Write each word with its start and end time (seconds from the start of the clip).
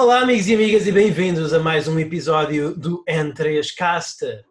Olá, 0.00 0.22
amigos 0.22 0.48
e 0.48 0.54
amigas, 0.54 0.86
e 0.86 0.92
bem-vindos 0.92 1.52
a 1.52 1.58
mais 1.58 1.86
um 1.86 1.98
episódio 1.98 2.74
do 2.74 3.04
N3Cast. 3.04 4.42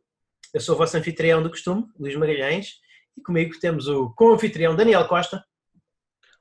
Eu 0.54 0.62
sou 0.62 0.76
o 0.76 0.78
vosso 0.78 0.96
anfitrião 0.96 1.42
do 1.42 1.50
costume, 1.50 1.88
Luís 2.00 2.16
Magalhães, 2.16 2.76
e 3.18 3.22
comigo 3.24 3.60
temos 3.60 3.88
o 3.88 4.12
co-anfitrião 4.12 4.76
Daniel 4.76 5.08
Costa. 5.08 5.44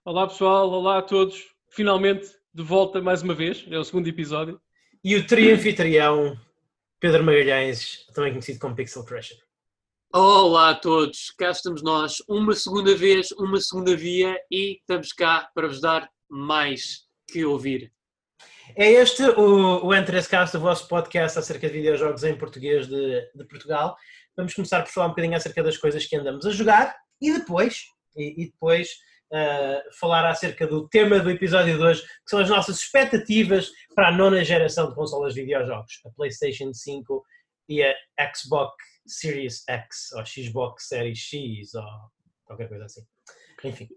Olá, 0.04 0.26
pessoal, 0.26 0.68
olá 0.68 0.98
a 0.98 1.02
todos. 1.02 1.42
Finalmente 1.70 2.28
de 2.52 2.62
volta 2.62 3.00
mais 3.00 3.22
uma 3.22 3.32
vez, 3.34 3.64
é 3.70 3.78
o 3.78 3.82
segundo 3.82 4.06
episódio. 4.08 4.60
E 5.02 5.16
o 5.16 5.26
tri-anfitrião 5.26 6.38
Pedro 7.00 7.24
Magalhães, 7.24 8.04
também 8.14 8.32
conhecido 8.32 8.58
como 8.58 8.76
Pixel 8.76 9.06
Crusher. 9.06 9.38
Olá 10.12 10.72
a 10.72 10.74
todos, 10.74 11.30
cá 11.30 11.50
estamos 11.50 11.82
nós, 11.82 12.22
uma 12.28 12.52
segunda 12.52 12.94
vez, 12.94 13.30
uma 13.32 13.58
segunda 13.58 13.96
via 13.96 14.38
e 14.50 14.72
estamos 14.72 15.14
cá 15.14 15.50
para 15.54 15.66
vos 15.66 15.80
dar 15.80 16.10
mais 16.28 17.06
que 17.26 17.42
ouvir. 17.46 17.90
É 18.80 18.92
este 18.92 19.24
o, 19.24 19.86
o 19.86 19.88
N3Cast, 19.88 20.54
o 20.54 20.60
vosso 20.60 20.86
podcast 20.86 21.36
acerca 21.36 21.66
de 21.66 21.72
videojogos 21.72 22.22
em 22.22 22.38
português 22.38 22.86
de, 22.86 23.28
de, 23.34 23.44
Portugal. 23.46 23.96
Vamos 24.36 24.54
começar 24.54 24.84
por 24.84 24.92
falar 24.92 25.06
um 25.06 25.10
bocadinho 25.10 25.36
acerca 25.36 25.64
das 25.64 25.76
coisas 25.76 26.06
que 26.06 26.14
andamos 26.14 26.46
a 26.46 26.52
jogar 26.52 26.96
e 27.20 27.32
depois, 27.32 27.86
e, 28.16 28.40
e 28.40 28.46
depois 28.52 28.90
uh, 29.32 29.98
falar 29.98 30.30
acerca 30.30 30.64
do 30.64 30.88
tema 30.88 31.18
do 31.18 31.28
episódio 31.28 31.76
de 31.76 31.82
hoje, 31.82 32.02
que 32.02 32.30
são 32.30 32.38
as 32.38 32.48
nossas 32.48 32.78
expectativas 32.78 33.68
para 33.96 34.10
a 34.10 34.12
nona 34.12 34.44
geração 34.44 34.88
de 34.88 34.94
consolas 34.94 35.34
de 35.34 35.40
videojogos, 35.40 36.00
a 36.06 36.10
PlayStation 36.10 36.72
5 36.72 37.24
e 37.68 37.82
a 37.82 37.92
Xbox 38.32 38.76
Series 39.08 39.64
X, 39.68 40.12
ou 40.12 40.24
Xbox 40.24 40.86
Series 40.86 41.18
X, 41.18 41.74
ou 41.74 41.84
qualquer 42.44 42.68
coisa 42.68 42.84
assim. 42.84 43.04
Enfim. 43.64 43.88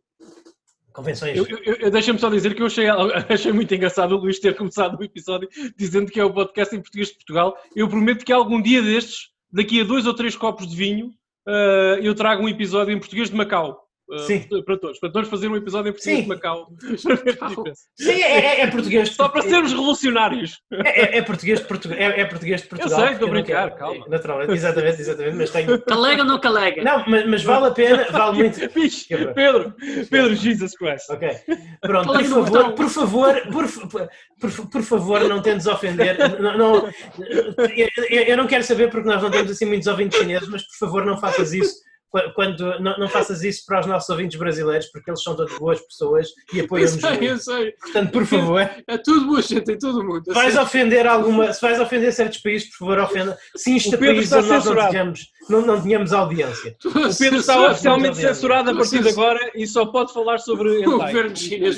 Convenções. 0.93 1.37
Eu, 1.37 1.45
eu, 1.47 1.75
eu 1.75 1.91
Deixa-me 1.91 2.19
só 2.19 2.29
dizer 2.29 2.53
que 2.53 2.61
eu 2.61 2.67
achei, 2.67 2.85
achei 3.29 3.51
muito 3.51 3.73
engraçado 3.73 4.13
o 4.13 4.17
Luís 4.17 4.39
ter 4.39 4.55
começado 4.55 4.99
o 4.99 5.03
episódio 5.03 5.49
dizendo 5.77 6.11
que 6.11 6.19
é 6.19 6.25
o 6.25 6.33
podcast 6.33 6.75
em 6.75 6.81
português 6.81 7.09
de 7.09 7.15
Portugal. 7.15 7.57
Eu 7.75 7.87
prometo 7.87 8.25
que 8.25 8.33
algum 8.33 8.61
dia 8.61 8.81
destes, 8.81 9.29
daqui 9.51 9.81
a 9.81 9.83
dois 9.83 10.05
ou 10.05 10.13
três 10.13 10.35
copos 10.35 10.67
de 10.67 10.75
vinho, 10.75 11.07
uh, 11.47 11.99
eu 12.01 12.13
trago 12.13 12.43
um 12.43 12.49
episódio 12.49 12.93
em 12.93 12.99
português 12.99 13.29
de 13.29 13.35
Macau. 13.35 13.87
Uh, 14.11 14.19
Sim. 14.19 14.45
Para 14.65 14.77
todos. 14.77 14.99
Para 14.99 15.09
todos 15.09 15.29
fazer 15.29 15.47
um 15.47 15.55
episódio 15.55 15.89
em 15.89 15.93
português 15.93 16.17
Sim. 16.17 16.23
de 16.23 16.27
Macau. 16.27 16.67
Sim, 17.95 18.21
é, 18.21 18.39
é, 18.39 18.61
é, 18.61 18.67
português. 18.67 19.09
Só 19.15 19.29
para 19.29 19.41
sermos 19.41 19.71
revolucionários. 19.71 20.59
É, 20.69 21.01
é, 21.01 21.17
é 21.17 21.21
português 21.21 21.59
de 21.61 21.65
Portugal. 21.65 21.97
É, 21.97 22.19
é, 22.19 22.25
português 22.25 22.61
de 22.61 22.67
Portugal. 22.67 22.99
Eu 22.99 23.05
sei, 23.05 23.13
estou 23.13 23.29
a 23.29 23.31
brincar, 23.31 23.71
calma. 23.75 24.05
Naturalmente, 24.09 24.51
exatamente, 24.51 25.01
exatamente. 25.01 25.37
Mas 25.37 25.49
tenho... 25.51 25.81
Calega 25.83 26.23
ou 26.23 26.27
não 26.27 26.39
calega? 26.41 26.83
Não, 26.83 27.05
mas, 27.07 27.25
mas 27.25 27.43
vale 27.43 27.67
a 27.67 27.71
pena, 27.71 28.07
vale 28.11 28.37
muito. 28.37 28.59
Pedro, 29.33 29.73
Pedro, 30.09 30.35
Jesus 30.35 30.75
Christ. 30.75 31.09
Ok. 31.09 31.29
Pronto, 31.79 32.11
por 32.11 32.23
favor, 32.25 32.73
por 32.73 32.89
favor, 32.89 33.41
por, 33.49 33.67
por, 34.39 34.69
por 34.69 34.83
favor, 34.83 35.23
não 35.23 35.41
tentes 35.41 35.67
ofender. 35.67 36.17
Não, 36.41 36.57
não, 36.57 36.89
eu, 38.09 38.23
eu 38.23 38.35
não 38.35 38.45
quero 38.45 38.63
saber 38.63 38.89
porque 38.89 39.07
nós 39.07 39.21
não 39.21 39.31
temos 39.31 39.51
assim 39.51 39.65
muitos 39.65 39.87
ouvintes 39.87 40.19
chineses, 40.19 40.49
mas 40.49 40.63
por 40.63 40.77
favor 40.77 41.05
não 41.05 41.17
faças 41.17 41.53
isso 41.53 41.90
quando 42.35 42.79
não, 42.79 42.97
não, 42.97 43.07
faças 43.07 43.43
isso 43.43 43.65
para 43.65 43.79
os 43.79 43.85
nossos 43.85 44.09
ouvintes 44.09 44.37
brasileiros, 44.37 44.87
porque 44.87 45.09
eles 45.09 45.23
são 45.23 45.35
todas 45.35 45.57
boas 45.57 45.79
pessoas 45.79 46.29
e 46.53 46.59
apoiam-nos. 46.59 47.01
Eu 47.01 47.09
sei, 47.09 47.29
eu 47.29 47.37
sei. 47.37 47.71
Portanto, 47.71 48.11
por 48.11 48.25
favor. 48.25 48.69
É 48.87 48.97
tudo 48.97 49.27
boa 49.27 49.41
gente 49.41 49.71
em 49.71 49.77
todo 49.77 50.03
mundo. 50.03 50.23
Se 50.25 50.33
vais 50.33 50.57
ofender 50.57 51.07
alguma, 51.07 51.53
se 51.53 51.61
vais 51.61 51.79
ofender 51.79 52.11
certos 52.11 52.39
países, 52.39 52.69
por 52.69 52.77
favor, 52.79 52.99
ofenda. 52.99 53.37
Se 53.55 53.75
isto 53.75 53.95
é 53.95 53.97
país 53.97 54.31
onde 54.31 54.49
nós 54.49 54.65
não 54.65 54.89
tínhamos, 54.89 55.27
não, 55.49 55.61
não 55.65 55.81
tínhamos 55.81 56.13
audiência. 56.13 56.75
O 56.85 57.17
Pedro 57.17 57.39
está 57.39 57.71
oficialmente 57.71 58.17
censurado 58.17 58.71
a 58.71 58.75
partir 58.75 59.01
de 59.01 59.09
agora 59.09 59.51
e 59.55 59.65
só 59.65 59.85
pode 59.85 60.13
falar 60.13 60.39
sobre 60.39 60.85
o 60.85 60.99
governo 60.99 61.35
chinês. 61.35 61.77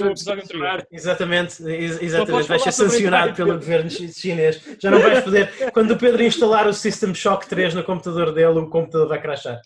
Exatamente, 0.92 1.64
exatamente. 2.02 2.48
Vai 2.48 2.60
ser 2.60 2.72
sancionado 2.72 3.34
pelo 3.34 3.54
governo 3.54 3.90
chinês. 3.90 4.62
Já 4.80 4.90
não 4.90 5.00
vais 5.00 5.24
poder. 5.24 5.72
Quando 5.72 5.92
o 5.92 5.98
Pedro 5.98 6.24
instalar 6.24 6.68
o 6.68 6.74
System 6.74 7.14
Shock 7.14 7.48
3 7.48 7.76
no 7.76 7.84
computador 7.84 8.32
dele, 8.32 8.60
o 8.60 8.68
computador 8.68 9.08
vai 9.08 9.22
crashar. 9.22 9.62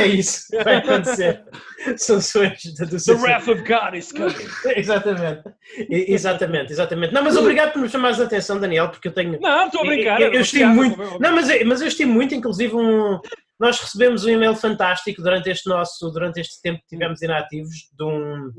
É 0.00 0.06
isso, 0.06 0.46
vai 0.64 0.76
acontecer. 0.76 1.44
Sanções 1.96 2.62
do 2.64 2.86
The 2.86 3.12
wrath 3.14 3.48
of 3.48 3.62
God 3.62 3.94
is 3.94 4.12
coming. 4.12 4.34
exatamente. 4.76 5.42
exatamente, 5.90 6.72
exatamente. 6.72 7.14
Não, 7.14 7.22
mas 7.22 7.36
obrigado 7.36 7.72
por 7.72 7.80
me 7.80 7.88
chamares 7.88 8.20
a 8.20 8.24
atenção, 8.24 8.58
Daniel, 8.58 8.88
porque 8.88 9.08
eu 9.08 9.12
tenho. 9.12 9.40
Não, 9.40 9.66
estou 9.66 9.82
a 9.82 9.84
brincar. 9.84 10.20
Eu, 10.20 10.28
eu, 10.28 10.34
eu 10.34 10.40
estimo 10.40 10.74
muito. 10.74 10.98
Não, 11.20 11.34
mas, 11.34 11.64
mas 11.64 11.80
eu 11.80 11.88
estimo 11.88 12.12
muito, 12.12 12.34
inclusive, 12.34 12.74
um. 12.74 13.20
Nós 13.58 13.80
recebemos 13.80 14.24
um 14.24 14.30
e-mail 14.30 14.54
fantástico 14.54 15.20
durante 15.20 15.50
este 15.50 15.68
nosso, 15.68 16.10
durante 16.10 16.40
este 16.40 16.62
tempo 16.62 16.80
que 16.80 16.96
tivemos 16.96 17.22
inativos, 17.22 17.88
de 17.92 18.04
um 18.04 18.52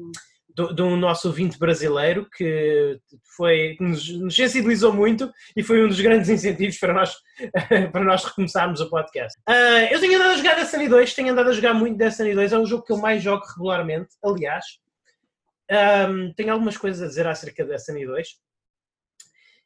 de 0.55 0.81
um 0.81 0.97
nosso 0.97 1.27
ouvinte 1.27 1.57
brasileiro 1.57 2.27
que 2.35 2.99
foi, 3.35 3.77
nos, 3.79 4.09
nos 4.09 4.35
sensibilizou 4.35 4.91
muito 4.91 5.31
e 5.55 5.63
foi 5.63 5.83
um 5.83 5.87
dos 5.87 6.01
grandes 6.01 6.29
incentivos 6.29 6.77
para 6.77 6.93
nós, 6.93 7.15
para 7.91 8.03
nós 8.03 8.23
recomeçarmos 8.25 8.81
o 8.81 8.89
podcast. 8.89 9.39
Uh, 9.47 9.87
eu 9.91 9.99
tenho 9.99 10.15
andado 10.15 10.31
a 10.31 10.37
jogar 10.37 10.55
Destiny 10.55 10.89
2, 10.89 11.13
tenho 11.13 11.31
andado 11.31 11.49
a 11.49 11.53
jogar 11.53 11.73
muito 11.73 11.97
Destiny 11.97 12.35
2, 12.35 12.51
é 12.51 12.59
um 12.59 12.65
jogo 12.65 12.83
que 12.83 12.91
eu 12.91 12.97
mais 12.97 13.23
jogo 13.23 13.45
regularmente, 13.45 14.09
aliás. 14.23 14.65
Um, 15.71 16.33
tenho 16.33 16.51
algumas 16.51 16.77
coisas 16.77 17.01
a 17.01 17.07
dizer 17.07 17.27
acerca 17.27 17.63
de 17.63 17.69
Destiny 17.69 18.05
2. 18.05 18.27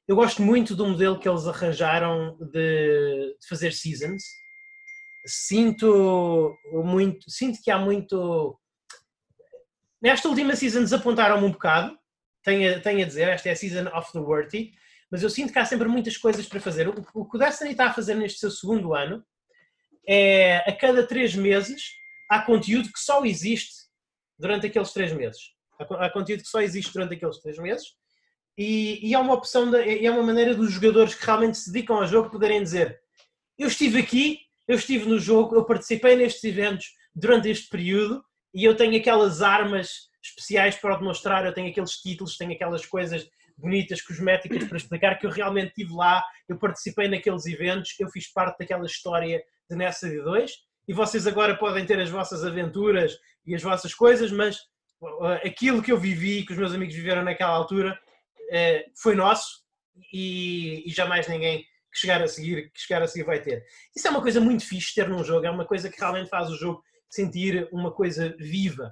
Eu 0.07 0.17
gosto 0.17 0.41
muito 0.41 0.75
do 0.75 0.85
modelo 0.85 1.17
que 1.17 1.29
eles 1.29 1.47
arranjaram 1.47 2.37
de, 2.39 3.37
de 3.39 3.47
fazer 3.47 3.71
seasons. 3.71 4.21
Sinto 5.25 6.53
muito, 6.73 7.31
sinto 7.31 7.59
que 7.63 7.71
há 7.71 7.79
muito 7.79 8.59
Nesta 10.03 10.27
última 10.27 10.53
season 10.53 10.81
desapontaram-me 10.81 11.45
um 11.45 11.51
bocado, 11.51 11.97
tenho 12.43 12.75
a, 12.75 12.79
tenho 12.81 13.01
a 13.01 13.07
dizer, 13.07 13.29
esta 13.29 13.47
é 13.47 13.53
a 13.53 13.55
season 13.55 13.87
of 13.95 14.11
the 14.11 14.19
worthy, 14.19 14.73
mas 15.09 15.23
eu 15.23 15.29
sinto 15.29 15.53
que 15.53 15.59
há 15.59 15.63
sempre 15.63 15.87
muitas 15.87 16.17
coisas 16.17 16.45
para 16.45 16.59
fazer. 16.59 16.89
O, 16.89 17.05
o 17.13 17.25
que 17.25 17.37
o 17.37 17.39
Destiny 17.39 17.71
está 17.71 17.85
a 17.85 17.93
fazer 17.93 18.15
neste 18.15 18.39
seu 18.39 18.51
segundo 18.51 18.93
ano 18.93 19.23
é, 20.05 20.57
a 20.69 20.75
cada 20.75 21.07
três 21.07 21.33
meses, 21.33 21.83
há 22.29 22.41
conteúdo 22.41 22.91
que 22.91 22.99
só 22.99 23.23
existe 23.23 23.73
durante 24.37 24.67
aqueles 24.67 24.91
três 24.91 25.13
meses. 25.13 25.39
Há, 25.79 26.05
há 26.05 26.09
conteúdo 26.09 26.43
que 26.43 26.49
só 26.49 26.61
existe 26.61 26.91
durante 26.91 27.15
aqueles 27.15 27.37
três 27.37 27.57
meses 27.57 27.87
e, 28.57 29.07
e 29.07 29.13
é 29.13 29.19
uma 29.19 29.33
opção, 29.33 29.71
de, 29.71 30.05
é 30.05 30.11
uma 30.11 30.23
maneira 30.23 30.53
dos 30.53 30.69
jogadores 30.69 31.15
que 31.15 31.25
realmente 31.25 31.57
se 31.57 31.71
dedicam 31.71 31.95
ao 31.95 32.07
jogo 32.07 32.29
poderem 32.29 32.61
dizer 32.61 32.99
eu 33.57 33.67
estive 33.67 33.99
aqui, 33.99 34.39
eu 34.67 34.75
estive 34.75 35.07
no 35.07 35.17
jogo, 35.17 35.55
eu 35.55 35.63
participei 35.63 36.17
nestes 36.17 36.43
eventos 36.43 36.87
durante 37.15 37.49
este 37.49 37.69
período 37.69 38.21
e 38.53 38.63
eu 38.63 38.75
tenho 38.75 38.97
aquelas 38.97 39.41
armas 39.41 40.09
especiais 40.21 40.75
para 40.75 40.95
o 40.95 40.97
demonstrar, 40.97 41.45
eu 41.45 41.53
tenho 41.53 41.69
aqueles 41.69 41.97
títulos, 41.97 42.37
tenho 42.37 42.53
aquelas 42.53 42.85
coisas 42.85 43.27
bonitas, 43.57 44.01
cosméticas 44.01 44.63
para 44.65 44.77
explicar 44.77 45.19
que 45.19 45.25
eu 45.25 45.31
realmente 45.31 45.69
estive 45.69 45.93
lá, 45.93 46.23
eu 46.47 46.57
participei 46.57 47.07
naqueles 47.07 47.45
eventos, 47.45 47.93
eu 47.99 48.09
fiz 48.09 48.31
parte 48.31 48.59
daquela 48.59 48.85
história 48.85 49.43
de 49.69 49.75
Nessa 49.75 50.09
de 50.09 50.21
2 50.21 50.51
e 50.87 50.93
vocês 50.93 51.27
agora 51.27 51.55
podem 51.55 51.85
ter 51.85 51.99
as 51.99 52.09
vossas 52.09 52.43
aventuras 52.43 53.17
e 53.45 53.55
as 53.55 53.61
vossas 53.61 53.93
coisas, 53.93 54.31
mas 54.31 54.57
aquilo 55.43 55.81
que 55.81 55.91
eu 55.91 55.97
vivi, 55.97 56.45
que 56.45 56.53
os 56.53 56.57
meus 56.57 56.73
amigos 56.73 56.95
viveram 56.95 57.23
naquela 57.23 57.53
altura, 57.53 57.97
uh, 58.39 58.91
foi 59.01 59.15
nosso 59.15 59.63
e, 60.11 60.83
e 60.85 60.91
jamais 60.91 61.27
ninguém 61.27 61.65
que 61.91 61.99
chegar 61.99 62.21
a 62.21 62.27
seguir 62.27 62.71
que 62.71 62.81
chegar 62.81 63.03
a 63.03 63.07
seguir 63.07 63.23
vai 63.23 63.39
ter. 63.39 63.63
Isso 63.95 64.07
é 64.07 64.11
uma 64.11 64.21
coisa 64.21 64.41
muito 64.41 64.65
fixe 64.65 64.95
ter 64.95 65.07
num 65.07 65.23
jogo, 65.23 65.45
é 65.45 65.51
uma 65.51 65.65
coisa 65.65 65.89
que 65.89 65.99
realmente 65.99 66.29
faz 66.29 66.49
o 66.49 66.57
jogo 66.57 66.83
sentir 67.13 67.67
uma 67.71 67.91
coisa 67.91 68.35
viva. 68.39 68.91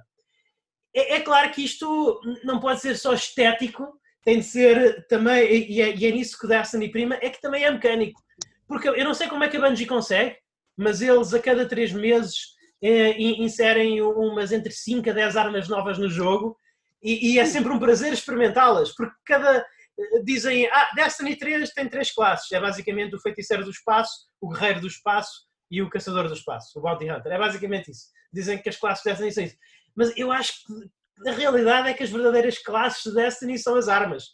É, 0.94 1.16
é, 1.16 1.20
claro 1.20 1.50
que 1.50 1.64
isto 1.64 2.20
não 2.44 2.60
pode 2.60 2.80
ser 2.80 2.96
só 2.96 3.12
estético, 3.14 3.98
tem 4.22 4.38
de 4.38 4.44
ser 4.44 5.06
também, 5.08 5.70
e 5.70 5.80
é, 5.80 5.96
e 5.96 6.06
é 6.06 6.10
nisso 6.12 6.38
que 6.38 6.46
o 6.46 6.48
Destiny 6.48 6.90
prima, 6.90 7.18
é 7.20 7.28
que 7.28 7.40
também 7.40 7.64
é 7.64 7.70
mecânico. 7.70 8.22
Porque 8.68 8.88
eu 8.88 9.04
não 9.04 9.14
sei 9.14 9.28
como 9.28 9.42
é 9.42 9.48
que 9.48 9.56
a 9.56 9.60
Bungie 9.60 9.86
consegue, 9.86 10.36
mas 10.76 11.02
eles 11.02 11.34
a 11.34 11.40
cada 11.40 11.66
três 11.66 11.92
meses 11.92 12.54
é, 12.80 13.20
inserem 13.20 14.00
umas 14.00 14.52
entre 14.52 14.72
5 14.72 15.10
a 15.10 15.12
10 15.12 15.36
armas 15.36 15.68
novas 15.68 15.98
no 15.98 16.08
jogo 16.08 16.56
e, 17.02 17.32
e 17.32 17.38
é 17.38 17.44
sempre 17.44 17.72
um 17.72 17.78
prazer 17.78 18.12
experimentá-las, 18.12 18.94
porque 18.94 19.14
cada. 19.24 19.66
Eh, 19.98 20.22
dizem, 20.24 20.68
ah, 20.68 20.90
Destiny 20.94 21.36
3 21.36 21.70
tem 21.70 21.88
três 21.88 22.12
classes, 22.12 22.50
é 22.52 22.60
basicamente 22.60 23.14
o 23.14 23.20
feiticeiro 23.20 23.64
do 23.64 23.70
espaço, 23.70 24.28
o 24.40 24.48
guerreiro 24.48 24.80
do 24.80 24.86
espaço 24.86 25.46
e 25.72 25.80
o 25.80 25.88
Caçador 25.88 26.28
do 26.28 26.34
Espaço, 26.34 26.78
o 26.78 26.82
Bounty 26.82 27.10
Hunter. 27.10 27.32
É 27.32 27.38
basicamente 27.38 27.90
isso. 27.90 28.08
Dizem 28.30 28.58
que 28.58 28.68
as 28.68 28.76
classes 28.76 29.02
de 29.02 29.08
Destiny 29.08 29.32
são 29.32 29.44
isso. 29.44 29.56
Mas 29.96 30.16
eu 30.18 30.30
acho 30.30 30.52
que 30.66 31.28
a 31.30 31.32
realidade 31.32 31.88
é 31.88 31.94
que 31.94 32.02
as 32.02 32.10
verdadeiras 32.10 32.58
classes 32.58 33.02
de 33.02 33.14
Destiny 33.14 33.58
são 33.58 33.74
as 33.76 33.88
armas. 33.88 34.24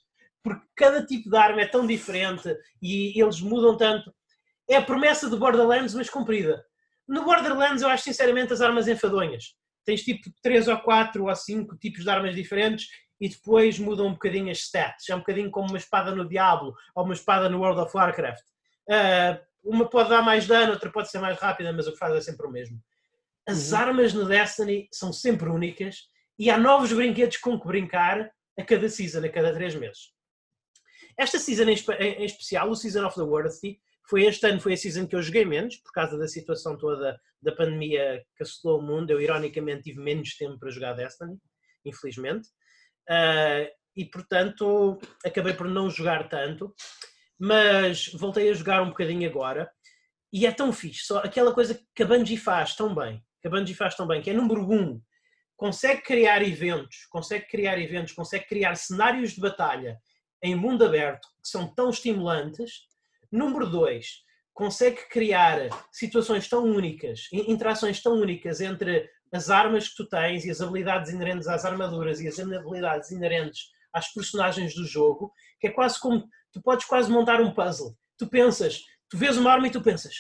Porque 0.43 0.67
cada 0.75 1.07
tipo 1.07 1.31
de 1.31 1.37
arma 1.37 1.61
é 1.61 1.67
tão 1.67 1.87
diferente 1.87 2.53
e 2.83 3.21
eles 3.23 3.41
mudam 3.41 3.77
tanto. 3.77 4.13
É 4.69 4.77
a 4.77 4.83
promessa 4.83 5.31
do 5.31 5.39
Borderlands, 5.39 5.95
mas 5.95 6.11
cumprida. 6.11 6.61
No 7.07 7.25
Borderlands, 7.25 7.83
eu 7.83 7.89
acho 7.89 8.03
sinceramente 8.03 8.53
as 8.53 8.61
armas 8.61 8.89
enfadonhas. 8.89 9.55
Tens 9.85 10.03
tipo 10.03 10.29
3 10.43 10.67
ou 10.67 10.79
4 10.79 11.25
ou 11.25 11.35
5 11.35 11.77
tipos 11.79 12.03
de 12.03 12.11
armas 12.11 12.35
diferentes 12.35 12.89
e 13.21 13.29
depois 13.29 13.79
mudam 13.79 14.09
um 14.09 14.13
bocadinho 14.13 14.51
as 14.51 14.59
stats. 14.59 15.09
É 15.09 15.15
um 15.15 15.21
bocadinho 15.21 15.53
como 15.53 15.69
uma 15.69 15.79
espada 15.79 16.13
no 16.15 16.29
Diablo 16.29 16.75
ou 16.97 17.05
uma 17.05 17.15
espada 17.15 17.49
no 17.49 17.61
World 17.61 17.81
of 17.81 17.97
Warcraft. 17.97 18.43
Uh, 18.91 19.48
uma 19.69 19.89
pode 19.89 20.09
dar 20.09 20.23
mais 20.23 20.47
dano, 20.47 20.73
outra 20.73 20.91
pode 20.91 21.11
ser 21.11 21.19
mais 21.19 21.39
rápida, 21.39 21.73
mas 21.73 21.87
o 21.87 21.93
que 21.93 21.99
faz 21.99 22.15
é 22.15 22.21
sempre 22.21 22.47
o 22.47 22.51
mesmo. 22.51 22.83
As 23.47 23.73
uhum. 23.73 23.79
armas 23.79 24.13
no 24.13 24.27
Destiny 24.27 24.89
são 24.93 25.13
sempre 25.13 25.49
únicas 25.49 26.09
e 26.39 26.51
há 26.51 26.59
novos 26.59 26.93
brinquedos 26.93 27.37
com 27.37 27.59
que 27.61 27.67
brincar 27.67 28.31
a 28.59 28.65
cada 28.65 28.89
season, 28.89 29.25
a 29.25 29.29
cada 29.29 29.53
três 29.53 29.75
meses. 29.75 30.13
Esta 31.17 31.39
season 31.39 31.65
em, 31.65 31.75
espe- 31.75 31.95
em- 31.95 32.23
em 32.23 32.25
especial, 32.25 32.71
o 32.71 32.77
Season 32.77 33.07
of 33.07 33.17
the 33.17 33.23
Worthy, 33.23 33.81
foi 34.09 34.25
este 34.25 34.47
ano, 34.47 34.61
foi 34.61 34.73
a 34.73 34.77
season 34.77 35.07
que 35.07 35.15
eu 35.15 35.23
joguei 35.23 35.45
menos, 35.45 35.77
por 35.77 35.93
causa 35.93 36.17
da 36.17 36.27
situação 36.27 36.77
toda 36.79 37.21
da 37.43 37.53
pandemia 37.53 38.25
que 38.37 38.43
assolou 38.43 38.81
o 38.81 38.83
mundo. 38.83 39.11
Eu, 39.11 39.21
ironicamente, 39.21 39.83
tive 39.85 40.01
menos 40.01 40.37
tempo 40.37 40.59
para 40.59 40.71
jogar 40.71 40.95
Destiny, 40.95 41.37
infelizmente. 41.85 42.49
Ah, 43.09 43.69
e, 43.97 44.05
portanto, 44.05 44.99
acabei 45.25 45.55
por 45.55 45.69
não 45.69 45.91
jogar 45.91 46.29
tanto. 46.29 46.73
Mas 47.39 48.09
voltei 48.15 48.51
a 48.51 48.55
jogar 48.55 48.83
um 48.83 48.89
bocadinho 48.89 49.29
agora. 49.29 49.71
E 50.33 50.47
é 50.47 50.53
tão 50.53 50.73
fixe. 50.73 51.05
Só 51.07 51.19
aquela 51.19 51.55
coisa 51.55 51.81
que 51.95 52.03
a 52.03 52.07
Bungie 52.07 52.37
faz 52.37 52.75
tão 52.75 52.95
bem, 52.95 53.25
que 53.41 53.49
a 53.49 53.51
Bungie 53.51 53.75
faz 53.75 53.95
tão 53.95 54.07
bem, 54.07 54.21
que 54.21 54.31
é 54.31 54.35
número 54.35 54.71
um, 54.71 55.01
consegue 55.57 56.03
criar 56.03 56.43
eventos, 56.43 57.07
consegue 57.07 57.47
criar 57.47 57.79
eventos, 57.79 58.13
consegue 58.13 58.47
criar 58.47 58.75
cenários 58.75 59.33
de 59.33 59.41
batalha 59.41 59.99
em 60.43 60.55
mundo 60.55 60.85
aberto 60.85 61.27
que 61.43 61.49
são 61.49 61.67
tão 61.75 61.91
estimulantes. 61.91 62.87
Número 63.33 63.67
dois, 63.67 64.23
consegue 64.53 65.09
criar 65.09 65.69
situações 65.93 66.49
tão 66.49 66.65
únicas, 66.65 67.29
in- 67.33 67.51
interações 67.51 68.03
tão 68.03 68.15
únicas 68.15 68.61
entre 68.61 69.09
as 69.33 69.51
armas 69.51 69.89
que 69.89 69.97
tu 69.97 70.09
tens 70.09 70.45
e 70.45 70.51
as 70.51 70.61
habilidades 70.61 71.13
inerentes 71.13 71.47
às 71.49 71.65
armaduras 71.65 72.21
e 72.21 72.29
as 72.29 72.39
habilidades 72.39 73.11
inerentes 73.11 73.71
às 73.93 74.13
personagens 74.13 74.75
do 74.75 74.87
jogo, 74.87 75.33
que 75.61 75.69
é 75.69 75.71
quase 75.71 76.01
como 76.01 76.27
tu 76.53 76.63
podes 76.63 76.87
quase 76.87 77.11
montar 77.11 77.41
um 77.41 77.53
puzzle. 77.53 77.95
Tu 78.19 78.29
pensas, 78.29 78.81
tu 79.09 79.17
vês 79.17 79.37
uma 79.37 79.53
arma 79.53 79.69
e 79.69 79.71
tu 79.71 79.81
pensas, 79.81 80.15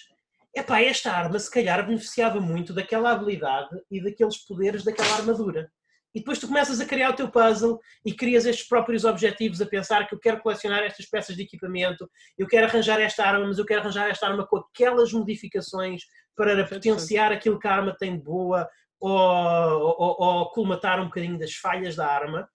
epá, 0.54 0.82
esta 0.82 1.12
arma 1.12 1.38
se 1.38 1.50
calhar 1.50 1.84
beneficiava 1.86 2.40
muito 2.40 2.72
daquela 2.72 3.12
habilidade 3.12 3.70
e 3.90 4.02
daqueles 4.02 4.38
poderes 4.38 4.84
daquela 4.84 5.14
armadura. 5.16 5.70
E 6.14 6.20
depois 6.20 6.38
tu 6.38 6.48
começas 6.48 6.80
a 6.80 6.86
criar 6.86 7.10
o 7.10 7.14
teu 7.14 7.30
puzzle 7.30 7.78
e 8.04 8.14
crias 8.14 8.46
estes 8.46 8.66
próprios 8.66 9.04
objetivos 9.04 9.60
a 9.60 9.66
pensar 9.66 10.08
que 10.08 10.14
eu 10.14 10.18
quero 10.18 10.40
colecionar 10.40 10.82
estas 10.82 11.06
peças 11.06 11.36
de 11.36 11.42
equipamento, 11.42 12.10
eu 12.36 12.46
quero 12.46 12.66
arranjar 12.66 13.00
esta 13.00 13.24
arma, 13.24 13.46
mas 13.46 13.58
eu 13.58 13.66
quero 13.66 13.82
arranjar 13.82 14.08
esta 14.08 14.26
arma 14.26 14.46
com 14.46 14.56
aquelas 14.56 15.12
modificações 15.12 16.02
para 16.34 16.66
potenciar 16.66 17.30
aquilo 17.30 17.58
que 17.58 17.68
a 17.68 17.74
arma 17.74 17.94
tem 17.98 18.16
de 18.16 18.24
boa 18.24 18.68
ou, 18.98 19.10
ou, 19.10 20.16
ou 20.18 20.50
colmatar 20.50 21.00
um 21.00 21.04
bocadinho 21.04 21.38
das 21.38 21.54
falhas 21.54 21.94
da 21.94 22.06
arma. 22.06 22.48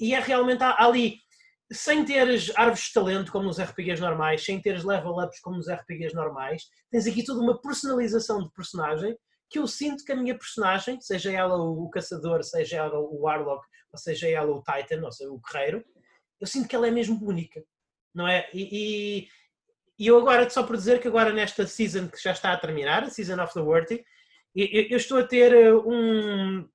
E 0.00 0.14
é 0.14 0.20
realmente 0.20 0.62
ali, 0.62 1.18
sem 1.72 2.04
teres 2.04 2.52
árvores 2.56 2.84
de 2.86 2.92
talento 2.92 3.32
como 3.32 3.46
nos 3.46 3.58
RPGs 3.60 4.00
normais, 4.00 4.44
sem 4.44 4.60
teres 4.60 4.84
level 4.84 5.18
ups 5.18 5.40
como 5.40 5.56
nos 5.56 5.68
RPGs 5.68 6.14
normais, 6.14 6.64
tens 6.90 7.06
aqui 7.06 7.24
toda 7.24 7.40
uma 7.40 7.60
personalização 7.60 8.42
de 8.42 8.50
personagem 8.52 9.16
que 9.48 9.58
eu 9.58 9.66
sinto 9.66 10.04
que 10.04 10.12
a 10.12 10.16
minha 10.16 10.36
personagem, 10.36 11.00
seja 11.00 11.30
ela 11.32 11.56
o 11.56 11.88
caçador, 11.90 12.42
seja 12.42 12.78
ela 12.78 12.98
o 12.98 13.22
warlock, 13.22 13.64
ou 13.92 13.98
seja 13.98 14.28
ela 14.28 14.50
o 14.52 14.62
titan, 14.62 15.04
ou 15.04 15.12
seja, 15.12 15.30
o 15.30 15.40
guerreiro, 15.40 15.84
eu 16.40 16.46
sinto 16.46 16.68
que 16.68 16.74
ela 16.74 16.88
é 16.88 16.90
mesmo 16.90 17.24
única, 17.24 17.62
não 18.14 18.26
é? 18.26 18.48
E, 18.52 18.68
e- 19.22 19.28
e 19.98 20.06
eu 20.08 20.18
agora, 20.18 20.48
só 20.50 20.62
por 20.62 20.76
dizer 20.76 21.00
que 21.00 21.08
agora 21.08 21.32
nesta 21.32 21.66
season 21.66 22.08
que 22.08 22.20
já 22.22 22.32
está 22.32 22.52
a 22.52 22.58
terminar, 22.58 23.04
a 23.04 23.10
Season 23.10 23.40
of 23.42 23.54
the 23.54 23.60
Worthy, 23.60 24.04
eu, 24.54 24.66
eu- 24.90 24.96
estou 24.96 25.18
a 25.18 25.26
ter 25.26 25.54
uh, 25.74 25.88
um 25.88 26.68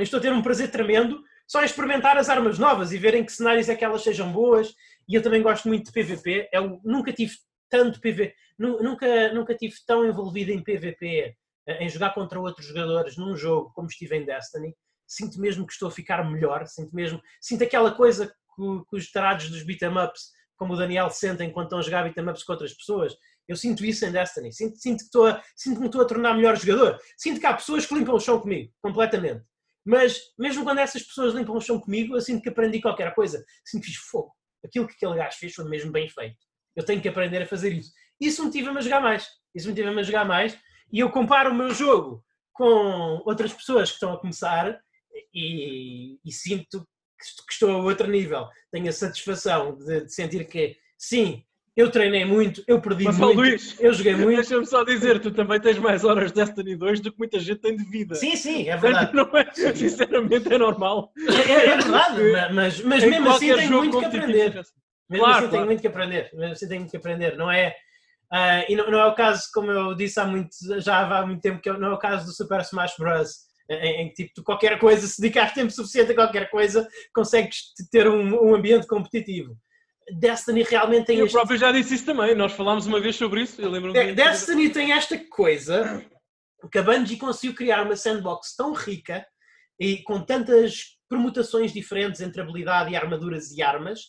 estou 0.00 0.18
a 0.18 0.22
ter 0.22 0.32
um 0.32 0.42
prazer 0.42 0.70
tremendo 0.70 1.22
só 1.46 1.62
experimentar 1.62 2.16
as 2.16 2.28
armas 2.28 2.58
novas 2.58 2.92
e 2.92 2.98
verem 2.98 3.24
que 3.24 3.32
cenários 3.32 3.68
é 3.68 3.76
que 3.76 3.84
elas 3.84 4.02
sejam 4.02 4.32
boas. 4.32 4.74
E 5.08 5.14
eu 5.14 5.22
também 5.22 5.42
gosto 5.42 5.68
muito 5.68 5.86
de 5.86 5.92
PVP. 5.92 6.48
Eu 6.52 6.80
nunca 6.84 7.12
tive 7.12 7.34
tanto 7.70 8.00
PVP, 8.00 8.34
nu- 8.58 8.82
nunca, 8.82 9.32
nunca 9.32 9.54
tive 9.54 9.74
tão 9.86 10.04
envolvido 10.06 10.50
em 10.52 10.62
PVP, 10.62 11.34
eh, 11.66 11.84
em 11.84 11.88
jogar 11.88 12.14
contra 12.14 12.38
outros 12.40 12.66
jogadores 12.66 13.16
num 13.16 13.36
jogo 13.36 13.72
como 13.74 13.88
estive 13.88 14.16
em 14.16 14.24
Destiny. 14.24 14.74
Sinto 15.06 15.40
mesmo 15.40 15.66
que 15.66 15.72
estou 15.72 15.88
a 15.88 15.90
ficar 15.90 16.24
melhor, 16.30 16.66
sinto 16.66 16.94
mesmo, 16.94 17.20
sinto 17.40 17.64
aquela 17.64 17.92
coisa 17.92 18.26
que, 18.28 18.84
que 18.88 18.96
os 18.96 19.10
tarados 19.10 19.50
dos 19.50 19.62
beat'em 19.62 19.90
ups, 19.98 20.30
como 20.56 20.74
o 20.74 20.76
Daniel, 20.76 21.10
sentem 21.10 21.50
quando 21.52 21.66
estão 21.66 21.78
a 21.80 21.82
jogar 21.82 22.04
beat'em 22.04 22.28
ups 22.28 22.42
com 22.44 22.52
outras 22.52 22.72
pessoas. 22.72 23.14
Eu 23.46 23.56
sinto 23.56 23.84
isso 23.84 24.06
em 24.06 24.12
Destiny. 24.12 24.52
Sinto, 24.52 24.76
sinto, 24.78 24.98
que 24.98 25.04
estou 25.04 25.26
a, 25.26 25.42
sinto 25.54 25.74
que 25.74 25.80
me 25.80 25.86
estou 25.86 26.00
a 26.00 26.06
tornar 26.06 26.34
melhor 26.34 26.56
jogador. 26.56 26.98
Sinto 27.18 27.40
que 27.40 27.46
há 27.46 27.52
pessoas 27.52 27.84
que 27.84 27.94
limpam 27.94 28.14
o 28.14 28.20
chão 28.20 28.40
comigo, 28.40 28.72
completamente. 28.80 29.44
Mas 29.84 30.18
mesmo 30.38 30.64
quando 30.64 30.78
essas 30.78 31.02
pessoas 31.02 31.34
limpam 31.34 31.54
o 31.56 31.60
chão 31.60 31.78
comigo, 31.80 32.16
eu 32.16 32.20
sinto 32.20 32.42
que 32.42 32.48
aprendi 32.48 32.80
qualquer 32.80 33.14
coisa. 33.14 33.44
Sinto 33.64 33.82
que 33.82 33.88
fiz 33.90 33.96
fogo. 33.98 34.32
Aquilo 34.64 34.86
que 34.86 34.94
aquele 34.94 35.14
gajo 35.16 35.36
fez 35.38 35.54
foi 35.54 35.64
mesmo 35.68 35.92
bem 35.92 36.08
feito. 36.08 36.36
Eu 36.74 36.84
tenho 36.84 37.00
que 37.02 37.08
aprender 37.08 37.42
a 37.42 37.46
fazer 37.46 37.72
isso. 37.72 37.92
Isso 38.20 38.42
motiva-me 38.44 38.78
a 38.78 38.80
jogar 38.80 39.00
mais. 39.00 39.28
Isso 39.54 39.68
motiva-me 39.68 40.00
a 40.00 40.02
jogar 40.02 40.24
mais. 40.24 40.58
E 40.92 41.00
eu 41.00 41.10
comparo 41.10 41.50
o 41.50 41.54
meu 41.54 41.70
jogo 41.74 42.24
com 42.52 43.22
outras 43.26 43.52
pessoas 43.52 43.90
que 43.90 43.94
estão 43.96 44.12
a 44.12 44.18
começar 44.18 44.80
e, 45.34 46.18
e 46.24 46.32
sinto 46.32 46.80
que 47.18 47.24
est- 47.24 47.46
que 47.46 47.52
estou 47.52 47.70
a 47.70 47.76
outro 47.78 48.08
nível. 48.08 48.48
Tenho 48.72 48.88
a 48.88 48.92
satisfação 48.92 49.76
de, 49.76 50.04
de 50.06 50.12
sentir 50.14 50.46
que, 50.48 50.76
sim, 50.96 51.44
eu 51.76 51.90
treinei 51.90 52.24
muito, 52.24 52.62
eu 52.68 52.80
perdi 52.80 53.04
Mas, 53.04 53.18
muito, 53.18 53.36
Luís, 53.36 53.76
eu 53.80 53.92
joguei 53.92 54.14
muito. 54.14 54.36
deixa-me 54.36 54.64
só 54.66 54.84
dizer, 54.84 55.18
tu 55.20 55.30
também 55.32 55.60
tens 55.60 55.78
mais 55.78 56.04
horas 56.04 56.30
de 56.32 56.36
Destiny 56.44 56.76
2 56.76 57.00
do 57.00 57.10
que 57.12 57.18
muita 57.18 57.38
gente 57.40 57.60
tem 57.60 57.76
de 57.76 57.84
vida. 57.84 58.14
Sim, 58.14 58.36
sim, 58.36 58.68
é 58.68 58.76
verdade. 58.76 59.12
é, 59.58 59.74
sinceramente 59.74 60.52
é 60.52 60.58
normal. 60.58 61.12
É, 61.18 61.52
é- 61.52 61.66
é 61.70 61.76
verdade, 61.76 62.22
ma- 62.32 62.48
mas, 62.50 62.80
mas 62.80 63.04
mesmo 63.04 63.28
assim 63.30 63.54
tenho 63.54 63.72
muito 63.72 63.98
que 63.98 64.04
aprender. 64.04 64.46
seja 64.48 64.60
assim. 64.60 64.72
Mesmo 65.10 65.24
Claro, 65.26 65.38
assim 65.38 65.40
tenho 65.48 65.50
claro. 65.50 65.66
muito 65.66 65.80
que 65.80 65.86
aprender. 65.86 66.30
Mesmo 66.32 66.52
assim 66.52 66.68
tenho 66.68 66.80
muito 66.80 66.90
que 66.92 66.96
aprender. 66.96 67.36
Não 67.36 67.50
é, 67.50 67.74
ah, 68.32 68.64
e 68.68 68.76
não, 68.76 68.90
não 68.90 68.98
é 69.00 69.06
o 69.06 69.14
caso, 69.14 69.42
como 69.52 69.70
eu 69.70 69.94
disse 69.94 70.18
há 70.20 70.24
muito, 70.24 70.50
já 70.80 71.00
há 71.18 71.26
muito 71.26 71.40
tempo, 71.42 71.60
que 71.60 71.70
não 71.72 71.88
é 71.88 71.92
o 71.94 71.98
caso 71.98 72.24
do 72.26 72.32
Super 72.32 72.60
Smash 72.60 72.94
Bros. 72.98 73.30
Em, 73.68 74.08
que 74.12 74.24
tipo, 74.26 74.42
qualquer 74.42 74.78
coisa, 74.78 75.06
se 75.06 75.20
dedicares 75.22 75.54
tempo 75.54 75.70
suficiente 75.72 76.12
a 76.12 76.14
qualquer 76.14 76.50
coisa, 76.50 76.86
consegues 77.14 77.72
ter 77.90 78.06
um, 78.06 78.48
um 78.50 78.54
ambiente 78.54 78.86
competitivo. 78.86 79.56
Destiny 80.18 80.62
realmente 80.62 81.06
tem 81.06 81.18
Eu 81.18 81.26
este 81.26 81.34
próprio 81.34 81.56
já 81.58 81.72
disse 81.72 81.94
isso 81.94 82.06
também, 82.06 82.34
nós 82.34 82.52
falámos 82.52 82.86
uma 82.86 83.00
vez 83.00 83.16
sobre 83.16 83.42
isso, 83.42 83.60
eu 83.60 83.70
lembro-me. 83.70 83.98
De- 83.98 84.14
Destiny 84.14 84.70
tem 84.70 84.92
esta 84.92 85.18
coisa 85.28 86.04
que 86.70 86.78
a 86.78 86.82
Bungie 86.82 87.16
conseguiu 87.16 87.54
criar 87.54 87.82
uma 87.82 87.96
sandbox 87.96 88.54
tão 88.56 88.72
rica 88.72 89.26
e 89.78 90.02
com 90.02 90.20
tantas 90.20 90.98
permutações 91.08 91.72
diferentes 91.72 92.20
entre 92.20 92.40
habilidade 92.40 92.90
e 92.90 92.96
armaduras 92.96 93.50
e 93.50 93.62
armas 93.62 94.00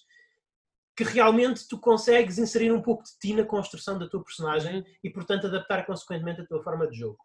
que 0.98 1.04
realmente 1.04 1.68
tu 1.68 1.80
consegues 1.80 2.38
inserir 2.38 2.72
um 2.72 2.82
pouco 2.82 3.04
de 3.04 3.12
ti 3.20 3.34
na 3.34 3.44
construção 3.44 4.00
da 4.00 4.08
tua 4.08 4.24
personagem 4.24 4.84
e 5.04 5.10
portanto 5.10 5.48
adaptar 5.48 5.86
consequentemente 5.86 6.42
a 6.42 6.46
tua 6.46 6.64
forma 6.64 6.88
de 6.88 6.98
jogo. 6.98 7.18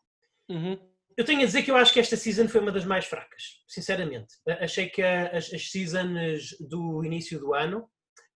Uhum. 0.49 0.77
Eu 1.17 1.25
tenho 1.25 1.43
a 1.43 1.45
dizer 1.45 1.62
que 1.62 1.71
eu 1.71 1.77
acho 1.77 1.93
que 1.93 2.00
esta 2.00 2.17
season 2.17 2.49
foi 2.49 2.61
uma 2.61 2.73
das 2.73 2.85
mais 2.85 3.05
fracas, 3.05 3.62
sinceramente. 3.69 4.35
Achei 4.61 4.89
que 4.89 5.03
as, 5.03 5.53
as 5.53 5.71
seasons 5.71 6.57
do 6.61 7.05
início 7.05 7.39
do 7.39 7.55
ano, 7.55 7.89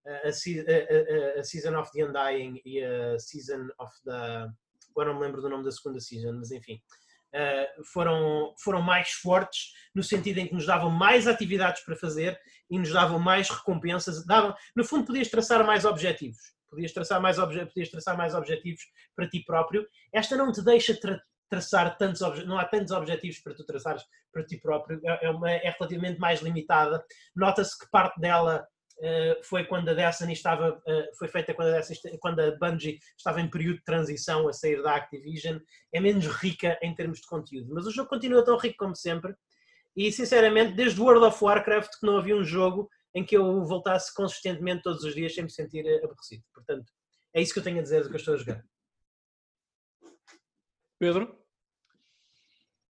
a, 0.06 0.28
a, 1.36 1.40
a- 1.40 1.44
Season 1.44 1.78
of 1.78 1.90
the 1.92 2.04
Undying 2.04 2.60
e 2.64 2.82
a 2.82 3.18
Season 3.18 3.68
of 3.78 3.92
the. 4.04 4.48
Agora 4.90 5.12
não 5.12 5.18
me 5.20 5.26
lembro 5.26 5.42
do 5.42 5.48
nome 5.48 5.64
da 5.64 5.72
segunda 5.72 5.98
season, 5.98 6.34
mas 6.34 6.52
enfim. 6.52 6.80
eh, 7.32 7.68
foram, 7.92 8.54
foram 8.62 8.80
mais 8.80 9.10
fortes 9.10 9.72
no 9.92 10.04
sentido 10.04 10.38
em 10.38 10.46
que 10.46 10.54
nos 10.54 10.66
davam 10.66 10.88
mais 10.88 11.26
atividades 11.26 11.82
para 11.84 11.96
fazer 11.96 12.38
e 12.70 12.78
nos 12.78 12.92
davam 12.92 13.18
mais 13.18 13.50
recompensas. 13.50 14.24
Davam, 14.24 14.54
no 14.76 14.84
fundo, 14.84 15.04
podias 15.04 15.28
traçar 15.28 15.66
mais 15.66 15.84
objetivos. 15.84 16.38
Podias 16.70 16.92
traçar 16.92 17.20
mais, 17.20 17.38
obje, 17.40 17.66
podias 17.66 17.88
traçar 17.90 18.16
mais 18.16 18.34
objetivos 18.36 18.82
para 19.16 19.28
ti 19.28 19.40
próprio. 19.44 19.84
Esta 20.12 20.36
não 20.36 20.52
te 20.52 20.62
deixa 20.62 20.94
tra- 20.94 21.20
traçar 21.50 21.96
tantos 21.98 22.20
não 22.46 22.56
há 22.58 22.64
tantos 22.64 22.92
objetivos 22.92 23.38
para 23.40 23.54
tu 23.54 23.64
traçares 23.64 24.02
para 24.32 24.44
ti 24.44 24.56
próprio, 24.58 25.00
é, 25.04 25.26
é 25.26 25.30
uma- 25.30 25.50
é 25.50 25.70
relativamente 25.70 26.18
mais 26.20 26.40
limitada. 26.40 27.04
Nota-se 27.34 27.76
que 27.78 27.88
parte 27.90 28.20
dela 28.20 28.64
foi 29.42 29.64
quando 29.64 29.88
a 29.88 29.94
Destiny 29.94 30.32
estava, 30.32 30.80
eh, 30.86 31.10
foi 31.18 31.28
feita 31.28 31.52
quando 31.52 31.68
a, 31.68 31.80
Destiny- 31.80 32.18
quando 32.18 32.40
a 32.40 32.56
Bungie 32.56 32.98
estava 33.16 33.40
em 33.40 33.50
período 33.50 33.78
de 33.78 33.84
transição 33.84 34.48
a 34.48 34.52
sair 34.52 34.82
da 34.82 34.94
Activision, 34.96 35.58
é 35.92 36.00
menos 36.00 36.26
rica 36.26 36.78
em 36.82 36.94
termos 36.94 37.20
de 37.20 37.26
conteúdo, 37.26 37.72
mas 37.74 37.86
o 37.86 37.90
jogo 37.90 38.08
continua 38.08 38.44
tão 38.44 38.56
rico 38.56 38.76
como 38.78 38.94
sempre. 38.94 39.34
E 39.96 40.10
sinceramente, 40.10 40.74
desde 40.74 41.00
World 41.00 41.24
of 41.26 41.42
Warcraft 41.44 42.00
que 42.00 42.06
não 42.06 42.18
havia 42.18 42.36
um 42.36 42.44
jogo 42.44 42.88
em 43.14 43.24
que 43.24 43.36
eu 43.36 43.64
voltasse 43.64 44.12
consistentemente 44.12 44.82
todos 44.82 45.04
os 45.04 45.14
dias 45.14 45.34
sem 45.34 45.44
me 45.44 45.50
sentir 45.50 45.86
eh, 45.86 46.04
aborrecido. 46.04 46.42
Portanto, 46.52 46.92
é 47.32 47.40
isso 47.40 47.52
que 47.52 47.58
eu 47.60 47.64
tenho 47.64 47.78
a 47.78 47.82
dizer 47.82 48.02
do 48.02 48.08
que 48.08 48.14
eu 48.14 48.18
estou 48.18 48.34
a 48.34 48.36
jogar. 48.36 48.64
Pedro? 50.98 51.43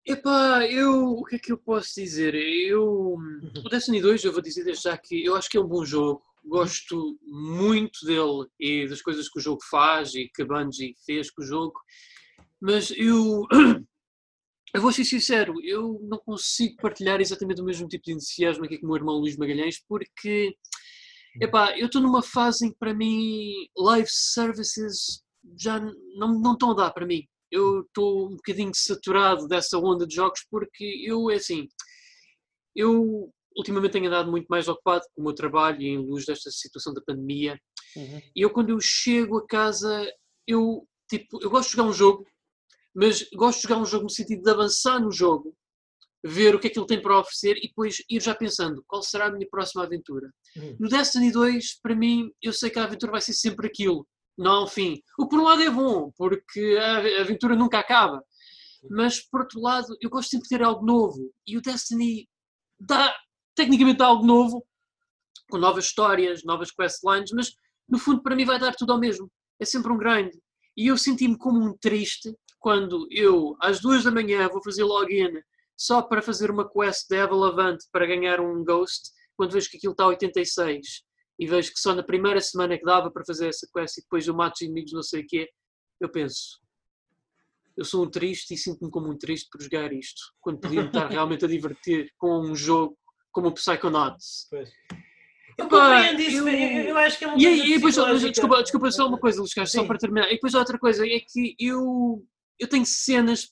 Epá, 0.06 0.68
eu, 0.68 1.12
o 1.12 1.24
que 1.24 1.38
é 1.38 1.40
que 1.40 1.52
eu 1.54 1.58
posso 1.58 1.96
dizer? 1.96 2.36
Eu, 2.36 3.16
o 3.16 3.70
Destiny 3.70 4.02
2, 4.02 4.26
eu 4.26 4.34
vou 4.34 4.42
dizer 4.42 4.66
desde 4.66 4.84
já 4.84 4.98
que 4.98 5.24
eu 5.24 5.34
acho 5.34 5.50
que 5.50 5.56
é 5.56 5.62
um 5.62 5.68
bom 5.68 5.86
jogo. 5.86 6.22
Gosto 6.46 7.18
muito 7.22 8.06
dele 8.06 8.46
e 8.60 8.86
das 8.86 9.02
coisas 9.02 9.30
que 9.30 9.40
o 9.40 9.42
jogo 9.42 9.62
faz 9.72 10.14
e 10.14 10.28
que 10.28 10.42
a 10.42 10.46
Bungie 10.46 10.94
fez 11.06 11.32
com 11.32 11.42
o 11.42 11.46
jogo. 11.46 11.80
Mas 12.60 12.92
eu, 12.92 13.48
eu 14.76 14.82
vou 14.82 14.92
ser 14.92 15.06
sincero, 15.06 15.54
eu 15.64 15.98
não 16.04 16.18
consigo 16.18 16.76
partilhar 16.82 17.22
exatamente 17.22 17.62
o 17.62 17.66
mesmo 17.66 17.88
tipo 17.88 18.04
de 18.04 18.12
entusiasmo 18.12 18.66
aqui 18.66 18.78
com 18.78 18.86
o 18.86 18.90
meu 18.90 18.98
irmão 18.98 19.16
Luís 19.16 19.38
Magalhães, 19.38 19.82
porque 19.88 20.54
epá, 21.40 21.80
eu 21.80 21.86
estou 21.86 22.02
numa 22.02 22.22
fase 22.22 22.68
em 22.68 22.72
que 22.72 22.78
para 22.78 22.94
mim 22.94 23.54
live 23.78 24.10
services 24.10 25.24
já 25.58 25.80
não, 25.80 26.42
não 26.42 26.54
estão 26.54 26.72
a 26.72 26.76
dar 26.76 26.92
para 26.92 27.06
mim 27.06 27.26
eu 27.54 27.82
estou 27.82 28.28
um 28.28 28.36
bocadinho 28.36 28.72
saturado 28.74 29.48
dessa 29.48 29.78
onda 29.78 30.06
de 30.08 30.16
jogos 30.16 30.46
porque 30.50 31.04
eu, 31.06 31.30
é 31.30 31.36
assim, 31.36 31.68
eu 32.76 33.32
ultimamente 33.56 33.92
tenho 33.92 34.08
andado 34.08 34.32
muito 34.32 34.48
mais 34.48 34.68
ocupado 34.68 35.06
com 35.14 35.22
o 35.22 35.26
meu 35.26 35.36
trabalho 35.36 35.82
e 35.82 35.88
em 35.88 35.98
luz 35.98 36.26
desta 36.26 36.50
situação 36.50 36.94
da 36.94 37.02
pandemia 37.02 37.60
Uhum. 37.96 38.22
E 38.36 38.42
eu, 38.42 38.50
quando 38.50 38.70
eu 38.70 38.80
chego 38.82 39.38
a 39.38 39.48
casa, 39.48 40.06
eu, 40.48 40.88
tipo, 41.10 41.42
eu 41.42 41.50
gosto 41.50 41.70
de 41.70 41.78
jogar 41.78 41.90
um 41.90 41.94
jogo, 41.94 42.26
mas 42.94 43.28
gosto 43.34 43.58
de 43.58 43.64
jogar 43.64 43.82
um 43.82 43.86
jogo 43.86 44.04
no 44.04 44.10
sentido 44.10 44.44
de 44.44 44.50
avançar 44.50 45.00
no 45.00 45.12
jogo, 45.12 45.56
ver 46.26 46.56
o 46.56 46.60
que 46.60 46.68
é 46.68 46.70
que 46.70 46.80
ele 46.80 46.88
tem 46.88 47.02
para 47.02 47.20
oferecer 47.20 47.58
e 47.58 47.68
depois 47.68 47.98
ir 48.10 48.22
já 48.22 48.34
pensando 48.34 48.84
qual 48.88 49.02
será 49.02 49.28
a 49.28 49.32
minha 49.32 49.48
próxima 49.50 49.84
aventura. 49.84 50.32
Uhum. 50.56 50.78
No 50.80 50.90
Destiny 50.90 51.32
2, 51.32 51.80
para 51.82 51.96
mim, 51.96 52.32
eu 52.42 52.54
sei 52.54 52.70
que 52.70 52.80
a 52.80 52.84
aventura 52.84 53.12
vai 53.12 53.22
ser 53.22 53.34
sempre 53.34 53.68
aquilo, 53.68 54.08
não 54.38 54.52
há 54.52 54.64
um 54.64 54.68
fim. 54.68 55.02
O 55.18 55.24
que 55.24 55.30
por 55.30 55.40
um 55.40 55.44
lado 55.44 55.62
é 55.62 55.70
bom, 55.70 56.12
porque 56.16 56.78
a 56.82 57.22
aventura 57.22 57.56
nunca 57.56 57.80
acaba. 57.80 58.24
Mas 58.90 59.22
por 59.22 59.42
outro 59.42 59.62
lado, 59.62 59.96
eu 60.02 60.10
gosto 60.10 60.30
sempre 60.32 60.44
de 60.44 60.58
ter 60.58 60.64
algo 60.64 60.86
novo. 60.86 61.34
E 61.48 61.58
o 61.58 61.62
Destiny 61.62 62.28
dá 62.80 63.16
tecnicamente 63.56 64.00
dá 64.00 64.08
algo 64.08 64.26
novo, 64.26 64.66
com 65.50 65.58
novas 65.58 65.86
histórias, 65.86 66.44
novas 66.44 66.72
questlines, 66.72 67.32
mas 67.32 67.52
no 67.88 68.00
fundo 68.00 68.22
para 68.22 68.36
mim 68.36 68.46
vai 68.46 68.60
dar 68.60 68.74
tudo 68.76 68.94
ao 68.94 69.00
mesmo. 69.00 69.32
É 69.60 69.66
sempre 69.66 69.92
um 69.92 69.98
grind. 69.98 70.32
E 70.76 70.88
eu 70.88 70.98
senti-me 70.98 71.38
como 71.38 71.64
um 71.64 71.78
triste 71.78 72.34
quando 72.60 73.08
eu, 73.12 73.56
às 73.62 73.80
duas 73.80 74.04
da 74.04 74.12
manhã, 74.12 74.48
vou 74.50 74.64
fazer 74.64 74.84
login 74.84 75.34
só 75.78 76.02
para 76.02 76.22
fazer 76.22 76.50
uma 76.50 76.68
quest 76.68 77.08
de 77.10 77.16
Evil 77.18 77.44
Avant 77.44 77.78
para 77.92 78.06
ganhar 78.06 78.40
um 78.40 78.64
Ghost, 78.64 79.12
quando 79.36 79.52
vejo 79.52 79.70
que 79.70 79.78
aquilo 79.78 79.92
está 79.92 80.06
a 80.06 80.08
86 80.08 81.04
e 81.40 81.48
vejo 81.48 81.72
que 81.74 81.80
só 81.80 81.94
na 81.96 82.04
primeira 82.04 82.40
semana 82.42 82.78
que 82.78 82.84
dava 82.86 83.10
para 83.12 83.26
fazer 83.26 83.48
essa 83.50 83.68
quest 83.74 83.98
e 83.98 84.02
depois 84.02 84.28
eu 84.28 84.34
mato 84.36 84.56
os 84.56 84.62
inimigos 84.62 84.94
não 84.94 85.02
sei 85.04 85.22
o 85.22 85.28
quê, 85.28 85.50
eu 86.00 86.10
penso, 86.10 86.60
eu 87.76 87.84
sou 87.84 88.04
um 88.06 88.10
triste 88.10 88.54
e 88.54 88.58
sinto-me 88.58 88.92
como 88.92 89.10
um 89.10 89.18
triste 89.18 89.50
por 89.52 89.62
jogar 89.62 89.92
isto, 89.92 90.22
quando 90.42 90.60
podia-me 90.60 90.88
estar 90.88 91.08
realmente 91.12 91.44
a 91.46 91.48
divertir 91.48 92.12
com 92.18 92.40
um 92.40 92.56
jogo 92.56 92.98
como 93.32 93.48
o 93.48 93.52
Psychonauts. 93.54 94.48
Pois. 94.50 94.70
Eu 95.58 95.68
compreendo 95.68 96.20
isso, 96.22 96.48
eu- 96.48 96.84
eu, 96.90 96.98
acho 96.98 97.18
que 97.18 97.26
é 97.26 97.28
uma 97.28 97.38
E, 97.38 97.44
coisa 97.44 97.64
aí- 97.64 97.70
e 97.72 97.76
depois, 97.76 97.96
psicológica. 97.96 98.32
desculpa, 98.32 98.62
desculpa 98.64 98.92
só 98.92 99.08
uma 99.08 99.20
coisa, 99.20 99.40
Luís 99.40 99.54
Carlos, 99.54 99.72
só 99.72 99.84
para 99.86 99.98
terminar. 100.00 100.28
E 100.28 100.36
depois 100.36 100.54
outra 100.56 100.78
coisa 100.80 101.06
é 101.08 101.20
que 101.20 101.56
eu, 101.60 102.24
eu 102.60 102.68
tenho 102.68 102.86
cenas 102.86 103.52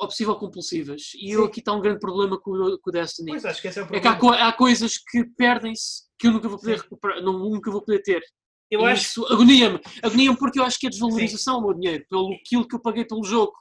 obsessivo 0.00 0.36
compulsivas 0.36 1.12
e 1.14 1.30
eu 1.30 1.44
aqui 1.44 1.60
está 1.60 1.72
um 1.72 1.80
grande 1.80 2.00
problema 2.00 2.38
com, 2.38 2.50
o- 2.50 2.78
com 2.78 2.90
o 2.90 2.92
Destiny. 2.92 3.30
Pois, 3.30 3.44
acho 3.44 3.62
que 3.62 3.68
esse 3.68 3.78
é 3.78 3.82
o 3.82 3.86
É 3.94 4.00
que 4.00 4.06
há, 4.08 4.16
problema. 4.16 4.48
há 4.48 4.52
coisas 4.52 4.98
que 4.98 5.24
perdem-se 5.36 6.02
que 6.18 6.26
eu 6.26 6.32
nunca 6.32 6.48
vou 6.48 6.58
poder 6.58 6.78
Sim. 6.78 6.82
recuperar, 6.84 7.22
não, 7.22 7.38
nunca 7.38 7.70
vou 7.70 7.82
poder 7.82 8.02
ter. 8.02 8.22
Eu 8.70 8.80
E 8.80 8.84
acho 8.86 9.02
isso 9.02 9.26
agonia-me. 9.32 9.80
Agonia-me 10.02 10.36
porque 10.36 10.58
eu 10.58 10.64
acho 10.64 10.78
que 10.78 10.86
é 10.86 10.90
desvalorização 10.90 11.60
do 11.60 11.68
meu 11.68 11.74
dinheiro, 11.74 12.04
pelo 12.08 12.32
aquilo 12.34 12.66
que 12.66 12.74
eu 12.74 12.80
paguei 12.80 13.04
pelo 13.04 13.22
jogo. 13.22 13.52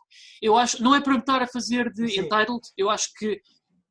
Eu 0.42 0.58
acho, 0.58 0.82
não 0.82 0.96
é 0.96 1.02
para 1.02 1.14
me 1.14 1.20
estar 1.20 1.42
a 1.42 1.48
fazer 1.48 1.92
de 1.92 2.08
Sim. 2.08 2.22
entitled, 2.22 2.62
eu 2.78 2.90
acho 2.90 3.10
que 3.18 3.40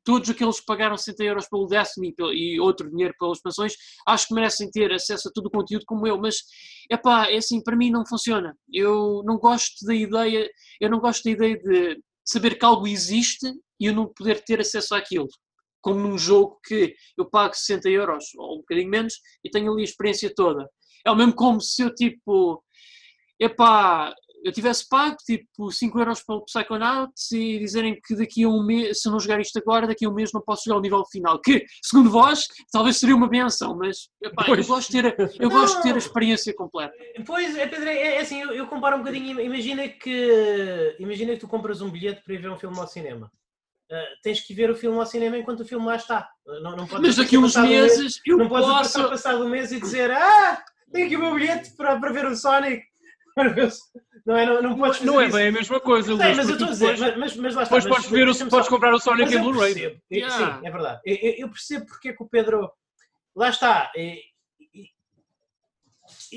todos 0.03 0.29
aqueles 0.29 0.59
que 0.59 0.65
pagaram 0.65 0.95
60 0.95 1.23
euros 1.23 1.49
pelo 1.49 1.65
Destiny 1.65 2.13
e 2.33 2.59
outro 2.59 2.89
dinheiro 2.89 3.13
pelas 3.19 3.39
expansões, 3.39 3.73
acho 4.07 4.27
que 4.27 4.35
merecem 4.35 4.69
ter 4.69 4.93
acesso 4.93 5.27
a 5.27 5.31
todo 5.33 5.47
o 5.47 5.51
conteúdo 5.51 5.83
como 5.87 6.05
eu, 6.05 6.17
mas 6.17 6.35
epá, 6.91 7.27
é 7.27 7.37
assim, 7.37 7.61
para 7.61 7.75
mim 7.75 7.89
não 7.89 8.05
funciona. 8.05 8.55
Eu 8.71 9.23
não 9.25 9.37
gosto 9.37 9.83
da 9.85 9.95
ideia, 9.95 10.47
eu 10.79 10.89
não 10.89 10.99
gosto 10.99 11.23
da 11.23 11.31
ideia 11.31 11.57
de 11.57 11.99
saber 12.23 12.57
que 12.59 12.63
algo 12.65 12.87
existe 12.87 13.51
e 13.79 13.87
eu 13.87 13.93
não 13.93 14.07
poder 14.07 14.43
ter 14.43 14.59
acesso 14.59 14.93
àquilo. 14.93 15.27
Como 15.85 15.99
num 15.99 16.17
jogo 16.17 16.59
que 16.65 16.95
eu 17.15 17.29
pago 17.29 17.53
60 17.53 17.87
euros 17.91 18.25
ou 18.37 18.55
um 18.55 18.57
bocadinho 18.57 18.89
menos 18.89 19.13
e 19.43 19.51
tenho 19.51 19.71
ali 19.71 19.81
a 19.81 19.85
experiência 19.85 20.33
toda. 20.35 20.67
É 21.05 21.11
o 21.11 21.15
mesmo 21.15 21.35
como 21.35 21.61
se 21.61 21.83
eu 21.83 21.93
tipo, 21.93 22.63
epá, 23.39 24.11
eu 24.43 24.51
tivesse 24.51 24.87
pago 24.89 25.15
tipo 25.23 25.71
5 25.71 25.99
euros 25.99 26.23
pelo 26.23 26.43
Psychonauts 26.45 27.31
e 27.31 27.59
dizerem 27.59 27.99
que 28.03 28.15
daqui 28.15 28.43
a 28.43 28.47
um 28.49 28.65
mês, 28.65 28.99
se 28.99 29.07
eu 29.07 29.11
não 29.11 29.19
jogar 29.19 29.39
isto 29.39 29.59
agora, 29.59 29.85
daqui 29.85 30.05
a 30.05 30.09
um 30.09 30.13
mês 30.15 30.31
não 30.33 30.41
posso 30.41 30.63
jogar 30.65 30.79
o 30.79 30.81
nível 30.81 31.03
final. 31.11 31.39
Que, 31.39 31.63
segundo 31.83 32.09
vós, 32.09 32.45
talvez 32.71 32.97
seria 32.97 33.15
uma 33.15 33.29
benção, 33.29 33.77
mas 33.77 34.09
epá, 34.23 34.47
eu, 34.49 34.65
gosto 34.65 34.91
de 34.91 35.01
ter, 35.03 35.05
a- 35.21 35.29
eu 35.39 35.49
Não. 35.49 35.59
gosto 35.59 35.77
de 35.77 35.83
ter 35.83 35.93
a 35.93 35.97
experiência 35.99 36.51
completa. 36.55 36.95
Pois, 37.27 37.55
é, 37.55 37.67
Pedro, 37.67 37.87
é, 37.89 38.15
é 38.15 38.21
assim, 38.21 38.41
eu, 38.41 38.51
eu 38.53 38.65
comparo 38.65 38.95
um 38.95 38.99
bocadinho, 38.99 39.39
imagina 39.39 39.87
que, 39.87 40.95
imagina 40.99 41.33
que 41.33 41.39
tu 41.41 41.47
compras 41.47 41.79
um 41.81 41.91
bilhete 41.91 42.23
para 42.23 42.33
ir 42.33 42.41
ver 42.41 42.49
um 42.49 42.57
filme 42.57 42.79
ao 42.79 42.87
cinema. 42.87 43.31
Ah, 43.91 44.03
tens 44.23 44.41
que 44.41 44.53
ver 44.53 44.69
o 44.71 44.75
filme 44.75 44.97
ao 44.97 45.05
cinema 45.05 45.37
enquanto 45.37 45.59
o 45.61 45.65
filme 45.65 45.85
lá 45.85 45.95
está. 45.95 46.27
Ah, 46.47 46.59
Não, 46.59 46.75
não 46.75 46.87
pode 46.87 47.03
Mas 47.03 47.15
daqui 47.15 47.37
uns 47.37 47.53
passado 47.53 47.65
um 47.65 47.69
mês- 47.69 47.97
meses 47.97 48.21
eu 48.25 48.37
não 48.37 48.49
podes 48.49 48.67
posso. 48.67 48.79
passar 48.93 49.09
passado 49.09 49.45
um 49.45 49.49
mês 49.49 49.71
e 49.71 49.79
dizer 49.79 50.09
ah, 50.11 50.63
tenho 50.91 51.05
aqui 51.05 51.15
o 51.15 51.19
meu 51.19 51.33
bilhete 51.35 51.71
para, 51.75 51.99
para 51.99 52.11
ver 52.11 52.25
o 52.25 52.35
Sonic. 52.35 52.83
Não, 54.25 54.35
é, 54.35 54.43
não, 54.45 54.59
não 54.59 54.75
podes 54.75 55.01
Não 55.01 55.21
é 55.21 55.27
isso. 55.27 55.37
bem 55.37 55.49
a 55.49 55.51
mesma 55.51 55.79
coisa, 55.79 56.15
Sei, 56.15 56.25
Luís. 56.25 56.37
mas 56.37 56.47
eu 56.47 56.53
estou 56.53 56.67
a 56.67 56.71
dizer, 56.71 56.93
depois- 56.95 56.99
mas, 56.99 57.35
mas, 57.35 57.35
mas 57.35 57.55
lá 57.55 57.61
está. 57.63 57.75
Depois 57.75 57.95
podes, 57.95 58.09
ver, 58.09 58.27
o- 58.27 58.49
podes 58.49 58.69
comprar 58.69 58.91
o 58.93 58.99
Sonic 58.99 59.35
em 59.35 59.39
Blu-ray. 59.39 59.99
Yeah. 60.11 60.35
Sim, 60.59 60.65
é 60.65 60.71
verdade. 60.71 61.01
Eu, 61.05 61.15
eu- 61.39 61.49
percebo 61.49 61.85
porque 61.85 62.09
é 62.09 62.13
que 62.13 62.23
o 62.23 62.27
Pedro. 62.27 62.71
Lá 63.35 63.49
está. 63.49 63.91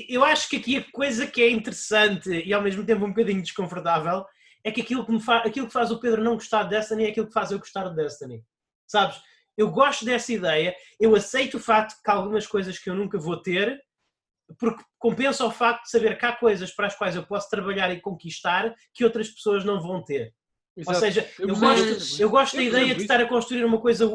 Eu 0.07 0.23
acho 0.23 0.49
que 0.49 0.57
aqui 0.57 0.77
a 0.77 0.91
coisa 0.91 1.25
que 1.25 1.41
é 1.41 1.49
interessante 1.49 2.29
e 2.45 2.53
ao 2.53 2.61
mesmo 2.61 2.85
tempo 2.85 3.05
um 3.05 3.09
bocadinho 3.09 3.41
desconfortável 3.41 4.23
é 4.63 4.71
que 4.71 4.81
aquilo 4.81 5.05
que, 5.05 5.11
me 5.11 5.21
fa... 5.21 5.37
aquilo 5.37 5.67
que 5.67 5.73
faz 5.73 5.91
o 5.91 5.99
Pedro 5.99 6.23
não 6.23 6.33
gostar 6.35 6.63
de 6.63 6.69
Destiny 6.71 7.05
é 7.05 7.09
aquilo 7.09 7.27
que 7.27 7.33
faz 7.33 7.51
eu 7.51 7.59
gostar 7.59 7.87
de 7.89 7.95
Destiny. 7.95 8.43
Sabes? 8.87 9.21
Eu 9.57 9.69
gosto 9.69 10.05
dessa 10.05 10.31
ideia, 10.31 10.75
eu 10.99 11.15
aceito 11.15 11.57
o 11.57 11.59
facto 11.59 12.01
que 12.01 12.09
há 12.09 12.13
algumas 12.13 12.47
coisas 12.47 12.79
que 12.79 12.89
eu 12.89 12.95
nunca 12.95 13.17
vou 13.19 13.41
ter, 13.41 13.79
porque 14.57 14.83
compensa 14.97 15.45
o 15.45 15.51
facto 15.51 15.83
de 15.83 15.91
saber 15.91 16.17
que 16.17 16.25
há 16.25 16.31
coisas 16.31 16.71
para 16.71 16.87
as 16.87 16.95
quais 16.95 17.15
eu 17.15 17.23
posso 17.25 17.49
trabalhar 17.49 17.91
e 17.91 18.01
conquistar 18.01 18.73
que 18.93 19.03
outras 19.03 19.29
pessoas 19.29 19.63
não 19.63 19.81
vão 19.81 20.03
ter. 20.03 20.33
Ou 20.77 20.81
Exato. 20.83 20.99
seja, 20.99 21.29
Eu 21.37 21.49
eu, 21.49 21.55
gosto, 21.57 22.21
eu 22.21 22.29
gosto 22.29 22.55
da 22.55 22.63
Eu 22.63 22.67
ideia 22.69 22.71
percebo 22.71 22.85
de 22.87 22.91
isso. 22.93 23.01
estar 23.01 23.21
a 23.21 23.27
construir 23.27 23.65
uma 23.65 23.81
coisa 23.81 24.05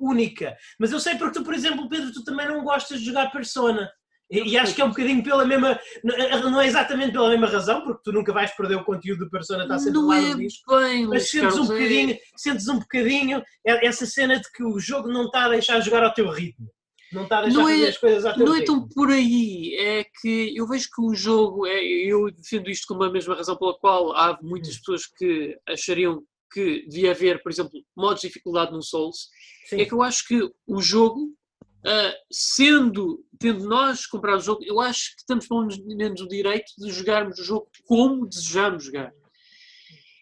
única. 0.00 0.56
Mas 0.78 0.90
eu 0.92 0.98
sei 0.98 1.16
porque 1.16 1.38
tu, 1.38 1.44
por 1.44 1.52
exemplo, 1.52 1.88
Pedro, 1.88 2.10
tu 2.12 2.24
também 2.24 2.48
não 2.48 2.64
gostas 2.64 3.00
de 3.00 3.06
jogar 3.06 3.30
Persona. 3.30 3.90
E, 4.30 4.40
e 4.50 4.58
acho 4.58 4.74
que 4.74 4.80
é 4.80 4.84
um 4.84 4.88
bocadinho 4.88 5.22
pela 5.22 5.44
mesma. 5.44 5.78
Não 6.02 6.60
é 6.60 6.66
exatamente 6.66 7.12
pela 7.12 7.28
mesma 7.30 7.46
razão, 7.46 7.82
porque 7.84 8.00
tu 8.04 8.12
nunca 8.12 8.32
vais 8.32 8.50
perder 8.56 8.74
o 8.76 8.84
conteúdo 8.84 9.24
do 9.24 9.30
Persona, 9.30 9.62
está 9.62 9.78
sempre 9.78 9.94
Não 10.00 10.08
lá 10.08 10.18
é 10.18 10.20
no 10.34 10.38
disco. 10.38 10.76
bem, 10.78 11.06
Mas 11.06 11.30
sentes 11.30 11.56
um 11.56 11.64
é- 11.64 11.66
bocadinho, 11.68 12.18
sentes 12.36 12.68
um 12.68 12.78
bocadinho 12.78 13.42
é- 13.64 13.86
essa 13.86 14.04
cena 14.06 14.38
de 14.40 14.50
que 14.52 14.64
o 14.64 14.78
jogo 14.80 15.08
não 15.08 15.26
está 15.26 15.44
a 15.44 15.48
deixar 15.50 15.80
jogar 15.80 16.02
ao 16.02 16.12
teu 16.12 16.28
ritmo. 16.28 16.68
Não 17.12 17.22
está 17.22 17.38
a 17.38 17.42
deixar 17.42 17.58
Não 17.58 17.68
é- 17.68 17.88
as 17.88 17.96
coisas 17.98 18.24
ao 18.24 18.34
teu 18.34 18.46
Não 18.46 18.54
é 18.54 18.58
ritmo. 18.58 18.80
tão 18.80 18.88
por 18.88 19.10
aí, 19.10 19.74
é 19.78 20.04
que 20.20 20.52
eu 20.56 20.66
vejo 20.66 20.88
que 20.92 21.00
o 21.02 21.14
jogo, 21.14 21.64
é, 21.64 21.80
eu 21.84 22.28
defendo 22.32 22.68
isto 22.68 22.84
como 22.88 23.04
a 23.04 23.12
mesma 23.12 23.36
razão 23.36 23.56
pela 23.56 23.78
qual 23.78 24.12
há 24.16 24.36
muitas 24.42 24.74
Hum. 24.74 24.78
pessoas 24.80 25.06
que 25.06 25.56
achariam 25.68 26.20
que 26.52 26.84
devia 26.88 27.12
haver, 27.12 27.42
por 27.44 27.52
exemplo, 27.52 27.72
modos 27.96 28.22
de 28.22 28.26
dificuldade 28.28 28.72
no 28.72 28.82
Souls, 28.82 29.28
Sim. 29.68 29.80
é 29.80 29.84
que 29.84 29.92
eu 29.92 30.02
acho 30.02 30.26
que 30.26 30.40
o 30.66 30.80
jogo, 30.82 31.28
ah, 31.86 32.14
sendo, 32.30 33.24
tendo 33.38 33.68
nós 33.68 34.06
comprado 34.06 34.38
o 34.40 34.42
jogo, 34.42 34.64
eu 34.64 34.80
acho 34.80 35.16
que 35.16 35.24
temos 35.26 35.46
pelo 35.46 35.66
menos 35.96 36.20
o 36.20 36.28
direito 36.28 36.72
de 36.78 36.90
jogarmos 36.90 37.38
o 37.38 37.44
jogo 37.44 37.68
como 37.86 38.26
desejamos 38.26 38.84
jogar. 38.84 39.12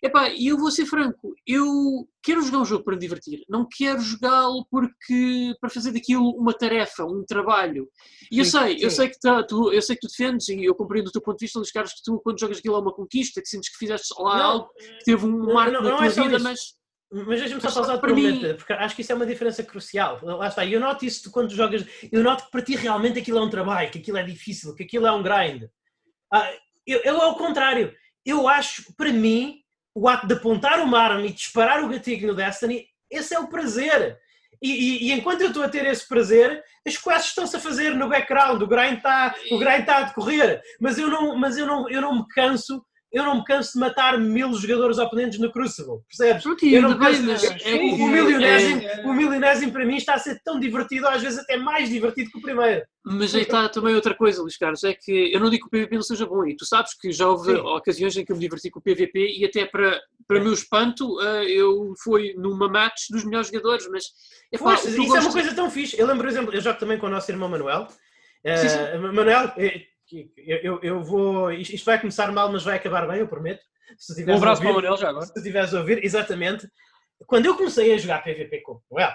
Epá, 0.03 0.29
e 0.29 0.49
eu 0.49 0.59
vou 0.59 0.71
ser 0.71 0.85
franco, 0.85 1.35
eu 1.47 2.07
quero 2.23 2.43
jogar 2.43 2.59
um 2.59 2.65
jogo 2.67 2.85
para 2.85 2.93
me 2.95 3.01
divertir, 3.01 3.43
não 3.49 3.67
quero 3.67 4.03
jogá-lo 4.03 4.67
porque 4.71 5.55
para 5.59 5.71
fazer 5.71 5.93
daquilo 5.93 6.29
uma 6.37 6.53
tarefa, 6.53 7.07
um 7.07 7.25
trabalho. 7.27 7.89
E 8.31 8.39
eu 8.39 8.45
Sim, 8.45 8.51
sei, 8.51 8.77
eu 8.85 8.91
sim. 8.91 8.97
sei 8.97 9.09
que 9.09 9.19
tá- 9.19 9.43
tu, 9.43 9.73
eu 9.73 9.81
sei 9.81 9.97
que 9.97 10.07
tu 10.07 10.11
defendes 10.11 10.47
e 10.51 10.63
eu 10.63 10.75
compreendo 10.75 11.09
o 11.09 11.11
teu 11.11 11.23
ponto 11.23 11.39
de 11.39 11.47
vista, 11.47 11.59
Luís 11.59 11.73
Carlos, 11.73 11.95
que 11.95 12.03
tu 12.05 12.21
quando 12.23 12.39
jogas 12.39 12.59
aquilo 12.59 12.75
é 12.77 12.81
uma 12.81 12.93
conquista, 12.93 13.41
que 13.41 13.49
sentes 13.49 13.71
que 13.71 13.79
fizeste 13.79 14.13
lá 14.19 14.37
Não, 14.37 14.45
algo 14.45 14.69
que 14.75 15.05
teve 15.07 15.25
um 15.25 15.55
marco 15.55 15.73
não, 15.73 15.83
na 15.83 15.89
não 15.89 15.97
tua 15.97 16.07
é 16.07 16.11
vida, 16.11 16.37
isso. 16.37 16.45
mas 16.45 16.61
Mas 17.13 17.41
deixa-me 17.41 17.61
só 17.61 17.71
pausar 17.71 18.01
por 18.01 18.11
um 18.11 18.15
mim- 18.15 18.33
momento, 18.33 18.57
porque 18.57 18.73
acho 18.73 18.95
que 18.97 19.03
isso 19.03 19.13
é 19.13 19.15
uma 19.15 19.27
diferença 19.27 19.63
crucial. 19.63 20.19
Lá 20.23 20.49
está, 20.49 20.67
eu 20.67 20.81
noto 20.81 21.05
isso 21.05 21.31
quando 21.31 21.55
jogas, 21.55 21.85
eu 22.11 22.23
noto 22.23 22.45
que 22.47 22.51
para 22.51 22.63
ti 22.63 22.75
realmente 22.75 23.19
aquilo 23.21 23.39
é 23.39 23.43
um 23.43 23.51
trabalho, 23.51 23.91
que 23.91 23.99
aquilo 23.99 24.19
é 24.19 24.23
difícil, 24.25 24.75
que 24.75 24.83
aquilo 24.83 25.07
é 25.07 25.13
um 25.13 25.23
grind. 25.23 25.65
Ah, 26.33 26.51
eu, 26.87 27.01
eu 27.05 27.21
ao 27.21 27.37
contrário, 27.37 27.95
eu 28.27 28.49
acho, 28.49 28.93
para 28.97 29.13
mim, 29.13 29.61
o 29.95 30.09
ato 30.09 30.27
de 30.27 30.35
apontar 30.35 30.81
uma 30.81 30.99
arma 30.99 31.23
e 31.25 31.33
disparar 31.33 31.85
o 31.85 31.89
gatilho 31.89 32.29
no 32.29 32.35
Destiny, 32.35 32.87
esse 33.11 33.33
é 33.35 33.39
o 33.39 33.47
prazer. 33.49 34.19
E, 34.61 34.71
e- 34.73 35.09
e 35.09 35.13
enquanto 35.13 35.43
eu 35.43 35.49
estou 35.49 35.63
a 35.63 35.69
ter 35.69 35.85
esse 35.87 36.09
prazer, 36.09 36.65
as 36.87 36.97
quests 36.97 37.27
estão-se 37.29 37.55
a 37.55 37.61
fazer 37.61 37.95
no 37.95 38.09
background, 38.09 38.61
o 38.63 38.67
grind 38.67 38.97
está 38.97 39.35
está 39.81 39.97
a 39.99 40.03
decorrer, 40.05 40.61
mas 40.81 40.99
eu 40.99 41.09
não, 41.09 41.37
mas 41.37 41.57
eu 41.59 41.67
não, 41.67 41.89
eu 41.89 42.01
não 42.01 42.15
me 42.21 42.29
canso, 42.29 42.85
eu 43.15 43.23
não 43.25 43.37
me 43.37 43.45
canso 43.45 43.73
de 43.75 43.79
matar 43.79 44.19
mil 44.19 44.53
jogadores 44.55 44.99
oponentes 44.99 45.39
no 45.39 45.51
Crucible, 45.53 46.01
percebes? 46.09 46.43
pronto, 46.43 46.67
Eu 46.67 46.83
não 46.83 46.99
bem, 46.99 47.21
mas 47.23 47.45
é 47.45 47.75
o, 47.77 47.97
milionésimo, 47.97 48.83
é- 48.83 49.03
o 49.07 49.15
milionésimo 49.15 49.73
para 49.73 49.87
mim 49.87 49.97
está 49.97 50.15
a 50.15 50.19
ser 50.19 50.41
tão 50.45 50.59
divertido, 50.59 51.07
às 51.09 51.23
vezes 51.23 51.39
até 51.39 51.57
mais 51.57 51.89
divertido 51.89 52.31
que 52.31 52.39
o 52.39 52.43
primeiro. 52.43 52.85
Mas 53.07 53.35
aí 53.35 53.43
está 53.43 53.69
também 53.69 53.95
outra 53.95 54.15
coisa, 54.15 54.43
Luís 54.43 54.57
Carlos, 54.57 54.83
é 54.83 54.95
que 54.95 55.33
eu 55.33 55.39
não 55.39 55.49
digo 55.49 55.69
que 55.69 55.77
o 55.77 55.81
PVP 55.81 55.95
não 55.95 56.03
seja 56.03 56.27
bom, 56.27 56.45
e 56.47 56.57
tu 56.57 56.67
sabes 56.67 56.93
que 56.99 57.13
já 57.13 57.29
houve 57.29 57.53
Sim. 57.53 57.59
ocasiões 57.61 58.17
em 58.17 58.25
que 58.25 58.33
eu 58.33 58.37
me 58.37 58.43
diverti 58.43 58.71
com 58.71 58.81
o 58.81 58.83
PVP 58.83 59.39
e 59.39 59.45
até 59.45 59.65
para, 59.65 60.01
para 60.27 60.39
É. 60.39 60.41
meu 60.43 60.53
espanto 60.53 61.21
eh, 61.21 61.45
eu 61.51 61.93
fui 62.03 62.35
numa 62.37 62.69
match 62.69 63.09
dos 63.11 63.25
melhores 63.25 63.49
jogadores, 63.49 63.87
mas 63.91 64.05
o 64.53 64.59
que 64.59 65.03
isso 65.03 65.17
é 65.17 65.21
uma 65.21 65.33
coisa 65.33 65.55
tão 65.55 65.71
fixe. 65.71 65.99
Eu 66.01 66.07
lembro, 66.07 66.23
por 66.25 66.29
exemplo, 66.31 66.55
eu 66.55 66.61
jogo 66.61 66.79
também 66.79 66.99
com 66.99 67.07
o 67.07 67.11
nosso 67.11 67.31
irmão 67.31 67.49
Manuel. 67.49 67.87
Sim, 68.57 68.69
sim. 68.69 68.99
Manuel, 68.99 69.53
eh, 69.57 69.83
que- 70.07 70.31
eu, 70.37 70.81
eu, 70.83 71.03
vou. 71.03 71.51
Isto 71.53 71.85
vai 71.85 71.99
começar 72.01 72.31
mal, 72.33 72.51
mas 72.51 72.63
vai 72.63 72.77
acabar 72.77 73.07
bem, 73.09 73.19
eu 73.21 73.29
prometo. 73.29 73.61
Um 74.11 74.15
tiveres 74.15 74.41
abraço 74.43 74.61
para 74.63 74.71
o 74.71 74.75
ouvir- 74.75 74.83
Manel 74.85 74.97
já 74.99 75.09
agora. 75.11 75.27
se 75.27 75.33
tu 75.33 75.39
estiveres 75.39 75.75
a 75.75 75.79
ouvir, 75.81 76.05
exatamente. 76.05 76.69
Quando 77.27 77.47
eu 77.47 77.57
comecei 77.57 77.93
a 77.95 77.99
jogar 77.99 78.23
PVP 78.23 78.61
com 78.63 78.73
o 78.73 78.81
Manuel, 78.91 79.13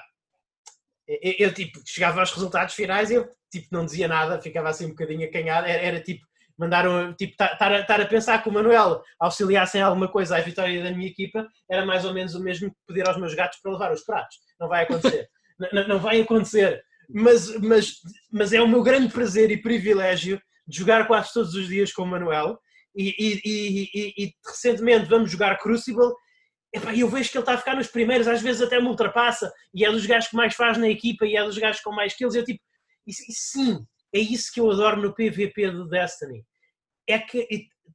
Eu, 1.07 1.33
eu, 1.47 1.53
tipo, 1.53 1.79
chegava 1.85 2.19
aos 2.19 2.31
resultados 2.31 2.75
finais 2.75 3.09
e 3.09 3.15
eu 3.15 3.27
tipo, 3.51 3.67
não 3.71 3.83
dizia 3.83 4.07
nada, 4.07 4.39
ficava 4.39 4.69
assim 4.69 4.85
um 4.85 4.89
bocadinho 4.89 5.27
acanhado. 5.27 5.65
Era, 5.67 5.81
era 5.81 6.01
tipo, 6.01 6.23
mandaram, 6.55 7.13
tipo, 7.15 7.31
estar 7.31 8.01
a, 8.01 8.05
pensar 8.05 8.43
que 8.43 8.47
o 8.49 8.51
Manuel 8.51 9.01
auxiliasse 9.19 9.77
em 9.79 9.81
alguma 9.81 10.07
coisa 10.07 10.37
à 10.37 10.41
vitória 10.41 10.83
da 10.83 10.91
minha 10.91 11.09
equipa 11.09 11.47
era 11.69 11.83
mais 11.85 12.05
ou 12.05 12.13
menos 12.13 12.35
o 12.35 12.39
mesmo 12.43 12.69
que 12.69 12.77
pedir 12.87 13.07
aos 13.07 13.17
meus 13.17 13.33
gatos 13.33 13.57
para 13.59 13.71
levar 13.71 13.91
os 13.91 14.01
pratos. 14.03 14.37
Não 14.59 14.67
vai 14.67 14.83
acontecer. 14.83 15.27
não, 15.73 15.87
não 15.87 15.99
vai 15.99 16.21
acontecer. 16.21 16.79
Mas, 17.09 17.55
mas, 17.59 17.93
mas 18.31 18.53
é 18.53 18.61
o 18.61 18.67
meu 18.67 18.83
grande 18.83 19.11
prazer 19.11 19.49
e 19.49 19.57
privilégio 19.57 20.39
de 20.69 20.77
jogar 20.77 21.07
quase 21.07 21.33
todos 21.33 21.55
os 21.55 21.67
dias 21.67 21.91
com 21.91 22.03
o 22.03 22.07
Manuel. 22.07 22.59
E, 22.95 23.15
e, 23.17 23.41
e, 23.45 24.25
e 24.25 24.33
recentemente 24.45 25.09
vamos 25.09 25.31
jogar 25.31 25.57
Crucible. 25.57 26.13
E 26.93 26.99
eu 26.99 27.09
vejo 27.09 27.31
que 27.31 27.37
ele 27.37 27.41
está 27.41 27.53
a 27.53 27.57
ficar 27.57 27.75
nos 27.75 27.87
primeiros, 27.87 28.27
às 28.27 28.41
vezes 28.41 28.61
até 28.61 28.79
me 28.79 28.87
ultrapassa. 28.87 29.51
E 29.73 29.83
é 29.83 29.91
dos 29.91 30.05
gajos 30.05 30.29
que 30.29 30.35
mais 30.35 30.53
faz 30.55 30.77
na 30.77 30.87
equipa 30.87 31.25
e 31.25 31.35
é 31.35 31.43
dos 31.43 31.57
gajos 31.57 31.81
com 31.81 31.91
mais 31.91 32.15
kills. 32.15 32.37
Eu 32.37 32.45
tipo, 32.45 32.61
e, 33.07 33.13
sim, 33.13 33.83
é 34.13 34.19
isso 34.19 34.51
que 34.53 34.59
eu 34.59 34.69
adoro 34.69 35.01
no 35.01 35.13
PVP 35.13 35.71
do 35.71 35.87
Destiny 35.87 36.45
é 37.07 37.17
que 37.17 37.47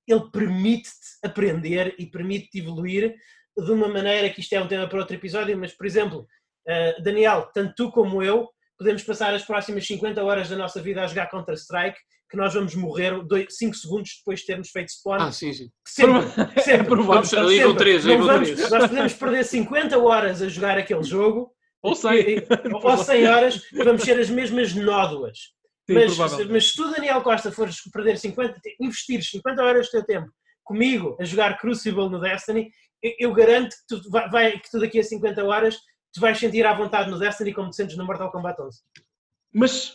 ele 0.09 0.31
permite-te 0.33 1.25
aprender 1.25 1.95
e 1.99 2.07
permite-te 2.07 2.59
evoluir 2.59 3.14
de 3.57 3.71
uma 3.71 3.87
maneira 3.88 4.28
que 4.28 4.40
isto 4.40 4.52
é 4.52 4.61
um 4.61 4.66
tema 4.66 4.88
para 4.88 4.99
outro 4.99 5.14
episódio, 5.14 5.57
mas, 5.57 5.73
por 5.73 5.87
exemplo, 5.87 6.26
uh, 6.69 7.02
Daniel, 7.02 7.49
tanto 7.54 7.75
tu 7.76 7.93
como 7.93 8.21
eu, 8.21 8.50
podemos 8.76 9.04
passar 9.04 9.33
as 9.33 9.45
próximas 9.45 9.87
50 9.87 10.23
horas 10.23 10.49
da 10.49 10.57
nossa 10.57 10.83
vida 10.83 11.02
a 11.02 11.07
jogar 11.07 11.31
Counter-Strike, 11.31 11.97
que 12.34 12.40
nós 12.40 12.52
vamos 12.52 12.74
morrer 12.74 13.14
5 13.48 13.74
segundos 13.74 14.16
depois 14.18 14.40
de 14.40 14.46
termos 14.46 14.70
feito 14.70 14.92
spawn. 14.92 15.20
Ah, 15.20 15.32
sim, 15.32 15.52
sim. 15.52 15.70
Sempre, 15.86 16.22
sempre. 16.28 16.50
É 16.56 16.60
sempre. 16.60 17.74
3, 17.76 18.04
Não 18.04 18.26
vamos, 18.26 18.70
nós 18.70 18.88
podemos 18.88 19.14
perder 19.14 19.44
50 19.44 19.98
horas 19.98 20.42
a 20.42 20.48
jogar 20.48 20.76
aquele 20.76 21.02
jogo, 21.02 21.52
ou 21.82 21.94
100, 21.94 22.46
ou 22.82 22.96
100 22.98 23.26
horas, 23.28 23.62
vamos 23.72 24.02
ser 24.02 24.18
as 24.18 24.28
mesmas 24.28 24.74
nódoas. 24.74 25.38
Sim, 25.88 25.94
mas, 25.94 26.46
mas 26.48 26.70
se 26.70 26.76
tu, 26.76 26.90
Daniel 26.90 27.22
Costa, 27.22 27.52
fores 27.52 27.76
perder 27.92 28.18
50, 28.18 28.60
investir 28.80 29.22
50 29.22 29.62
horas 29.62 29.86
do 29.86 29.90
teu 29.92 30.04
tempo 30.04 30.30
comigo 30.64 31.16
a 31.20 31.24
jogar 31.24 31.58
Crucible 31.58 32.08
no 32.08 32.18
Destiny, 32.18 32.70
eu, 33.02 33.12
eu 33.18 33.32
garanto 33.34 33.70
que 33.70 34.00
tu, 34.00 34.10
vai, 34.10 34.30
vai, 34.30 34.58
que 34.58 34.70
tu 34.70 34.80
daqui 34.80 34.98
a 34.98 35.04
50 35.04 35.44
horas 35.44 35.76
tu 36.12 36.20
vais 36.20 36.38
sentir 36.38 36.64
à 36.64 36.72
vontade 36.72 37.10
no 37.10 37.18
Destiny 37.18 37.52
como 37.52 37.70
te 37.70 37.76
sentes 37.76 37.96
no 37.96 38.06
Mortal 38.06 38.30
Kombat 38.30 38.60
11. 38.60 38.80
Mas 39.52 39.92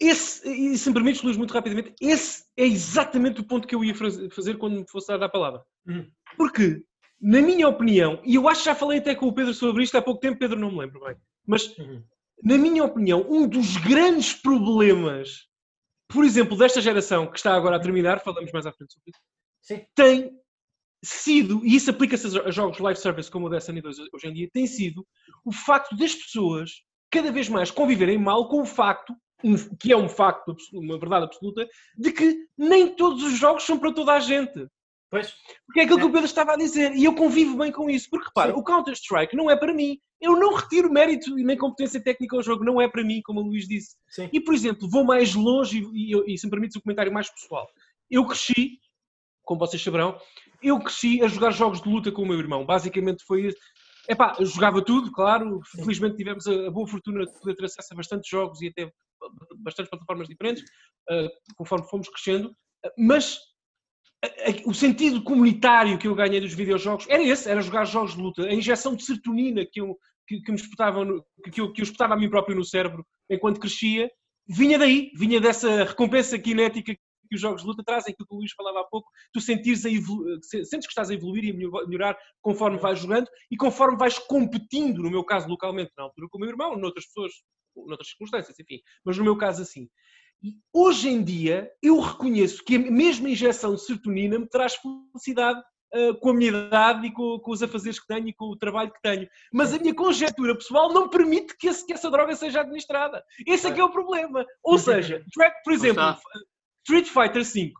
esse, 0.00 0.48
e 0.48 0.78
se 0.78 0.88
me 0.88 0.94
permites, 0.94 1.22
Luís, 1.22 1.36
muito 1.36 1.52
rapidamente, 1.52 1.94
esse 2.00 2.44
é 2.56 2.64
exatamente 2.64 3.40
o 3.40 3.44
ponto 3.44 3.68
que 3.68 3.74
eu 3.74 3.84
ia 3.84 3.94
fazer 3.94 4.56
quando 4.56 4.80
me 4.80 4.88
fosse 4.88 5.08
dar 5.08 5.22
a 5.22 5.28
palavra. 5.28 5.62
Uhum. 5.86 6.10
Porque, 6.36 6.82
na 7.20 7.42
minha 7.42 7.68
opinião, 7.68 8.20
e 8.24 8.34
eu 8.36 8.48
acho 8.48 8.60
que 8.60 8.66
já 8.66 8.74
falei 8.74 8.98
até 8.98 9.14
com 9.14 9.26
o 9.26 9.32
Pedro 9.32 9.52
sobre 9.52 9.82
isto 9.82 9.96
há 9.98 10.02
pouco 10.02 10.20
tempo, 10.20 10.38
Pedro 10.38 10.58
não 10.58 10.70
me 10.70 10.78
lembro 10.78 11.00
bem, 11.00 11.16
mas 11.46 11.76
uhum 11.78 12.02
na 12.42 12.56
minha 12.56 12.84
opinião, 12.84 13.24
um 13.28 13.46
dos 13.46 13.76
grandes 13.76 14.32
problemas, 14.32 15.46
por 16.08 16.24
exemplo, 16.24 16.56
desta 16.56 16.80
geração 16.80 17.30
que 17.30 17.36
está 17.36 17.54
agora 17.54 17.76
a 17.76 17.80
terminar, 17.80 18.20
falamos 18.20 18.50
mais 18.52 18.66
à 18.66 18.72
frente 18.72 18.94
sobre 18.94 19.10
isso, 19.10 19.20
Sim. 19.62 19.86
tem 19.94 20.30
sido, 21.04 21.64
e 21.64 21.76
isso 21.76 21.90
aplica-se 21.90 22.38
a 22.38 22.50
jogos 22.50 22.78
live 22.78 22.98
service 22.98 23.30
como 23.30 23.46
o 23.46 23.50
Destiny 23.50 23.80
2 23.80 23.98
hoje 24.12 24.26
em 24.26 24.32
dia, 24.32 24.48
tem 24.52 24.66
sido 24.66 25.06
o 25.44 25.52
facto 25.52 25.96
das 25.96 26.14
pessoas 26.14 26.82
cada 27.10 27.30
vez 27.30 27.48
mais 27.48 27.70
conviverem 27.70 28.18
mal 28.18 28.48
com 28.48 28.62
o 28.62 28.66
facto, 28.66 29.14
que 29.78 29.92
é 29.92 29.96
um 29.96 30.08
facto, 30.08 30.56
uma 30.72 30.98
verdade 30.98 31.24
absoluta, 31.24 31.68
de 31.96 32.12
que 32.12 32.46
nem 32.56 32.94
todos 32.94 33.22
os 33.22 33.38
jogos 33.38 33.64
são 33.64 33.78
para 33.78 33.92
toda 33.92 34.12
a 34.12 34.20
gente. 34.20 34.66
Pois. 35.10 35.34
Porque 35.66 35.80
é 35.80 35.82
aquilo 35.82 35.98
é. 35.98 36.02
que 36.02 36.08
o 36.08 36.12
Pedro 36.12 36.26
estava 36.26 36.52
a 36.52 36.56
dizer, 36.56 36.94
e 36.94 37.04
eu 37.04 37.14
convivo 37.14 37.56
bem 37.56 37.72
com 37.72 37.90
isso, 37.90 38.08
porque 38.08 38.26
repara, 38.26 38.52
Sim. 38.52 38.58
o 38.58 38.62
Counter-Strike 38.62 39.36
não 39.36 39.50
é 39.50 39.56
para 39.56 39.74
mim, 39.74 39.98
eu 40.20 40.38
não 40.38 40.54
retiro 40.54 40.92
mérito 40.92 41.36
e 41.38 41.42
nem 41.42 41.56
competência 41.56 42.00
técnica 42.00 42.36
ao 42.36 42.42
jogo, 42.42 42.64
não 42.64 42.80
é 42.80 42.88
para 42.88 43.02
mim, 43.02 43.20
como 43.22 43.40
o 43.40 43.42
Luís 43.42 43.66
disse. 43.66 43.96
Sim. 44.08 44.28
E, 44.32 44.40
por 44.40 44.54
exemplo, 44.54 44.88
vou 44.88 45.02
mais 45.02 45.34
longe 45.34 45.82
e, 45.92 46.14
e, 46.14 46.34
e 46.34 46.38
se 46.38 46.46
me 46.46 46.50
permites 46.50 46.76
um 46.76 46.80
comentário 46.80 47.12
mais 47.12 47.28
pessoal. 47.28 47.68
Eu 48.08 48.24
cresci, 48.26 48.78
como 49.42 49.58
vocês 49.58 49.82
saberão, 49.82 50.16
eu 50.62 50.78
cresci 50.78 51.22
a 51.22 51.28
jogar 51.28 51.50
jogos 51.50 51.82
de 51.82 51.88
luta 51.88 52.12
com 52.12 52.22
o 52.22 52.26
meu 52.26 52.38
irmão. 52.38 52.64
Basicamente 52.64 53.24
foi. 53.24 53.52
Epá, 54.08 54.36
eu 54.38 54.46
jogava 54.46 54.84
tudo, 54.84 55.12
claro. 55.12 55.60
Felizmente 55.76 56.16
tivemos 56.16 56.46
a, 56.46 56.70
boa 56.70 56.86
fortuna 56.86 57.24
de 57.24 57.32
poder 57.38 57.54
ter 57.54 57.64
acesso 57.64 57.92
a 57.92 57.96
bastantes 57.96 58.28
jogos 58.28 58.60
e 58.62 58.68
até 58.68 58.90
bastantes 59.58 59.90
plataformas 59.90 60.28
diferentes, 60.28 60.62
uh, 61.10 61.28
conforme 61.56 61.88
fomos 61.88 62.08
crescendo. 62.08 62.54
Mas 62.98 63.38
o 64.66 64.74
sentido 64.74 65.22
comunitário 65.22 65.98
que 65.98 66.06
eu 66.06 66.14
ganhei 66.14 66.40
dos 66.40 66.52
videojogos 66.52 67.06
era 67.08 67.22
esse, 67.22 67.48
era 67.48 67.62
jogar 67.62 67.84
jogos 67.84 68.14
de 68.14 68.20
luta. 68.20 68.42
A 68.44 68.54
injeção 68.54 68.94
de 68.94 69.04
serotonina 69.04 69.64
que 69.64 69.80
eu, 69.80 69.96
que, 70.26 70.40
que 70.40 70.52
me 70.52 70.58
espetava, 70.58 71.04
no, 71.04 71.24
que, 71.52 71.60
eu, 71.60 71.72
que 71.72 71.80
eu 71.80 71.84
espetava 71.84 72.14
a 72.14 72.16
mim 72.16 72.28
próprio 72.28 72.56
no 72.56 72.64
cérebro 72.64 73.04
enquanto 73.30 73.60
crescia, 73.60 74.10
vinha 74.46 74.78
daí, 74.78 75.10
vinha 75.14 75.40
dessa 75.40 75.84
recompensa 75.84 76.38
cinética 76.38 76.94
que 77.30 77.36
os 77.36 77.40
jogos 77.40 77.62
de 77.62 77.68
luta 77.68 77.84
trazem, 77.84 78.12
que 78.12 78.24
o 78.28 78.36
Luís 78.36 78.52
falava 78.52 78.80
há 78.80 78.84
pouco, 78.84 79.08
tu 79.32 79.40
sentires 79.40 79.86
a 79.86 79.88
sentes 80.42 80.86
que 80.86 80.92
estás 80.92 81.10
a 81.10 81.14
evoluir 81.14 81.44
e 81.44 81.50
a 81.50 81.86
melhorar 81.86 82.18
conforme 82.42 82.76
vais 82.76 82.98
jogando 82.98 83.28
e 83.50 83.56
conforme 83.56 83.96
vais 83.96 84.18
competindo, 84.18 85.02
no 85.02 85.10
meu 85.10 85.24
caso 85.24 85.48
localmente, 85.48 85.92
na 85.96 86.04
altura 86.04 86.26
com 86.28 86.38
o 86.38 86.40
meu 86.40 86.50
irmão, 86.50 86.76
noutras 86.76 87.06
pessoas, 87.06 87.32
noutras 87.76 88.08
circunstâncias, 88.08 88.58
enfim, 88.58 88.80
mas 89.04 89.16
no 89.16 89.22
meu 89.22 89.38
caso 89.38 89.62
assim. 89.62 89.88
E 90.42 90.56
hoje 90.74 91.08
em 91.08 91.22
dia 91.22 91.70
eu 91.80 92.00
reconheço 92.00 92.64
que 92.64 92.74
a 92.74 92.78
mesma 92.78 93.28
injeção 93.28 93.74
de 93.74 93.82
serotonina 93.82 94.38
me 94.38 94.48
traz 94.48 94.74
felicidade 94.74 95.62
uh, 95.94 96.14
com 96.18 96.30
a 96.30 96.34
minha 96.34 96.48
idade 96.50 97.06
e 97.06 97.12
com, 97.12 97.38
com, 97.38 97.50
os 97.50 97.62
afazeres 97.62 98.00
que 98.00 98.06
tenho 98.06 98.28
e 98.28 98.34
com 98.34 98.46
o 98.46 98.56
trabalho 98.56 98.92
que 98.92 99.00
tenho. 99.02 99.28
Mas 99.52 99.74
a 99.74 99.78
minha 99.78 99.94
conjectura 99.94 100.56
pessoal 100.56 100.92
não 100.92 101.08
permite 101.08 101.56
que, 101.56 101.68
esse, 101.68 101.86
que 101.86 101.92
essa 101.92 102.10
droga 102.10 102.34
seja 102.34 102.60
administrada. 102.60 103.22
Esse 103.46 103.66
é 103.66 103.72
que 103.72 103.80
é 103.80 103.84
o 103.84 103.90
problema. 103.90 104.44
Ou 104.62 104.78
seja, 104.78 105.22
por 105.64 105.72
exemplo, 105.72 106.02
Street 106.84 107.08
Fighter 107.08 107.44
V 107.44 107.72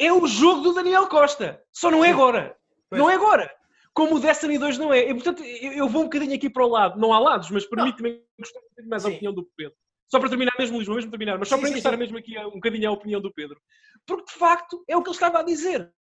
é 0.00 0.12
o 0.12 0.26
jogo 0.26 0.62
do 0.62 0.74
Daniel 0.74 1.06
Costa. 1.08 1.62
Só 1.72 1.90
não 1.90 2.04
é 2.04 2.10
agora. 2.10 2.56
Não 2.90 3.10
é 3.10 3.14
agora. 3.14 3.50
Como 3.92 4.16
o 4.16 4.20
Destiny 4.20 4.58
2 4.58 4.78
não 4.78 4.92
é. 4.92 5.08
E, 5.08 5.14
portanto, 5.14 5.42
eu 5.44 5.88
vou 5.88 6.02
um 6.02 6.04
bocadinho 6.04 6.34
aqui 6.34 6.48
para 6.48 6.64
o 6.64 6.68
lado. 6.68 6.98
Não 6.98 7.12
há 7.12 7.18
lados, 7.18 7.50
mas 7.50 7.66
permite-me 7.66 8.22
gostar 8.38 8.60
mais 8.86 9.04
a 9.04 9.08
opinião 9.08 9.34
do 9.34 9.46
Pedro. 9.56 9.76
Só 10.10 10.18
para 10.18 10.28
terminar 10.28 10.52
mesmo, 10.58 10.76
Luís, 10.76 10.88
mesmo 10.88 11.10
terminar, 11.10 11.38
mas 11.38 11.48
só 11.48 11.54
sim, 11.54 11.60
para 11.60 11.70
encostar 11.70 11.96
mesmo 11.96 12.18
aqui 12.18 12.36
um 12.38 12.52
bocadinho 12.52 12.88
a 12.88 12.92
opinião 12.92 13.20
do 13.20 13.32
Pedro. 13.32 13.60
Porque 14.04 14.32
de 14.32 14.38
facto 14.38 14.82
é 14.88 14.96
o 14.96 15.02
que 15.02 15.08
ele 15.08 15.14
estava 15.14 15.38
a 15.38 15.42
dizer. 15.44 15.92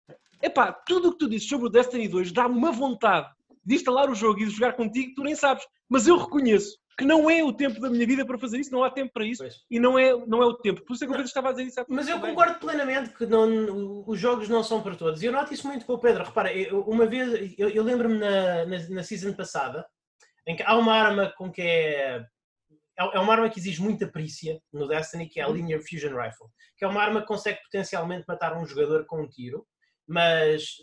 Epá, 0.41 0.71
tudo 0.71 1.09
o 1.09 1.11
que 1.11 1.19
tu 1.19 1.29
dizes 1.29 1.47
sobre 1.47 1.67
o 1.67 1.69
Destiny 1.69 2.07
2 2.07 2.31
dá-me 2.31 2.57
uma 2.57 2.71
vontade 2.71 3.29
de 3.63 3.75
instalar 3.75 4.09
o 4.09 4.15
jogo 4.15 4.39
e 4.39 4.45
de 4.45 4.51
jogar 4.51 4.73
contigo, 4.73 5.13
tu 5.15 5.23
nem 5.23 5.35
sabes. 5.35 5.63
Mas 5.87 6.07
eu 6.07 6.17
reconheço 6.17 6.79
que 6.99 7.05
não 7.05 7.29
é 7.29 7.43
o 7.43 7.51
tempo 7.51 7.79
da 7.79 7.89
minha 7.89 8.05
vida 8.05 8.25
para 8.25 8.37
fazer 8.37 8.59
isso, 8.59 8.71
não 8.71 8.83
há 8.83 8.91
tempo 8.91 9.11
para 9.13 9.25
isso 9.25 9.41
pois. 9.41 9.63
e 9.69 9.79
não 9.79 9.97
é, 9.97 10.13
não 10.27 10.41
é 10.41 10.45
o 10.45 10.53
tempo. 10.53 10.81
Por 10.85 10.93
isso 10.93 11.03
é 11.03 11.07
que 11.07 11.11
o 11.11 11.15
Pedro 11.15 11.27
estava 11.27 11.49
a 11.49 11.51
dizer 11.51 11.63
isso. 11.63 11.85
Mas 11.89 12.07
eu 12.07 12.19
concordo 12.19 12.59
plenamente 12.59 13.09
que 13.11 13.25
não, 13.25 14.03
os 14.05 14.19
jogos 14.19 14.47
não 14.47 14.63
são 14.63 14.81
para 14.81 14.95
todos. 14.95 15.23
E 15.23 15.25
eu 15.25 15.31
noto 15.31 15.53
isso 15.53 15.67
muito 15.67 15.85
com 15.85 15.93
o 15.93 15.99
Pedro. 15.99 16.23
Repara, 16.23 16.53
eu, 16.53 16.81
uma 16.81 17.05
vez, 17.05 17.55
eu, 17.57 17.69
eu 17.69 17.83
lembro-me 17.83 18.17
na, 18.17 18.65
na, 18.65 18.89
na 18.89 19.03
season 19.03 19.33
passada, 19.33 19.85
em 20.45 20.55
que 20.55 20.63
há 20.63 20.75
uma 20.75 20.93
arma 20.93 21.33
com 21.35 21.51
que 21.51 21.61
é 21.61 22.25
é, 22.99 23.15
é 23.15 23.19
uma 23.19 23.33
arma 23.33 23.49
que 23.49 23.59
exige 23.59 23.81
muita 23.81 24.07
perícia 24.07 24.61
no 24.73 24.87
Destiny, 24.87 25.29
que 25.29 25.39
é 25.39 25.43
a 25.43 25.47
uhum. 25.47 25.55
Linear 25.55 25.81
Fusion 25.81 26.09
Rifle, 26.09 26.47
que 26.77 26.83
é 26.83 26.87
uma 26.87 27.01
arma 27.01 27.21
que 27.21 27.27
consegue 27.27 27.61
potencialmente 27.63 28.25
matar 28.27 28.57
um 28.57 28.65
jogador 28.65 29.05
com 29.05 29.21
um 29.21 29.27
tiro, 29.27 29.65
mas 30.05 30.75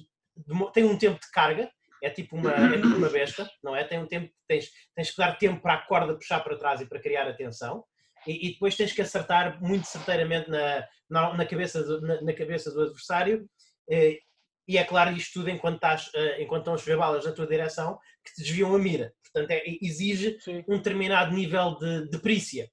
tem 0.73 0.85
um 0.85 0.97
tempo 0.97 1.21
de 1.21 1.31
carga, 1.31 1.71
é 2.07 2.11
tipo 2.11 2.37
uma, 2.37 2.53
é 2.53 2.77
tipo 2.77 2.97
uma 2.97 3.09
besta, 3.09 3.51
não 3.63 3.75
é? 3.75 3.83
Tem 3.83 3.99
um 3.99 4.07
tempo, 4.07 4.33
tens, 4.47 4.71
tens 4.95 5.11
que 5.11 5.17
dar 5.17 5.37
tempo 5.37 5.61
para 5.61 5.75
a 5.75 5.87
corda 5.87 6.15
puxar 6.15 6.41
para 6.41 6.57
trás 6.57 6.81
e 6.81 6.87
para 6.87 7.01
criar 7.01 7.29
atenção, 7.29 7.85
e, 8.27 8.47
e 8.47 8.53
depois 8.53 8.77
tens 8.77 8.93
que 8.93 9.03
acertar 9.03 9.61
muito 9.61 9.87
certeiramente 9.87 10.49
na, 10.49 10.87
na, 11.11 11.35
na 11.35 11.47
cabeça, 11.47 11.83
do, 11.83 12.01
na, 12.01 12.23
na, 12.23 12.33
cabeça 12.33 12.71
do 12.71 12.83
adversário, 12.83 13.49
e, 13.91 14.21
e 14.69 14.79
é 14.79 14.85
claro 14.85 15.17
isto 15.17 15.35
tudo 15.35 15.51
enquanto, 15.51 15.77
estás, 15.77 16.11
eh, 16.15 16.43
enquanto 16.43 16.63
estão 16.63 16.75
a 16.75 16.79
chover 16.79 16.97
balas 16.97 17.25
na 17.25 17.33
tua 17.33 17.47
direção, 17.47 17.99
que 18.25 18.35
te 18.35 18.43
desviam 18.43 18.75
a 18.75 18.79
mira. 18.79 19.13
Portanto, 19.23 19.51
é, 19.51 19.63
exige 19.81 20.39
Sim. 20.41 20.65
um 20.69 20.77
determinado 20.77 21.35
nível 21.35 21.77
de, 21.79 22.09
de 22.09 22.19
perícia. 22.19 22.69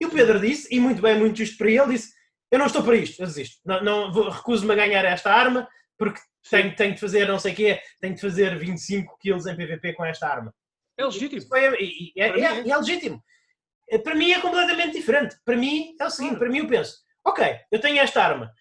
E 0.00 0.06
o 0.06 0.10
Pedro 0.10 0.40
disse, 0.40 0.74
e 0.74 0.78
muito 0.78 1.00
bem, 1.00 1.18
muito 1.18 1.38
justo 1.38 1.56
para 1.56 1.70
ele, 1.70 1.92
disse: 1.94 2.12
Eu 2.50 2.58
não 2.58 2.66
estou 2.66 2.82
para 2.82 2.96
isto, 2.96 3.20
eu 3.20 3.26
desisto. 3.26 3.56
Não, 3.64 3.82
não 3.82 4.30
recuso-me 4.30 4.72
a 4.72 4.76
ganhar 4.76 5.04
esta 5.04 5.32
arma 5.32 5.66
porque 5.98 6.20
tenho, 6.48 6.74
tenho 6.74 6.94
de 6.94 7.00
fazer 7.00 7.28
não 7.28 7.38
sei 7.38 7.52
o 7.52 7.56
quê, 7.56 7.80
tenho 8.00 8.14
de 8.14 8.20
fazer 8.20 8.58
25 8.58 9.18
kills 9.18 9.50
em 9.50 9.56
PVP 9.56 9.92
com 9.94 10.04
esta 10.04 10.28
arma. 10.28 10.54
É 10.96 11.04
legítimo. 11.04 11.42
É, 11.54 11.66
é, 11.66 12.40
é, 12.40 12.68
é, 12.68 12.76
legítimo. 12.76 13.22
Para 14.02 14.14
mim 14.14 14.30
é 14.30 14.40
completamente 14.40 14.92
diferente. 14.94 15.36
Para 15.44 15.56
mim 15.56 15.94
é 16.00 16.06
o 16.06 16.10
seguinte: 16.10 16.38
para 16.38 16.48
mim 16.48 16.58
eu 16.58 16.66
penso, 16.66 16.98
ok, 17.24 17.56
eu 17.70 17.80
tenho 17.80 17.98
esta 17.98 18.22
arma, 18.22 18.52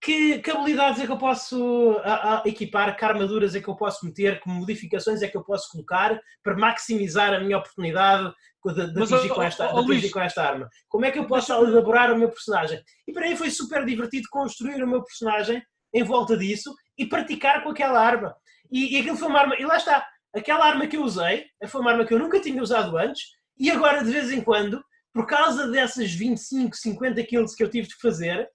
que, 0.00 0.38
que, 0.38 0.50
habilidades 0.50 1.00
é 1.00 1.06
que 1.06 1.12
eu 1.12 1.18
posso 1.18 1.98
a, 2.02 2.42
a, 2.42 2.48
equipar, 2.48 2.96
que 2.96 3.04
armaduras 3.04 3.54
é 3.54 3.60
que 3.60 3.68
eu 3.68 3.76
posso 3.76 4.04
meter, 4.04 4.40
que 4.40 4.48
modificações 4.48 5.22
é 5.22 5.28
que 5.28 5.36
eu 5.36 5.44
posso 5.44 5.70
colocar 5.70 6.18
para 6.42 6.56
maximizar 6.56 7.32
a 7.32 7.40
minha 7.40 7.58
oportunidade 7.58 8.32
de, 8.64 8.92
de, 8.92 9.02
atingir, 9.02 9.28
com 9.28 9.42
esta, 9.42 9.66
de 9.66 9.78
atingir 9.78 10.10
com 10.10 10.20
esta 10.20 10.42
arma? 10.42 10.68
Como 10.88 11.04
é 11.04 11.10
que 11.10 11.18
eu 11.18 11.26
posso 11.26 11.52
elaborar 11.52 12.12
o 12.12 12.18
meu 12.18 12.28
personagem? 12.28 12.82
E 13.06 13.12
para 13.12 13.28
mim 13.28 13.36
foi 13.36 13.50
super 13.50 13.84
divertido 13.84 14.26
construir 14.30 14.82
o 14.82 14.88
meu 14.88 15.02
personagem 15.02 15.62
em 15.94 16.02
volta 16.02 16.36
disso 16.36 16.74
e 16.98 17.06
praticar 17.06 17.62
com 17.62 17.70
aquela 17.70 18.00
arma. 18.00 18.34
E, 18.70 18.96
e 18.96 19.00
aquilo 19.00 19.16
foi 19.16 19.28
uma 19.28 19.40
arma, 19.40 19.56
e 19.58 19.64
lá 19.64 19.76
está, 19.76 20.06
aquela 20.34 20.66
arma 20.66 20.86
que 20.86 20.96
eu 20.96 21.02
usei 21.02 21.46
foi 21.68 21.80
uma 21.80 21.92
arma 21.92 22.04
que 22.04 22.12
eu 22.12 22.18
nunca 22.18 22.40
tinha 22.40 22.60
usado 22.60 22.96
antes 22.96 23.22
E 23.58 23.70
agora, 23.70 24.04
de 24.04 24.10
vez 24.10 24.32
em 24.32 24.42
quando, 24.42 24.82
por 25.12 25.26
causa 25.26 25.70
dessas 25.70 26.12
25, 26.12 26.76
50 26.76 27.22
kills 27.22 27.56
que 27.56 27.62
eu 27.62 27.70
tive 27.70 27.86
de 27.86 27.96
fazer, 28.02 28.48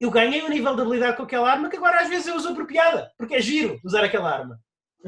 eu 0.00 0.10
ganhei 0.10 0.42
um 0.42 0.48
nível 0.48 0.74
de 0.74 0.80
habilidade 0.80 1.16
com 1.16 1.24
aquela 1.24 1.50
arma 1.50 1.68
que 1.68 1.76
agora 1.76 2.00
às 2.00 2.08
vezes 2.08 2.26
eu 2.26 2.36
uso 2.36 2.54
por 2.54 2.66
piada, 2.66 3.10
porque 3.18 3.34
é 3.34 3.40
giro 3.40 3.78
usar 3.84 4.02
aquela 4.02 4.32
arma. 4.32 4.58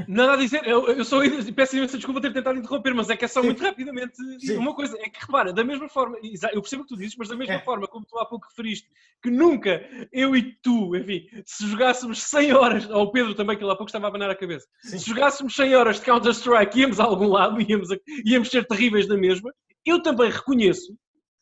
Nada 0.08 0.32
a 0.32 0.36
dizer, 0.36 0.66
eu, 0.66 0.86
eu 0.88 1.04
só 1.04 1.18
peço 1.54 1.76
imensa 1.76 1.96
desculpa 1.98 2.20
ter 2.20 2.32
tentado 2.32 2.58
interromper, 2.58 2.94
mas 2.94 3.10
é 3.10 3.16
que 3.16 3.24
é 3.24 3.28
só 3.28 3.42
muito 3.42 3.62
rapidamente 3.62 4.16
Sim. 4.40 4.56
uma 4.56 4.74
coisa. 4.74 4.96
É 4.98 5.08
que 5.08 5.20
repara, 5.20 5.52
da 5.52 5.62
mesma 5.62 5.88
forma, 5.88 6.16
eu 6.52 6.62
percebo 6.62 6.82
o 6.82 6.86
que 6.86 6.94
tu 6.94 6.96
dizes, 6.98 7.14
mas 7.16 7.28
da 7.28 7.36
mesma 7.36 7.54
É. 7.54 7.58
forma 7.60 7.86
como 7.86 8.06
tu 8.06 8.18
há 8.18 8.24
pouco 8.24 8.46
referiste, 8.48 8.88
que 9.22 9.30
nunca 9.30 9.86
eu 10.10 10.34
e 10.34 10.54
tu, 10.62 10.96
enfim, 10.96 11.26
se 11.44 11.66
jogássemos 11.66 12.22
100 12.22 12.52
horas, 12.54 12.88
ou 12.88 13.02
o 13.04 13.12
Pedro 13.12 13.34
também, 13.34 13.56
que 13.56 13.62
ele 13.62 13.70
há 13.70 13.76
pouco 13.76 13.90
estava 13.90 14.06
a 14.06 14.08
abanar 14.08 14.30
a 14.30 14.34
cabeça, 14.34 14.66
Sim. 14.80 14.98
se 14.98 15.10
jogássemos 15.10 15.54
100 15.54 15.74
horas 15.74 15.96
de 16.00 16.06
Counter-Strike, 16.06 16.80
íamos 16.80 16.98
a 16.98 17.04
algum 17.04 17.28
lado, 17.28 17.56
íamos, 17.70 17.90
a- 17.92 17.96
íamos 18.24 18.48
ser 18.48 18.66
terríveis 18.66 19.06
na 19.06 19.16
mesma. 19.16 19.52
Eu 19.84 20.02
também 20.02 20.30
reconheço 20.30 20.96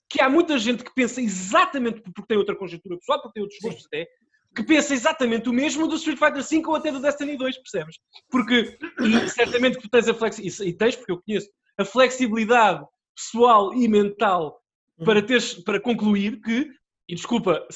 que 0.08 0.20
há 0.20 0.28
muita 0.28 0.58
gente 0.58 0.82
que 0.82 0.92
pensa 0.92 1.20
exatamente, 1.22 2.00
porque 2.02 2.26
tem 2.26 2.36
outra 2.36 2.56
conjuntura 2.56 2.96
pessoal, 2.98 3.20
porque 3.22 3.34
tem 3.34 3.42
outros 3.44 3.60
gostos 3.62 3.86
até, 3.86 4.08
que 4.54 4.64
pensa 4.64 4.92
exatamente 4.92 5.48
o 5.48 5.52
mesmo 5.52 5.86
do 5.86 5.96
Street 5.96 6.18
Fighter 6.18 6.42
V 6.42 6.66
ou 6.66 6.74
até 6.74 6.90
do 6.90 7.00
Destiny 7.00 7.36
2, 7.36 7.58
percebes? 7.58 7.96
Porque, 8.30 8.78
e 9.00 9.28
certamente 9.28 9.76
que 9.76 9.82
tu 9.82 9.88
tens 9.88 10.08
a 10.08 10.14
flexibilidade, 10.14 10.68
e 10.68 10.72
tens, 10.72 10.96
porque 10.96 11.12
eu 11.12 11.22
conheço, 11.22 11.48
a 11.78 11.84
flexibilidade 11.84 12.84
pessoal 13.14 13.72
e 13.74 13.86
mental 13.88 14.60
para, 15.04 15.22
teres, 15.22 15.54
para 15.54 15.80
concluir 15.80 16.40
que, 16.40 16.70
e 17.08 17.14
desculpa 17.14 17.66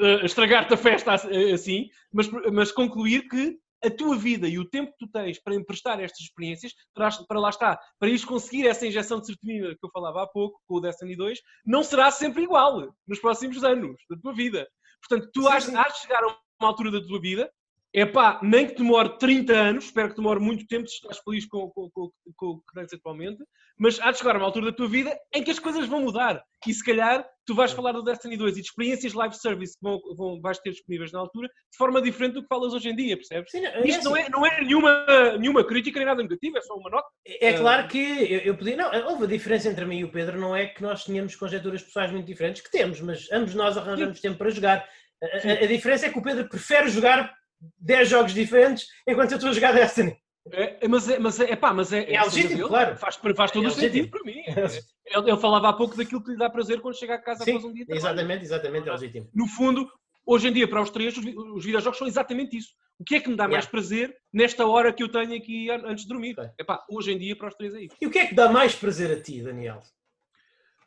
eh, 0.00 0.24
estragar-te 0.24 0.74
a 0.74 0.76
festa 0.76 1.14
eh, 1.30 1.52
assim, 1.52 1.88
mas, 2.12 2.28
mas 2.52 2.72
concluir 2.72 3.28
que 3.28 3.58
a 3.84 3.90
tua 3.90 4.16
vida 4.16 4.48
e 4.48 4.58
o 4.58 4.68
tempo 4.68 4.92
que 4.92 5.06
tu 5.06 5.08
tens 5.10 5.38
para 5.38 5.54
emprestar 5.54 6.00
estas 6.00 6.20
experiências, 6.20 6.72
para, 6.92 7.10
para 7.28 7.40
lá 7.40 7.50
está, 7.50 7.78
para 7.98 8.08
ires 8.08 8.24
conseguir 8.24 8.66
essa 8.66 8.86
injeção 8.86 9.20
de 9.20 9.26
serotonina 9.26 9.68
que 9.68 9.84
eu 9.84 9.90
falava 9.92 10.22
há 10.22 10.26
pouco, 10.26 10.60
com 10.66 10.76
o 10.76 10.80
Destiny 10.80 11.16
2, 11.16 11.40
não 11.64 11.82
será 11.82 12.10
sempre 12.10 12.42
igual 12.42 12.92
nos 13.06 13.20
próximos 13.20 13.62
anos 13.62 13.96
da 14.10 14.16
tua 14.16 14.34
vida. 14.34 14.66
Portanto, 15.00 15.30
tu 15.32 15.42
Sim, 15.42 15.48
has, 15.48 15.64
sim. 15.64 15.76
has 15.76 15.92
de 15.94 16.00
chegar 16.00 16.22
a 16.22 16.26
uma 16.60 16.68
altura 16.68 16.90
da 16.90 17.00
tua 17.00 17.20
vida, 17.20 17.52
é 17.94 18.04
pá, 18.04 18.38
nem 18.42 18.66
que 18.66 18.74
demore 18.76 19.18
30 19.18 19.52
anos, 19.52 19.84
espero 19.86 20.10
que 20.10 20.16
demore 20.16 20.40
muito 20.40 20.66
tempo 20.66 20.86
se 20.86 20.96
estás 20.96 21.18
feliz 21.18 21.46
com, 21.46 21.70
com, 21.70 21.88
com, 21.90 22.10
com 22.36 22.46
o 22.46 22.58
que 22.58 22.74
tens 22.74 22.92
atualmente, 22.92 23.42
mas 23.78 23.98
há 24.00 24.10
de 24.10 24.18
chegar 24.18 24.34
a 24.34 24.38
uma 24.38 24.44
altura 24.44 24.66
da 24.66 24.72
tua 24.76 24.88
vida 24.88 25.16
em 25.34 25.42
que 25.42 25.50
as 25.50 25.58
coisas 25.58 25.86
vão 25.86 26.00
mudar. 26.02 26.42
E 26.66 26.74
se 26.74 26.84
calhar 26.84 27.24
tu 27.46 27.54
vais 27.54 27.72
falar 27.72 27.92
do 27.92 28.02
Destiny 28.02 28.36
2 28.36 28.58
e 28.58 28.60
de 28.60 28.66
experiências 28.66 29.14
live 29.14 29.34
service 29.34 29.72
que 29.74 29.80
vão, 29.82 29.98
vão, 30.16 30.40
vais 30.40 30.58
ter 30.58 30.70
disponíveis 30.70 31.12
na 31.12 31.20
altura 31.20 31.48
de 31.48 31.76
forma 31.78 32.02
diferente 32.02 32.34
do 32.34 32.42
que 32.42 32.48
falas 32.48 32.74
hoje 32.74 32.90
em 32.90 32.96
dia, 32.96 33.16
percebes? 33.16 33.50
Sim, 33.50 33.62
não, 33.62 33.70
é 33.70 33.86
Isto 33.86 34.04
não 34.04 34.14
assim. 34.16 34.24
é, 34.24 34.28
não 34.28 34.46
é 34.46 34.60
nenhuma, 34.62 35.06
nenhuma 35.38 35.64
crítica 35.64 35.98
nem 35.98 36.06
nada 36.06 36.22
negativa, 36.22 36.58
é 36.58 36.60
só 36.60 36.74
uma 36.74 36.90
nota. 36.90 37.08
É 37.24 37.52
claro 37.54 37.88
que 37.88 37.98
eu, 37.98 38.40
eu 38.40 38.56
podia. 38.56 38.76
Não, 38.76 38.90
houve 39.10 39.24
a 39.24 39.28
diferença 39.28 39.68
entre 39.70 39.84
mim 39.86 40.00
e 40.00 40.04
o 40.04 40.12
Pedro, 40.12 40.38
não 40.38 40.54
é 40.54 40.66
que 40.66 40.82
nós 40.82 41.04
tínhamos 41.04 41.34
conjecturas 41.36 41.82
pessoais 41.82 42.10
muito 42.12 42.26
diferentes, 42.26 42.60
que 42.60 42.70
temos, 42.70 43.00
mas 43.00 43.30
ambos 43.32 43.54
nós 43.54 43.78
arranjamos 43.78 44.20
tempo 44.20 44.36
para 44.36 44.50
jogar. 44.50 44.86
A, 45.22 45.26
a- 45.48 45.64
a 45.64 45.66
diferença 45.66 46.06
é 46.06 46.10
que 46.10 46.18
o 46.18 46.22
Pedro 46.22 46.48
prefere 46.48 46.88
jogar 46.90 47.32
10 47.80 48.08
jogos 48.08 48.32
diferentes 48.34 48.86
enquanto 49.06 49.32
eu 49.32 49.36
estou 49.36 49.50
a 49.50 49.52
jogar 49.52 49.72
Destiny. 49.72 50.16
É, 50.50 50.84
é, 50.84 50.88
mas 50.88 51.08
é, 51.08 51.18
mas 51.18 51.40
é, 51.40 51.52
epá, 51.52 51.74
mas 51.74 51.92
é, 51.92 52.10
É 52.12 52.22
legítimo, 52.22 52.56
dele, 52.56 52.68
claro. 52.68 52.96
Faz, 52.96 53.16
faz 53.36 53.50
todo 53.50 53.64
É 53.64 53.68
o 53.68 53.70
sentido 53.70 53.92
legítimo. 53.92 54.10
para 54.10 54.24
mim. 54.24 54.42
Ele, 55.10 55.30
ele 55.30 55.38
falava 55.40 55.70
há 55.70 55.72
pouco 55.72 55.96
daquilo 55.96 56.22
que 56.22 56.32
lhe 56.32 56.36
dá 56.36 56.50
prazer 56.50 56.80
quando 56.82 56.98
chega 56.98 57.14
a 57.14 57.18
casa 57.18 57.42
Sim, 57.42 57.52
após 57.52 57.64
um 57.64 57.72
dia 57.72 57.84
exatamente, 57.88 58.44
exatamente, 58.44 58.88
é 58.88 58.92
legítimo. 58.92 59.26
no 59.34 59.46
fundo, 59.46 59.90
hoje 60.26 60.48
em 60.48 60.52
dia, 60.52 60.68
para 60.68 60.82
os 60.82 60.90
três, 60.90 61.16
os, 61.16 61.24
os 61.24 61.64
videojogos 61.64 61.96
são 61.98 62.06
exatamente 62.06 62.58
isso. 62.58 62.68
O 62.98 63.04
que 63.04 63.14
é 63.14 63.20
que 63.20 63.30
me 63.30 63.34
dá 63.36 63.44
mais 63.48 63.64
Yeah. 63.64 63.70
prazer 63.70 64.14
nesta 64.32 64.66
hora 64.66 64.92
que 64.92 65.02
eu 65.02 65.08
tenho 65.10 65.34
aqui 65.34 65.70
an- 65.70 65.82
antes 65.86 66.04
de 66.04 66.08
dormir? 66.10 66.34
Ok. 66.38 66.50
Epá, 66.58 66.84
hoje 66.90 67.12
em 67.12 67.18
dia, 67.18 67.34
para 67.36 67.48
os 67.48 67.54
três 67.54 67.74
é 67.74 67.80
isso. 67.84 67.96
E 68.00 68.06
o 68.06 68.10
que 68.10 68.18
é 68.18 68.26
que 68.26 68.34
dá 68.34 68.50
mais 68.50 68.74
prazer 68.74 69.10
a 69.16 69.22
ti, 69.22 69.40
Daniel? 69.42 69.80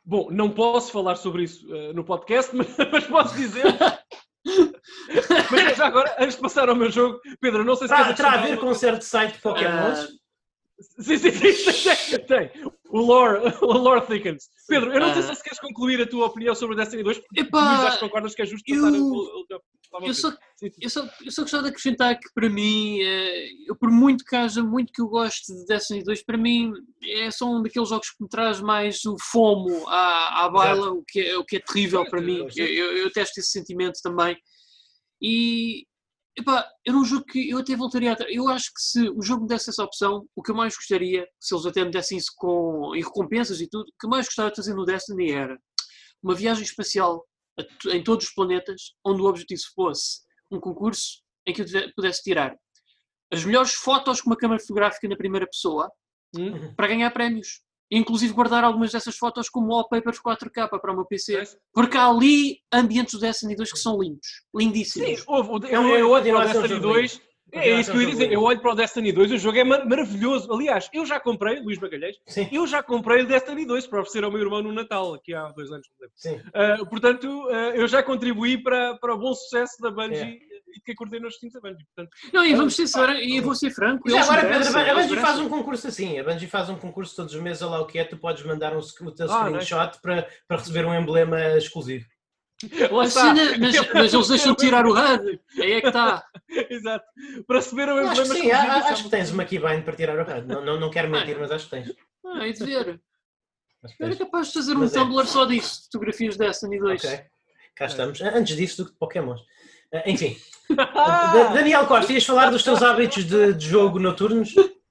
Bom, 0.06 0.30
não 0.32 0.50
posso 0.52 0.92
falar 0.92 1.16
sobre 1.16 1.44
isso 1.44 1.74
eh, 1.74 1.94
no 1.94 2.04
podcast, 2.04 2.56
mas, 2.56 2.68
mas 2.92 3.06
posso 3.06 3.36
dizer. 3.36 3.64
mas 5.51 5.77
já 5.77 5.88
agora, 5.88 6.15
antes 6.19 6.36
de 6.36 6.41
passar 6.41 6.69
ao 6.69 6.75
meu 6.75 6.89
jogo, 6.91 7.19
Pedro, 7.39 7.63
não 7.63 7.75
sei 7.75 7.88
se 7.88 8.15
Terá, 8.15 8.32
a 8.34 8.38
ver 8.38 8.60
com 8.60 8.67
um 8.67 8.73
certo 8.73 9.04
site 9.04 9.34
de 9.34 9.41
Pokémon? 9.41 9.69
Ah, 9.69 10.08
Sim, 10.99 11.17
sim, 11.17 11.32
sim, 11.32 12.25
tem, 12.25 12.49
tem. 12.49 12.71
O 12.91 12.99
lore, 12.99 13.39
o 13.62 13.77
lore 13.77 14.06
thickens. 14.06 14.49
Pedro, 14.67 14.91
eu 14.93 14.99
não 14.99 15.13
sei 15.13 15.23
Ah. 15.32 15.36
se 15.36 15.43
queres 15.43 15.60
concluir 15.60 16.01
a 16.01 16.08
tua 16.08 16.25
opinião 16.27 16.54
sobre 16.54 16.75
o 16.75 16.77
Destiny 16.77 17.04
2, 17.04 17.19
porque 17.19 17.41
Epá, 17.41 17.88
acho 17.88 17.99
que 17.99 18.06
concordas 18.06 18.36
que 18.36 18.41
é 18.41 18.45
justo 18.45 18.63
eu- 18.67 18.82
passar 18.84 18.97
o- 18.97 19.13
o- 19.13 19.71
Eu 20.08 20.13
só, 20.13 20.34
eu, 20.82 20.89
só, 20.89 21.06
eu 21.25 21.32
só 21.32 21.41
gostava 21.41 21.63
de 21.63 21.69
acrescentar 21.69 22.17
que 22.17 22.30
para 22.34 22.49
mim, 22.49 23.01
eh, 23.01 23.49
eu, 23.67 23.75
por 23.75 23.91
muito 23.91 24.23
que 24.23 24.36
haja 24.38 24.63
muito 24.63 24.93
que 24.93 25.01
eu 25.01 25.08
goste 25.08 25.54
de 25.54 25.65
Destiny 25.65 26.01
2, 26.04 26.23
para 26.23 26.38
mim 26.38 26.71
é 27.04 27.30
só 27.30 27.45
um 27.45 27.62
daqueles 27.62 27.89
jogos 27.89 28.10
que 28.10 28.23
me 28.23 28.30
traz 28.30 28.62
mais 28.62 29.04
o 29.06 29.17
fomo 29.19 29.86
à, 29.89 30.45
à 30.45 30.49
baila, 30.49 30.91
o 30.91 31.04
que, 31.06 31.19
é, 31.19 31.38
o 31.38 31.43
que 31.43 31.58
é 31.58 31.60
terrível 31.60 32.06
para 32.10 32.21
mim. 32.21 32.45
Eu, 32.56 32.65
eu, 32.67 32.97
eu 32.99 33.12
testo 33.12 33.39
esse 33.41 33.51
sentimento 33.51 33.99
também. 34.01 34.38
E 35.21 35.86
epá, 36.38 36.67
eu 36.86 36.94
não 36.94 37.06
jogo 37.06 37.26
que 37.26 37.50
eu 37.50 37.60
até 37.60 37.76
voltaria 37.76 38.12
atrás. 38.13 38.34
Eu 38.34 38.48
acho 38.48 38.74
que 38.74 38.82
se 38.82 39.10
o 39.10 39.22
jogo 39.22 39.44
me 39.44 39.48
desse 39.48 39.70
essa 39.70 39.84
opção, 39.84 40.26
o 40.36 40.41
que 40.41 40.52
eu 40.52 40.56
mais 40.56 40.76
gostaria, 40.76 41.28
se 41.39 41.54
eles 41.54 41.65
até 41.65 41.84
me 41.84 41.91
dessem 41.91 42.17
isso 42.17 42.32
com 42.36 42.96
e 42.96 43.02
recompensas 43.02 43.60
e 43.62 43.67
tudo, 43.70 43.84
o 43.84 44.00
que 44.00 44.06
eu 44.06 44.10
mais 44.10 44.26
gostava 44.26 44.50
de 44.50 44.56
fazer 44.56 44.74
no 44.74 44.86
Destiny 44.86 45.32
era 45.32 45.58
uma 46.24 46.36
viagem 46.36 46.63
espacial 46.63 47.26
em 47.88 48.04
todos 48.04 48.28
os 48.28 48.34
planetas, 48.34 48.94
onde 49.06 49.22
o 49.22 49.26
objetivo 49.26 49.62
fosse 49.76 50.22
um 50.52 50.60
concurso 50.60 51.22
em 51.46 51.54
que 51.54 51.62
eu 51.62 51.65
pudesse 51.96 52.24
tirar 52.24 52.56
as 53.32 53.46
melhores 53.46 53.74
fotos 53.74 54.22
com 54.22 54.30
uma 54.30 54.38
câmara 54.38 54.60
fotográfica 54.60 55.08
na 55.08 55.15
primeira 55.15 55.48
pessoa 55.48 55.89
Hum? 56.38 56.74
para 56.76 56.88
ganhar 56.88 57.12
prémios. 57.12 57.62
Inclusive 57.91 58.34
guardar 58.34 58.63
algumas 58.63 58.91
dessas 58.91 59.17
fotos 59.17 59.49
como 59.49 59.73
wallpapers 59.73 60.17
4K 60.19 60.69
para 60.69 60.91
o 60.91 60.95
meu 60.95 61.06
PC. 61.06 61.43
Porque 61.73 61.97
há 61.97 62.08
ali 62.08 62.60
ambientes 62.73 63.13
do 63.15 63.19
Destiny 63.19 63.56
2 63.56 63.71
que 63.73 63.80
são 63.80 63.99
lindos. 64.01 64.27
Lindíssimos. 64.56 65.19
Sim, 65.19 65.23
houve, 65.27 65.67
eu, 65.69 65.82
um- 65.82 65.89
eu 65.97 66.10
olho 66.10 66.23
para 66.23 66.39
o 66.39 66.43
Destiny 66.43 66.67
jogo 66.69 66.82
2. 66.82 67.21
É 67.54 67.80
isso 67.82 67.91
que 67.91 67.97
eu 67.97 68.01
ia 68.01 68.08
dizer. 68.10 68.32
Eu 68.32 68.43
olho 68.43 68.62
para 68.62 68.71
o 68.71 68.75
Destiny 68.75 69.12
2, 69.12 69.32
o 69.34 69.38
jogo 69.38 69.58
é 69.58 69.63
mar- 69.65 69.86
maravilhoso. 69.86 70.49
Aliás, 70.54 70.89
eu 70.93 71.06
já 71.06 71.19
comprei, 71.19 71.60
Luís 71.60 71.77
Magalhães, 71.80 72.15
Sim, 72.25 72.47
eu 72.49 72.65
já 72.65 72.82
comprei 72.82 73.23
o 73.23 73.27
Destiny 73.27 73.65
2 73.65 73.86
para 73.88 73.99
oferecer 73.99 74.23
ao 74.23 74.32
meu 74.32 74.39
irmão 74.39 74.62
no 74.63 74.71
Natal, 74.71 75.13
aqui 75.13 75.34
há 75.34 75.49
dois 75.49 75.69
anos. 75.69 75.86
sim. 76.15 76.39
Ah, 76.54 76.77
portanto, 76.89 77.27
ah, 77.49 77.71
eu 77.75 77.89
já 77.89 78.01
contribuí 78.01 78.58
para, 78.63 78.95
para 78.99 79.13
o 79.13 79.17
bom 79.17 79.34
sucesso 79.34 79.82
da 79.82 79.91
Bungie 79.91 80.39
É. 80.41 80.51
e 80.76 80.82
que 80.82 80.92
acordei 80.92 81.20
nos 81.20 81.34
destinos 81.34 81.54
da 81.54 81.60
Bungie. 81.62 81.86
Portanto, 81.96 82.16
Não, 82.34 82.46
e 82.46 82.54
Ah, 82.54 82.58
vamos 82.58 82.76
ser 82.76 82.88
franco, 82.88 83.20
e 83.22 83.38
eu 83.38 83.44
vou 83.44 83.56
ser 83.56 83.72
franco. 83.72 84.10
Já 84.10 84.22
agora, 84.24 84.44
merecem, 84.44 84.74
Pedro, 84.74 84.92
a 84.92 84.94
Bungie 85.02 85.16
faz 85.22 85.40
um 85.40 85.50
concurso 85.50 85.88
assim. 85.88 86.20
A 86.20 86.24
Bungie 86.24 86.48
faz 86.48 86.70
um 86.70 86.78
concurso 86.78 87.16
todos 87.16 87.34
os 87.36 87.42
meses, 87.42 87.62
olha 87.62 87.72
lá 87.72 87.82
o 87.82 87.86
que 87.88 88.00
é, 88.00 88.04
tu 88.04 88.18
podes 88.18 88.44
mandar 88.44 88.76
um, 88.76 88.80
o 88.80 89.12
teu 89.12 89.32
Ah, 89.32 89.46
screenshot 89.46 90.00
para, 90.02 90.28
para 90.48 90.58
receber 90.58 90.86
um 90.86 90.94
emblema 90.94 91.40
exclusivo. 91.58 92.06
A 92.64 92.94
mas, 92.94 93.16
mas 93.16 94.14
eles 94.14 94.28
deixam 94.28 94.52
de 94.54 94.58
tirar 94.60 94.86
o 94.86 94.92
HUD. 94.94 95.40
Aí 95.60 95.72
é 95.74 95.82
que 95.82 95.88
está. 95.88 96.24
Exato. 96.70 97.06
Para 97.48 97.56
receber 97.58 97.90
o 97.90 97.94
emblema 98.00 98.12
acho 98.12 98.22
que 98.22 98.28
sim, 98.42 98.52
a- 98.52 98.66
é 98.66 98.70
acho 98.70 98.96
que 98.96 99.02
uma 99.02 99.10
tens 99.10 99.32
uma 99.32 99.46
keybind 99.46 99.84
para 99.84 99.96
tirar 99.96 100.20
o 100.20 100.24
RAD. 100.24 100.46
Não, 100.48 100.64
não, 100.64 100.80
não 100.80 100.92
quero 100.92 101.10
mentir, 101.10 101.36
Ah. 101.38 101.40
mas 101.40 101.52
acho 101.52 101.66
que 101.66 101.72
tens. 101.72 101.92
Ah, 102.26 102.48
é 102.48 102.52
de 102.52 102.64
ver. 102.64 103.02
Eu 104.00 104.06
era 104.08 104.16
capaz 104.16 104.48
de 104.50 104.54
fazer 104.54 104.78
um 104.78 104.84
é. 104.84 104.90
Tumblr 104.90 105.26
só 105.26 105.46
disso, 105.46 105.86
fotografias 105.86 106.38
de 106.38 106.46
Destiny 106.46 106.78
2. 106.78 107.04
Ok, 107.04 107.20
cá 107.76 107.86
estamos. 107.88 108.22
Antes 108.22 108.56
disso 108.56 108.78
do 108.84 108.86
que 108.86 108.92
de 108.94 109.00
Pokémon. 109.00 109.36
Ah, 109.93 110.04
Enfim, 110.10 110.36
Ah! 110.77 111.32
Da- 111.34 111.54
Daniel 111.54 111.86
Costa, 111.88 112.13
ias 112.13 112.25
falar 112.25 112.49
dos 112.49 112.63
teus 112.63 112.82
hábitos 112.82 113.25
de, 113.25 113.54
de 113.54 113.65
jogo 113.65 113.99
noturnos? 113.99 114.54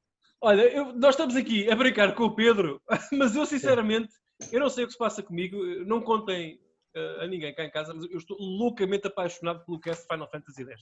Olha, 0.42 0.62
eu- 0.62 0.92
nós 0.94 1.10
estamos 1.14 1.36
aqui 1.36 1.70
a 1.70 1.76
brincar 1.76 2.14
com 2.14 2.24
o 2.24 2.34
Pedro, 2.34 2.80
mas 3.12 3.34
eu 3.36 3.44
sinceramente, 3.46 4.12
eu 4.52 4.60
não 4.60 4.68
sei 4.70 4.84
o 4.84 4.86
que 4.86 4.92
se 4.92 4.98
passa 4.98 5.22
comigo, 5.22 5.56
não 5.86 6.00
contem 6.00 6.58
eh, 6.94 7.24
a 7.24 7.26
ninguém 7.26 7.54
cá 7.54 7.64
em 7.64 7.70
casa, 7.70 7.92
mas 7.94 8.04
eu 8.10 8.16
estou 8.18 8.36
loucamente 8.38 9.06
apaixonado 9.06 9.64
pelo 9.64 9.78
cast 9.80 10.06
Final 10.06 10.30
Fantasy 10.30 10.62
X. 10.64 10.80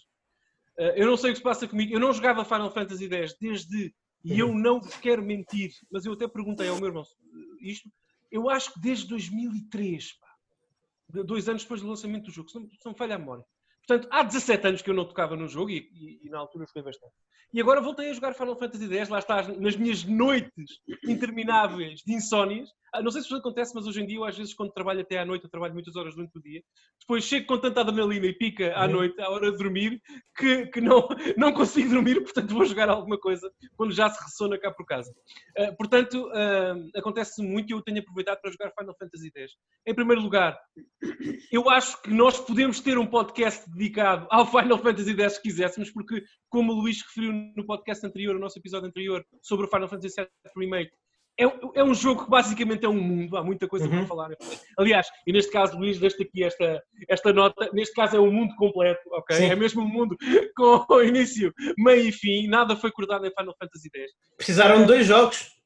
Eh, 0.78 0.94
eu 1.02 1.06
não 1.06 1.16
sei 1.16 1.30
o 1.30 1.34
que 1.34 1.38
se 1.38 1.42
passa 1.44 1.66
comigo, 1.66 1.92
eu 1.92 1.98
não 2.00 2.12
jogava 2.12 2.44
Final 2.44 2.70
Fantasy 2.72 3.08
X 3.12 3.36
desde, 3.40 3.92
e 4.24 4.38
eu 4.38 4.52
não 4.54 4.80
vos 4.80 4.94
quero 4.96 5.22
mentir, 5.22 5.70
mas 5.90 6.04
eu 6.06 6.12
até 6.12 6.26
perguntei 6.28 6.68
ao 6.68 6.76
meu 6.76 6.86
irmão 6.86 7.02
eh, 7.02 7.68
isto, 7.70 7.88
eu 8.30 8.48
acho 8.48 8.72
que 8.74 8.80
desde 8.80 9.08
2003, 9.08 10.12
pá, 10.20 10.28
dois 11.24 11.48
anos 11.48 11.62
depois 11.62 11.80
do 11.80 11.88
lançamento 11.88 12.26
do 12.26 12.30
jogo, 12.32 12.48
se 12.48 12.58
não, 12.60 12.68
se 12.68 12.86
não 12.86 12.94
falha 12.94 13.16
a 13.16 13.18
memória. 13.18 13.44
Portanto, 13.88 14.06
há 14.12 14.22
17 14.22 14.66
anos 14.68 14.82
que 14.82 14.90
eu 14.90 14.94
não 14.94 15.06
tocava 15.06 15.34
no 15.34 15.48
jogo 15.48 15.70
e, 15.70 15.78
e- 15.94 16.20
e 16.26 16.28
na 16.28 16.38
altura 16.38 16.66
foi 16.70 16.82
bastante. 16.82 17.14
E 17.54 17.58
agora 17.62 17.80
voltei 17.80 18.10
a 18.10 18.12
jogar 18.12 18.34
Final 18.34 18.54
Fantasy 18.58 18.94
X, 18.94 19.08
lá 19.08 19.18
está, 19.20 19.42
nas 19.48 19.74
minhas 19.74 20.04
noites 20.04 20.78
intermináveis 21.06 22.00
de 22.06 22.12
insónias. 22.14 22.68
Ah, 22.92 23.02
Não 23.02 23.10
sei 23.10 23.20
se 23.20 23.26
isso 23.26 23.36
acontece, 23.36 23.74
mas 23.74 23.86
hoje 23.86 24.00
em 24.02 24.06
dia, 24.06 24.16
eu, 24.18 24.24
às 24.24 24.36
vezes, 24.36 24.54
quando 24.54 24.72
trabalho 24.72 25.00
até 25.00 25.18
à 25.18 25.24
noite, 25.24 25.44
eu 25.44 25.50
trabalho 25.50 25.74
muitas 25.74 25.94
horas 25.96 26.14
durante 26.14 26.38
o 26.38 26.42
dia, 26.42 26.62
depois 27.00 27.24
chego 27.24 27.46
com 27.46 27.58
tanta 27.58 27.80
adrenalina 27.82 28.26
e 28.26 28.32
pica 28.32 28.74
à 28.74 28.84
Uhum. 28.86 28.92
noite, 28.92 29.20
à 29.20 29.28
hora 29.30 29.50
de 29.50 29.58
dormir, 29.58 30.00
que, 30.36 30.66
que 30.66 30.80
não, 30.80 31.06
não 31.36 31.52
consigo 31.52 31.90
dormir, 31.90 32.20
portanto 32.22 32.54
vou 32.54 32.64
jogar 32.64 32.88
alguma 32.88 33.18
coisa 33.18 33.50
quando 33.76 33.92
já 33.92 34.08
se 34.10 34.22
ressona 34.22 34.58
cá 34.58 34.70
por 34.70 34.86
casa. 34.86 35.14
Ah, 35.58 35.72
portanto, 35.76 36.30
ah, 36.34 36.74
acontece 36.96 37.42
muito 37.42 37.70
e 37.70 37.72
eu 37.74 37.82
tenho 37.82 38.00
aproveitado 38.00 38.40
para 38.40 38.50
jogar 38.50 38.72
Final 38.78 38.96
Fantasy 38.98 39.30
X. 39.36 39.52
Em 39.86 39.94
primeiro 39.94 40.22
lugar, 40.22 40.58
eu 41.52 41.68
acho 41.68 42.00
que 42.02 42.10
nós 42.10 42.38
podemos 42.40 42.80
ter 42.80 42.98
um 42.98 43.06
podcast 43.06 43.68
dedicado 43.78 44.26
ao 44.30 44.44
Final 44.50 44.78
Fantasy 44.78 45.14
X 45.18 45.34
se 45.34 45.42
quiséssemos, 45.42 45.90
porque, 45.90 46.22
como 46.50 46.72
o 46.72 46.80
Luís 46.80 47.00
referiu 47.02 47.32
no 47.56 47.64
podcast 47.64 48.04
anterior, 48.04 48.34
o 48.34 48.38
nosso 48.38 48.58
episódio 48.58 48.88
anterior, 48.88 49.24
sobre 49.40 49.66
o 49.66 49.70
Final 49.70 49.88
Fantasy 49.88 50.16
VII 50.16 50.28
Remake, 50.56 50.90
é, 51.40 51.44
é, 51.76 51.84
um 51.84 51.94
jogo 51.94 52.24
que 52.24 52.30
basicamente 52.30 52.84
é 52.84 52.88
um 52.88 53.00
mundo, 53.00 53.36
há 53.36 53.44
muita 53.44 53.68
coisa 53.68 53.86
uhum. 53.86 53.98
para 53.98 54.06
falar. 54.06 54.30
Aliás, 54.76 55.06
e 55.24 55.32
neste 55.32 55.52
caso, 55.52 55.78
Luís, 55.78 56.00
deste 56.00 56.24
aqui 56.24 56.42
esta, 56.42 56.82
esta 57.08 57.32
nota, 57.32 57.70
neste 57.72 57.94
caso 57.94 58.16
é 58.16 58.20
um 58.20 58.32
mundo 58.32 58.56
completo, 58.56 59.00
ok? 59.12 59.36
Sim. 59.36 59.44
É 59.44 59.54
mesmo 59.54 59.82
um 59.82 59.88
mundo 59.88 60.16
com 60.56 60.84
início, 61.00 61.54
meio 61.78 62.08
e 62.08 62.12
fim, 62.12 62.48
nada 62.48 62.74
foi 62.74 62.90
acordado 62.90 63.24
em 63.24 63.30
Final 63.30 63.54
Fantasy 63.56 63.88
X. 63.94 64.10
Precisaram 64.36 64.80
de 64.80 64.86
dois 64.86 65.06
jogos. 65.06 65.56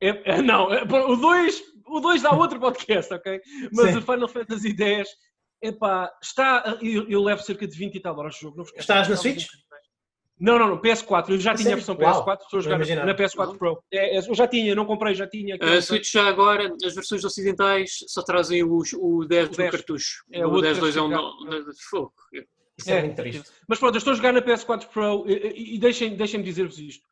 É, 0.00 0.08
é, 0.32 0.42
não, 0.42 0.72
é, 0.72 0.82
o 0.82 1.16
2 1.16 1.72
o 1.86 2.00
dois 2.00 2.22
dá 2.22 2.30
outro 2.32 2.58
podcast, 2.58 3.12
ok? 3.12 3.40
Mas 3.72 3.90
Sim. 3.90 3.98
o 3.98 4.02
Final 4.02 4.28
Fantasy 4.28 4.74
X, 4.76 5.10
epá, 5.62 6.12
está, 6.22 6.78
eu, 6.82 7.08
eu 7.08 7.22
levo 7.22 7.42
cerca 7.42 7.66
de 7.66 7.76
20 7.76 7.94
e 7.94 8.00
tal 8.00 8.18
horas 8.18 8.34
de 8.34 8.40
jogo. 8.40 8.64
Estás 8.76 9.08
na 9.08 9.16
Switch? 9.16 9.46
Não, 10.42 10.58
não, 10.58 10.70
não, 10.70 10.80
PS4. 10.80 11.30
Eu 11.30 11.38
já 11.38 11.54
tinha 11.54 11.72
a 11.72 11.76
versão 11.76 11.94
PS4, 11.94 12.40
estou 12.40 12.58
a 12.58 12.62
jogar 12.62 12.78
na 12.78 13.14
PS4 13.14 13.56
Pro. 13.56 13.80
É, 13.92 14.16
é, 14.16 14.18
eu 14.18 14.34
já 14.34 14.48
tinha, 14.48 14.74
não 14.74 14.84
comprei, 14.84 15.14
já 15.14 15.26
tinha. 15.26 15.56
A 15.60 15.80
Switch 15.80 16.10
já 16.10 16.26
agora, 16.26 16.74
as 16.84 16.94
versões 16.94 17.24
ocidentais 17.24 17.98
só 18.08 18.22
trazem 18.22 18.64
o, 18.64 18.82
o 18.98 19.24
10 19.24 19.50
do 19.50 19.56
cartucho. 19.56 20.24
É, 20.32 20.44
o, 20.44 20.50
o 20.50 20.60
10 20.60 20.78
2 20.78 20.96
é 20.96 21.00
um 21.02 21.10
fogo. 21.88 22.12
Isso 22.76 22.90
é, 22.90 22.98
é 22.98 23.02
muito 23.02 23.16
triste. 23.16 23.44
Mas 23.68 23.78
pronto, 23.78 23.94
eu 23.94 23.98
estou 23.98 24.12
a 24.12 24.16
jogar 24.16 24.32
na 24.32 24.42
PS4 24.42 24.88
Pro 24.88 25.24
e, 25.28 25.76
e 25.76 25.78
deixem-me 25.78 26.16
deixem 26.16 26.42
dizer-vos 26.42 26.76
isto. 26.76 27.04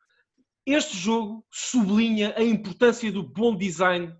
Este 0.65 0.97
jogo 0.97 1.45
sublinha 1.49 2.33
a 2.35 2.43
importância 2.43 3.09
do 3.11 3.23
bom 3.23 3.55
design 3.55 4.13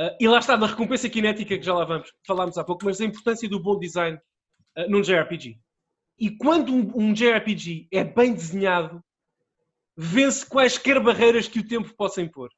uh, 0.00 0.16
e 0.20 0.28
lá 0.28 0.38
está 0.38 0.56
da 0.56 0.66
recompensa 0.66 1.08
cinética 1.10 1.56
que 1.56 1.64
já 1.64 1.74
lá 1.74 1.84
vamos, 1.84 2.12
falámos 2.26 2.58
há 2.58 2.64
pouco, 2.64 2.84
mas 2.84 3.00
a 3.00 3.04
importância 3.04 3.48
do 3.48 3.60
bom 3.60 3.78
design 3.78 4.18
uh, 4.76 4.90
num 4.90 5.00
JRPG. 5.00 5.58
E 6.18 6.30
quando 6.30 6.72
um, 6.72 6.92
um 6.94 7.12
JRPG 7.12 7.88
é 7.90 8.04
bem 8.04 8.32
desenhado, 8.32 9.02
vence 9.96 10.46
quaisquer 10.46 11.00
barreiras 11.00 11.48
que 11.48 11.60
o 11.60 11.66
tempo 11.66 11.92
possa 11.94 12.22
impor. 12.22 12.50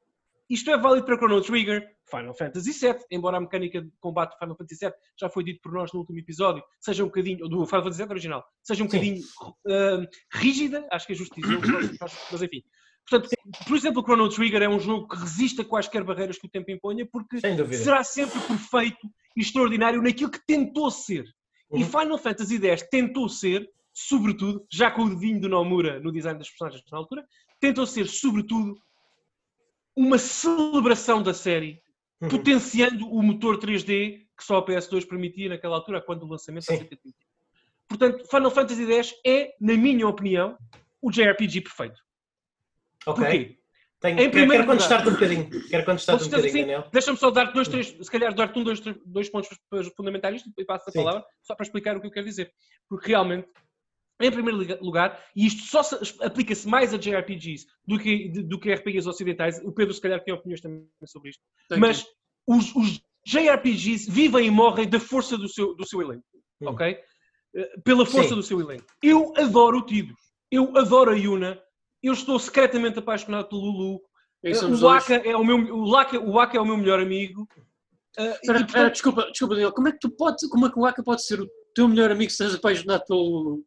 Isto 0.49 0.71
é 0.71 0.77
válido 0.77 1.05
para 1.05 1.17
Chrono 1.17 1.41
Trigger, 1.41 1.85
Final 2.09 2.33
Fantasy 2.33 2.71
VII, 2.71 3.05
embora 3.11 3.37
a 3.37 3.41
mecânica 3.41 3.81
de 3.81 3.91
combate 3.99 4.31
de 4.31 4.39
Final 4.39 4.55
Fantasy 4.55 4.85
VII 4.85 4.93
já 5.19 5.29
foi 5.29 5.43
dito 5.43 5.59
por 5.61 5.73
nós 5.73 5.91
no 5.91 5.99
último 5.99 6.19
episódio, 6.19 6.63
seja 6.79 7.03
um 7.03 7.07
bocadinho, 7.07 7.49
do 7.49 7.65
Final 7.65 7.83
Fantasy 7.83 8.03
VII 8.03 8.11
original, 8.11 8.45
seja 8.63 8.83
um 8.83 8.87
bocadinho 8.87 9.21
uh, 9.21 10.07
rígida, 10.31 10.87
acho 10.89 11.05
que 11.05 11.13
é 11.13 11.15
justo 11.15 11.35
dizer, 11.35 11.59
mas 12.31 12.41
enfim. 12.41 12.63
Portanto, 13.09 13.29
por 13.65 13.77
exemplo, 13.77 14.01
o 14.01 14.05
Chrono 14.05 14.29
Trigger 14.29 14.63
é 14.63 14.69
um 14.69 14.79
jogo 14.79 15.07
que 15.07 15.17
resiste 15.17 15.61
a 15.61 15.65
quaisquer 15.65 16.03
barreiras 16.03 16.37
que 16.37 16.45
o 16.45 16.49
tempo 16.49 16.69
imponha, 16.71 17.07
porque 17.09 17.39
será 17.73 18.03
sempre 18.03 18.39
perfeito 18.41 19.07
e 19.35 19.41
extraordinário 19.41 20.01
naquilo 20.01 20.29
que 20.29 20.45
tentou 20.45 20.91
ser. 20.91 21.25
Uhum. 21.69 21.79
E 21.79 21.85
Final 21.85 22.17
Fantasy 22.17 22.57
X 22.65 22.87
tentou 22.89 23.29
ser, 23.29 23.69
sobretudo, 23.93 24.65
já 24.71 24.91
com 24.91 25.03
o 25.03 25.09
dedinho 25.09 25.39
do 25.39 25.49
Nomura 25.49 25.99
no 25.99 26.11
design 26.11 26.37
das 26.37 26.49
personagens 26.49 26.83
na 26.91 26.97
altura, 26.97 27.25
tentou 27.61 27.85
ser, 27.85 28.07
sobretudo, 28.07 28.75
uma 29.95 30.17
celebração 30.17 31.23
da 31.23 31.33
série, 31.33 31.81
uhum. 32.21 32.29
potenciando 32.29 33.09
o 33.09 33.23
motor 33.23 33.57
3D 33.57 34.27
que 34.37 34.43
só 34.43 34.57
a 34.57 34.65
PS2 34.65 35.07
permitia 35.07 35.49
naquela 35.49 35.77
altura, 35.77 36.01
quando 36.01 36.23
o 36.23 36.27
lançamento 36.27 36.65
Sim. 36.65 36.87
Portanto, 37.87 38.27
Final 38.29 38.51
Fantasy 38.51 38.93
X 38.93 39.13
é, 39.25 39.53
na 39.59 39.73
minha 39.73 40.07
opinião, 40.07 40.57
o 41.01 41.09
JRPG 41.09 41.61
perfeito. 41.61 41.99
Ok. 43.07 43.23
Porquê? 43.23 43.57
Tenho, 43.99 44.19
em 44.19 44.29
primeiro 44.29 44.63
quero 44.63 44.67
contestar-te 44.67 45.09
um 45.09 45.13
bocadinho. 45.13 45.49
Quero 45.69 45.85
contestar-te 45.85 46.23
um 46.23 46.29
bocadinho, 46.29 46.53
Daniel. 46.53 46.89
Deixa-me 46.93 47.17
só 47.17 47.31
dar-te 47.31 47.53
dois, 47.53 47.67
três, 47.67 47.87
se 47.87 48.11
calhar 48.11 48.33
dar-te 48.33 48.59
um, 48.59 48.63
dois, 48.63 48.79
dois 49.03 49.27
pontos 49.29 49.49
fundamentais 49.95 50.43
e 50.55 50.65
passo 50.65 50.89
a 50.89 50.93
palavra 50.93 51.25
só 51.41 51.55
para 51.55 51.65
explicar 51.65 51.97
o 51.97 52.01
que 52.01 52.05
eu 52.05 52.11
quero 52.11 52.27
dizer. 52.27 52.51
Porque 52.87 53.07
realmente, 53.07 53.47
em 54.21 54.31
primeiro 54.31 54.83
lugar, 54.83 55.19
e 55.35 55.47
isto 55.47 55.63
só 55.63 55.81
aplica-se 56.21 56.67
mais 56.67 56.93
a 56.93 56.97
JRPGs 56.97 57.65
do 57.87 57.97
que, 57.97 58.29
do 58.43 58.59
que 58.59 58.71
RPGs 58.71 59.09
ocidentais, 59.09 59.59
o 59.63 59.71
Pedro 59.71 59.93
se 59.93 60.01
calhar 60.01 60.23
tem 60.23 60.33
opiniões 60.33 60.61
também 60.61 60.87
sobre 61.05 61.31
isto, 61.31 61.41
mas 61.79 62.05
os, 62.45 62.75
os, 62.75 63.01
JRPGs 63.27 64.09
vivem 64.09 64.47
e 64.47 64.51
morrem 64.51 64.87
da 64.87 65.01
força 65.01 65.37
do 65.37 65.49
seu, 65.49 65.75
do 65.75 65.85
seu 65.85 66.01
elenco, 66.01 66.23
hum. 66.61 66.69
ok? 66.69 66.97
Eh, 67.55 67.79
pela 67.83 68.05
força 68.05 68.29
Sim. 68.29 68.35
do 68.35 68.43
seu 68.43 68.61
elenco. 68.61 68.85
Eu 69.03 69.33
adoro 69.35 69.79
o 69.79 69.85
Tidus, 69.85 70.17
eu 70.49 70.77
adoro 70.77 71.11
a 71.11 71.15
Yuna, 71.15 71.61
eu 72.01 72.13
estou 72.13 72.39
secretamente 72.39 72.99
apaixonado 72.99 73.49
pelo 73.49 73.61
Lulu. 73.61 74.01
O 74.43 74.85
Waka 74.85 75.15
é 75.15 75.35
o 75.35 75.43
meu, 75.43 75.57
o 75.57 75.91
Waka, 75.91 76.19
o 76.19 76.31
Waka 76.33 76.57
é 76.57 76.61
o 76.61 76.65
meu 76.65 76.77
melhor 76.77 76.99
amigo. 76.99 77.47
Uh, 78.17 78.21
Espera, 78.21 78.59
portanto... 78.59 78.91
desculpa, 78.91 79.21
desculpa, 79.29 79.55
Daniel. 79.55 79.73
Como 79.73 79.87
é 79.87 79.91
que 79.91 79.99
tu 79.99 80.09
pode, 80.09 80.49
como 80.49 80.67
é 80.67 80.71
que 80.71 80.79
o 80.79 80.81
Waka 80.83 81.03
pode 81.03 81.23
ser 81.23 81.41
o 81.41 81.49
teu 81.73 81.87
melhor 81.87 82.11
amigo 82.11 82.29
se 82.29 82.43
estás 82.43 82.55
apaixonado 82.55 83.03
pelo 83.05 83.21
Lulu? 83.21 83.65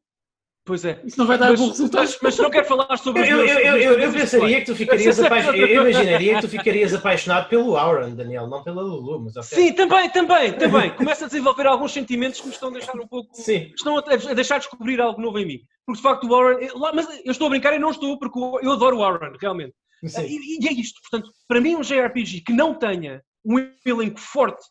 Pois 0.64 0.84
é. 0.84 1.00
Isso 1.04 1.18
não 1.18 1.26
vai 1.26 1.38
dar 1.38 1.50
mas, 1.50 1.60
bom 1.60 1.68
resultado. 1.68 2.02
Mas, 2.02 2.18
mas, 2.22 2.38
não 2.38 2.50
quero 2.50 2.66
falar 2.66 2.96
sobre 2.98 3.22
eu, 3.22 3.38
eu, 3.38 3.58
eu, 3.58 3.76
eu, 3.76 3.98
eu 3.98 4.12
pensaria 4.12 4.60
que 4.60 4.66
tu 4.66 4.76
ficarias 4.76 5.18
apaixonado. 5.18 5.56
Eu 5.56 5.90
imaginaria 5.90 6.34
que 6.34 6.40
tu 6.42 6.48
ficarias 6.48 6.94
apaixonado 6.94 7.48
pelo 7.48 7.76
Auron, 7.76 8.14
Daniel, 8.14 8.46
não 8.46 8.62
pela 8.62 8.82
Lulu. 8.82 9.24
Mas 9.24 9.36
okay. 9.36 9.68
Sim, 9.68 9.72
também, 9.72 10.10
também, 10.10 10.52
também. 10.52 10.90
Começa 10.94 11.24
a 11.24 11.28
desenvolver 11.28 11.66
alguns 11.66 11.92
sentimentos 11.92 12.40
que 12.40 12.46
me 12.46 12.52
estão 12.52 12.68
a 12.68 12.72
deixar 12.72 12.94
um 12.94 13.08
pouco. 13.08 13.30
Sim. 13.34 13.72
Estão 13.74 13.96
a 13.96 14.34
deixar 14.34 14.58
descobrir 14.58 15.00
algo 15.00 15.20
novo 15.20 15.38
em 15.38 15.46
mim. 15.46 15.60
Porque 15.86 15.96
de 15.96 16.02
facto 16.02 16.28
o 16.28 16.34
Auron. 16.34 16.58
Mas 16.94 17.08
eu 17.24 17.32
estou 17.32 17.46
a 17.46 17.50
brincar 17.50 17.74
e 17.74 17.78
não 17.78 17.90
estou, 17.90 18.18
porque 18.18 18.38
eu 18.38 18.72
adoro 18.72 18.98
o 18.98 19.02
Auron, 19.02 19.32
realmente. 19.40 19.74
E, 20.02 20.64
e 20.64 20.68
é 20.68 20.72
isto. 20.72 21.00
Portanto, 21.02 21.32
para 21.48 21.60
mim, 21.60 21.74
um 21.74 21.82
JRPG 21.82 22.42
que 22.42 22.52
não 22.52 22.74
tenha 22.74 23.22
um 23.44 23.58
elenco 23.84 24.20
forte, 24.20 24.62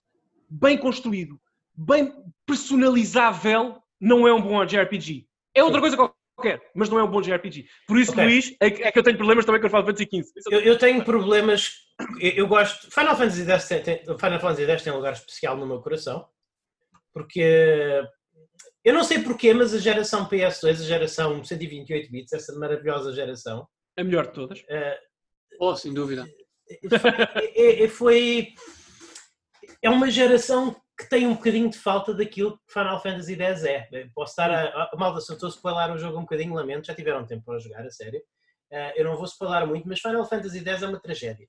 bem 0.50 0.78
construído, 0.78 1.40
bem 1.76 2.14
personalizável, 2.46 3.78
não 4.00 4.28
é 4.28 4.34
um 4.34 4.42
bom 4.42 4.64
JRPG. 4.66 5.29
É 5.56 5.64
outra 5.64 5.82
coisa 5.82 5.98
qualquer, 5.98 6.62
mas 6.74 6.90
não 6.90 7.00
é 7.00 7.04
um 7.04 7.12
bom 7.12 7.22
JRPG. 7.22 7.68
Por 7.88 7.98
isso, 7.98 8.12
okay. 8.12 8.24
Luís, 8.24 8.56
é, 8.62 8.68
é, 8.68 8.92
que 8.92 9.00
eu 9.00 9.04
tenho 9.04 9.18
problemas 9.18 9.46
também 9.46 9.60
com 9.62 9.68
o 9.68 9.70
Final 9.70 9.86
Fantasy 9.86 10.06
XV. 10.06 10.32
Eu, 10.52 10.62
eu, 10.62 10.78
tenho 10.78 11.04
problemas. 11.04 11.72
Eu, 12.20 12.32
eu, 12.32 12.48
gosto. 12.48 12.90
Final 12.92 13.18
Fantasy 13.18 13.50
X 13.50 13.68
tem, 13.68 13.84
tem, 13.84 13.98
Final 14.06 14.40
Fantasy 14.40 14.66
X 14.66 14.84
tem 14.84 14.94
um 14.94 14.98
lugar 14.98 15.14
especial 15.14 15.58
no 15.58 15.68
meu 15.68 15.82
coração, 15.82 16.26
porque 17.14 18.04
eu 18.84 18.94
não 18.94 19.04
sei 19.04 19.20
porquê, 19.20 19.54
mas 19.54 19.74
a 19.74 19.80
geração 19.80 20.28
PS2, 20.28 20.70
a 20.70 20.74
geração 20.74 21.44
128 21.44 22.12
bits, 22.12 22.34
essa 22.34 22.58
maravilhosa 22.58 23.14
geração. 23.14 23.68
A 23.98 24.04
melhor 24.04 24.28
de 24.28 24.34
todas. 24.34 24.60
Uh, 24.62 24.98
oh, 25.60 25.76
sem 25.76 25.94
dúvida. 25.94 26.26
É, 27.56 27.84
é, 27.84 27.88
foi. 27.88 28.50
É 29.82 29.90
uma 29.90 30.12
geração 30.12 30.76
que 31.00 31.10
tem 31.10 31.26
um 31.26 31.34
bocadinho 31.34 31.70
de 31.70 31.78
falta 31.78 32.14
daquilo 32.14 32.58
que 32.58 32.74
Final 32.74 33.02
Fantasy 33.02 33.34
X 33.42 33.64
é. 33.64 33.88
Posso 34.14 34.32
estar 34.32 34.52
a, 34.52 34.90
a 34.92 34.98
malda, 34.98 35.22
se 35.22 35.32
eu 35.32 35.36
estou 35.36 35.48
a 35.48 35.50
spoiler 35.50 35.96
o 35.96 35.98
jogo 35.98 36.18
um 36.18 36.24
bocadinho, 36.24 36.54
lamento, 36.54 36.88
já 36.88 36.94
tiveram 36.94 37.26
tempo 37.26 37.46
para 37.46 37.58
jogar, 37.58 37.86
a 37.86 37.90
sério. 37.90 38.20
Uh, 38.70 38.92
eu 38.98 39.06
não 39.06 39.16
vou 39.16 39.24
spoiler 39.24 39.66
muito, 39.66 39.88
mas 39.88 40.02
Final 40.02 40.26
Fantasy 40.26 40.60
X 40.60 40.84
é 40.84 40.88
uma 40.88 41.00
tragédia. 41.00 41.48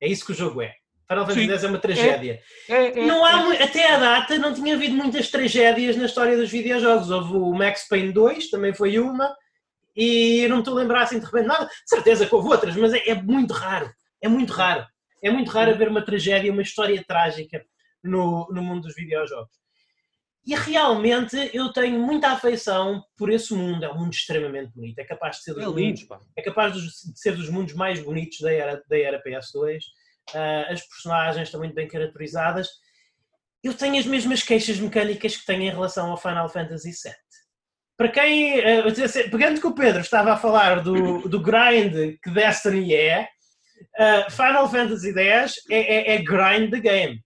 É 0.00 0.08
isso 0.08 0.26
que 0.26 0.32
o 0.32 0.34
jogo 0.34 0.62
é. 0.62 0.74
Final 1.08 1.26
Fantasy 1.26 1.48
X 1.48 1.62
é 1.62 1.68
uma 1.68 1.78
tragédia. 1.78 2.42
É, 2.68 2.74
é, 2.74 2.98
é, 2.98 3.06
não 3.06 3.24
há, 3.24 3.54
é. 3.54 3.62
até 3.62 3.94
à 3.94 3.98
data 3.98 4.36
não 4.36 4.52
tinha 4.52 4.74
havido 4.74 4.96
muitas 4.96 5.30
tragédias 5.30 5.96
na 5.96 6.06
história 6.06 6.36
dos 6.36 6.50
videojogos. 6.50 7.08
Houve 7.08 7.34
o 7.34 7.52
Max 7.52 7.86
Payne 7.88 8.12
2, 8.12 8.50
também 8.50 8.74
foi 8.74 8.98
uma, 8.98 9.32
e 9.94 10.44
não 10.48 10.56
me 10.56 10.62
estou 10.62 10.76
a 10.76 10.82
lembrar 10.82 11.02
assim 11.02 11.20
de 11.20 11.24
repente 11.24 11.46
nada. 11.46 11.66
De 11.66 11.88
certeza 11.88 12.26
que 12.26 12.34
houve 12.34 12.48
outras, 12.48 12.74
mas 12.74 12.92
é, 12.92 13.10
é 13.10 13.14
muito 13.14 13.54
raro. 13.54 13.88
É 14.20 14.26
muito 14.26 14.52
raro. 14.52 14.84
É 15.22 15.30
muito 15.30 15.52
raro 15.52 15.70
haver 15.70 15.88
uma 15.88 16.04
tragédia, 16.04 16.52
uma 16.52 16.62
história 16.62 17.02
trágica 17.06 17.64
no, 18.06 18.48
no 18.50 18.62
mundo 18.62 18.82
dos 18.82 18.94
videojogos. 18.94 19.56
E 20.46 20.54
realmente 20.54 21.50
eu 21.52 21.72
tenho 21.72 21.98
muita 21.98 22.28
afeição 22.28 23.02
por 23.16 23.32
esse 23.32 23.52
mundo. 23.52 23.84
É 23.84 23.90
um 23.90 23.98
mundo 23.98 24.12
extremamente 24.12 24.72
bonito. 24.72 24.96
É 25.00 25.04
capaz 25.04 25.38
de 25.38 25.42
ser 25.42 25.54
dos, 25.54 25.64
é 25.64 25.66
lindo, 25.66 26.00
mundos, 26.08 26.26
é 26.36 26.42
capaz 26.42 26.72
de 26.72 26.88
ser 27.18 27.34
dos 27.34 27.50
mundos 27.50 27.74
mais 27.74 28.00
bonitos 28.00 28.38
da 28.40 28.52
era, 28.52 28.80
da 28.88 28.96
era 28.96 29.20
PS2. 29.20 29.78
Uh, 29.78 30.36
ah, 30.36 30.66
as 30.70 30.86
personagens 30.86 31.48
estão 31.48 31.58
muito 31.58 31.74
bem 31.74 31.88
caracterizadas. 31.88 32.68
Eu 33.60 33.74
tenho 33.74 33.98
as 33.98 34.06
mesmas 34.06 34.40
queixas 34.44 34.78
mecânicas 34.78 35.36
que 35.36 35.44
tenho 35.44 35.62
em 35.62 35.70
relação 35.70 36.12
ao 36.12 36.16
Final 36.16 36.48
Fantasy 36.48 36.90
VII. 36.90 37.12
Para 37.96 38.08
quem, 38.08 38.60
uh, 38.60 39.30
pegando 39.32 39.60
que 39.60 39.66
o 39.66 39.74
Pedro 39.74 40.00
estava 40.00 40.32
a 40.32 40.36
falar 40.36 40.80
do, 40.80 41.28
do 41.28 41.40
grind 41.40 42.18
que 42.22 42.30
Destiny 42.30 42.94
é, 42.94 43.28
uh, 43.98 44.30
Final 44.30 44.70
Fantasy 44.70 45.12
X 45.12 45.54
é, 45.68 46.12
é, 46.12 46.14
é 46.14 46.22
grind 46.22 46.70
the 46.70 46.78
game 46.78 47.25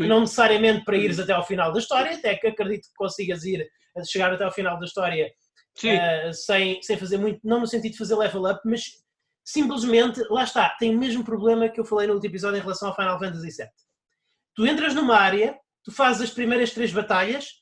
não 0.00 0.20
necessariamente 0.20 0.84
para 0.84 0.96
ires 0.96 1.18
até 1.18 1.32
ao 1.32 1.46
final 1.46 1.72
da 1.72 1.78
história, 1.78 2.14
até 2.14 2.34
que 2.36 2.46
acredito 2.46 2.88
que 2.88 2.94
consigas 2.96 3.44
ir, 3.44 3.68
chegar 4.04 4.32
até 4.32 4.44
ao 4.44 4.52
final 4.52 4.78
da 4.78 4.84
história 4.84 5.32
uh, 5.78 6.34
sem, 6.34 6.82
sem 6.82 6.96
fazer 6.96 7.18
muito, 7.18 7.40
não 7.44 7.60
no 7.60 7.66
sentido 7.66 7.92
de 7.92 7.98
fazer 7.98 8.16
level 8.16 8.50
up, 8.50 8.60
mas 8.64 8.84
simplesmente, 9.44 10.20
lá 10.30 10.44
está, 10.44 10.70
tem 10.78 10.94
o 10.94 10.98
mesmo 10.98 11.24
problema 11.24 11.68
que 11.68 11.80
eu 11.80 11.84
falei 11.84 12.06
no 12.06 12.14
último 12.14 12.32
episódio 12.32 12.58
em 12.58 12.62
relação 12.62 12.88
ao 12.88 12.96
Final 12.96 13.18
Fantasy 13.18 13.48
VII. 13.56 13.68
Tu 14.54 14.66
entras 14.66 14.94
numa 14.94 15.16
área, 15.16 15.56
tu 15.84 15.92
fazes 15.92 16.22
as 16.22 16.30
primeiras 16.30 16.72
três 16.72 16.92
batalhas, 16.92 17.60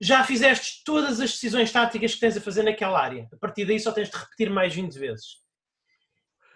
já 0.00 0.24
fizeste 0.24 0.82
todas 0.84 1.20
as 1.20 1.30
decisões 1.32 1.70
táticas 1.70 2.14
que 2.14 2.20
tens 2.20 2.36
a 2.36 2.40
fazer 2.40 2.62
naquela 2.62 3.00
área. 3.00 3.28
A 3.32 3.36
partir 3.36 3.64
daí 3.64 3.78
só 3.78 3.92
tens 3.92 4.10
de 4.10 4.16
repetir 4.16 4.50
mais 4.50 4.74
20 4.74 4.98
vezes. 4.98 5.44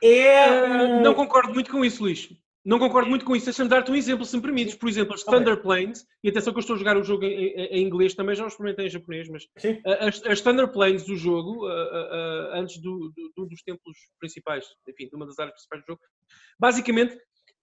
É 0.02 0.48
uh, 0.50 1.00
Não 1.02 1.14
concordo 1.14 1.52
muito 1.54 1.70
com 1.70 1.84
isso, 1.84 2.02
Luís. 2.02 2.28
Não 2.68 2.78
concordo 2.78 3.08
muito 3.08 3.24
com 3.24 3.34
isso. 3.34 3.46
Deixa-me 3.46 3.70
dar-te 3.70 3.90
um 3.90 3.94
exemplo, 3.94 4.26
se 4.26 4.36
me 4.36 4.42
permites. 4.42 4.74
Por 4.74 4.90
exemplo, 4.90 5.14
as 5.14 5.24
Thunder 5.24 5.62
Planes, 5.62 6.04
e 6.22 6.28
atenção 6.28 6.52
que 6.52 6.58
eu 6.58 6.60
estou 6.60 6.76
a 6.76 6.78
jogar 6.78 6.98
o 6.98 7.02
jogo 7.02 7.24
em, 7.24 7.46
em, 7.54 7.82
inglês, 7.82 8.14
também 8.14 8.36
já 8.36 8.44
o 8.44 8.46
experimentei 8.46 8.84
em 8.84 8.90
japonês, 8.90 9.26
mas 9.26 9.48
as, 10.00 10.22
as 10.26 10.40
Thunder 10.42 10.70
Planes 10.70 11.06
do 11.06 11.16
jogo, 11.16 11.66
uh, 11.66 11.70
uh, 11.70 12.52
antes 12.52 12.78
do, 12.82 13.10
do, 13.34 13.46
dos 13.46 13.62
templos 13.62 13.96
principais, 14.20 14.66
enfim, 14.86 15.08
de 15.08 15.16
uma 15.16 15.24
das 15.24 15.38
áreas 15.38 15.54
principais 15.54 15.82
do 15.82 15.86
jogo, 15.86 16.00
basicamente 16.60 17.18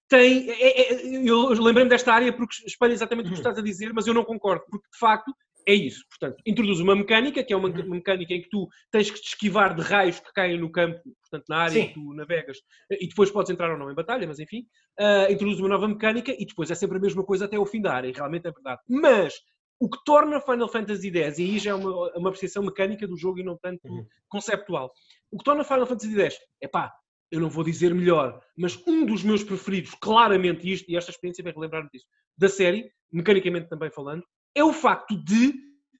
tem. 0.10 0.50
É, 0.50 0.94
é, 0.94 1.30
eu 1.30 1.50
lembrei-me 1.50 1.90
desta 1.90 2.12
área 2.12 2.34
porque 2.34 2.56
espelha 2.66 2.94
exatamente 2.94 3.28
o 3.28 3.32
que 3.32 3.38
estás 3.38 3.60
a 3.60 3.62
dizer, 3.62 3.94
mas 3.94 4.08
eu 4.08 4.14
não 4.16 4.26
concordo, 4.26 4.64
porque 4.72 4.88
de 4.92 4.98
facto 4.98 5.32
é 5.68 5.74
isso. 5.74 6.04
Portanto, 6.10 6.42
introduz 6.46 6.80
uma 6.80 6.96
mecânica, 6.96 7.44
que 7.44 7.52
é 7.54 7.58
uma, 7.58 7.70
Uhum. 7.70 7.86
uma 7.86 7.96
mecânica 7.96 8.34
em 8.34 8.42
que 8.42 8.50
tu 8.50 8.68
tens 8.92 9.10
que 9.10 9.20
te 9.20 9.28
esquivar 9.30 9.76
de 9.76 9.82
raios 9.82 10.20
que 10.20 10.32
caem 10.34 10.60
no 10.60 10.72
campo, 10.72 11.02
portanto, 11.22 11.46
na 11.50 11.58
área 11.58 11.72
Sim. 11.74 11.88
que 11.88 11.94
tu 11.96 12.14
navegas, 12.14 12.58
e 12.92 13.08
depois 13.08 13.32
podes 13.32 13.52
entrar 13.52 13.72
ou 13.72 13.78
não 13.78 13.92
em 13.92 13.96
batalha, 13.96 14.28
mas 14.28 14.40
enfim, 14.40 14.66
ah, 15.00 15.28
introduz 15.32 15.60
uma 15.60 15.70
nova 15.70 15.88
mecânica 15.88 16.32
e 16.38 16.46
depois 16.46 16.70
é 16.72 16.76
sempre 16.76 16.98
a 16.98 17.02
mesma 17.02 17.24
coisa 17.24 17.46
até 17.46 17.56
ao 17.58 17.66
fim 17.66 17.82
da 17.82 17.94
área, 17.94 18.08
e 18.08 18.12
realmente 18.14 18.48
é 18.48 18.52
verdade. 18.52 18.82
Mas 18.88 19.34
o 19.80 19.90
que 19.90 19.98
torna 20.06 20.40
Final 20.40 20.70
Fantasy 20.70 21.10
X, 21.16 21.38
e 21.40 21.44
aí 21.44 21.60
já 21.60 21.72
é 21.72 21.74
uma, 21.74 22.16
uma 22.16 22.30
apreciação 22.30 22.64
mecânica 22.64 23.06
do 23.08 23.18
jogo 23.18 23.40
e 23.40 23.44
não 23.44 23.58
tanto 23.58 23.86
Uhum. 23.88 24.06
conceptual, 24.30 24.92
o 25.32 25.38
que 25.38 25.44
torna 25.44 25.64
Final 25.64 25.86
Fantasy 25.86 26.16
X, 26.22 26.38
é 26.62 26.68
pá, 26.68 26.94
eu 27.32 27.40
não 27.42 27.50
vou 27.50 27.64
dizer 27.64 27.94
melhor, 27.94 28.40
mas 28.56 28.78
um 28.88 29.06
dos 29.06 29.24
meus 29.24 29.44
preferidos, 29.44 29.94
claramente, 30.00 30.72
isto, 30.72 30.90
e 30.90 30.96
esta 30.96 31.10
experiência 31.12 31.44
vai 31.44 31.52
relembrar-me 31.52 31.90
disso, 31.92 32.06
da 32.38 32.48
série, 32.48 32.90
mecanicamente 33.12 33.68
também 33.68 33.90
falando, 33.92 34.24
é 34.56 34.64
o 34.64 34.74
facto 34.74 35.16
de 35.24 35.54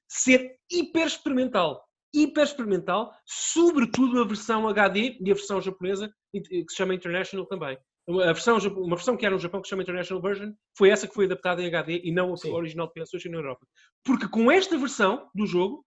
ser 0.08 0.56
hiper 0.70 1.06
experimental. 1.06 1.84
Hiper 2.14 2.44
experimental, 2.44 3.12
sobretudo 3.26 4.20
a 4.22 4.24
versão 4.26 4.66
HD 4.68 5.18
e 5.20 5.30
a 5.30 5.34
versão 5.34 5.60
japonesa, 5.60 6.10
que 6.32 6.64
se 6.68 6.76
chama 6.76 6.94
International 6.94 7.46
também. 7.46 7.76
A 8.08 8.32
versão, 8.32 8.56
uma 8.58 8.94
versão 8.96 9.16
que 9.16 9.26
era 9.26 9.34
no 9.34 9.40
Japão 9.40 9.60
que 9.60 9.66
se 9.66 9.70
chama 9.70 9.82
International 9.82 10.22
Version, 10.22 10.52
foi 10.78 10.90
essa 10.90 11.08
que 11.08 11.14
foi 11.14 11.26
adaptada 11.26 11.60
em 11.60 11.66
HD 11.66 12.02
e 12.04 12.12
não 12.12 12.32
a 12.32 12.36
Sim. 12.36 12.52
original 12.52 12.86
de 12.86 12.92
PlayStation 12.94 13.30
na 13.30 13.38
Europa. 13.38 13.66
Porque 14.04 14.28
com 14.28 14.50
esta 14.50 14.78
versão 14.78 15.28
do 15.34 15.44
jogo, 15.44 15.84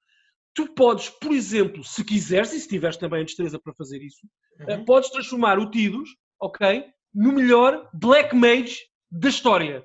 tu 0.53 0.67
podes, 0.75 1.09
por 1.09 1.31
exemplo, 1.31 1.83
se 1.83 2.03
quiseres, 2.03 2.51
e 2.51 2.59
se 2.59 2.67
tiveres 2.67 2.97
também 2.97 3.21
a 3.21 3.23
destreza 3.25 3.57
para 3.57 3.73
fazer 3.73 4.03
isso, 4.03 4.27
eh, 4.67 4.75
Uhum. 4.75 4.85
podes 4.85 5.09
transformar 5.09 5.57
o 5.57 5.71
Tidus, 5.71 6.09
ok, 6.41 6.85
no 7.15 7.31
melhor 7.31 7.89
Black 7.93 8.35
Mage 8.35 8.79
da 9.09 9.29
história. 9.29 9.83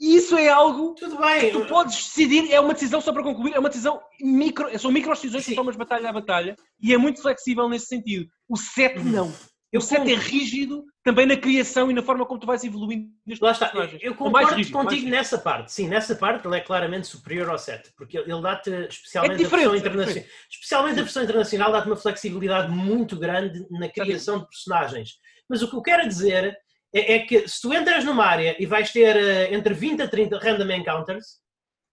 E 0.00 0.16
isso 0.16 0.36
é 0.36 0.48
algo 0.48 0.94
Tudo 0.94 1.18
bem. 1.18 1.52
tu 1.52 1.66
podes 1.66 1.94
decidir, 1.96 2.50
é 2.50 2.58
uma 2.58 2.72
decisão 2.72 3.00
só 3.02 3.12
para 3.12 3.22
concluir, 3.22 3.52
é 3.54 3.58
uma 3.58 3.68
decisão 3.68 4.00
micro, 4.20 4.78
são 4.78 4.90
micro 4.90 5.12
decisões 5.12 5.44
que 5.44 5.50
Sim. 5.50 5.56
tomas 5.56 5.76
batalha 5.76 6.08
a 6.08 6.12
batalha 6.12 6.56
e 6.80 6.94
é 6.94 6.96
muito 6.96 7.20
flexível 7.20 7.68
nesse 7.68 7.86
sentido. 7.86 8.26
O 8.48 8.56
7 8.56 9.00
não. 9.00 9.30
Eu 9.72 9.78
o 9.78 9.82
7 9.82 10.10
é 10.10 10.16
rígido 10.16 10.84
também 11.04 11.26
na 11.26 11.36
criação 11.36 11.90
e 11.90 11.94
na 11.94 12.02
forma 12.02 12.26
como 12.26 12.40
tu 12.40 12.46
vais 12.46 12.64
evoluindo 12.64 13.08
nestes 13.24 13.40
Lá 13.40 13.52
está, 13.52 13.66
personagens. 13.68 14.02
eu 14.02 14.10
mais 14.12 14.18
concordo 14.18 14.54
rígido, 14.56 14.72
contigo 14.72 15.08
nessa 15.08 15.38
parte. 15.38 15.70
Sim, 15.72 15.88
nessa 15.88 16.16
parte 16.16 16.46
ele 16.46 16.56
é 16.56 16.60
claramente 16.60 17.06
superior 17.06 17.48
ao 17.50 17.58
7, 17.58 17.92
porque 17.96 18.18
ele 18.18 18.42
dá-te, 18.42 18.70
especialmente, 18.88 19.42
É 19.42 19.46
a 19.46 19.48
versão 19.48 19.74
é 19.74 19.78
internacional, 19.78 20.24
especialmente 20.50 20.98
a 20.98 21.02
versão 21.02 21.22
internacional, 21.22 21.72
dá-te 21.72 21.86
uma 21.86 21.96
flexibilidade 21.96 22.72
muito 22.72 23.16
grande 23.16 23.64
na 23.70 23.88
criação 23.88 24.40
de 24.40 24.48
personagens. 24.48 25.10
Mas 25.48 25.62
o 25.62 25.68
que 25.70 25.76
eu 25.76 25.82
quero 25.82 26.08
dizer 26.08 26.56
é, 26.92 27.14
é 27.14 27.18
que 27.20 27.46
se 27.48 27.60
tu 27.60 27.72
entras 27.72 28.04
numa 28.04 28.24
área 28.24 28.56
e 28.58 28.66
vais 28.66 28.90
ter 28.92 29.16
eh, 29.16 29.54
entre 29.54 29.74
20 29.74 30.02
a 30.02 30.08
30 30.08 30.38
random 30.38 30.70
encounters, 30.72 31.38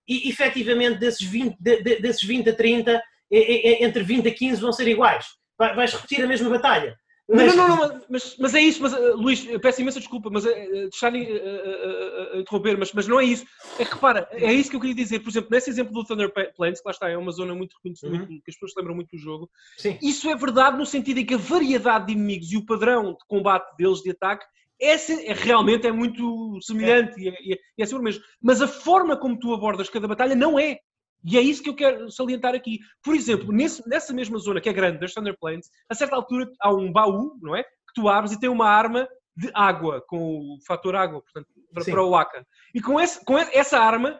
e 0.08 0.30
efetivamente 0.30 1.00
desses 1.00 1.26
20, 1.28 1.56
de- 1.60 1.82
de- 1.84 2.00
desses 2.02 2.24
20 2.24 2.50
a 2.50 2.56
30, 2.56 3.02
é- 3.32 3.84
entre 3.84 4.04
20 4.04 4.28
a 4.30 4.34
15 4.34 4.62
vão 4.62 4.72
ser 4.72 4.88
iguais. 4.88 5.26
Vai- 5.58 5.76
Vais 5.76 5.94
repetir 5.94 6.24
a 6.24 6.28
mesma 6.28 6.50
batalha. 6.50 6.96
Mas- 7.30 7.54
não, 7.58 7.68
não, 7.68 7.78
não, 7.90 8.02
mas, 8.10 8.38
mas 8.40 8.56
é 8.56 8.62
isso, 8.62 8.82
mas, 8.82 8.94
uh, 8.94 9.18
Luís, 9.18 9.46
eu 9.46 9.60
peço 9.60 9.82
imensa 9.82 10.00
desculpa, 10.00 10.30
mas 10.32 10.46
uh, 10.46 10.50
uh, 10.50 10.72
deixar-me 10.90 11.24
uh, 11.24 11.36
uh, 11.36 12.36
uh, 12.38 12.40
interromper, 12.40 12.78
mas, 12.78 12.94
mas 12.94 13.06
não 13.06 13.20
é 13.20 13.26
isso. 13.26 13.46
É 13.78 13.84
que 13.84 13.94
repara, 13.94 14.30
é 14.32 14.54
isso 14.54 14.70
que 14.70 14.78
eu 14.78 14.80
queria 14.80 14.96
dizer. 14.96 15.20
Por 15.20 15.30
exemplo, 15.30 15.50
nesse 15.52 15.70
exemplo 15.70 15.92
do 15.92 16.06
Thunder 16.06 16.32
Plains, 16.56 16.80
que 16.80 16.88
lá 16.88 16.92
está, 16.92 17.10
é 17.10 17.18
uma 17.18 17.34
zona 17.34 17.54
muito 17.54 17.74
reconhecida, 17.76 18.14
Uhum. 18.16 18.26
que 18.28 18.44
as 18.48 18.56
pessoas 18.56 18.72
se 18.72 18.80
lembram 18.80 18.96
muito 18.96 19.10
do 19.12 19.18
jogo, 19.18 19.50
Sim. 19.78 19.98
Isso 20.02 20.30
é 20.30 20.36
verdade 20.38 20.78
no 20.78 20.86
sentido 20.86 21.20
em 21.20 21.26
que 21.26 21.34
a 21.34 21.38
variedade 21.38 22.06
de 22.06 22.14
inimigos 22.14 22.50
e 22.54 22.56
o 22.56 22.66
padrão 22.66 23.12
de 23.12 23.26
combate 23.28 23.76
deles, 23.76 24.00
de 24.02 24.12
ataque, 24.12 24.46
é, 24.80 24.98
se- 24.98 25.26
é 25.26 25.34
realmente 25.34 25.88
é 25.88 25.92
muito 25.92 26.60
semelhante 26.62 27.20
e 27.20 27.30
é, 27.30 27.36
e 27.42 27.54
é- 27.54 27.58
e 27.78 27.84
é 27.84 27.86
sempre 27.86 28.02
o 28.02 28.04
mesmo. 28.04 28.24
Mas 28.42 28.62
a 28.62 28.68
forma 28.68 29.18
como 29.18 29.38
tu 29.38 29.54
abordas 29.54 29.90
cada 29.90 30.08
batalha 30.08 30.36
não 30.36 30.58
é. 30.60 30.78
E 31.26 31.38
é 31.38 31.42
isso 31.42 31.64
que 31.64 31.70
eu 31.70 31.76
quero 31.76 32.12
salientar 32.12 32.54
aqui. 32.54 32.80
Por 33.04 33.16
exemplo, 33.16 33.52
nesse- 33.52 33.88
nessa 33.90 34.14
mesma 34.14 34.38
zona 34.38 34.62
que 34.62 34.70
é 34.70 34.74
grande, 34.74 35.00
das 35.00 35.14
Thunder 35.14 35.36
Plains, 35.40 35.68
a 35.90 35.96
certa 35.96 36.16
altura 36.16 36.50
há 36.62 36.72
um 36.74 36.92
baú, 36.92 37.38
não 37.42 37.56
é? 37.56 37.64
Que 37.64 37.94
tu 37.96 38.08
abres 38.08 38.34
e 38.34 38.40
tem 38.40 38.50
uma 38.50 38.70
arma 38.70 39.08
de 39.36 39.50
água, 39.54 40.04
com 40.08 40.18
o 40.40 40.58
fator 40.66 40.96
água, 40.96 41.22
portanto, 41.22 41.48
para, 41.74 41.84
para 41.84 42.04
o 42.04 42.16
Aka. 42.16 42.46
E 42.74 42.82
com, 42.82 43.00
esse, 43.00 43.24
com 43.26 43.38
essa 43.38 43.80
arma, 43.80 44.20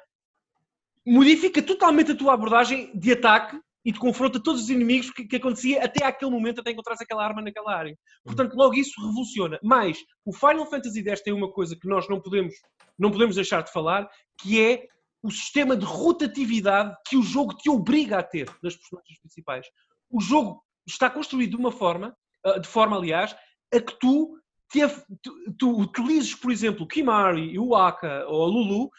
modifica 1.06 1.62
totalmente 1.62 2.12
a 2.12 2.16
tua 2.16 2.34
abordagem 2.34 2.92
de 2.98 3.14
ataque 3.14 3.60
e 3.88 3.92
de 3.94 4.00
confronto 4.00 4.38
a 4.38 4.42
todos 4.42 4.64
os 4.64 4.70
inimigos 4.70 5.10
que, 5.12 5.24
que 5.24 5.38
acontecia 5.38 5.82
até 5.82 6.04
aquele 6.04 6.30
momento, 6.30 6.60
até 6.60 6.72
encontrares 6.72 7.02
aquela 7.02 7.24
arma 7.24 7.42
naquela 7.42 7.74
área. 7.74 7.98
Portanto, 8.26 8.54
logo 8.54 8.74
isso 8.74 9.00
revoluciona. 9.00 9.58
Mas 9.64 9.98
o 10.26 10.34
Final 10.34 10.70
Fantasy 10.70 11.08
X 11.08 11.22
tem 11.22 11.32
uma 11.32 11.50
coisa 11.50 11.74
que 11.74 11.88
nós 11.88 12.06
não 12.10 12.20
podemos, 12.20 12.54
não 13.00 13.10
podemos 13.10 13.36
deixar 13.36 13.64
de 13.64 13.72
falar, 13.72 14.06
que 14.42 14.62
é 14.62 14.86
o 15.24 15.32
sistema 15.32 15.74
de 15.78 15.86
rotatividade 15.86 16.94
que 17.08 17.16
o 17.16 17.24
jogo 17.24 17.56
te 17.56 17.70
obriga 17.70 18.20
a 18.20 18.24
ter 18.24 18.48
das 18.62 18.76
personagens 18.76 19.20
principais. 19.22 19.66
O 20.12 20.20
jogo 20.20 20.62
está 20.86 21.10
construído 21.10 21.52
de 21.52 21.56
uma 21.56 21.72
forma, 21.72 22.14
ah, 22.44 22.60
de 22.60 22.68
forma, 22.68 22.98
aliás, 22.98 23.34
a 23.74 23.80
que 23.80 23.98
tu, 24.02 24.38
te, 24.70 24.82
tu, 25.24 25.56
tu 25.58 25.80
utilizes, 25.80 26.36
por 26.36 26.52
exemplo, 26.52 26.86
Kimari, 26.86 27.58
o 27.58 27.74
Aka 27.74 28.26
ou 28.28 28.44
a 28.44 28.48
Lulu 28.48 28.90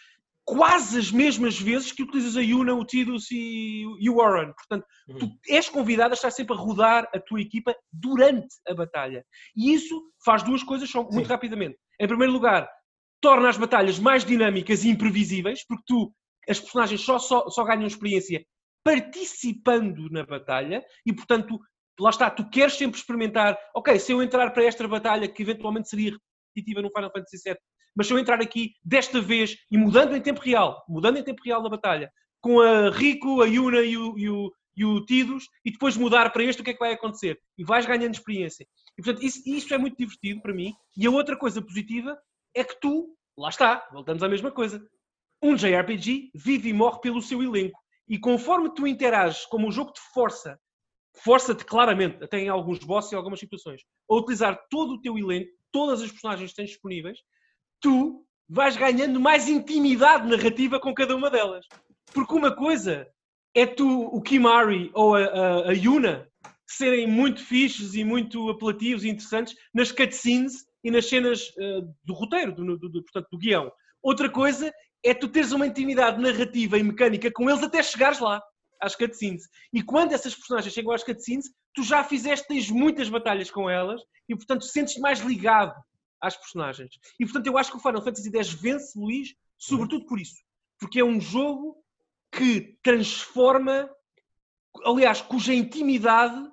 quase 0.49 0.99
as 0.99 1.11
mesmas 1.13 1.61
vezes 1.61 1.93
que 1.93 2.03
utilizas 2.03 2.35
a 2.35 2.41
Yuna, 2.41 2.73
o 2.73 2.83
Tidus 2.83 3.31
e, 3.31 3.85
e 4.01 4.09
o 4.09 4.15
Warren. 4.15 4.55
Portanto, 4.55 4.87
Uhum. 5.07 5.19
tu 5.19 5.39
és 5.47 5.69
convidado 5.69 6.13
a 6.13 6.15
estar 6.15 6.31
sempre 6.31 6.57
a 6.57 6.59
rodar 6.59 7.07
a 7.15 7.21
tua 7.21 7.41
equipa 7.41 7.77
durante 7.93 8.49
a 8.67 8.75
batalha. 8.75 9.23
E 9.55 9.75
isso 9.75 10.11
faz 10.25 10.43
duas 10.43 10.63
coisas 10.63 10.89
só 10.89 11.03
muito 11.03 11.27
Sim. 11.27 11.33
rapidamente. 11.33 11.77
Em 12.01 12.07
primeiro 12.09 12.33
lugar, 12.33 12.67
torna 13.21 13.51
as 13.51 13.59
batalhas 13.59 13.99
mais 13.99 14.25
dinâmicas 14.25 14.85
e 14.85 14.89
imprevisíveis, 14.89 15.67
porque 15.67 15.85
tu, 15.87 16.15
as 16.49 16.59
personagens 16.59 17.03
só, 17.03 17.19
só, 17.19 17.51
só 17.51 17.65
ganham 17.65 17.87
experiência 17.87 18.43
participando 18.83 20.09
na 20.11 20.25
batalha 20.25 20.83
e, 21.05 21.13
portanto, 21.13 21.59
lá 22.01 22.09
está, 22.09 22.31
tu 22.31 22.49
queres 22.49 22.75
sempre 22.75 22.99
experimentar, 22.99 23.59
ok, 23.75 23.99
se 23.99 24.13
eu 24.13 24.23
entrar 24.23 24.51
para 24.51 24.65
esta 24.65 24.87
batalha 24.89 25.29
que 25.29 25.43
eventualmente 25.43 25.91
seria 25.91 26.13
repetitiva 26.13 26.81
no 26.81 26.91
Final 26.91 27.11
Fantasy 27.13 27.37
VII, 27.45 27.57
mas 27.95 28.07
se 28.07 28.13
eu 28.13 28.19
entrar 28.19 28.41
aqui 28.41 28.73
desta 28.85 29.21
vez 29.21 29.57
e 29.71 29.77
mudando 29.77 30.17
em 30.17 30.21
tempo 30.21 30.41
real, 30.41 30.85
mudando 30.89 31.19
em 31.19 31.23
tempo 31.23 31.43
real 31.45 31.63
da 31.63 31.69
batalha, 31.69 32.11
com 32.41 32.61
a 32.61 32.91
Rico, 32.91 33.43
a 33.43 33.47
Yuna 33.47 33.81
e 33.81 33.97
o, 33.97 34.19
e 34.19 34.29
o, 34.29 34.53
e 34.77 34.85
o 34.85 35.05
Tidus, 35.05 35.49
e 35.65 35.73
depois 35.73 35.97
mudar 35.97 36.31
para 36.31 36.45
este, 36.45 36.63
o 36.63 36.65
que 36.65 36.71
é 36.71 36.75
que 36.75 36.79
vai 36.79 36.93
acontecer? 36.93 37.39
E 37.57 37.65
vais 37.65 37.85
ganhando 37.85 38.15
experiência. 38.15 38.67
E 38.97 39.03
portanto, 39.03 39.25
isso, 39.25 39.43
isso 39.45 39.75
é 39.75 39.79
muito 39.79 39.97
divertido 39.97 40.41
para 40.41 40.55
mim. 40.55 40.73
E 40.97 41.07
a 41.07 41.11
outra 41.11 41.37
coisa 41.37 41.61
positiva 41.61 42.17
é 42.55 42.63
que 42.63 42.79
tu, 42.81 43.17
lá 43.37 43.49
está, 43.49 43.89
voltamos 43.93 44.23
à 44.23 44.29
mesma 44.29 44.51
coisa. 44.51 44.81
Um 45.43 45.55
JRPG 45.55 46.31
vive 46.35 46.69
e 46.69 46.73
morre 46.73 47.01
pelo 47.01 47.23
seu 47.23 47.43
elenco. 47.43 47.79
E 48.09 48.19
conforme 48.19 48.73
tu 48.75 48.87
interages, 48.87 49.45
como 49.47 49.69
o 49.69 49.73
jogo 49.73 49.93
te 49.93 50.01
força, 50.13 50.59
força-te 51.23 51.65
claramente, 51.65 52.23
até 52.23 52.39
em 52.39 52.49
alguns 52.49 52.79
bosses 52.79 53.13
e 53.13 53.15
algumas 53.15 53.41
situações, 53.41 53.83
a 54.09 54.15
utilizar 54.15 54.59
todo 54.71 54.95
o 54.95 55.01
teu 55.01 55.19
elenco, 55.19 55.51
todas 55.73 56.01
as 56.03 56.11
personagens 56.11 56.51
que 56.51 56.57
tens 56.57 56.71
disponíveis, 56.71 57.19
tu 57.81 58.25
vais 58.49 58.77
ganhando 58.77 59.21
mais 59.21 59.49
intimidade 59.49 60.27
narrativa 60.27 60.81
com 60.81 60.95
cada 60.95 61.15
uma 61.15 61.31
delas. 61.31 61.67
Porque 62.13 62.35
uma 62.35 62.55
coisa 62.55 63.07
é 63.55 63.67
tu, 63.67 64.07
o 64.07 64.23
Kimari 64.23 64.91
ou 64.95 65.15
a, 65.15 65.25
a, 65.25 65.71
a 65.71 65.73
Yuna, 65.73 66.29
serem 66.67 67.07
muito 67.07 67.43
fixes 67.43 67.95
e 67.95 68.05
muito 68.05 68.51
apelativos 68.51 69.05
e 69.05 69.09
interessantes 69.09 69.55
nas 69.75 69.91
cutscenes 69.91 70.67
e 70.85 70.91
nas 70.91 71.09
cenas 71.09 71.49
uh, 71.51 71.83
do 72.05 72.15
roteiro, 72.15 72.53
do, 72.53 72.77
do, 72.77 72.89
do, 72.89 73.03
portanto, 73.03 73.29
do 73.33 73.39
guião. 73.39 73.73
Outra 74.03 74.31
coisa 74.31 74.73
é 75.05 75.15
tu 75.15 75.29
teres 75.29 75.53
uma 75.53 75.67
intimidade 75.67 76.21
narrativa 76.21 76.79
e 76.79 76.83
mecânica 76.83 77.31
com 77.33 77.49
eles 77.49 77.63
até 77.63 77.83
chegares 77.83 78.19
lá, 78.19 78.43
às 78.81 78.95
cutscenes. 78.95 79.49
E 79.73 79.83
quando 79.83 80.13
essas 80.13 80.35
personagens 80.35 80.73
chegam 80.73 80.93
às 80.93 81.03
cutscenes, 81.03 81.51
tu 81.75 81.83
já 81.83 82.05
fizeste, 82.05 82.47
tens 82.47 82.71
muitas 82.71 83.09
batalhas 83.09 83.51
com 83.51 83.69
elas 83.69 84.01
e, 84.29 84.37
portanto, 84.37 84.65
sentes-te 84.65 85.01
mais 85.01 85.21
ligado 85.21 85.75
às 86.21 86.37
personagens. 86.37 86.99
E, 87.19 87.25
portanto, 87.25 87.47
eu 87.47 87.59
acho 87.59 87.71
que 87.71 87.77
o 87.77 87.81
Final 87.81 88.03
Fantasy 88.03 88.31
X 88.35 88.53
vence, 88.53 88.99
Luís, 88.99 89.35
sobretudo 89.57 90.07
por 90.07 90.21
isso. 90.21 90.37
Porque 90.79 91.01
é 91.01 91.05
um 91.05 91.21
jogo 91.21 91.77
que 92.31 92.79
transforma, 92.83 93.91
aliás, 94.85 95.21
cuja 95.21 95.55
intimidade 95.55 96.49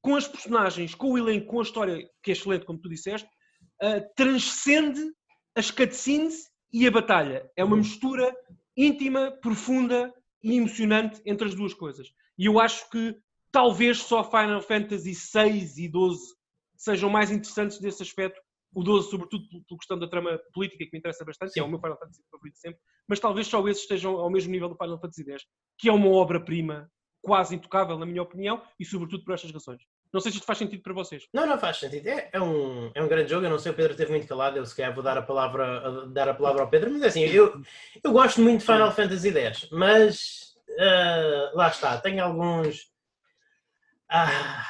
com 0.00 0.16
as 0.16 0.26
personagens, 0.26 0.94
com 0.94 1.12
o 1.12 1.18
elenco, 1.18 1.46
com 1.46 1.60
a 1.60 1.62
história, 1.62 2.10
que 2.22 2.30
é 2.30 2.34
excelente, 2.34 2.64
como 2.64 2.78
tu 2.78 2.88
disseste, 2.88 3.28
uh, 3.82 4.14
transcende 4.16 5.00
as 5.54 5.70
cutscenes 5.70 6.50
e 6.72 6.86
a 6.86 6.90
batalha. 6.90 7.48
É 7.56 7.62
uma 7.62 7.76
mistura 7.76 8.34
íntima, 8.76 9.30
profunda 9.40 10.12
e 10.42 10.56
emocionante 10.56 11.20
entre 11.24 11.46
as 11.46 11.54
duas 11.54 11.72
coisas. 11.72 12.12
E 12.36 12.46
eu 12.46 12.58
acho 12.58 12.88
que 12.90 13.16
talvez 13.52 13.98
só 13.98 14.24
Final 14.24 14.60
Fantasy 14.60 15.14
6 15.14 15.78
e 15.78 15.88
12 15.88 16.34
sejam 16.76 17.08
mais 17.08 17.30
interessantes 17.30 17.78
desse 17.78 18.02
aspecto 18.02 18.40
o 18.74 18.82
12, 18.82 19.10
sobretudo 19.10 19.44
pela 19.48 19.78
questão 19.78 19.98
da 19.98 20.08
trama 20.08 20.40
política, 20.52 20.84
que 20.84 20.90
me 20.92 20.98
interessa 20.98 21.24
bastante, 21.24 21.52
que 21.52 21.60
é 21.60 21.62
o 21.62 21.68
meu 21.68 21.78
Final 21.78 21.98
Fantasy 21.98 22.22
favorito 22.30 22.58
sempre, 22.58 22.80
mas 23.06 23.20
talvez 23.20 23.46
só 23.46 23.66
esses 23.68 23.82
estejam 23.82 24.16
ao 24.16 24.30
mesmo 24.30 24.50
nível 24.50 24.68
do 24.68 24.76
Final 24.76 24.98
Fantasy 24.98 25.30
X, 25.30 25.44
que 25.78 25.88
é 25.88 25.92
uma 25.92 26.08
obra-prima 26.08 26.90
quase 27.22 27.54
intocável, 27.54 27.98
na 27.98 28.04
minha 28.04 28.22
opinião, 28.22 28.62
e 28.78 28.84
sobretudo 28.84 29.24
por 29.24 29.34
estas 29.34 29.52
razões. 29.52 29.82
Não 30.12 30.20
sei 30.20 30.30
se 30.30 30.38
isto 30.38 30.46
faz 30.46 30.58
sentido 30.58 30.82
para 30.82 30.92
vocês. 30.92 31.26
Não, 31.32 31.46
não 31.46 31.58
faz 31.58 31.78
sentido. 31.78 32.06
É, 32.06 32.28
é, 32.32 32.40
um, 32.40 32.90
é 32.94 33.02
um 33.02 33.08
grande 33.08 33.30
jogo. 33.30 33.46
Eu 33.46 33.50
não 33.50 33.58
sei, 33.58 33.72
o 33.72 33.74
Pedro 33.74 33.92
esteve 33.92 34.10
muito 34.10 34.28
calado. 34.28 34.58
Eu 34.58 34.66
se 34.66 34.76
calhar 34.76 34.92
vou 34.92 35.02
dar 35.02 35.16
a 35.16 35.22
palavra, 35.22 36.06
dar 36.08 36.28
a 36.28 36.34
palavra 36.34 36.62
ao 36.62 36.68
Pedro. 36.68 36.90
Mas 36.90 37.02
é 37.02 37.06
assim, 37.06 37.22
eu, 37.22 37.62
eu 38.04 38.12
gosto 38.12 38.40
muito 38.42 38.60
de 38.60 38.66
Final 38.66 38.92
Fantasy 38.92 39.30
X, 39.30 39.68
mas 39.70 40.54
uh, 40.68 41.56
lá 41.56 41.68
está, 41.68 41.96
tenho 41.98 42.22
alguns. 42.22 42.90
Ah, 44.10 44.66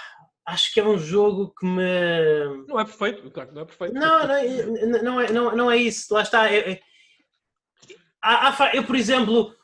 acho 0.46 0.72
que 0.72 0.80
é 0.80 0.84
um 0.84 0.98
jogo 0.98 1.54
que 1.58 1.66
me. 1.66 2.66
Não 2.68 2.78
é 2.78 2.84
perfeito, 2.84 3.30
claro 3.30 3.48
que 3.48 3.54
não 3.54 3.62
é 3.62 3.64
perfeito. 3.64 3.94
Não, 3.94 4.26
não, 4.26 4.34
é, 4.34 5.02
não, 5.02 5.20
é, 5.20 5.32
não, 5.32 5.56
não 5.56 5.70
é 5.70 5.76
isso. 5.76 6.12
Lá 6.12 6.22
está. 6.22 6.52
Eu, 6.52 6.76
eu, 8.74 8.84
por 8.84 8.96
exemplo, 8.96 9.54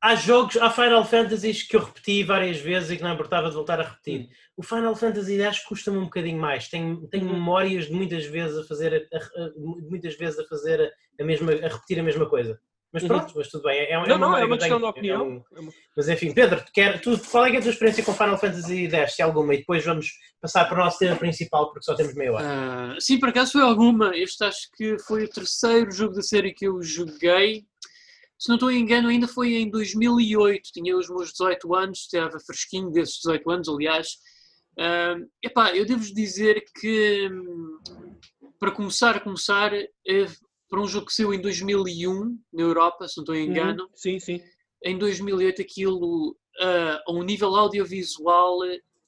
há 0.00 0.14
jogos, 0.14 0.56
há 0.56 0.70
Final 0.70 1.04
Fantasies 1.04 1.62
que 1.62 1.76
eu 1.76 1.84
repeti 1.84 2.22
várias 2.24 2.58
vezes 2.58 2.90
e 2.90 2.96
que 2.96 3.02
não 3.02 3.12
importava 3.12 3.48
de 3.48 3.54
voltar 3.54 3.80
a 3.80 3.84
repetir. 3.84 4.28
O 4.56 4.62
Final 4.62 4.96
Fantasy 4.96 5.40
X 5.40 5.60
custa-me 5.64 5.98
um 5.98 6.04
bocadinho 6.04 6.40
mais. 6.40 6.68
Tenho, 6.68 7.06
tenho 7.08 7.26
uhum. 7.26 7.34
memórias 7.34 7.86
de 7.86 7.92
muitas 7.92 8.24
vezes 8.24 8.58
a 8.58 8.64
fazer 8.64 9.08
a, 9.12 9.16
a, 9.16 9.50
muitas 9.88 10.16
vezes 10.16 10.38
a 10.38 10.46
fazer 10.46 10.92
a, 11.20 11.24
mesma, 11.24 11.52
a 11.52 11.68
repetir 11.68 11.98
a 12.00 12.02
mesma 12.02 12.28
coisa. 12.28 12.58
Mas 12.92 13.02
uhum. 13.02 13.08
pronto, 13.08 13.32
mas 13.36 13.48
tudo 13.48 13.62
bem. 13.64 13.78
É, 13.78 13.92
é, 13.92 14.06
não, 14.08 14.18
não, 14.18 14.36
é 14.36 14.44
uma 14.44 14.58
questão 14.58 14.78
de 14.78 14.84
opinião. 14.84 15.44
É 15.54 15.60
um... 15.60 15.68
Mas 15.96 16.08
enfim, 16.08 16.32
Pedro, 16.32 16.64
quer, 16.72 17.00
tu, 17.00 17.18
qual 17.30 17.46
é, 17.46 17.54
é 17.54 17.58
a 17.58 17.62
tua 17.62 17.70
experiência 17.70 18.04
com 18.04 18.12
Final 18.12 18.38
Fantasy 18.38 18.88
X, 18.90 19.14
se 19.14 19.22
alguma? 19.22 19.54
E 19.54 19.58
depois 19.58 19.84
vamos 19.84 20.10
passar 20.40 20.64
para 20.64 20.80
o 20.80 20.84
nosso 20.84 20.98
tema 20.98 21.16
principal, 21.16 21.70
porque 21.70 21.84
só 21.84 21.94
temos 21.94 22.14
meia 22.14 22.32
hora. 22.32 22.96
Uh, 22.96 23.00
sim, 23.00 23.20
por 23.20 23.28
acaso 23.28 23.52
foi 23.52 23.62
alguma. 23.62 24.16
Este 24.16 24.44
acho 24.44 24.68
que 24.76 24.98
foi 25.06 25.24
o 25.24 25.30
terceiro 25.30 25.90
jogo 25.92 26.14
da 26.14 26.22
série 26.22 26.52
que 26.52 26.66
eu 26.66 26.82
joguei 26.82 27.64
se 28.40 28.48
não 28.48 28.56
estou 28.56 28.70
em 28.70 28.80
engano, 28.80 29.08
ainda 29.08 29.28
foi 29.28 29.56
em 29.56 29.70
2008, 29.70 30.70
tinha 30.72 30.96
os 30.96 31.10
meus 31.10 31.30
18 31.30 31.74
anos, 31.74 31.98
estava 31.98 32.40
fresquinho 32.40 32.90
desses 32.90 33.16
18 33.16 33.50
anos, 33.50 33.68
aliás. 33.68 34.08
Uh, 34.78 35.28
epá, 35.44 35.76
eu 35.76 35.84
devo 35.84 36.02
dizer 36.14 36.64
que, 36.80 37.28
para 38.58 38.70
começar 38.70 39.16
a 39.16 39.20
começar, 39.20 39.74
é 39.74 40.26
para 40.70 40.80
um 40.80 40.86
jogo 40.86 41.06
que 41.06 41.12
saiu 41.12 41.34
em 41.34 41.40
2001, 41.40 42.38
na 42.52 42.62
Europa, 42.62 43.08
se 43.08 43.16
não 43.16 43.22
estou 43.22 43.34
em 43.34 43.44
uhum. 43.44 43.50
engano. 43.50 43.90
sim, 43.94 44.18
sim. 44.18 44.40
Em 44.82 44.96
2008 44.96 45.60
aquilo, 45.60 46.30
uh, 46.30 47.02
a 47.06 47.12
um 47.12 47.22
nível 47.22 47.54
audiovisual 47.54 48.60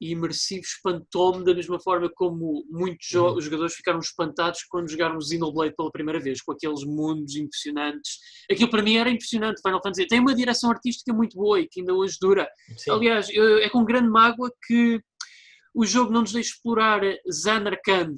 e 0.03 0.11
imersivo 0.11 0.63
espantou-me 0.65 1.45
da 1.45 1.55
mesma 1.55 1.79
forma 1.81 2.11
como 2.13 2.65
muitos 2.69 3.09
uhum. 3.13 3.41
jogadores 3.41 3.75
ficaram 3.75 4.01
espantados 4.01 4.65
quando 4.69 4.91
jogaram 4.91 5.21
Xenoblade 5.21 5.77
pela 5.77 5.93
primeira 5.93 6.19
vez, 6.19 6.43
com 6.43 6.51
aqueles 6.51 6.85
mundos 6.85 7.37
impressionantes. 7.37 8.19
Aquilo 8.51 8.69
para 8.69 8.83
mim 8.83 8.97
era 8.97 9.09
impressionante, 9.09 9.63
Final 9.63 9.81
Fantasy. 9.81 10.09
Tem 10.09 10.19
uma 10.19 10.35
direção 10.35 10.71
artística 10.71 11.15
muito 11.15 11.37
boa 11.37 11.61
e 11.61 11.69
que 11.69 11.81
ainda 11.81 11.95
hoje 11.95 12.17
dura. 12.21 12.49
Sim. 12.77 12.91
Aliás, 12.91 13.29
eu, 13.31 13.59
é 13.59 13.71
com 13.71 13.85
grande 13.85 14.11
mágoa 14.11 14.53
que 14.67 15.01
o 15.75 15.87
jogo 15.87 16.13
não 16.13 16.21
nos 16.21 16.33
deixa 16.33 16.51
explorar 16.51 17.01
Zanarkand 17.31 18.17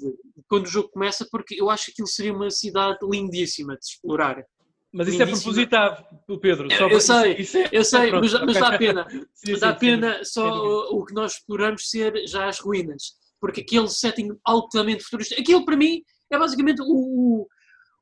quando 0.48 0.66
o 0.66 0.70
jogo 0.70 0.88
começa, 0.90 1.26
porque 1.30 1.60
eu 1.60 1.70
acho 1.70 1.86
que 1.86 1.92
aquilo 1.92 2.08
seria 2.08 2.32
uma 2.32 2.50
cidade 2.50 2.98
lindíssima 3.02 3.76
de 3.76 3.84
explorar. 3.84 4.44
Mas 4.92 5.08
isso 5.08 5.22
é 5.22 5.26
propositado, 5.26 6.04
Pedro. 6.40 6.68
eu, 6.70 6.88
eu 6.88 7.00
sei, 7.00 7.34
isso 7.34 7.58
é... 7.58 7.68
eu 7.72 7.84
sei, 7.84 8.12
mas, 8.12 8.32
mas, 8.32 8.54
dá 8.54 8.78
pena. 8.78 9.06
sim, 9.34 9.58
dá 9.58 9.72
sim, 9.72 9.78
pena 9.80 10.18
sim. 10.18 10.24
só 10.24 10.64
o, 10.64 11.00
o, 11.00 11.04
que 11.04 11.12
nós 11.12 11.32
exploramos 11.32 11.90
ser 11.90 12.26
já 12.28 12.46
as 12.46 12.60
ruínas. 12.60 13.14
Porque 13.40 13.60
aquele 13.60 13.88
setting 13.88 14.30
altamente 14.44 15.02
futurista. 15.02 15.34
Aquilo 15.34 15.64
para 15.64 15.76
mim 15.76 16.00
é 16.30 16.38
basicamente 16.38 16.80
o. 16.80 17.48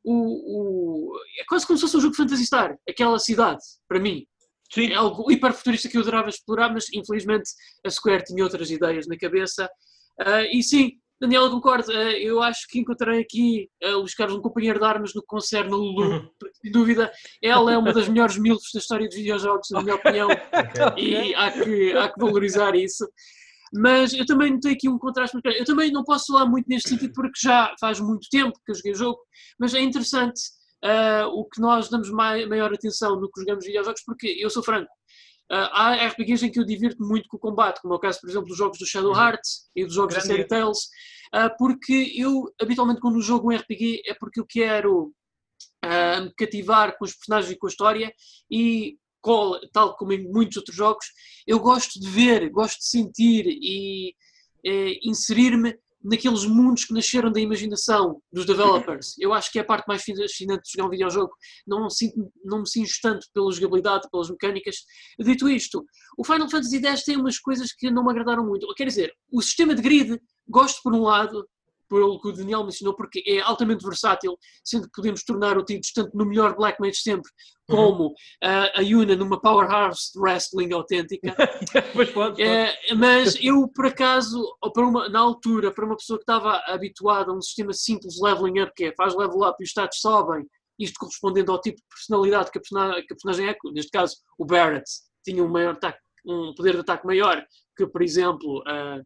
o, 0.05 0.13
o 0.13 1.19
é 1.41 1.45
quase 1.49 1.67
como 1.67 1.79
se 1.79 1.83
fosse 1.83 1.97
um 1.97 2.01
jogo 2.01 2.13
de 2.13 2.19
Fantasy 2.19 2.45
Star. 2.45 2.77
Aquela 2.87 3.19
cidade, 3.19 3.63
para 3.89 3.99
mim. 3.99 4.27
Sim. 4.73 4.91
É 4.91 4.95
algo 4.95 5.31
hiper 5.31 5.53
futurista 5.53 5.89
que 5.89 5.97
eu 5.97 6.03
adorava 6.03 6.29
explorar, 6.29 6.73
mas 6.73 6.87
infelizmente 6.93 7.51
a 7.85 7.91
Square 7.91 8.25
tinha 8.25 8.43
outras 8.43 8.71
ideias 8.71 9.07
na 9.07 9.17
cabeça. 9.17 9.69
Uh, 10.21 10.47
e 10.51 10.63
sim, 10.63 10.93
Daniela, 11.23 11.49
concordo. 11.49 11.93
Eh, 11.93 12.21
eu 12.21 12.43
acho 12.43 12.67
que 12.69 12.81
encontrei 12.81 13.21
aqui 13.21 13.71
a 13.81 13.87
eh, 13.87 13.95
Luís 13.95 14.13
Carlos 14.13 14.37
um 14.37 14.43
companheiro 14.43 14.81
de 14.81 14.85
armas 14.85 15.15
no 15.15 15.21
que 15.21 15.27
concerne 15.29 15.73
a 15.73 15.77
Lulu. 15.77 16.03
Uhum. 16.03 16.29
Sem 16.61 16.73
dúvida, 16.73 17.13
ela 17.41 17.73
é 17.73 17.79
uma 17.79 17.93
das 17.93 18.09
melhores 18.09 18.37
milfs 18.37 18.73
da 18.75 18.81
história 18.81 19.07
dos 19.07 19.17
videojogos, 19.17 19.69
na 19.71 19.83
minha 19.83 19.95
opinião. 19.95 20.29
Okay. 20.93 21.31
E 21.31 21.35
há 21.35 21.51
que, 21.51 21.93
há 21.93 22.09
que 22.09 22.19
valorizar 22.19 22.75
isso. 22.75 23.07
Mas 23.73 24.13
eu 24.13 24.27
também 24.27 24.53
notei 24.53 24.73
aqui 24.73 24.89
um 24.89 24.99
contraste. 24.99 25.39
Eu 25.45 25.65
também 25.65 25.93
não 25.93 26.03
posso 26.03 26.33
falar 26.33 26.47
muito 26.47 26.67
neste 26.69 26.89
sentido 26.89 27.13
porque 27.15 27.39
já 27.41 27.75
faz 27.79 28.01
muito 28.01 28.27
tempo 28.31 28.53
que 28.65 28.73
eu 28.73 28.75
joguei 28.75 28.93
o 28.93 28.97
jogo, 28.97 29.19
mas 29.59 29.75
é 29.75 29.81
interessante 29.81 30.41
uh, 30.85 31.27
o 31.29 31.45
que 31.45 31.61
nós 31.61 31.89
damos 31.89 32.11
mai, 32.11 32.47
maior 32.47 32.73
atenção 32.73 33.19
no 33.21 33.31
que 33.31 33.41
jogamos 33.41 33.65
videojogos, 33.65 34.03
porque 34.05 34.27
eu 34.39 34.51
sou 34.51 34.63
franco. 34.63 34.91
Uh, 35.51 35.69
há 35.73 36.07
RPGs 36.09 36.47
em 36.47 36.51
que 36.51 36.59
eu 36.59 36.65
divirto 36.65 37.03
muito 37.05 37.29
com 37.29 37.37
o 37.37 37.41
combate, 37.41 37.81
como 37.81 37.95
é 37.95 37.97
o 37.97 38.01
caso, 38.01 38.21
por 38.21 38.31
exemplo, 38.31 38.49
dos 38.49 38.57
jogos 38.57 38.79
do 38.79 38.87
Shadow 38.87 39.13
uhum. 39.13 39.21
Hearts 39.21 39.69
e 39.77 39.85
dos 39.85 39.95
jogos 39.95 40.15
Grande. 40.15 40.29
da 40.29 40.35
série 40.35 40.49
Tales, 40.49 40.79
uh, 41.35 41.57
porque 41.59 42.13
eu, 42.17 42.53
habitualmente, 42.61 43.01
quando 43.01 43.21
jogo 43.21 43.53
um 43.53 43.57
RPG 43.57 44.03
é 44.07 44.15
porque 44.15 44.41
eu 44.41 44.47
quero 44.47 45.13
me 45.85 46.33
cativar 46.35 46.97
com 46.97 47.05
os 47.05 47.13
personagens 47.13 47.53
e 47.53 47.59
com 47.59 47.67
a 47.67 47.71
história 47.71 48.15
e, 48.49 48.97
tal 49.73 49.97
como 49.97 50.13
em 50.13 50.23
muitos 50.31 50.57
outros 50.57 50.77
jogos, 50.77 51.07
eu 51.45 51.59
gosto 51.59 51.99
de 51.99 52.09
ver, 52.09 52.49
gosto 52.51 52.79
de 52.79 52.87
sentir 52.87 53.47
e 53.47 54.15
eh, 54.65 54.99
inserir-me 55.03 55.77
naqueles 56.05 56.45
mundos 56.45 56.85
que 56.85 56.95
nasceram 56.95 57.31
da 57.31 57.41
imaginação 57.41 58.21
dos 58.33 58.45
developers. 58.45 59.15
Eu 59.19 59.33
acho 59.33 59.51
que 59.51 59.59
é 59.59 59.63
a 59.63 59.65
parte 59.65 59.87
mais 59.87 60.03
fascinante 60.03 60.63
de 60.65 60.73
jogar 60.73 60.87
um 60.87 60.91
videojogo. 60.91 61.33
Não, 61.67 61.89
sinto, 61.89 62.33
não 62.45 62.61
me 62.61 62.69
sinto 62.69 62.91
tanto 63.03 63.27
pela 63.33 63.53
jogabilidade, 63.53 64.09
pelas 64.11 64.31
mecânicas. 64.31 64.77
Dito 65.19 65.49
isto, 65.49 65.85
o 66.19 66.25
Final 66.25 66.49
Fantasy 66.51 66.85
X 66.85 67.05
tem 67.05 67.17
umas 67.17 67.39
coisas 67.39 67.73
que 67.73 67.91
não 67.91 68.05
me 68.05 68.11
agradaram 68.11 68.45
muito. 68.47 68.67
Quer 68.75 68.87
dizer, 68.87 69.13
o 69.31 69.41
sistema 69.41 69.75
de 69.75 69.83
grid, 69.83 70.21
gosto 70.49 70.81
por 70.83 70.95
um 70.95 71.03
lado, 71.03 71.47
pelo 71.93 72.19
que 72.19 72.29
o 72.29 72.33
Daniel 72.33 72.65
mencionou, 72.65 72.97
porque 72.97 73.23
é 73.27 73.41
altamente 73.41 73.85
versátil, 73.85 74.39
sendo 74.65 74.87
que 74.87 74.93
podemos 74.95 75.23
tornar 75.23 75.59
o 75.59 75.65
Tidus 75.65 75.93
tanto 75.93 76.17
no 76.17 76.25
melhor 76.25 76.57
Black 76.57 76.81
Mage 76.81 76.97
sempre, 76.97 77.31
uhum. 77.69 77.77
como 77.77 78.05
uhum. 78.05 78.11
uh, 78.11 78.71
a 78.75 78.81
Yuna 78.81 79.15
numa 79.15 79.39
powerhouse 79.39 80.11
wrestling 80.17 80.73
autêntica. 80.73 81.37
pois 81.93 82.11
pode, 82.11 82.43
uh, 82.43 82.97
mas 82.97 83.37
eu, 83.43 83.69
por 83.69 83.87
acaso, 83.87 84.43
para 84.73 84.87
uma, 84.87 85.09
na 85.11 85.21
altura, 85.21 85.71
para 85.71 85.85
uma 85.85 85.97
pessoa 85.97 86.19
que 86.19 86.23
estava 86.23 86.63
habituada 86.67 87.31
a 87.31 87.35
um 87.35 87.43
sistema 87.43 87.75
simples 87.75 88.15
de 88.15 88.23
leveling 88.23 88.61
up, 88.61 88.73
que 88.75 88.85
é 88.85 88.95
faz 88.95 89.15
level 89.15 89.43
up 89.47 89.57
e 89.61 89.65
os 89.65 89.71
status 89.71 90.01
sobem, 90.01 90.47
isto 90.79 90.99
correspondendo 90.99 91.53
ao 91.53 91.61
tipo 91.61 91.77
de 91.77 91.85
personalidade 91.89 92.51
que 92.51 92.59
a 92.59 92.61
personagem, 92.61 93.07
que 93.07 93.13
a 93.13 93.17
personagem 93.17 93.49
é, 93.51 93.57
neste 93.73 93.91
caso 93.91 94.17
o 94.39 94.47
Barrett 94.47 94.91
tinha 95.23 95.45
um, 95.45 95.49
maior 95.49 95.75
ataque, 95.75 95.99
um 96.27 96.55
poder 96.55 96.73
de 96.73 96.81
ataque 96.81 97.07
maior 97.07 97.45
que, 97.77 97.87
por 97.87 98.03
exemplo, 98.03 98.63
uh, 98.67 99.01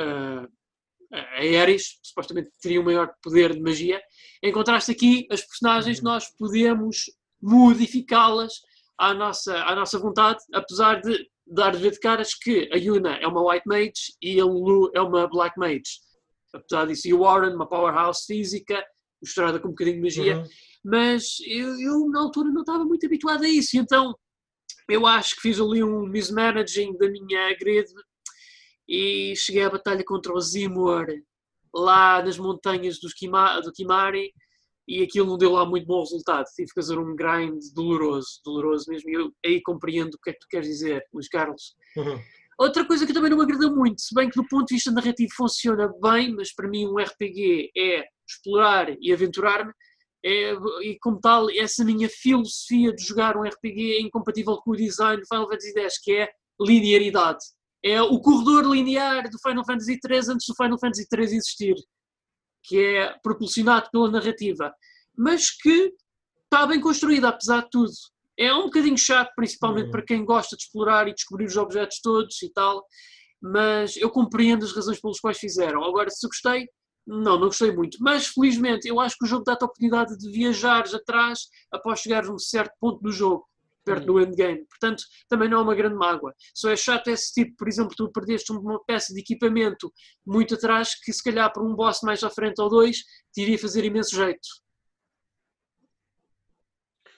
uh, 0.00 0.48
a 1.14 1.60
Ares, 1.60 1.98
supostamente 2.02 2.50
teria 2.60 2.80
um 2.80 2.84
maior 2.84 3.12
poder 3.22 3.54
de 3.54 3.60
magia. 3.60 4.00
Em 4.42 4.52
contraste 4.52 4.92
aqui, 4.92 5.26
as 5.30 5.42
personagens 5.42 5.98
uhum. 5.98 6.04
nós 6.04 6.28
podemos 6.36 7.04
modificá-las 7.40 8.52
à 8.98 9.12
nossa, 9.14 9.56
à 9.64 9.74
nossa 9.74 9.98
vontade, 9.98 10.38
apesar 10.52 11.00
de 11.00 11.28
dar 11.46 11.72
de 11.72 11.78
ver 11.78 11.92
de 11.92 12.00
caras 12.00 12.34
que 12.34 12.70
a 12.72 12.76
Yuna 12.76 13.16
é 13.16 13.26
uma 13.26 13.46
White 13.46 13.66
Mage 13.66 14.14
e 14.22 14.40
a 14.40 14.44
Lulu 14.44 14.90
é 14.94 15.00
uma 15.00 15.28
Black 15.28 15.58
Mage. 15.58 16.00
Apesar 16.52 16.86
disso, 16.86 17.08
e 17.08 17.14
o 17.14 17.20
Warren, 17.20 17.54
uma 17.54 17.68
powerhouse 17.68 18.24
física, 18.26 18.82
misturada 19.20 19.58
com 19.58 19.68
um 19.68 19.72
bocadinho 19.72 19.96
de 19.96 20.02
magia. 20.02 20.38
Uhum. 20.38 20.44
Mas 20.84 21.36
eu, 21.46 21.78
eu, 21.80 22.08
na 22.10 22.20
altura, 22.20 22.50
não 22.50 22.60
estava 22.60 22.84
muito 22.84 23.04
habituado 23.04 23.44
a 23.44 23.48
isso. 23.48 23.76
Então, 23.76 24.14
eu 24.88 25.06
acho 25.06 25.34
que 25.36 25.42
fiz 25.42 25.60
ali 25.60 25.82
um 25.82 26.06
mismanaging 26.06 26.96
da 26.98 27.08
minha 27.08 27.56
grid 27.58 27.90
e 28.88 29.34
cheguei 29.36 29.62
à 29.62 29.70
batalha 29.70 30.04
contra 30.04 30.32
o 30.32 30.40
Zimur 30.40 31.06
lá 31.74 32.22
nas 32.22 32.38
montanhas 32.38 32.98
dos 33.00 33.12
Kima, 33.12 33.60
do 33.60 33.72
Kimari 33.72 34.32
e 34.86 35.02
aquilo 35.02 35.26
não 35.26 35.38
deu 35.38 35.52
lá 35.52 35.64
muito 35.64 35.86
bom 35.86 36.00
resultado. 36.00 36.44
Tive 36.54 36.68
que 36.68 36.74
fazer 36.74 36.98
um 36.98 37.16
grind 37.16 37.58
doloroso, 37.74 38.40
doloroso 38.44 38.84
mesmo. 38.88 39.10
E 39.10 39.14
eu 39.14 39.32
aí 39.44 39.62
compreendo 39.62 40.14
o 40.14 40.18
que 40.18 40.30
é 40.30 40.32
que 40.32 40.40
tu 40.40 40.46
queres 40.48 40.68
dizer, 40.68 41.02
Luís 41.12 41.28
Carlos. 41.28 41.74
Uhum. 41.96 42.20
Outra 42.58 42.84
coisa 42.84 43.06
que 43.06 43.12
também 43.12 43.30
não 43.30 43.38
me 43.38 43.44
agrada 43.44 43.68
muito, 43.70 44.00
se 44.00 44.14
bem 44.14 44.30
que 44.30 44.36
do 44.36 44.46
ponto 44.46 44.68
de 44.68 44.74
vista 44.74 44.92
narrativo 44.92 45.32
funciona 45.34 45.92
bem, 46.00 46.32
mas 46.32 46.54
para 46.54 46.68
mim 46.68 46.86
um 46.86 46.98
RPG 46.98 47.72
é 47.76 48.04
explorar 48.28 48.94
e 49.00 49.12
aventurar-me, 49.12 49.72
é, 50.24 50.54
e 50.82 50.96
como 51.00 51.20
tal, 51.20 51.50
essa 51.50 51.84
minha 51.84 52.08
filosofia 52.08 52.94
de 52.94 53.02
jogar 53.02 53.36
um 53.36 53.42
RPG 53.42 53.96
é 53.96 54.00
incompatível 54.00 54.56
com 54.58 54.70
o 54.70 54.76
design 54.76 55.20
do 55.20 55.26
Final 55.26 55.48
Fantasy 55.48 55.78
X, 55.78 55.98
que 56.00 56.12
é 56.12 56.30
linearidade 56.60 57.44
é 57.84 58.00
o 58.00 58.18
corredor 58.18 58.64
linear 58.74 59.28
do 59.28 59.38
Final 59.38 59.64
Fantasy 59.64 60.00
III 60.08 60.18
antes 60.30 60.46
do 60.48 60.54
Final 60.54 60.78
Fantasy 60.78 61.06
III 61.12 61.22
existir, 61.22 61.74
que 62.62 62.78
é 62.78 63.14
propulsionado 63.22 63.90
pela 63.92 64.10
narrativa, 64.10 64.72
mas 65.16 65.50
que 65.50 65.92
está 66.44 66.66
bem 66.66 66.80
construído, 66.80 67.26
apesar 67.26 67.64
de 67.64 67.70
tudo. 67.70 67.92
É 68.38 68.52
um 68.54 68.64
bocadinho 68.64 68.96
chato, 68.96 69.30
principalmente 69.36 69.86
uhum. 69.86 69.90
para 69.90 70.04
quem 70.04 70.24
gosta 70.24 70.56
de 70.56 70.62
explorar 70.62 71.06
e 71.06 71.14
descobrir 71.14 71.44
os 71.44 71.56
objetos 71.58 72.00
todos 72.00 72.42
e 72.42 72.50
tal, 72.50 72.82
mas 73.40 73.96
eu 73.98 74.08
compreendo 74.10 74.64
as 74.64 74.74
razões 74.74 74.98
pelas 74.98 75.20
quais 75.20 75.38
fizeram. 75.38 75.84
Agora, 75.84 76.08
se 76.08 76.26
gostei, 76.26 76.66
Não, 77.06 77.38
não 77.38 77.48
gostei 77.48 77.70
muito. 77.70 77.98
Mas, 78.00 78.28
felizmente, 78.28 78.88
eu 78.88 78.98
acho 78.98 79.16
que 79.18 79.26
o 79.26 79.28
jogo 79.28 79.44
dá-te 79.44 79.62
a 79.62 79.66
oportunidade 79.66 80.16
de 80.16 80.30
viajares 80.32 80.94
atrás 80.94 81.40
após 81.70 82.00
chegares 82.00 82.30
a 82.30 82.32
um 82.32 82.38
certo 82.38 82.72
ponto 82.80 83.02
do 83.02 83.12
jogo, 83.12 83.46
perto 83.84 84.06
do 84.06 84.20
endgame. 84.20 84.64
Portanto, 84.66 85.02
também 85.28 85.48
não 85.48 85.58
é 85.58 85.62
uma 85.62 85.74
grande 85.74 85.96
mágoa. 85.96 86.34
Só 86.54 86.70
é 86.70 86.76
chato 86.76 87.08
esse 87.08 87.32
tipo, 87.32 87.56
por 87.56 87.68
exemplo, 87.68 87.94
tu 87.96 88.10
perdeste 88.10 88.52
uma 88.52 88.82
peça 88.84 89.12
de 89.12 89.20
equipamento 89.20 89.92
muito 90.26 90.54
atrás 90.54 90.94
que, 91.00 91.12
se 91.12 91.22
calhar, 91.22 91.52
por 91.52 91.62
um 91.62 91.74
boss 91.74 92.00
mais 92.02 92.22
à 92.22 92.30
frente 92.30 92.60
ou 92.60 92.68
dois, 92.68 92.98
te 93.32 93.42
iria 93.42 93.58
fazer 93.58 93.84
imenso 93.84 94.16
jeito. 94.16 94.48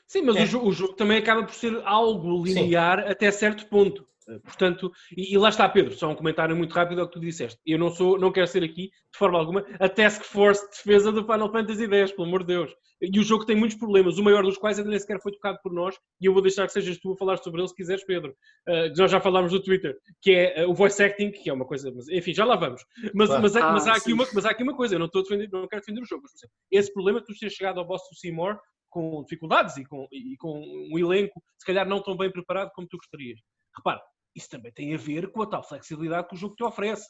Sim, 0.09 0.23
mas 0.23 0.37
É. 0.37 0.43
o, 0.45 0.47
jogo, 0.47 0.69
o 0.69 0.73
jogo 0.73 0.95
também 0.95 1.19
acaba 1.19 1.45
por 1.45 1.55
ser 1.55 1.83
algo 1.85 2.45
linear 2.45 3.01
até 3.11 3.31
certo 3.31 3.67
ponto. 3.69 4.07
Portanto, 4.45 4.91
e, 5.17 5.35
e 5.35 5.39
lá 5.39 5.49
está, 5.49 5.69
Pedro, 5.69 5.93
só 5.95 6.11
um 6.11 6.15
comentário 6.17 6.57
muito 6.57 6.73
rápido 6.73 7.01
ao 7.01 7.07
que 7.09 7.15
tu 7.15 7.21
disseste. 7.21 7.59
Eu 7.65 7.79
não 7.79 7.91
sou, 7.91 8.19
não 8.19 8.33
quero 8.33 8.47
ser 8.47 8.63
aqui, 8.65 8.89
de 9.13 9.19
forma 9.19 9.39
alguma, 9.39 9.65
a 9.79 9.89
Task 9.89 10.23
Force 10.25 10.63
de 10.65 10.71
defesa 10.77 11.13
do 11.13 11.23
Final 11.25 11.51
Fantasy 11.53 11.85
X, 11.85 12.13
pelo 12.13 12.27
amor 12.29 12.41
de 12.41 12.47
Deus. 12.55 12.75
E 13.01 13.21
o 13.21 13.23
jogo 13.23 13.45
tem 13.45 13.55
muitos 13.55 13.77
problemas, 13.77 14.17
o 14.19 14.23
maior 14.25 14.43
dos 14.43 14.57
quais 14.57 14.79
ainda 14.79 14.91
nem 14.91 14.99
sequer 14.99 15.21
foi 15.21 15.31
tocado 15.31 15.59
por 15.63 15.71
nós, 15.73 15.95
e 16.21 16.27
eu 16.27 16.33
vou 16.33 16.41
deixar 16.43 16.67
que 16.67 16.73
sejas 16.73 16.97
tu 16.99 17.13
a 17.13 17.17
falar 17.17 17.37
sobre 17.37 17.61
ele 17.61 17.69
se 17.69 17.75
quiseres, 17.75 18.03
Pedro. 18.05 18.35
Eh, 18.67 18.93
nós 18.97 19.11
já 19.11 19.21
falámos 19.21 19.53
no 19.53 19.63
Twitter, 19.63 19.97
que 20.23 20.31
é 20.33 20.61
eh, 20.63 20.67
o 20.67 20.73
voice 20.73 21.03
acting, 21.03 21.31
que 21.31 21.49
é 21.51 21.53
uma 21.53 21.67
coisa, 21.67 21.93
mas, 21.95 22.09
enfim, 22.09 22.33
já 22.33 22.45
lá 22.45 22.57
vamos. 22.57 22.83
Mas, 23.15 23.29
Claro. 23.29 23.43
mas, 23.43 23.55
há- 23.57 23.69
Ah, 23.69 23.73
mas 23.73 23.87
há 23.87 23.93
aqui 23.93 24.01
sim. 24.01 24.13
uma, 24.15 24.27
mas 24.35 24.47
há 24.47 24.51
aqui 24.51 24.63
uma 24.63 24.75
coisa, 24.75 24.95
eu 24.95 24.99
não 24.99 25.07
estou 25.07 25.21
a 25.21 25.23
defender, 25.25 25.49
não 25.53 25.69
quero 25.69 25.83
defender 25.83 26.01
o 26.01 26.07
jogo, 26.07 26.23
mas, 26.23 26.33
por 26.33 26.39
exemplo, 26.39 26.57
esse 26.73 26.93
problema 26.93 27.21
de 27.21 27.27
tu 27.27 27.39
teres 27.39 27.55
chegado 27.55 27.79
ao 27.79 27.87
boss 27.87 28.03
do 28.11 28.17
Seymour 28.17 28.59
com 28.89 29.23
dificuldades 29.25 29.77
e 29.77 29.85
com, 29.85 30.09
e 30.11 30.35
com 30.39 30.59
um 30.91 30.99
elenco, 30.99 31.43
se 31.59 31.67
calhar 31.67 31.87
não 31.87 32.03
tão 32.03 32.17
bem 32.17 32.31
preparado 32.33 32.71
como 32.75 32.89
tu 32.89 32.97
gostarias. 32.97 33.39
Repara, 33.77 34.01
isso 34.37 34.49
também 34.51 34.71
tem 34.73 34.95
a 34.95 34.99
ver 34.99 35.33
com 35.33 35.43
a 35.43 35.47
tal 35.47 35.63
flexibilidade 35.67 36.29
que 36.29 36.35
o 36.35 36.39
jogo 36.39 36.55
te 36.55 36.63
oferece. 36.63 37.09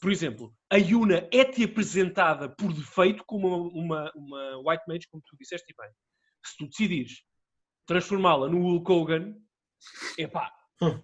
Por 0.00 0.10
exemplo, 0.10 0.54
a 0.70 0.76
Yuna 0.76 1.28
é-te 1.32 1.64
apresentada 1.64 2.48
por 2.48 2.72
defeito 2.72 3.24
como 3.26 3.48
uma, 3.48 3.68
uma, 3.72 4.12
uma 4.14 4.58
White 4.70 4.84
Mage, 4.86 5.08
como 5.10 5.22
tu 5.26 5.36
disseste 5.38 5.74
bem. 5.78 5.90
Se 6.44 6.56
tu 6.58 6.66
decidires 6.68 7.22
transformá-la 7.86 8.48
no 8.48 8.58
Hulk 8.60 8.92
Hogan, 8.92 9.34
epá, 10.18 10.50
Hum. 10.82 11.00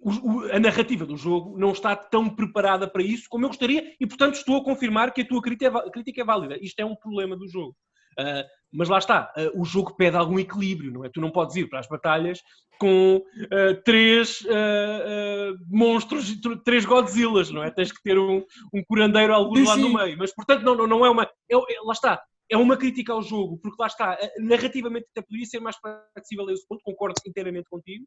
o- 0.00 0.42
a 0.52 0.58
narrativa 0.58 1.04
do 1.04 1.16
jogo 1.16 1.58
não 1.58 1.72
está 1.72 1.94
tão 1.94 2.28
preparada 2.34 2.88
para 2.88 3.02
isso 3.02 3.28
como 3.28 3.44
eu 3.44 3.48
gostaria 3.48 3.94
e, 4.00 4.06
portanto, 4.06 4.34
estou 4.34 4.56
a 4.56 4.64
confirmar 4.64 5.12
que 5.12 5.20
a 5.22 5.26
tua 5.28 5.42
crítica 5.42 5.66
é, 5.78 5.90
crítica 5.90 6.20
é 6.22 6.24
válida. 6.24 6.58
Isto 6.62 6.80
é 6.80 6.84
um 6.84 6.96
problema 6.96 7.36
do 7.36 7.46
jogo. 7.48 7.76
Ah, 8.18 8.44
mas 8.72 8.88
lá 8.88 8.98
está, 8.98 9.32
ah, 9.36 9.50
o 9.54 9.64
jogo 9.64 9.94
pede 9.96 10.16
algum 10.16 10.38
equilíbrio, 10.38 10.90
não 10.92 11.04
é? 11.04 11.08
Tu 11.08 11.20
não 11.20 11.30
podes 11.30 11.56
ir 11.56 11.68
para 11.68 11.78
as 11.78 11.88
batalhas 11.88 12.42
com 12.78 13.22
ah, 13.52 13.80
três 13.84 14.44
monstros, 15.68 16.40
tr- 16.40 16.58
três 16.64 16.84
Godzillas, 16.84 17.50
não 17.50 17.62
é? 17.62 17.70
Tens 17.70 17.92
que 17.92 18.02
ter 18.02 18.18
um, 18.18 18.44
um 18.74 18.82
curandeiro 18.84 19.32
alguns 19.34 19.60
Sim, 19.60 19.66
lá 19.66 19.76
no 19.76 19.94
meio. 19.94 20.18
Mas, 20.18 20.34
portanto, 20.34 20.62
não, 20.62 20.74
não, 20.74 20.86
não 20.86 21.06
é 21.06 21.10
uma... 21.10 21.24
é- 21.24 21.54
é- 21.54 21.80
lá 21.84 21.92
está, 21.92 22.22
é 22.50 22.56
uma 22.56 22.76
crítica 22.76 23.12
ao 23.12 23.22
jogo, 23.22 23.58
porque 23.58 23.76
lá 23.80 23.86
está, 23.86 24.18
narrativamente 24.38 25.06
até 25.10 25.22
poderia 25.22 25.46
ser 25.46 25.60
mais 25.60 25.76
flexível 25.76 26.48
a 26.48 26.52
esse 26.52 26.66
ponto, 26.66 26.82
concordo 26.82 27.14
inteiramente 27.26 27.68
contigo. 27.70 28.04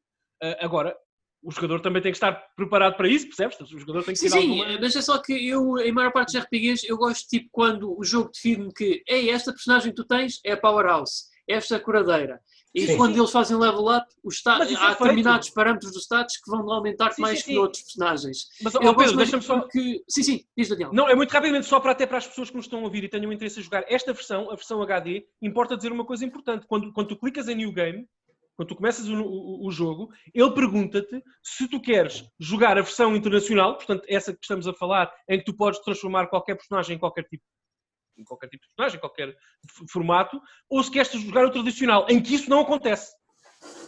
Agora, 0.60 0.96
o 1.44 1.52
jogador 1.52 1.80
também 1.82 2.02
tem 2.02 2.12
que 2.12 2.18
estar 2.18 2.34
preparado 2.56 2.96
para 2.96 3.08
isso, 3.08 3.26
percebes? 3.28 3.60
O 3.60 3.80
jogador 3.80 4.04
tem 4.04 4.14
que 4.14 4.20
Sim, 4.20 4.30
sim, 4.30 4.60
alguma... 4.62 4.80
mas 4.80 4.96
é 4.96 5.02
só 5.02 5.18
que 5.18 5.34
eu, 5.48 5.78
em 5.80 5.92
maior 5.92 6.12
parte 6.12 6.34
dos 6.34 6.44
RPGs, 6.44 6.88
eu 6.88 6.98
gosto 6.98 7.28
tipo 7.28 7.50
quando 7.52 7.98
o 7.98 8.04
jogo 8.04 8.32
define 8.32 8.72
que 8.74 9.04
Ei, 9.08 9.30
esta 9.30 9.52
personagem 9.52 9.90
que 9.92 9.96
tu 9.96 10.06
tens 10.06 10.40
é 10.46 10.54
a 10.54 10.58
Powerhouse, 10.58 11.24
esta 11.48 11.76
é 11.76 11.78
a 11.78 11.82
curadeira. 11.82 12.40
E 12.74 12.88
Sim. 12.88 12.96
quando 12.98 13.18
eles 13.18 13.30
fazem 13.32 13.58
level 13.58 13.88
up, 13.88 14.06
é 14.08 14.50
há 14.50 14.56
feito. 14.56 15.00
determinados 15.00 15.50
parâmetros 15.50 15.92
dos 15.92 16.04
status 16.04 16.38
que 16.38 16.50
vão 16.50 16.72
aumentar 16.72 17.12
Sim, 17.12 17.22
mais 17.22 17.40
sim, 17.40 17.46
que 17.46 17.52
sim. 17.52 17.58
outros 17.58 17.84
personagens. 17.84 18.48
Mas, 18.62 18.74
Eu 18.76 18.82
gosto 18.82 18.98
Pedro, 18.98 19.18
deixa-me 19.18 19.44
só... 19.44 19.60
porque- 19.60 20.02
Sim, 20.08 20.24
sim, 20.24 20.46
diz 20.56 20.70
Daniel. 20.70 20.92
Não, 20.94 21.10
é 21.10 21.14
muito 21.14 21.32
rapidamente, 21.32 21.66
só 21.66 21.82
para 21.82 21.92
até 21.92 22.06
para 22.06 22.20
as 22.20 22.28
pessoas 22.28 22.50
que 22.50 22.56
nos 22.56 22.66
estão 22.66 22.80
a 22.80 22.84
ouvir 22.84 23.04
e 23.04 23.10
tenham 23.10 23.32
interesse 23.34 23.60
em 23.60 23.64
jogar 23.64 23.84
esta 23.90 24.14
versão, 24.14 24.50
a 24.50 24.56
versão 24.56 24.82
HD, 24.82 25.26
importa 25.42 25.76
dizer 25.76 25.92
uma 25.92 26.06
coisa 26.06 26.24
importante. 26.24 26.66
Quando, 26.66 26.94
quando 26.94 27.10
tu 27.10 27.18
clicas 27.18 27.50
em 27.50 27.56
New 27.56 27.74
Game, 27.74 28.08
quando 28.56 28.68
tu 28.70 28.76
começas 28.76 29.08
o, 29.08 29.22
o- 29.22 29.68
o 29.68 29.72
jogo, 29.72 30.10
ele 30.34 30.52
pergunta-te 30.52 31.22
se 31.44 31.68
tu 31.68 31.80
queres 31.82 32.24
jogar 32.40 32.78
a 32.78 32.82
versão 32.82 33.16
internacional, 33.16 33.76
portanto, 33.76 34.04
essa 34.08 34.34
que 34.34 34.40
estamos 34.42 34.68
a 34.68 34.74
falar, 34.74 35.12
em 35.30 35.40
que 35.40 35.46
tu 35.46 35.56
podes 35.56 35.80
transformar 35.82 36.28
qualquer 36.28 36.56
personagem 36.56 36.96
em 36.96 37.00
qualquer 37.00 37.24
tipo 37.26 37.44
em 38.18 38.24
qualquer 38.26 38.50
tipo 38.50 38.62
de 38.64 38.68
personagem, 38.76 38.98
em 38.98 39.00
qualquer 39.00 39.36
formato, 39.90 40.40
ou 40.70 40.84
se 40.84 40.92
queres 40.92 41.12
jogar 41.14 41.46
o 41.46 41.50
tradicional, 41.50 42.06
em 42.10 42.22
que 42.22 42.36
isso 42.36 42.50
não 42.50 42.60
acontece. 42.60 43.12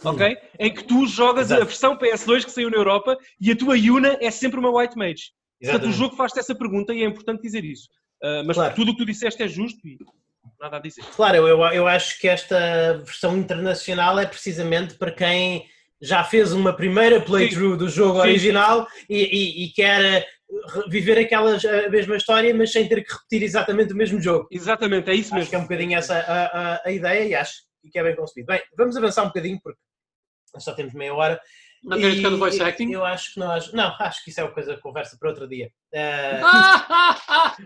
Ok? 0.02 0.36
Em 0.58 0.72
que 0.74 0.82
tu 0.84 1.06
jogas 1.06 1.46
Exato. 1.48 1.62
a 1.62 1.64
versão 1.66 1.96
PS2 1.98 2.44
que 2.44 2.50
saiu 2.50 2.70
na 2.70 2.76
Europa 2.76 3.16
e 3.40 3.52
a 3.52 3.56
tua 3.56 3.76
Yuna 3.76 4.16
é 4.20 4.30
sempre 4.30 4.58
uma 4.58 4.70
White 4.76 4.96
Mage. 4.96 5.30
Portanto, 5.60 5.82
o 5.84 5.86
Exatamente. 5.88 5.96
jogo 5.98 6.16
faz-te 6.16 6.38
essa 6.40 6.54
pergunta 6.54 6.92
e 6.94 7.02
é 7.02 7.06
importante 7.06 7.42
dizer 7.42 7.64
isso. 7.64 7.88
Uh, 8.22 8.42
mas 8.46 8.56
Claro. 8.56 8.74
tudo 8.74 8.90
o 8.90 8.96
que 8.96 9.02
tu 9.04 9.06
disseste 9.06 9.42
é 9.42 9.46
justo 9.46 9.86
e 9.86 9.98
nada 10.60 10.76
a 10.76 10.80
dizer. 10.80 11.04
Claro, 11.16 11.36
eu, 11.46 11.58
eu 11.72 11.86
acho 11.86 12.18
que 12.20 12.28
esta 12.28 12.98
versão 13.04 13.36
internacional 13.36 14.18
é 14.18 14.26
precisamente 14.26 14.94
para 14.94 15.10
quem 15.12 15.66
já 16.00 16.22
fez 16.24 16.52
uma 16.52 16.74
primeira 16.74 17.20
playthrough 17.20 17.76
do 17.76 17.88
jogo 17.88 18.20
Sim. 18.22 18.28
original 18.28 18.86
e, 19.08 19.22
e- 19.22 19.64
e 19.64 19.68
quer 19.72 20.02
eh, 20.02 20.26
viver 20.88 21.18
aquela 21.18 21.56
a 21.56 21.88
mesma 21.88 22.16
história, 22.16 22.54
mas 22.54 22.72
sem 22.72 22.86
ter 22.88 23.02
que 23.02 23.12
repetir 23.12 23.42
exatamente 23.42 23.92
o 23.92 23.96
mesmo 23.96 24.20
jogo. 24.20 24.46
Exatamente, 24.50 25.10
é 25.10 25.14
isso 25.14 25.34
Acho 25.34 25.48
que 25.48 25.54
é 25.54 25.58
um 25.58 25.62
mesmo. 25.62 25.68
bocadinho 25.70 25.98
essa 25.98 26.14
a, 26.18 26.44
a- 26.74 26.82
a 26.84 26.92
ideia 26.92 27.24
e 27.28 27.34
acho 27.34 27.54
que 27.90 27.98
é 27.98 28.02
bem 28.02 28.16
concebido. 28.16 28.46
Bem, 28.48 28.62
vamos 28.76 28.96
avançar 28.96 29.22
um 29.22 29.28
bocadinho 29.28 29.58
porque 29.62 29.78
só 30.58 30.72
temos 30.74 30.92
meia 30.94 31.14
hora. 31.14 31.40
Não 31.84 31.98
queres 31.98 32.16
ficar 32.16 32.32
E 32.32 32.36
voice 32.36 32.62
acting? 32.62 32.90
Eu 32.92 33.04
acho 33.04 33.34
que 33.34 33.40
nós. 33.40 33.72
Não, 33.72 33.94
acho 34.00 34.24
que 34.24 34.30
isso 34.30 34.40
é 34.40 34.44
uma 34.44 34.52
coisa 34.52 34.74
de 34.74 34.80
conversa 34.80 35.16
para 35.18 35.28
outro 35.28 35.46
dia. 35.46 35.70
Eh, 35.92 36.40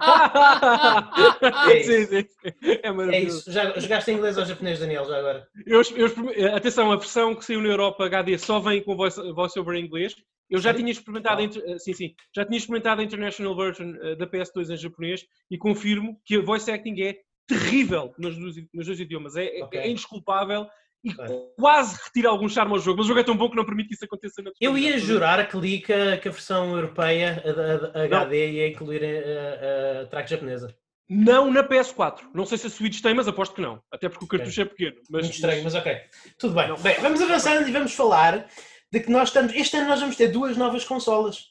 É 1.71 1.83
sim, 1.83 2.07
sim. 2.07 2.25
É 2.63 2.89
é 2.89 2.93
maravilhoso. 2.93 3.39
isso. 3.39 3.53
Já 3.53 3.79
jogaste 3.79 4.11
em 4.11 4.15
inglês 4.15 4.39
ou 4.39 4.45
japonês, 4.45 4.79
Daniel, 4.81 5.05
já 5.05 5.19
agora? 5.19 5.47
Eu, 5.67 5.83
eu- 5.97 6.57
atenção, 6.57 6.91
a 6.93 6.97
versão 6.97 7.35
que 7.35 7.45
saiu 7.45 7.61
na 7.61 7.69
Europa 7.69 8.05
HD 8.07 8.39
só 8.39 8.59
vem 8.59 8.83
com 8.83 8.97
voice, 8.97 9.21
voice 9.33 9.59
over 9.59 9.77
em 9.77 9.85
inglês. 9.85 10.15
Eu 10.51 10.61
já 10.61 10.73
tinha 10.73 10.91
experimentado, 10.91 11.43
a 11.43 11.45
eh, 11.45 11.79
sim, 11.79 11.93
sim, 11.93 12.15
já 12.35 12.43
tinha 12.45 12.57
experimentado 12.57 13.03
a 13.03 13.05
international 13.05 13.55
version 13.55 13.95
eh, 14.01 14.17
da 14.17 14.27
PS2 14.27 14.71
em 14.71 14.77
japonês 14.79 15.27
e 15.51 15.59
confirmo 15.59 16.19
que 16.25 16.37
a 16.37 16.41
voice 16.43 16.71
acting 16.71 16.99
é 17.03 17.17
terrível 17.47 18.15
nos, 18.19 18.35
dois- 18.39 18.57
nos 18.73 18.87
dois 18.87 18.99
idiomas. 18.99 19.37
É, 19.37 19.59
é- 19.59 19.65
Ok. 19.65 19.79
é 19.79 19.91
indesculpável 19.91 20.67
e 21.05 21.11
Ok. 21.13 21.27
quase 21.57 21.99
retira 22.05 22.29
algum 22.29 22.49
charme 22.49 22.73
ao 22.73 22.79
jogo. 22.81 22.99
Mas 22.99 23.07
o 23.07 23.09
jogo 23.09 23.21
é 23.21 23.25
tão 23.25 23.37
bom 23.37 23.49
que 23.49 23.57
não 23.57 23.65
permite 23.65 23.89
que 23.89 23.95
isso 23.95 24.05
aconteça 24.05 24.43
na 24.43 24.51
Eu 24.61 24.77
ia 24.77 24.99
jurar 24.99 25.49
que 25.49 25.57
li 25.57 25.81
que 25.81 25.93
a, 25.93 26.17
que 26.19 26.29
a 26.29 26.33
versão 26.33 26.75
europeia, 26.75 27.43
a, 27.45 27.53
da- 27.53 28.01
a 28.01 28.05
HD, 28.05 28.51
ia 28.53 28.69
incluir 28.69 29.03
a, 29.05 29.09
a, 29.09 30.03
a 30.03 30.07
track 30.07 30.29
japonesa. 30.31 30.75
Não 31.09 31.51
na 31.51 31.63
PS4. 31.67 32.19
Não 32.35 32.45
sei 32.45 32.59
se 32.59 32.67
a 32.67 32.71
Switch 32.71 33.01
tem, 33.01 33.15
mas 33.15 33.27
aposto 33.29 33.55
que 33.55 33.63
não. 33.63 33.81
Até 33.91 34.09
porque 34.09 34.25
o 34.25 34.29
cartucho 34.29 34.61
é 34.61 34.65
pequeno. 34.67 34.97
Mas, 35.11 35.23
Muito 35.23 35.35
estranho, 35.37 35.65
mas 35.65 35.75
ok. 35.75 35.97
Tudo 36.39 36.55
bem. 36.55 36.69
Não. 36.69 36.77
Bem, 36.77 36.97
vamos 37.01 37.23
avançando 37.23 37.67
e 37.67 37.73
vamos 37.73 37.95
falar 37.95 38.47
de 38.93 39.01
que 39.01 39.11
nós 39.11 39.29
estamos. 39.29 39.55
Este 39.55 39.77
ano 39.79 39.89
nós 39.89 40.01
vamos 40.01 40.17
ter 40.17 40.29
duas 40.29 40.57
novas 40.57 40.85
consolas. 40.85 41.47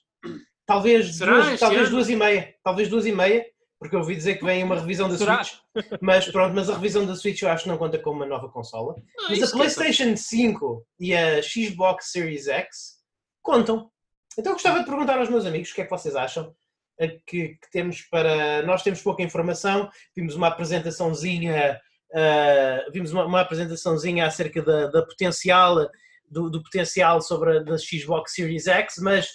Talvez, 0.65 1.15
Será 1.15 1.31
duas, 1.41 1.59
talvez 1.59 1.81
ano? 1.83 1.91
duas 1.91 2.09
e 2.09 2.15
meia. 2.15 2.53
Talvez 2.63 2.89
duas 2.89 3.05
e 3.05 3.11
meia, 3.11 3.45
porque 3.79 3.95
eu 3.95 3.99
ouvi 3.99 4.15
dizer 4.15 4.37
que 4.37 4.45
vem 4.45 4.63
uma 4.63 4.79
revisão 4.79 5.07
da 5.07 5.17
Será? 5.17 5.43
Switch. 5.43 5.59
Mas 6.01 6.27
pronto, 6.29 6.55
mas 6.55 6.69
a 6.69 6.73
revisão 6.73 7.05
da 7.05 7.15
Switch 7.15 7.41
eu 7.41 7.49
acho 7.49 7.63
que 7.63 7.69
não 7.69 7.77
conta 7.77 7.99
como 7.99 8.17
uma 8.17 8.25
nova 8.25 8.49
consola. 8.49 8.95
Mas 9.29 9.37
isso 9.37 9.53
a 9.53 9.57
PlayStation 9.57 10.15
5 10.15 10.85
e 10.99 11.15
a 11.15 11.41
Xbox 11.41 12.11
Series 12.11 12.47
X 12.47 12.97
contam. 13.41 13.89
Então 14.37 14.51
eu 14.51 14.55
gostava 14.55 14.79
de 14.79 14.85
perguntar 14.85 15.19
aos 15.19 15.29
meus 15.29 15.45
amigos 15.45 15.71
o 15.71 15.75
que 15.75 15.81
é 15.81 15.83
que 15.83 15.91
vocês 15.91 16.15
acham 16.15 16.55
eh, 16.99 17.19
que, 17.25 17.49
que 17.49 17.71
temos 17.71 18.01
para. 18.01 18.63
Nós 18.63 18.81
temos 18.81 19.01
pouca 19.01 19.21
informação, 19.21 19.89
vimos 20.15 20.35
uma 20.35 20.47
apresentaçãozinha, 20.47 21.79
eh, 22.13 22.85
vimos 22.91 23.11
uma, 23.11 23.25
uma 23.25 23.41
apresentaçãozinha 23.41 24.25
acerca 24.25 24.61
da, 24.61 24.87
da 24.87 25.05
potencial, 25.05 25.87
do, 26.29 26.49
do 26.49 26.63
potencial 26.63 27.21
sobre 27.21 27.57
a 27.57 27.63
da 27.63 27.77
Xbox 27.77 28.33
Series 28.33 28.65
X, 28.65 28.95
mas 28.97 29.29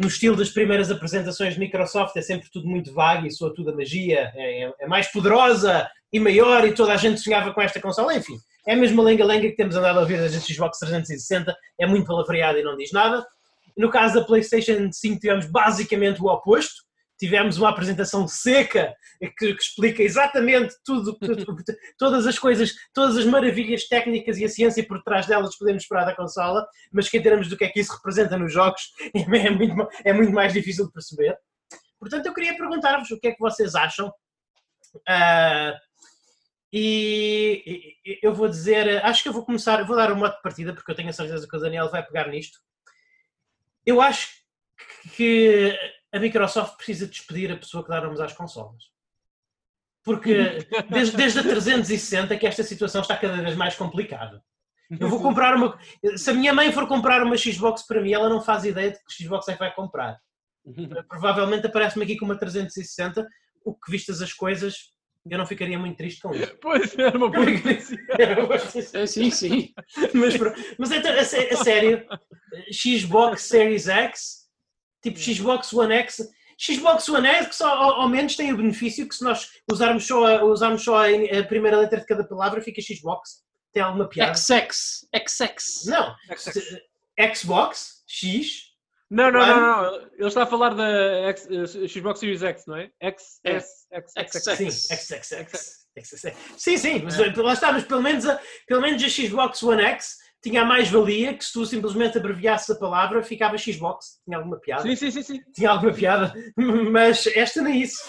no 0.00 0.08
estilo 0.08 0.36
das 0.36 0.48
primeiras 0.50 0.90
apresentações 0.90 1.54
de 1.54 1.60
Microsoft 1.60 2.16
é 2.16 2.22
sempre 2.22 2.48
tudo 2.50 2.66
muito 2.66 2.92
vago 2.92 3.26
e 3.26 3.30
soa 3.30 3.54
tudo 3.54 3.70
a 3.70 3.76
magia, 3.76 4.32
é, 4.34 4.64
é- 4.64 4.74
é 4.80 4.86
mais 4.86 5.08
poderosa 5.08 5.88
e 6.12 6.18
maior 6.18 6.66
e 6.66 6.72
toda 6.74 6.92
a 6.92 6.96
gente 6.96 7.20
sonhava 7.20 7.52
com 7.52 7.60
esta 7.60 7.80
consola, 7.80 8.14
enfim. 8.14 8.38
É 8.66 8.74
a 8.74 8.76
mesma 8.76 9.02
lenga-lenga 9.02 9.48
que 9.48 9.56
temos 9.56 9.76
andado 9.76 9.98
a 9.98 10.00
ouvir 10.00 10.18
da 10.18 10.28
Xbox 10.28 10.78
360, 10.78 11.54
é 11.78 11.86
muito 11.86 12.06
palavreada 12.06 12.58
e 12.58 12.62
não 12.62 12.76
diz 12.76 12.92
nada. 12.92 13.26
No 13.76 13.90
caso 13.90 14.14
da 14.14 14.24
PlayStation 14.24 14.88
5 14.92 15.20
tivemos 15.20 15.46
basicamente 15.46 16.22
o 16.22 16.26
oposto, 16.26 16.74
tivemos 17.22 17.56
uma 17.56 17.68
apresentação 17.68 18.26
seca 18.26 18.92
que, 19.20 19.54
que 19.54 19.62
explica 19.62 20.02
exatamente 20.02 20.74
tudo, 20.84 21.16
todas 21.96 22.26
as 22.26 22.36
coisas, 22.36 22.74
todas 22.92 23.16
as 23.16 23.24
maravilhas 23.24 23.86
técnicas 23.86 24.38
e 24.38 24.44
a 24.44 24.48
ciência 24.48 24.84
por 24.84 25.00
trás 25.04 25.24
delas 25.28 25.52
que 25.52 25.60
podemos 25.60 25.84
esperar 25.84 26.04
da 26.04 26.16
consola, 26.16 26.66
mas 26.90 27.08
que 27.08 27.18
em 27.18 27.22
termos 27.22 27.48
do 27.48 27.56
que 27.56 27.62
é 27.62 27.68
que 27.68 27.78
isso 27.78 27.94
representa 27.94 28.36
nos 28.36 28.52
jogos 28.52 28.90
é 29.14 29.50
muito, 29.50 29.88
é 30.04 30.12
muito 30.12 30.32
mais 30.32 30.52
difícil 30.52 30.86
de 30.86 30.92
perceber. 30.92 31.38
Portanto, 31.96 32.26
eu 32.26 32.34
queria 32.34 32.56
perguntar-vos 32.56 33.08
o 33.12 33.20
que 33.20 33.28
é 33.28 33.32
que 33.32 33.38
vocês 33.38 33.76
acham. 33.76 34.12
Ah, 35.08 35.78
e, 36.72 37.94
eu 38.20 38.34
vou 38.34 38.48
dizer, 38.48 39.04
acho 39.04 39.22
que 39.22 39.28
eu 39.28 39.32
vou 39.32 39.44
começar, 39.44 39.84
vou 39.84 39.94
dar 39.94 40.10
um 40.10 40.16
modo 40.16 40.34
de 40.34 40.42
partida, 40.42 40.74
porque 40.74 40.90
eu 40.90 40.96
tenho 40.96 41.10
a 41.10 41.12
certeza 41.12 41.46
que 41.46 41.56
o 41.56 41.60
Daniel 41.60 41.88
vai 41.88 42.04
pegar 42.04 42.26
nisto. 42.26 42.58
Eu 43.86 44.00
acho 44.00 44.28
que 45.14 45.78
a 46.12 46.18
Microsoft 46.18 46.76
precisa 46.76 47.06
despedir 47.06 47.50
a 47.50 47.56
pessoa 47.56 47.82
que 47.82 47.88
dá 47.90 48.00
nomes 48.00 48.20
às 48.20 48.32
consolas. 48.32 48.84
Porque 50.04 50.58
desde, 50.90 51.16
desde 51.16 51.38
a 51.38 51.42
360 51.42 52.36
que 52.36 52.46
esta 52.46 52.62
situação 52.62 53.02
está 53.02 53.16
cada 53.16 53.40
vez 53.40 53.56
mais 53.56 53.74
complicada. 53.76 54.42
Eu 55.00 55.08
vou 55.08 55.22
comprar 55.22 55.54
uma. 55.56 55.78
Se 56.16 56.30
a 56.30 56.34
minha 56.34 56.52
mãe 56.52 56.70
for 56.72 56.86
comprar 56.86 57.22
uma 57.22 57.36
Xbox 57.36 57.82
para 57.86 58.00
mim, 58.02 58.12
ela 58.12 58.28
não 58.28 58.42
faz 58.42 58.64
ideia 58.64 58.90
de 58.90 58.98
que 58.98 59.22
Xbox 59.24 59.48
é 59.48 59.52
que 59.54 59.58
vai 59.60 59.72
comprar. 59.74 60.18
Provavelmente 61.08 61.66
aparece-me 61.66 62.04
aqui 62.04 62.16
com 62.18 62.24
uma 62.24 62.36
360, 62.38 63.26
o 63.64 63.74
que 63.74 63.90
vistas 63.90 64.20
as 64.20 64.32
coisas, 64.32 64.92
eu 65.28 65.38
não 65.38 65.46
ficaria 65.46 65.78
muito 65.78 65.96
triste 65.96 66.20
com 66.20 66.34
isso. 66.34 66.56
Pois, 66.60 66.96
era 66.98 67.16
uma 67.16 67.30
boa 67.30 67.46
notícia. 67.46 67.96
É, 68.92 69.06
sim, 69.06 69.30
sim. 69.30 69.72
mas, 70.14 70.34
mas 70.78 70.90
é, 70.90 71.18
a, 71.20 71.24
sé- 71.24 71.48
a 71.52 71.56
sério, 71.56 72.06
Xbox 72.72 73.42
Series 73.44 73.88
X, 73.88 74.41
tipo 75.02 75.18
Xbox 75.18 75.72
One 75.72 75.94
X, 75.94 76.18
Xbox 76.60 77.08
One 77.08 77.26
X 77.26 77.60
ao, 77.60 77.70
ao- 77.76 78.00
ao 78.02 78.08
menos 78.08 78.36
tem 78.36 78.52
o 78.52 78.56
benefício 78.56 79.08
que 79.08 79.14
se 79.14 79.24
nós 79.24 79.48
usarmos 79.70 80.06
só, 80.06 80.24
a, 80.26 80.44
usarmos 80.44 80.82
só 80.84 80.96
a, 80.98 81.06
a 81.08 81.44
primeira 81.44 81.76
letra 81.78 82.00
de 82.00 82.06
cada 82.06 82.24
palavra 82.24 82.60
fica 82.62 82.80
Xbox. 82.80 83.42
Tem 83.72 83.82
alguma 83.82 84.08
piada? 84.08 84.34
XX. 84.34 85.06
XX. 85.28 85.86
Não. 85.86 86.14
Se- 86.36 86.82
Xbox, 87.34 88.02
X, 88.06 88.62
Não, 89.10 89.30
não, 89.30 89.40
não, 89.46 89.60
não. 89.60 89.94
Ele 90.18 90.26
está 90.28 90.42
a 90.44 90.46
falar 90.46 90.74
da 90.74 90.84
X- 91.30 91.48
eh, 91.50 91.88
Xbox 91.88 92.20
Series 92.20 92.42
X, 92.42 92.64
não 92.66 92.76
é? 92.76 92.90
X, 93.00 93.40
É. 93.44 93.52
S, 93.56 93.86
X, 93.92 94.12
X, 94.16 94.34
X. 94.36 94.46
X. 94.48 94.56
sim, 94.58 94.96
XXX. 94.96 95.86
XXX. 95.98 96.36
Sim, 96.56 96.76
sim, 96.78 96.98
mas 97.04 97.18
lá 97.36 97.52
está, 97.52 97.72
mas 97.72 97.84
pelo 97.84 98.00
menos, 98.02 98.26
a, 98.26 98.40
pelo 98.66 98.80
menos 98.80 99.02
a 99.02 99.08
Xbox 99.08 99.62
One 99.62 99.82
X 99.82 100.16
tinha 100.42 100.62
a 100.62 100.64
mais-valia 100.64 101.34
que 101.34 101.44
se 101.44 101.52
tu 101.52 101.64
simplesmente 101.64 102.18
abreviasses 102.18 102.68
a 102.70 102.78
palavra 102.78 103.22
ficava 103.22 103.56
Xbox. 103.56 104.20
Tinha 104.24 104.38
alguma 104.38 104.58
piada? 104.58 104.82
Sim, 104.82 104.96
sim, 104.96 105.10
sim, 105.10 105.22
sim. 105.22 105.40
tinha 105.54 105.70
alguma 105.70 105.92
piada, 105.92 106.34
mas 106.90 107.26
esta 107.28 107.62
nem 107.62 107.80
isso. 107.80 108.02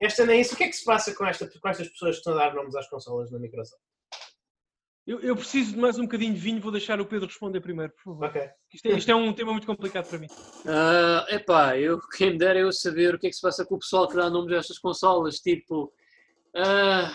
Esta 0.00 0.24
nem 0.24 0.40
isso. 0.40 0.54
O 0.54 0.56
que 0.56 0.64
é 0.64 0.68
que 0.68 0.76
se 0.76 0.84
passa 0.84 1.14
com, 1.14 1.26
esta, 1.26 1.48
com 1.48 1.68
estas 1.68 1.88
pessoas 1.88 2.16
que 2.16 2.18
estão 2.18 2.34
a 2.34 2.36
dar 2.36 2.54
nomes 2.54 2.74
às 2.76 2.88
consolas 2.88 3.30
na 3.30 3.38
Microsoft? 3.38 3.82
Eu, 5.04 5.18
eu 5.20 5.34
preciso 5.34 5.72
de 5.72 5.78
mais 5.78 5.98
um 5.98 6.02
bocadinho 6.02 6.32
de 6.32 6.38
vinho, 6.38 6.60
vou 6.60 6.70
deixar 6.70 7.00
o 7.00 7.06
Pedro 7.06 7.26
responder 7.26 7.60
primeiro, 7.60 7.92
por 7.92 8.04
favor. 8.04 8.26
Ok. 8.26 8.48
Isto 8.72 8.86
é, 8.86 8.92
isto 8.92 9.10
é 9.10 9.14
um 9.16 9.32
tema 9.32 9.50
muito 9.50 9.66
complicado 9.66 10.08
para 10.08 10.18
mim. 10.18 10.28
Ah, 10.64 11.26
epá, 11.28 11.76
eu, 11.76 11.98
quem 12.16 12.30
me 12.30 12.38
dera 12.38 12.60
eu 12.60 12.70
saber 12.70 13.12
o 13.12 13.18
que 13.18 13.26
é 13.26 13.30
que 13.30 13.34
se 13.34 13.42
passa 13.42 13.66
com 13.66 13.74
o 13.74 13.80
pessoal 13.80 14.06
que 14.06 14.14
dá 14.14 14.30
nomes 14.30 14.52
a 14.52 14.58
estas 14.58 14.78
consolas, 14.78 15.40
tipo... 15.40 15.92
ah, 16.54 17.12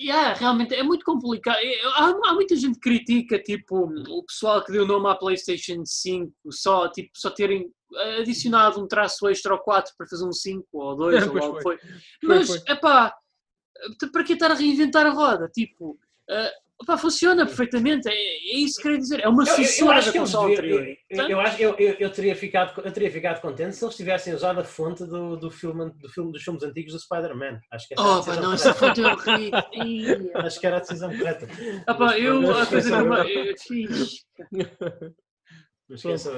yeah, 0.00 0.34
realmente 0.34 0.74
é 0.74 0.82
muito 0.82 1.04
complicado. 1.04 1.58
Há, 1.96 2.30
há 2.30 2.34
muita 2.34 2.56
gente 2.56 2.74
que 2.74 2.90
critica, 2.90 3.38
tipo, 3.38 3.86
o 4.08 4.24
pessoal 4.24 4.64
que 4.64 4.72
deu 4.72 4.86
nome 4.86 5.08
à 5.08 5.14
Playstation 5.14 5.84
5, 5.84 6.32
só, 6.50 6.88
tipo, 6.88 7.10
só 7.14 7.30
terem 7.30 7.70
adicionado 8.18 8.82
um 8.82 8.88
traço 8.88 9.28
extra 9.28 9.52
ao 9.52 9.62
4 9.62 9.92
para 9.96 10.06
fazer 10.06 10.26
um 10.26 10.32
5 10.32 10.66
ou 10.72 10.96
2 10.96 11.26
ou 11.28 11.32
Pois 11.32 11.44
lá 11.44 11.50
o 11.50 11.56
que 11.56 11.62
foi. 11.62 11.78
foi. 11.78 11.90
Mas, 12.22 12.48
foi. 12.48 12.58
epá, 12.68 13.14
para 14.12 14.24
que 14.24 14.32
estar 14.32 14.50
a 14.50 14.54
reinventar 14.54 15.06
a 15.06 15.10
roda? 15.10 15.48
Tipo, 15.48 15.98
ah, 16.28 16.50
epá, 16.82 16.96
funciona 16.98 17.46
perfeitamente, 17.46 18.08
é, 18.08 18.12
é 18.12 18.56
isso 18.58 18.76
que 18.76 18.82
queria 18.82 18.98
dizer. 18.98 19.20
É 19.20 19.28
uma 19.28 19.42
Eu, 19.44 19.46
eu- 19.46 19.52
eu 19.58 19.64
sucessora 19.64 19.98
acho 19.98 20.12
da 20.12 20.12
deviam- 20.24 20.42
anterior. 20.52 20.82
eu, 20.86 20.96
eu, 21.22 21.28
eu 21.30 21.40
acho, 21.40 21.62
eu, 21.62 21.74
eu, 21.78 21.96
eu 22.00 22.10
teria 22.10 22.34
ficado, 22.36 22.80
eu 22.84 22.92
teria 22.92 23.10
ficado 23.10 23.40
contente 23.40 23.76
se 23.76 23.84
eles 23.84 23.96
tivessem 23.96 24.34
usado 24.34 24.60
a 24.60 24.64
fonte 24.64 25.04
do, 25.04 25.36
do, 25.36 25.50
filme, 25.50 25.90
do 25.98 26.08
filme 26.08 26.32
dos 26.32 26.42
filmes 26.42 26.62
antigos 26.62 26.92
do 26.92 26.98
Spider-Man. 27.00 27.60
Acho 27.72 27.88
que 27.88 27.94
essa 27.94 28.02
era 28.02 28.12
a 28.12 28.18
Oh, 28.20 28.24
pá, 28.24 28.36
não, 28.36 28.52
essa 28.52 28.74
correta. 28.74 28.94
foto 28.94 29.00
é 29.00 29.12
horrível. 29.80 30.30
Acho 30.34 30.60
que 30.60 30.66
era 30.66 30.76
a 30.76 30.80
decisão 30.80 31.16
correta. 31.16 31.48
Ah, 31.86 31.94
pá, 31.94 32.18
eu, 32.18 32.50
a 32.56 32.66
coisa 32.66 32.90
que 32.90 33.34
eu- 33.36 33.44
esqueçam 33.52 33.94
eu. 34.52 35.14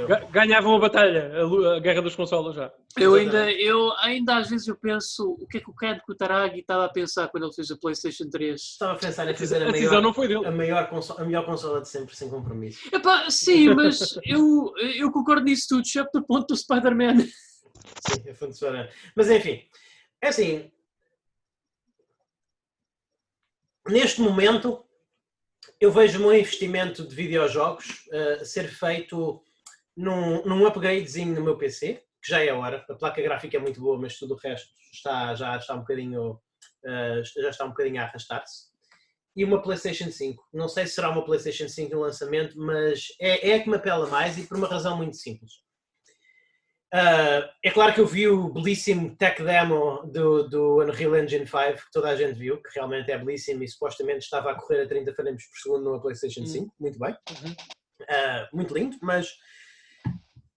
Ga- 0.09 0.25
Ganhavam 0.33 0.75
a 0.75 0.79
batalha, 0.81 1.31
a, 1.77 1.79
guerra 1.79 2.03
das 2.03 2.17
consolas 2.17 2.57
já. 2.57 2.73
Eu 2.97 3.15
ainda, 3.15 3.51
eu 3.53 3.93
ainda 3.99 4.39
às 4.39 4.51
vezes 4.51 4.67
eu 4.67 4.77
penso 4.77 5.37
o 5.41 5.47
que 5.47 5.59
é 5.59 5.61
que 5.61 5.71
o 5.71 5.75
Ken 5.75 5.99
Kutaragi 6.05 6.59
estava 6.59 6.85
a 6.87 6.89
pensar 6.89 7.29
quando 7.29 7.45
ele 7.45 7.53
fez 7.53 7.71
a 7.71 7.77
Playstation 7.77 8.29
3. 8.29 8.61
Estava 8.61 8.93
a 8.95 8.97
pensar 8.97 9.29
em 9.31 9.35
fazer 9.37 9.63
a 9.63 9.69
A 9.69 9.71
maior, 9.71 10.03
não 10.03 10.13
foi 10.13 10.27
dele. 10.27 10.47
a, 10.47 10.51
maior 10.51 10.89
consola, 10.89 11.21
a 11.21 11.25
melhor 11.25 11.47
consola 11.47 11.81
de 11.81 11.89
sempre, 11.89 12.17
sem 12.17 12.29
compromisso. 12.29 12.89
Epá, 12.93 13.31
sim, 13.31 13.73
mas 13.73 14.19
eu, 14.25 14.73
eu 14.97 15.13
concordo 15.13 15.45
nisso 15.45 15.67
tudo, 15.69 15.83
exceto 15.83 16.11
do 16.21 16.27
ponto 16.27 16.49
do 16.49 16.57
Spider-Man. 16.57 17.19
Sim, 17.21 18.53
Spider-Man. 18.53 18.89
Mas 19.15 19.31
enfim, 19.31 19.63
é 20.21 20.29
assim. 20.29 20.73
Neste 23.89 24.21
momento, 24.21 24.85
eu 25.81 25.91
vejo 25.93 26.19
meu 26.19 26.35
investimento 26.35 27.07
de 27.07 27.15
videojogos 27.15 28.07
eh, 28.13 28.45
ser 28.45 28.69
feito 28.69 29.43
num, 29.97 30.45
num 30.45 30.67
upgradezinho 30.67 31.35
no 31.35 31.43
meu 31.43 31.57
PC, 31.57 32.03
que 32.23 32.31
já 32.31 32.45
é 32.45 32.53
hora. 32.53 32.85
A 32.89 32.95
placa 32.95 33.23
gráfica 33.23 33.57
é 33.57 33.61
muito 33.61 33.81
boa, 33.81 33.99
mas 33.99 34.19
tudo 34.19 34.35
o 34.35 34.39
resto 34.39 34.69
está, 34.93 35.35
já 35.35 35.57
está 35.57 35.75
um 35.75 35.81
bocadinho, 35.81 36.41
eh, 36.85 37.23
já 37.41 37.51
está 37.51 37.65
um 37.65 37.71
bocadinho 37.71 38.01
a 38.01 38.05
arrastar-se. 38.05 38.67
E 39.35 39.45
uma 39.45 39.61
PlayStation 39.61 40.11
5. 40.11 40.49
Não 40.53 40.69
sei 40.69 40.87
se 40.87 40.95
será 40.95 41.11
uma 41.11 41.25
PlayStation 41.25 41.69
5 41.69 41.95
no 41.95 42.01
lançamento, 42.01 42.59
mas 42.59 43.09
é, 43.21 43.51
é 43.51 43.55
a 43.55 43.63
que 43.63 43.69
me 43.69 43.77
apela 43.77 44.07
mais 44.09 44.39
e 44.39 44.47
por 44.47 44.57
uma 44.57 44.67
razão 44.67 44.97
muito 44.97 45.17
simples. 45.17 45.66
Uh, 46.97 47.47
é 47.63 47.71
claro 47.71 47.93
que 47.93 48.01
eu 48.01 48.07
vi 48.07 48.27
o 48.27 48.49
belíssimo 48.49 49.15
tech 49.17 49.43
demo 49.43 50.03
do, 50.07 50.49
do 50.49 50.81
Unreal 50.83 51.17
Engine 51.17 51.47
5, 51.47 51.75
que 51.75 51.93
toda 51.93 52.09
a 52.09 52.17
gente 52.17 52.39
viu, 52.39 52.57
que 52.63 52.71
realmente 52.75 53.11
é 53.11 53.19
belíssimo 53.19 53.63
e 53.63 53.69
supostamente 53.69 54.21
estava 54.25 54.51
a 54.51 54.55
correr 54.55 54.83
a 54.83 54.89
30 54.89 55.13
frames 55.13 55.45
por 55.51 55.59
segundo 55.59 55.85
numa 55.85 56.01
PlayStation 56.01 56.47
5. 56.47 56.73
Muito 56.81 56.99
bem. 56.99 57.15
Uhum. 57.31 57.53
Uh, 58.01 58.57
muito 58.57 58.73
lindo, 58.73 58.97
mas 59.03 59.31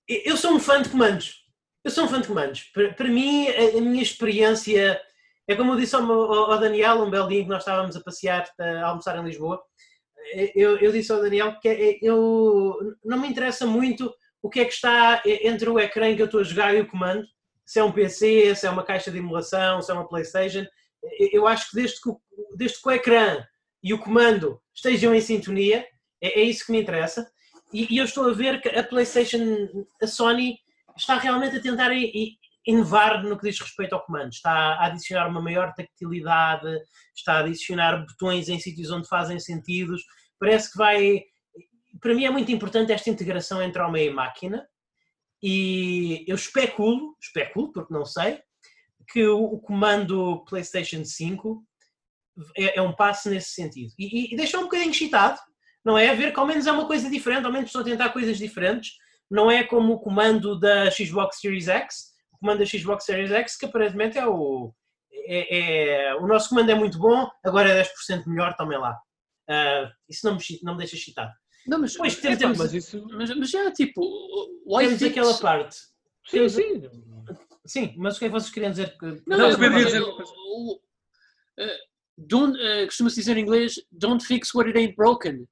eu 0.08 0.38
sou 0.38 0.54
um 0.54 0.60
fã 0.62 0.82
de 0.82 0.88
comandos. 0.88 1.44
Eu 1.84 1.92
sou 1.92 2.06
um 2.06 2.08
fã 2.08 2.22
de 2.22 2.28
comandos. 2.28 2.64
Para, 2.74 2.94
para 2.94 3.10
mim, 3.10 3.48
a, 3.50 3.78
a 3.78 3.82
minha 3.82 4.02
experiência 4.02 5.02
é 5.46 5.56
como 5.56 5.74
eu 5.74 5.78
disse 5.78 5.96
ao, 5.96 6.10
ao- 6.10 6.52
ao 6.54 6.60
Daniel, 6.60 7.02
um 7.04 7.10
belo 7.10 7.28
dia 7.28 7.40
em 7.40 7.44
que 7.44 7.50
nós 7.50 7.64
estávamos 7.64 7.98
a 7.98 8.02
passear, 8.02 8.50
a 8.58 8.86
almoçar 8.86 9.18
em 9.18 9.26
Lisboa. 9.26 9.62
Eu, 10.56 10.78
eu 10.78 10.92
disse 10.92 11.12
ao 11.12 11.22
Daniel 11.22 11.60
que 11.60 11.68
é- 11.68 12.00
eu, 12.02 12.78
não 13.04 13.20
me 13.20 13.28
interessa 13.28 13.66
muito 13.66 14.14
o 14.42 14.50
que 14.50 14.62
é 14.62 14.66
que 14.66 14.74
está 14.74 15.22
entre 15.26 15.70
o 15.70 15.80
ecrã 15.80 16.16
que 16.16 16.22
eu 16.22 16.26
estou 16.26 16.40
a 16.42 16.44
jogar 16.44 16.76
e 16.76 16.82
o 16.82 16.88
comando. 16.88 17.26
Se 17.66 17.80
é 17.80 17.84
um 17.84 17.92
PC, 17.92 18.56
se 18.56 18.66
é 18.66 18.70
uma 18.70 18.84
caixa 18.84 19.12
de 19.12 19.18
emulação, 19.18 19.82
se 19.82 19.92
é 19.92 19.94
uma 19.94 20.08
PlayStation. 20.08 20.66
Eu- 21.32 21.48
acho 21.48 21.70
que 21.70 21.76
desde 21.76 22.02
que 22.02 22.10
o, 22.10 22.20
desde 22.56 22.82
que 22.82 22.88
o 22.88 22.92
ecrã 22.92 23.44
e 23.84 23.94
o 23.94 24.00
comando 24.00 24.60
estejam 24.74 25.14
em 25.14 25.22
sintonia, 25.22 25.86
é, 26.22 26.40
é 26.40 26.44
isso 26.44 26.66
que 26.66 26.72
me 26.72 26.82
interessa. 26.82 27.30
E, 27.74 27.94
e 27.94 27.98
eu 27.98 28.06
estou 28.06 28.30
a 28.30 28.34
ver 28.34 28.62
que 28.62 28.70
a 28.70 28.84
PlayStation, 28.84 29.68
a 30.02 30.08
Sony, 30.08 30.58
está 30.98 31.18
realmente 31.18 31.58
a 31.58 31.62
tentar 31.62 31.92
inovar 32.66 33.24
no 33.24 33.38
que 33.38 33.50
diz 33.50 33.60
respeito 33.60 33.94
ao 33.94 34.04
comando. 34.06 34.32
Está 34.32 34.52
a 34.52 34.88
adicionar 34.88 35.28
uma 35.28 35.42
maior 35.42 35.74
tactilidade, 35.74 36.68
está 37.16 37.34
a 37.34 37.40
adicionar 37.40 38.06
botões 38.06 38.50
em 38.50 38.60
sítios 38.60 38.92
onde 38.92 39.08
fazem 39.08 39.40
sentidos. 39.40 40.02
Parece 40.40 40.72
que 40.72 40.78
vai. 40.78 41.24
Para 42.02 42.14
mim 42.14 42.26
é 42.26 42.30
muito 42.30 42.52
importante 42.52 42.92
esta 42.92 43.10
integração 43.10 43.62
entre 43.62 43.82
homem 43.82 44.08
e 44.08 44.14
máquina. 44.14 44.68
E 45.42 46.26
eu 46.28 46.36
especulo, 46.36 47.16
especulo 47.20 47.72
porque 47.72 47.94
não 47.94 48.06
sei, 48.06 48.42
que 49.12 49.26
o, 49.28 49.58
comando 49.60 50.44
PlayStation 50.46 51.04
5 51.04 51.64
é, 52.58 52.78
é 52.78 52.82
um 52.82 52.94
passo 52.94 53.30
nesse 53.30 53.52
sentido. 53.52 53.92
E, 53.98 54.32
e, 54.32 54.34
e 54.34 54.38
deixa 54.38 54.60
um 54.60 54.64
bocadinho 54.64 54.92
excitado, 54.92 55.40
não 55.84 55.98
é? 55.98 56.14
Ver 56.14 56.34
que 56.34 56.40
ao 56.40 56.46
menos 56.46 56.68
é 56.68 56.72
uma 56.72 56.88
coisa 56.88 57.10
diferente, 57.10 57.46
ao 57.46 57.52
menos 57.52 57.70
estão 57.70 57.82
a 57.82 57.86
tentar 57.86 58.10
coisas 58.10 58.38
diferentes. 58.38 58.92
Não 59.30 59.50
é 59.50 59.64
como 59.64 59.94
o 59.94 60.00
comando 60.00 60.60
da 60.60 60.90
Xbox 60.92 61.40
Series 61.40 61.68
X, 61.68 62.14
o 62.32 62.38
comando 62.38 62.60
da 62.60 62.66
Xbox 62.66 63.06
Series 63.06 63.32
X, 63.32 63.58
que 63.58 63.66
aparentemente 63.66 64.18
é 64.18 64.28
o. 64.28 64.74
É, 65.12 65.60
é- 65.60 66.16
o 66.16 66.28
nosso 66.28 66.50
comando 66.50 66.72
é 66.72 66.76
muito 66.76 66.98
bom, 66.98 67.30
agora 67.44 67.70
é 67.70 67.84
10% 67.84 68.28
melhor, 68.28 68.56
tomem 68.56 68.78
lá. 68.78 69.00
Ah, 69.50 69.92
isso 70.08 70.26
não 70.26 70.36
me, 70.36 70.42
não 70.64 70.74
me 70.74 70.80
deixa 70.80 70.96
excitado. 70.96 71.32
Não, 71.68 71.80
mas, 71.80 71.96
Epá, 71.96 72.04
temos, 72.22 72.40
temos, 72.40 72.58
mas 72.58 72.74
isso. 72.74 73.08
mas, 73.12 73.36
mas 73.36 73.50
já, 73.50 73.72
tipo, 73.72 74.02
temos 74.80 75.04
aquela 75.04 75.38
parte. 75.38 75.76
Sim, 76.28 76.50
sim. 76.50 76.82
Sim, 77.66 77.94
mas 77.98 78.16
o 78.16 78.20
que 78.20 78.26
é 78.26 78.28
que 78.30 78.34
vocês 78.34 78.52
queriam 78.52 78.72
dizer? 78.72 78.96
Não, 79.02 79.38
Não, 79.38 79.38
não, 79.38 79.50
dizer 79.86 80.02
uh, 80.02 80.08
o- 80.08 80.74
uh, 81.60 81.78
uh, 82.56 82.86
costuma-se 82.86 83.16
dizer 83.18 83.38
em 83.38 83.42
inglês, 83.42 83.76
don't 83.92 84.26
fix 84.26 84.54
what 84.56 84.68
it 84.68 84.78
ain't 84.80 84.96
broken. 84.96 85.48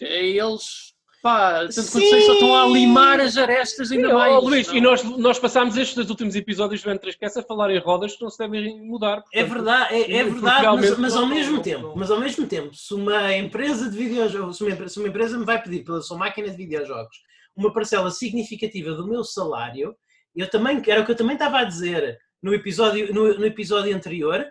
É, 0.00 0.26
Eles, 0.26 0.91
pá, 1.22 1.60
tanto 1.60 1.74
quanto 1.92 2.08
sei, 2.08 2.20
só 2.22 2.32
estão 2.34 2.54
a 2.54 2.66
limar 2.66 3.20
as 3.20 3.36
arestas 3.36 3.92
ainda 3.92 4.08
Sim, 4.08 4.12
ó, 4.14 4.18
mais. 4.18 4.44
Luís, 4.44 4.66
não? 4.68 4.74
e 4.76 4.80
nós, 4.80 5.02
nós 5.04 5.38
passámos 5.38 5.76
estes 5.76 5.94
dois 5.94 6.10
últimos 6.10 6.34
episódios 6.34 6.82
do 6.82 6.90
N3Cast 6.90 7.38
a 7.38 7.42
falar 7.42 7.70
em 7.70 7.78
rodas 7.78 8.16
que 8.16 8.22
não 8.22 8.28
se 8.30 8.38
devem 8.38 8.80
mudar. 8.84 9.22
É 9.32 9.44
portanto, 9.44 9.54
verdade, 9.64 9.94
é, 9.94 10.12
é 10.16 10.24
verdade, 10.24 10.66
mas, 10.66 10.98
mas 10.98 11.16
ao 11.16 11.26
mesmo 11.26 11.54
não- 11.56 11.62
tempo, 11.62 11.82
não- 11.82 11.96
mas 11.96 12.10
ao 12.10 12.18
mesmo 12.20 12.46
tempo, 12.46 12.74
se 12.74 12.92
uma 12.92 13.34
empresa 13.36 13.88
de 13.90 13.96
videojogos, 13.96 14.56
se 14.58 14.64
uma, 14.64 14.72
empre- 14.72 14.88
se 14.88 14.98
uma 14.98 15.08
empresa 15.08 15.38
me 15.38 15.44
vai 15.44 15.62
pedir 15.62 15.84
pela 15.84 16.02
sua 16.02 16.18
máquina 16.18 16.50
de 16.50 16.56
videojogos 16.56 17.16
uma 17.56 17.72
parcela 17.72 18.10
significativa 18.10 18.92
do 18.94 19.06
meu 19.06 19.22
salário, 19.22 19.94
eu 20.34 20.50
também 20.50 20.82
era 20.88 21.00
o 21.02 21.04
que 21.04 21.12
eu 21.12 21.16
também 21.16 21.34
estava 21.34 21.58
a 21.58 21.64
dizer 21.64 22.18
no 22.42 22.52
episódio, 22.52 23.14
no, 23.14 23.38
no 23.38 23.46
episódio 23.46 23.94
anterior, 23.94 24.44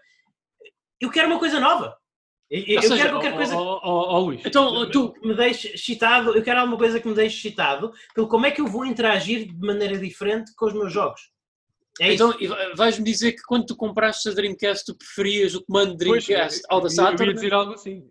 eu 1.02 1.10
quero 1.10 1.28
uma 1.28 1.40
coisa 1.40 1.60
nova. 1.60 1.98
Eu, 2.52 2.82
seja, 2.82 2.98
quero 2.98 3.12
qualquer 3.14 3.34
coisa 3.34 3.56
Ó, 3.56 3.80
ó, 3.82 4.16
ó, 4.16 4.20
Luís. 4.20 4.42
Então, 4.46 4.90
tu, 4.92 5.14
que 5.14 5.26
me 5.26 5.34
deixe 5.34 5.70
excitado, 5.70 6.36
eu 6.36 6.44
quero 6.44 6.60
alguma 6.60 6.78
coisa 6.78 7.00
que 7.00 7.08
me 7.08 7.16
deixe 7.16 7.38
excitado, 7.38 7.94
pelo 8.14 8.28
como 8.28 8.46
é 8.46 8.52
que 8.52 8.60
eu 8.60 8.68
vou 8.68 8.86
interagir 8.86 9.48
de 9.48 9.58
maneira 9.66 9.98
diferente 9.98 10.54
com 10.56 10.66
os 10.66 10.74
meus 10.74 10.92
jogos. 10.92 11.32
É 12.00 12.14
então, 12.14 12.34
vais-me 12.76 13.06
dizer 13.06 13.34
que 13.34 13.42
quando 13.44 13.66
tu 13.66 13.76
compraste 13.76 14.28
a 14.28 14.34
Dreamcast, 14.34 14.86
tu 14.86 14.96
preferias 14.98 15.56
o 15.56 15.64
comando 15.64 15.96
Pois, 15.98 16.26
Dreamcast 16.26 16.60
eu- 16.60 16.66
ao 16.70 16.82
da 16.82 16.88
Eu 16.88 16.90
ia 16.90 16.96
Saturn? 16.96 17.34
dizer 17.34 17.54
algo 17.54 17.74
assim. 17.74 18.10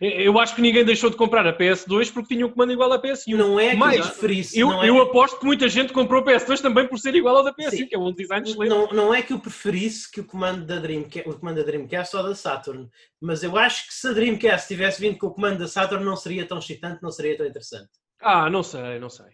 É, 0.00 0.22
Eu 0.28 0.38
acho 0.38 0.54
que 0.54 0.60
ninguém 0.60 0.84
deixou 0.84 1.10
de 1.10 1.16
comprar 1.16 1.46
a 1.46 1.52
PS2 1.56 2.12
porque 2.12 2.34
tinha 2.34 2.46
um 2.46 2.50
comando 2.50 2.72
igual 2.72 2.92
à 2.92 3.00
PS1. 3.00 3.34
Não 3.36 3.58
é 3.58 3.76
que 3.76 3.82
eu 3.82 4.02
preferisse. 4.02 4.58
Eu, 4.58 4.68
não 4.68 4.82
é- 4.82 4.88
eu 4.88 5.02
aposto 5.02 5.38
que 5.38 5.44
muita 5.46 5.68
gente 5.68 5.92
comprou 5.92 6.20
a 6.20 6.24
PS2 6.24 6.60
também 6.60 6.86
por 6.86 6.98
ser 6.98 7.14
igual 7.14 7.36
ao 7.38 7.44
da 7.44 7.52
PS1, 7.52 7.70
Sim. 7.70 7.86
que 7.86 7.94
é 7.94 7.98
um 7.98 8.12
design 8.12 8.48
excelente. 8.48 8.68
Não, 8.70 8.88
não 8.88 9.14
é 9.14 9.22
que 9.22 9.32
eu 9.32 9.38
preferisse 9.38 10.10
que 10.10 10.20
o 10.20 10.24
comando 10.24 10.64
da 10.64 10.78
Dreamcast, 10.78 11.28
o 11.28 11.38
comando 11.38 11.56
da 11.56 11.62
Dreamcast 11.62 12.16
ou 12.16 12.22
da 12.22 12.34
Saturn, 12.34 12.88
mas 13.20 13.42
eu 13.42 13.56
acho 13.56 13.86
que 13.88 13.94
se 13.94 14.08
a 14.08 14.12
Dreamcast 14.12 14.68
tivesse 14.68 15.00
vindo 15.00 15.18
com 15.18 15.26
o 15.28 15.30
comando 15.34 15.58
da 15.58 15.68
Saturn 15.68 16.04
não 16.04 16.16
seria 16.16 16.44
tão 16.46 16.58
excitante, 16.58 17.02
não 17.02 17.10
seria 17.10 17.36
tão 17.36 17.46
interessante. 17.46 17.88
Ah, 18.20 18.48
não 18.50 18.62
sei, 18.62 18.98
não 18.98 19.08
sei. 19.10 19.26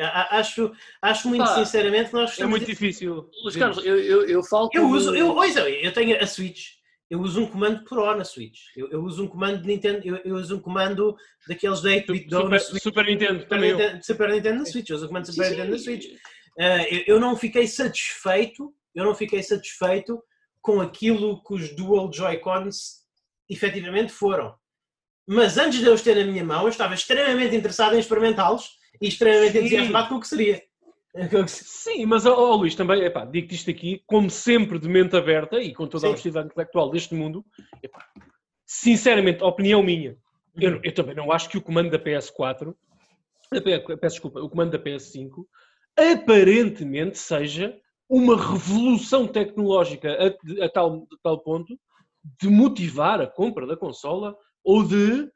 A- 0.00 0.38
Acho, 0.38 0.72
acho 1.00 1.28
muito 1.28 1.44
Pá, 1.44 1.54
sinceramente 1.54 2.08
que 2.10 2.14
nós 2.14 2.38
É 2.38 2.46
muito 2.46 2.64
de- 2.66 2.72
difícil. 2.72 3.30
Luís 3.42 3.56
Carlos, 3.56 3.84
eu, 3.84 3.98
eu, 3.98 4.26
eu 4.26 4.42
falo 4.42 4.68
Eu 4.74 4.88
uso, 4.88 5.14
eu, 5.14 5.34
eu 5.36 5.92
tenho 5.92 6.20
a 6.22 6.26
Switch, 6.26 6.70
eu 7.10 7.20
uso 7.20 7.42
um 7.42 7.46
comando 7.46 7.84
Pro 7.84 8.14
na 8.16 8.24
Switch, 8.24 8.60
eu, 8.76 8.90
eu 8.90 9.02
uso 9.02 9.24
um 9.24 9.28
comando 9.28 9.62
de 9.62 9.66
Nintendo, 9.66 10.00
eu, 10.04 10.16
eu 10.24 10.36
uso 10.36 10.56
um 10.56 10.60
comando 10.60 11.16
daqueles 11.46 11.80
da 11.80 11.90
8-bit 11.90 12.28
Dome 12.28 12.50
na 12.50 12.58
Super, 12.58 12.70
Switch, 12.70 12.82
Super 12.82 13.04
Nintendo, 13.06 13.40
Super. 13.40 13.60
Nintendo, 13.60 14.04
Super 14.04 14.28
Nintendo 14.30 14.58
na 14.58 14.66
Switch, 14.66 14.90
eu 14.90 14.96
uso 14.96 15.04
o 15.06 15.08
comando 15.08 15.26
Sim, 15.26 15.32
Super 15.32 15.44
sim. 15.46 15.50
Nintendo 15.52 15.70
na 15.70 15.78
Switch. 15.78 16.06
Ah, 16.58 16.88
eu, 16.88 17.04
eu 17.06 17.20
não 17.20 17.36
fiquei 17.36 17.66
satisfeito, 17.66 18.74
eu 18.94 19.04
não 19.04 19.14
fiquei 19.14 19.42
satisfeito 19.42 20.22
com 20.60 20.80
aquilo 20.80 21.42
que 21.42 21.54
os 21.54 21.74
Dual 21.74 22.12
Joy-Cons 22.12 22.98
efetivamente 23.48 24.12
foram. 24.12 24.54
Mas 25.26 25.56
antes 25.56 25.78
de 25.78 25.86
eu 25.86 25.94
os 25.94 26.02
ter 26.02 26.14
na 26.16 26.24
minha 26.24 26.44
mão, 26.44 26.62
eu 26.62 26.68
estava 26.68 26.94
extremamente 26.94 27.54
interessado 27.54 27.94
em 27.94 28.00
experimentá-los 28.00 28.76
e 29.00 29.08
extremamente 29.08 29.52
Sim. 29.52 29.58
entusiasmado 29.58 30.08
com 30.08 30.16
o 30.16 30.20
que 30.20 30.28
seria. 30.28 30.62
Sim, 31.46 32.06
mas 32.06 32.26
ó, 32.26 32.34
ó, 32.34 32.54
Luís, 32.56 32.74
também, 32.74 33.02
epá, 33.02 33.24
digo-te 33.24 33.54
isto 33.54 33.70
aqui, 33.70 34.02
como 34.06 34.30
sempre, 34.30 34.78
de 34.78 34.88
mente 34.88 35.16
aberta 35.16 35.58
e 35.60 35.74
com 35.74 35.86
toda 35.86 36.04
a 36.04 36.08
Sim. 36.08 36.08
honestidade 36.10 36.46
intelectual 36.46 36.90
deste 36.90 37.14
mundo, 37.14 37.44
epá, 37.82 38.04
sinceramente, 38.66 39.42
opinião 39.42 39.82
minha, 39.82 40.16
eu, 40.60 40.80
eu 40.82 40.94
também 40.94 41.14
não 41.14 41.30
acho 41.32 41.48
que 41.48 41.58
o 41.58 41.62
comando 41.62 41.90
da 41.90 41.98
PS4, 41.98 42.74
da 43.52 43.60
P- 43.60 43.96
peço 43.96 44.14
desculpa, 44.16 44.40
o 44.40 44.48
comando 44.48 44.72
da 44.72 44.78
PS5, 44.78 45.46
aparentemente 45.96 47.18
seja 47.18 47.76
uma 48.08 48.36
revolução 48.36 49.26
tecnológica 49.26 50.10
a, 50.10 50.64
a 50.64 50.68
tal, 50.68 51.06
a 51.12 51.16
tal 51.22 51.40
ponto 51.42 51.78
de 52.40 52.48
motivar 52.48 53.20
a 53.20 53.26
compra 53.26 53.66
da 53.66 53.76
consola 53.76 54.36
ou 54.64 54.84
de. 54.86 55.30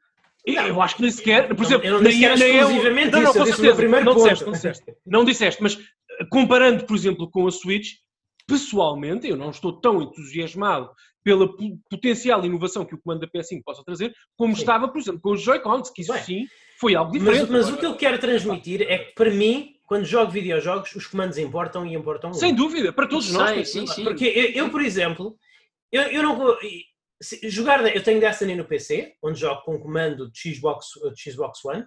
Eu 0.45 0.81
acho 0.81 0.95
que 0.97 1.01
nem 1.01 1.11
sequer. 1.11 1.47
Por 1.47 1.57
Não, 1.57 1.63
exemplo, 1.65 1.87
eu 1.87 1.93
não 1.93 2.03
disse 2.03 2.19
nem- 2.19 2.37
nem 2.37 2.57
exclusivamente 2.57 3.11
não, 3.11 3.21
não, 3.21 3.29
isso, 3.47 3.65
eu 3.65 3.73
o 3.73 3.75
primeiro 3.77 4.05
não 4.05 4.15
disseste, 4.15 4.45
não 4.45 4.51
disseste. 4.51 4.83
Não 5.05 5.25
disseste, 5.25 5.63
mas 5.63 5.75
eh, 6.19 6.25
comparando, 6.29 6.85
por 6.85 6.95
exemplo, 6.95 7.29
com 7.31 7.47
a 7.47 7.51
Switch, 7.51 7.93
pessoalmente, 8.47 9.27
eu 9.27 9.37
não 9.37 9.49
estou 9.51 9.71
tão 9.79 10.01
entusiasmado 10.01 10.89
pela 11.23 11.47
po- 11.55 11.79
potencial 11.89 12.43
inovação 12.45 12.83
que 12.83 12.93
o 12.93 12.97
comando 13.01 13.21
da 13.21 13.27
PS5 13.27 13.61
possa 13.63 13.83
trazer, 13.85 14.13
como 14.37 14.53
Sim. 14.53 14.61
estava, 14.61 14.87
por 14.89 14.99
exemplo, 14.99 15.21
com 15.21 15.31
os 15.31 15.41
Joy-Cons, 15.41 15.89
que 15.89 16.01
isso 16.01 16.11
Bem, 16.13 16.23
sim 16.23 16.47
foi 16.77 16.95
algo 16.95 17.11
Mas, 17.13 17.21
diferente. 17.21 17.49
mas 17.51 17.61
o 17.65 17.67
Agora, 17.69 17.79
que 17.79 17.85
eu 17.85 17.95
quero 17.95 18.19
transmitir 18.19 18.81
é 18.81 18.97
que, 18.97 19.13
para 19.13 19.29
mim, 19.31 19.75
quando 19.85 20.03
jogo 20.03 20.29
videojogos, 20.31 20.93
os 20.95 21.07
comandos 21.07 21.37
importam 21.37 21.85
e 21.85 21.95
importam 21.95 22.31
muito. 22.31 22.39
Sem 22.41 22.53
dúvida, 22.53 22.91
para 22.91 23.07
todos 23.07 23.31
nós. 23.31 23.69
Sim, 23.69 23.85
sim, 23.85 23.93
sim. 23.93 24.03
Porque 24.03 24.25
eu, 24.25 24.65
eu, 24.65 24.69
por 24.69 24.81
exemplo, 24.81 25.37
eu, 25.89 26.01
eu 26.03 26.21
não 26.23 26.35
vou- 26.35 26.57
se- 27.23 27.49
jogar, 27.49 27.83
eu 27.95 28.03
tenho 28.03 28.19
Destiny 28.19 28.55
no 28.55 28.65
PC, 28.65 29.15
onde 29.23 29.39
jogo 29.39 29.61
com 29.63 29.75
o 29.75 29.79
comando 29.79 30.29
de 30.31 30.55
Xbox, 30.55 30.87
de 31.15 31.31
Xbox 31.31 31.63
One, 31.65 31.85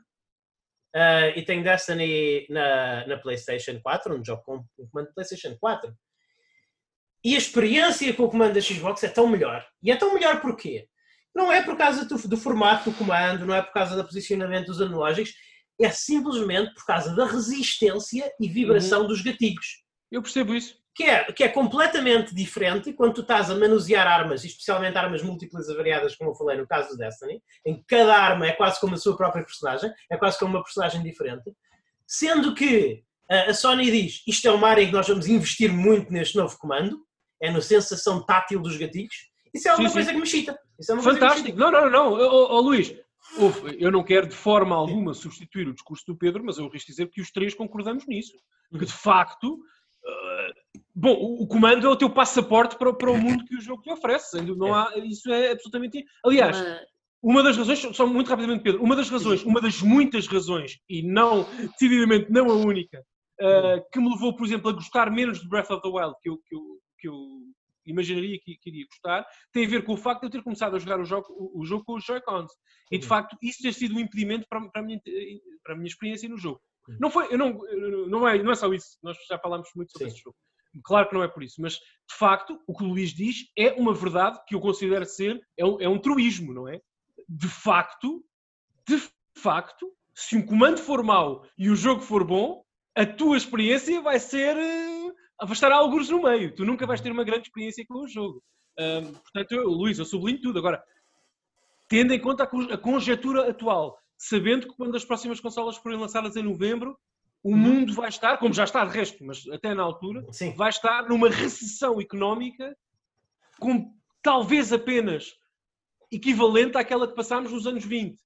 ah, 0.94 1.28
e 1.28 1.44
tenho 1.44 1.62
Destiny 1.62 2.46
na, 2.48 3.06
na 3.06 3.18
PlayStation 3.18 3.78
4, 3.80 4.14
onde 4.14 4.26
jogo 4.26 4.42
com 4.42 4.64
o 4.78 4.88
comando 4.88 5.08
de 5.08 5.14
PlayStation 5.14 5.56
4. 5.60 5.94
E 7.24 7.34
a 7.34 7.38
experiência 7.38 8.12
com 8.14 8.24
o 8.24 8.30
comando 8.30 8.54
da 8.54 8.60
Xbox 8.60 9.02
é 9.04 9.08
tão 9.08 9.26
melhor. 9.26 9.66
E 9.82 9.90
é 9.90 9.96
tão 9.96 10.14
melhor 10.14 10.40
porquê? 10.40 10.88
Não 11.34 11.52
é 11.52 11.62
por 11.62 11.76
causa 11.76 12.04
do, 12.06 12.16
do 12.28 12.36
formato 12.36 12.90
do 12.90 12.96
comando, 12.96 13.44
não 13.44 13.54
é 13.54 13.60
por 13.60 13.72
causa 13.72 13.94
do 13.94 14.04
posicionamento 14.04 14.66
dos 14.66 14.80
analógicos, 14.80 15.34
é 15.78 15.90
simplesmente 15.90 16.72
por 16.72 16.86
causa 16.86 17.14
da 17.14 17.26
resistência 17.26 18.32
e 18.40 18.48
vibração 18.48 19.06
dos 19.06 19.20
gatilhos 19.20 19.82
Eu 20.10 20.22
percebo 20.22 20.54
isso. 20.54 20.78
Que 20.96 21.04
é, 21.04 21.24
que 21.24 21.44
é 21.44 21.48
completamente 21.48 22.34
diferente 22.34 22.90
quando 22.94 23.12
tu 23.12 23.20
estás 23.20 23.50
a 23.50 23.54
manusear 23.54 24.06
armas, 24.06 24.42
especialmente 24.44 24.96
armas 24.96 25.22
múltiplas 25.22 25.68
e 25.68 25.76
variadas, 25.76 26.16
como 26.16 26.30
eu 26.30 26.34
falei 26.34 26.56
no 26.56 26.66
caso 26.66 26.88
do 26.88 26.96
Destiny, 26.96 27.42
em 27.66 27.76
que 27.76 27.84
cada 27.86 28.16
arma 28.16 28.46
é 28.46 28.52
quase 28.52 28.80
como 28.80 28.94
a 28.94 28.96
sua 28.96 29.14
própria 29.14 29.44
personagem, 29.44 29.92
é 30.10 30.16
quase 30.16 30.38
como 30.38 30.54
uma 30.54 30.62
personagem 30.62 31.02
diferente, 31.02 31.52
sendo 32.06 32.54
que 32.54 33.02
a, 33.30 33.50
a 33.50 33.54
Sony 33.54 33.90
diz 33.90 34.22
isto 34.26 34.48
é 34.48 34.50
uma 34.50 34.68
área 34.68 34.82
em 34.82 34.86
que 34.86 34.92
nós 34.94 35.06
vamos 35.06 35.26
investir 35.26 35.70
muito 35.70 36.10
neste 36.10 36.34
novo 36.34 36.56
comando, 36.56 36.98
é 37.42 37.50
na 37.50 37.60
sensação 37.60 38.24
tátil 38.24 38.58
dos 38.58 38.78
gatilhos, 38.78 39.14
isso 39.54 39.68
é 39.68 39.70
alguma 39.70 39.90
Sim, 39.90 39.94
coisa 39.94 40.08
sim. 40.08 40.14
que 40.14 40.20
me 40.20 40.26
chita. 40.26 40.58
Isso 40.78 40.92
é 40.92 40.94
uma 40.94 41.02
Fantástico. 41.02 41.58
Não, 41.58 41.70
não, 41.70 41.90
não. 41.90 42.12
Ó, 42.14 42.56
ó, 42.56 42.60
Luís, 42.60 42.94
ouve, 43.38 43.76
eu 43.78 43.90
não 43.90 44.02
quero 44.02 44.26
de 44.26 44.34
forma 44.34 44.74
alguma 44.74 45.12
substituir 45.12 45.68
o 45.68 45.74
discurso 45.74 46.04
do 46.06 46.16
Pedro, 46.16 46.42
mas 46.44 46.58
eu 46.58 46.68
risco 46.68 46.90
dizer 46.90 47.10
que 47.10 47.20
os 47.20 47.30
três 47.30 47.54
concordamos 47.54 48.06
nisso. 48.06 48.32
Que 48.70 48.84
de 48.84 48.92
facto, 48.92 49.58
bom, 50.94 51.12
o, 51.12 51.46
comando 51.46 51.86
é 51.86 51.90
o 51.90 51.96
teu 51.96 52.10
passaporte 52.10 52.76
para, 52.76 52.90
o- 52.90 52.94
para 52.96 53.10
o 53.10 53.18
mundo 53.18 53.44
que 53.44 53.56
o 53.56 53.60
jogo 53.60 53.82
te 53.82 53.90
oferece. 53.90 54.40
Não 54.42 54.74
há, 54.74 54.92
isso 54.98 55.30
é 55.32 55.52
absolutamente. 55.52 56.04
Aliás, 56.24 56.56
uma 57.22 57.42
das 57.42 57.56
razões, 57.56 57.78
só 57.96 58.06
muito 58.06 58.28
rapidamente, 58.28 58.62
Pedro, 58.62 58.82
uma 58.82 58.94
das 58.96 59.10
razões, 59.10 59.42
uma 59.42 59.60
das 59.60 59.82
muitas 59.82 60.26
razões, 60.26 60.78
e 60.88 61.02
não, 61.02 61.44
decididamente 61.72 62.30
não 62.30 62.50
a 62.50 62.54
única, 62.54 63.00
uh, 63.40 63.84
que 63.92 63.98
me 63.98 64.10
levou, 64.10 64.36
por 64.36 64.46
exemplo, 64.46 64.70
a 64.70 64.72
gostar 64.72 65.10
menos 65.10 65.40
de 65.40 65.48
Breath 65.48 65.70
of 65.70 65.82
the 65.82 65.88
Wild 65.88 66.14
que 66.22 66.30
eu, 66.30 66.38
que 66.46 66.54
eu, 66.56 66.62
que 67.00 67.08
eu 67.08 67.16
imaginaria 67.86 68.38
que, 68.42 68.56
que 68.56 68.70
iria 68.70 68.86
gostar, 68.88 69.26
tem 69.52 69.64
a 69.64 69.68
ver 69.68 69.84
com 69.84 69.94
o 69.94 69.96
facto 69.96 70.20
de 70.22 70.26
eu 70.26 70.30
ter 70.30 70.42
começado 70.42 70.76
a 70.76 70.78
jogar 70.78 71.00
o 71.00 71.04
jogo, 71.04 71.26
o, 71.30 71.60
o 71.60 71.64
jogo 71.64 71.84
com 71.84 71.94
os 71.94 72.04
Joy-Cons. 72.04 72.50
E, 72.90 72.98
de 72.98 73.04
Uhum. 73.04 73.08
facto, 73.08 73.36
isso 73.42 73.62
ter 73.62 73.72
sido 73.72 73.94
um 73.96 74.00
impedimento 74.00 74.46
para, 74.48 74.60
para, 74.70 74.82
a, 74.82 74.84
minha, 74.84 75.00
para 75.64 75.74
a 75.74 75.76
minha 75.76 75.88
experiência 75.88 76.28
no 76.28 76.36
jogo. 76.36 76.60
Uhum. 76.88 76.96
Não, 77.00 77.10
foi, 77.10 77.32
eu 77.32 77.38
não, 77.38 77.52
não, 78.08 78.28
é, 78.28 78.42
não 78.42 78.52
é 78.52 78.54
só 78.54 78.72
isso, 78.72 78.98
nós 79.02 79.16
já 79.28 79.38
falámos 79.38 79.68
muito 79.74 79.92
sobre 79.92 80.08
Sim. 80.08 80.14
esse 80.14 80.22
jogo. 80.22 80.36
Claro 80.84 81.08
que 81.08 81.14
não 81.14 81.22
é 81.22 81.28
por 81.28 81.42
isso, 81.42 81.60
mas 81.60 81.74
de 81.74 82.14
facto 82.18 82.60
o 82.66 82.76
que 82.76 82.84
o 82.84 82.88
Luís 82.88 83.10
diz 83.14 83.36
é 83.56 83.72
uma 83.72 83.94
verdade 83.94 84.38
que 84.46 84.54
eu 84.54 84.60
considero 84.60 85.06
ser, 85.06 85.40
é 85.56 85.64
um, 85.64 85.80
é 85.80 85.88
um 85.88 85.98
truísmo, 85.98 86.52
não 86.52 86.68
é? 86.68 86.80
De 87.28 87.48
facto, 87.48 88.22
de 88.86 89.02
facto, 89.38 89.90
se 90.14 90.36
um 90.36 90.44
comando 90.44 90.78
for 90.78 91.02
mau 91.02 91.44
e 91.56 91.70
o 91.70 91.76
jogo 91.76 92.02
for 92.02 92.24
bom, 92.24 92.62
a 92.94 93.04
tua 93.06 93.36
experiência 93.36 94.00
vai 94.00 94.18
ser. 94.18 94.56
eh, 94.56 95.12
vai 95.42 95.52
estar 95.52 95.72
alguns 95.72 96.08
no 96.08 96.22
meio. 96.22 96.54
Tu 96.54 96.64
nunca 96.64 96.86
vais 96.86 97.00
ter 97.00 97.10
uma 97.10 97.24
grande 97.24 97.48
experiência 97.48 97.84
com 97.88 98.04
o 98.04 98.08
jogo. 98.08 98.42
Portanto, 99.22 99.52
eu, 99.52 99.68
Luís, 99.68 99.98
eu 99.98 100.04
sublinho 100.04 100.40
tudo. 100.40 100.58
Agora, 100.58 100.82
tendo 101.88 102.12
em 102.12 102.20
conta 102.20 102.44
a, 102.44 102.46
con- 102.46 102.68
a 102.70 102.78
conjetura 102.78 103.50
atual, 103.50 103.98
sabendo 104.18 104.68
que 104.68 104.76
quando 104.76 104.96
as 104.96 105.04
próximas 105.04 105.40
consolas 105.40 105.76
forem 105.76 105.98
lançadas 105.98 106.36
em 106.36 106.42
novembro, 106.42 106.96
o 107.42 107.50
Uhum. 107.50 107.56
mundo 107.56 107.92
vai 107.94 108.08
estar, 108.08 108.38
como 108.38 108.52
já 108.54 108.64
está 108.64 108.84
de 108.84 108.92
resto, 108.96 109.24
mas 109.24 109.46
até 109.48 109.74
na 109.74 109.82
altura, 109.82 110.24
Sim. 110.32 110.52
vai 110.54 110.68
estar 110.70 111.08
numa 111.08 111.28
recessão 111.28 112.00
económica 112.00 112.76
com 113.60 113.94
talvez 114.22 114.72
apenas 114.72 115.32
equivalente 116.10 116.76
àquela 116.76 117.06
que 117.06 117.14
passámos 117.14 117.52
nos 117.52 117.66
anos 117.66 117.84
20. 117.84 118.18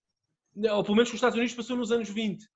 Ou 0.56 0.82
pelo 0.82 0.96
menos 0.96 1.08
que 1.10 1.14
os 1.14 1.18
Estados 1.18 1.36
Unidos 1.36 1.54
passou 1.54 1.76
nos 1.76 1.92
anos 1.92 2.08
20. 2.08 2.46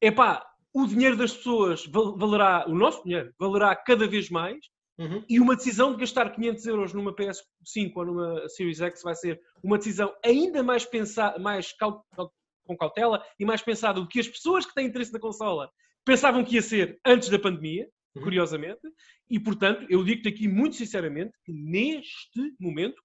Epá, 0.00 0.44
o 0.72 0.86
dinheiro 0.86 1.16
das 1.16 1.32
pessoas 1.34 1.86
val- 1.86 2.16
valerá, 2.16 2.64
o 2.68 2.74
nosso 2.74 3.02
dinheiro 3.04 3.32
valerá 3.38 3.74
cada 3.76 4.06
vez 4.06 4.30
mais 4.30 4.58
Uhum. 4.98 5.24
e 5.28 5.40
uma 5.40 5.56
decisão 5.56 5.92
de 5.92 5.98
gastar 5.98 6.30
500 6.30 6.66
euros 6.66 6.92
numa 6.92 7.14
PS5 7.14 7.92
ou 7.96 8.04
numa 8.06 8.48
Series 8.50 8.80
X 8.80 9.02
vai 9.02 9.14
ser 9.14 9.40
uma 9.62 9.78
decisão 9.78 10.14
ainda 10.24 10.62
mais, 10.62 10.84
pensa, 10.84 11.38
mais 11.38 11.72
cau- 11.72 12.04
cau- 12.14 12.32
com 12.64 12.76
cautela 12.76 13.24
e 13.38 13.44
mais 13.44 13.62
pensada 13.62 14.00
do 14.00 14.08
que 14.08 14.20
as 14.20 14.28
pessoas 14.28 14.66
que 14.66 14.74
têm 14.74 14.86
interesse 14.86 15.12
na 15.12 15.20
consola 15.20 15.70
pensavam 16.04 16.44
que 16.44 16.54
ia 16.54 16.62
ser 16.62 16.98
antes 17.04 17.28
da 17.28 17.38
pandemia, 17.38 17.88
Uhum. 18.14 18.22
curiosamente, 18.22 18.80
e 19.28 19.38
portanto 19.38 19.86
eu 19.88 20.02
digo-te 20.02 20.28
aqui 20.28 20.48
muito 20.48 20.74
sinceramente 20.74 21.32
que 21.44 21.52
neste 21.52 22.54
momento 22.58 23.00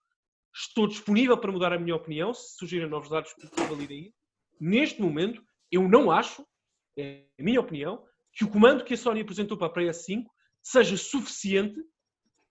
estou 0.53 0.87
disponível 0.87 1.37
para 1.37 1.51
mudar 1.51 1.73
a 1.73 1.79
minha 1.79 1.95
opinião, 1.95 2.33
se 2.33 2.57
surgirem 2.57 2.89
novos 2.89 3.09
dados 3.09 3.33
que 3.33 3.61
validem 3.61 4.07
isso. 4.07 4.17
Neste 4.59 5.01
momento, 5.01 5.43
eu 5.71 5.87
não 5.87 6.09
acho, 6.09 6.45
é 6.97 7.25
a 7.37 7.43
minha 7.43 7.59
opinião, 7.59 8.03
que 8.33 8.45
o 8.45 8.49
comando 8.49 8.83
que 8.83 8.93
a 8.93 8.97
Sony 8.97 9.21
apresentou 9.21 9.57
para 9.57 9.67
a 9.67 9.73
PS5 9.73 10.25
seja 10.63 10.97
suficiente 10.97 11.79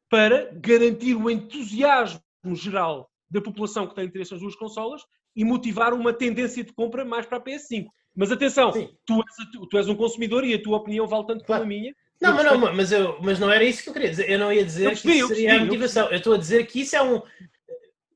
para 0.09 0.52
garantir 0.52 1.14
o 1.14 1.30
entusiasmo 1.30 2.22
geral 2.52 3.11
da 3.28 3.40
população 3.40 3.88
que 3.88 3.94
tem 3.94 4.05
interesse 4.05 4.32
nas 4.32 4.40
duas 4.40 4.55
consolas 4.55 5.02
e 5.35 5.45
motivar 5.45 5.93
uma 5.93 6.12
tendência 6.12 6.62
de 6.64 6.72
compra 6.72 7.05
mais 7.05 7.26
para 7.26 7.39
a 7.39 7.41
PS5. 7.41 7.87
Mas 8.16 8.30
atenção, 8.30 8.70
tu 9.05 9.14
és, 9.14 9.68
tu 9.70 9.76
és 9.78 9.89
um 9.89 9.97
consumidor 9.97 10.45
e 10.45 10.55
a 10.55 10.62
tua 10.62 10.76
opinião 10.76 11.07
vale 11.07 11.26
tanto 11.26 11.45
Claro. 11.45 11.62
como 11.62 11.72
a 11.72 11.76
minha. 11.76 11.95
Não, 12.22 12.30
Eu 12.30 12.35
mas, 12.37 12.45
não, 12.45 12.74
mas, 12.76 12.93
eu, 12.93 13.18
mas 13.20 13.39
não 13.41 13.51
era 13.51 13.64
isso 13.64 13.82
que 13.82 13.89
eu 13.89 13.93
queria 13.93 14.11
dizer. 14.11 14.30
Eu 14.30 14.39
não 14.39 14.53
ia 14.53 14.64
dizer 14.64 14.85
Eu 14.85 14.91
que 14.91 15.03
percebi, 15.03 15.14
isso 15.14 15.22
eu 15.24 15.28
seria 15.28 15.43
percebi, 15.49 15.59
a 15.59 15.61
eu 15.62 15.66
motivação. 15.66 16.09
Eu 16.11 16.16
estou 16.18 16.35
a 16.35 16.39
dizer 16.39 16.66
que 16.66 16.80
isso 16.80 16.95
é 16.97 17.03
um. 17.03 17.20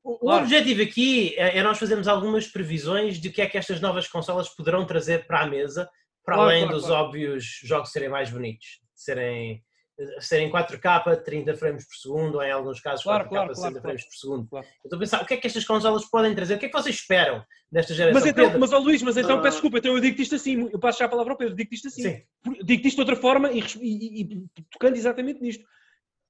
O, 0.01 0.17
Claro. 0.19 0.43
objetivo 0.43 0.81
aqui 0.81 1.35
é, 1.37 1.57
é 1.57 1.63
nós 1.63 1.77
fazermos 1.77 2.07
algumas 2.07 2.47
previsões 2.47 3.19
de 3.19 3.27
o 3.27 3.31
que 3.33 3.41
é 3.41 3.45
que 3.45 3.57
estas 3.57 3.81
novas 3.81 4.07
consolas 4.07 4.47
poderão 4.49 4.85
trazer 4.85 5.27
para 5.27 5.41
a 5.41 5.45
mesa, 5.47 5.87
para 6.25 6.35
Claro, 6.35 6.49
além 6.49 6.67
dos 6.67 6.89
óbvios 6.89 7.59
jogos 7.63 7.91
serem 7.91 8.09
mais 8.09 8.29
bonitos, 8.29 8.79
serem 8.95 9.61
serem 10.19 10.49
4K, 10.51 11.23
30 11.23 11.55
frames 11.55 11.85
por 11.87 11.95
segundo, 11.95 12.35
ou 12.35 12.43
em 12.43 12.51
alguns 12.51 12.79
casos 12.79 13.03
Claro, 13.03 13.25
4K, 13.25 13.29
claro, 13.29 13.55
60 13.55 13.71
claro, 13.71 13.81
frames 13.81 14.03
por 14.05 14.15
segundo. 14.15 14.47
Claro. 14.49 14.65
Eu 14.65 14.71
estou 14.85 14.97
a 14.97 14.99
pensar, 14.99 15.21
o 15.21 15.25
que 15.25 15.33
é 15.33 15.37
que 15.37 15.47
estas 15.47 15.65
consolas 15.65 16.05
podem 16.05 16.33
trazer? 16.35 16.55
O 16.55 16.59
que 16.59 16.65
é 16.65 16.69
que 16.69 16.77
vocês 16.81 16.95
esperam 16.95 17.43
desta 17.71 17.93
geração? 17.93 18.19
Mas 18.19 18.29
então, 18.29 18.45
Pedro? 18.45 18.59
mas 18.59 18.71
ó 18.73 18.77
Luís, 18.79 19.01
mas 19.01 19.17
então 19.17 19.37
Ah. 19.37 19.41
peço 19.41 19.57
desculpa, 19.57 19.77
então 19.79 19.93
eu 19.93 19.99
digo-te 20.01 20.21
isto 20.23 20.35
assim, 20.35 20.69
eu 20.71 20.79
passo 20.79 20.99
já 20.99 21.05
a 21.05 21.09
palavra 21.09 21.33
ao 21.33 21.37
Pedro, 21.37 21.55
digo-te 21.55 21.75
isto 21.75 21.87
assim. 21.89 22.23
Digo-te 22.63 22.87
isto 22.87 22.95
de 22.95 23.01
outra 23.01 23.15
forma 23.15 23.51
e, 23.51 23.59
e- 23.81 24.21
e- 24.21 24.45
tocando 24.71 24.95
exatamente 24.95 25.41
nisto. 25.41 25.65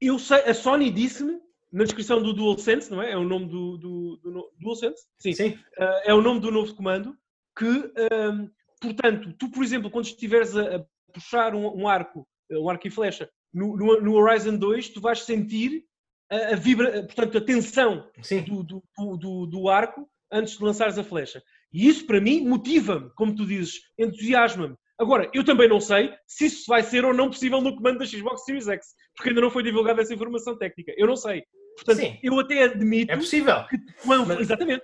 Eu 0.02 0.18
sei, 0.18 0.40
a 0.44 0.54
Sony 0.54 0.90
disse-me, 0.92 1.40
na 1.72 1.84
descrição 1.84 2.22
do 2.24 2.34
DualSense, 2.34 2.90
não 2.90 3.02
é? 3.02 3.12
É 3.12 3.18
o 3.18 3.24
nome 3.24 3.46
do, 3.48 3.78
do, 3.78 4.18
do 4.24 4.52
DualSense? 4.60 5.04
Sim. 5.20 5.34
Sim. 5.34 5.60
Ah, 5.78 6.02
é 6.06 6.14
o 6.14 6.22
nome 6.22 6.40
do 6.40 6.50
novo 6.50 6.74
comando, 6.74 7.16
que, 7.56 7.68
ahm, 8.12 8.48
portanto, 8.82 9.34
tu, 9.38 9.52
por 9.52 9.64
exemplo, 9.64 9.92
quando 9.92 10.06
estiveres 10.06 10.56
a, 10.58 10.78
a 10.78 10.86
puxar 11.14 11.54
um, 11.54 11.82
um 11.82 11.88
arco, 11.88 12.28
um 12.52 12.70
arco 12.70 12.88
e 12.88 12.90
flecha, 12.90 13.30
no, 13.54 13.76
no- 13.78 14.02
no 14.02 14.14
Horizon 14.16 14.58
2, 14.58 14.90
tu 14.90 15.02
vais 15.02 15.22
sentir 15.24 15.84
a, 16.32 16.54
a 16.54 16.56
vibra, 16.56 17.04
portanto, 17.04 17.38
a 17.38 17.42
tensão 17.42 18.08
do, 18.42 18.64
do- 18.64 18.84
do- 19.18 19.46
do 19.48 19.70
arco 19.70 20.08
antes 20.32 20.58
de 20.58 20.64
lançares 20.64 20.98
a 20.98 21.04
flecha. 21.04 21.42
E 21.74 21.88
isso, 21.88 22.06
para 22.06 22.22
mim, 22.22 22.42
motiva-me, 22.48 23.10
como 23.16 23.36
tu 23.36 23.46
dizes, 23.46 23.80
entusiasma-me. 23.98 24.76
Agora, 25.00 25.30
eu 25.34 25.44
também 25.46 25.68
não 25.70 25.80
sei 25.80 26.14
se 26.28 26.46
isso 26.48 26.66
vai 26.68 26.84
ser 26.84 27.06
ou 27.06 27.14
não 27.14 27.30
possível 27.30 27.62
no 27.62 27.76
comando 27.76 28.00
da 28.00 28.06
Xbox 28.06 28.44
Series 28.44 28.68
X, 28.68 28.88
porque 29.16 29.30
ainda 29.30 29.42
não 29.42 29.50
foi 29.50 29.64
divulgada 29.64 30.02
essa 30.02 30.14
informação 30.14 30.58
técnica. 30.58 30.94
Eu 30.98 31.08
não 31.08 31.16
sei. 31.16 31.44
Portanto, 31.84 32.00
Sim. 32.06 32.18
eu 32.22 32.40
até 32.40 32.64
admito 32.64 33.12
É 33.12 33.16
possível. 33.16 33.66
que, 33.68 33.78
Mas- 34.06 34.40
exatamente, 34.40 34.84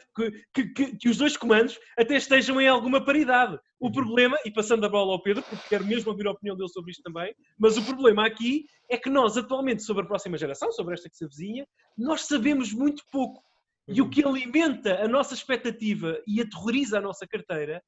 que, 0.54 0.66
que- 0.74 0.96
que- 0.98 1.10
os 1.10 1.18
dois 1.18 1.36
comandos 1.38 1.78
até 1.98 2.16
estejam 2.16 2.60
em 2.62 2.68
alguma 2.68 3.04
paridade. 3.04 3.60
O 3.80 3.88
Uhum. 3.88 3.92
problema, 3.92 4.38
e 4.46 4.52
passando 4.52 4.86
a 4.86 4.90
bola 4.90 5.12
ao 5.12 5.22
Pedro, 5.22 5.44
porque 5.44 5.68
quero 5.70 5.86
mesmo 5.86 6.10
ouvir 6.12 6.26
a 6.28 6.32
opinião 6.32 6.56
dele 6.56 6.70
sobre 6.70 6.92
isto 6.92 7.04
também, 7.04 7.36
mas 7.60 7.78
o 7.78 7.84
problema 7.84 8.26
aqui 8.26 8.66
é 8.90 8.98
que 8.98 9.10
nós, 9.10 9.36
atualmente, 9.38 9.84
sobre 9.84 10.04
a 10.04 10.08
próxima 10.08 10.38
geração, 10.38 10.72
sobre 10.72 10.94
esta 10.94 11.10
que 11.10 11.18
se 11.18 11.26
avizinha, 11.26 11.68
nós 11.98 12.22
sabemos 12.26 12.72
muito 12.74 13.04
pouco. 13.12 13.44
E 13.88 14.02
Uhum. 14.02 14.08
o 14.08 14.10
que 14.10 14.24
alimenta 14.26 15.04
a 15.04 15.08
nossa 15.08 15.34
expectativa 15.34 16.20
e 16.26 16.42
aterroriza 16.42 16.98
a 16.98 17.02
nossa 17.02 17.28
carteira, 17.28 17.84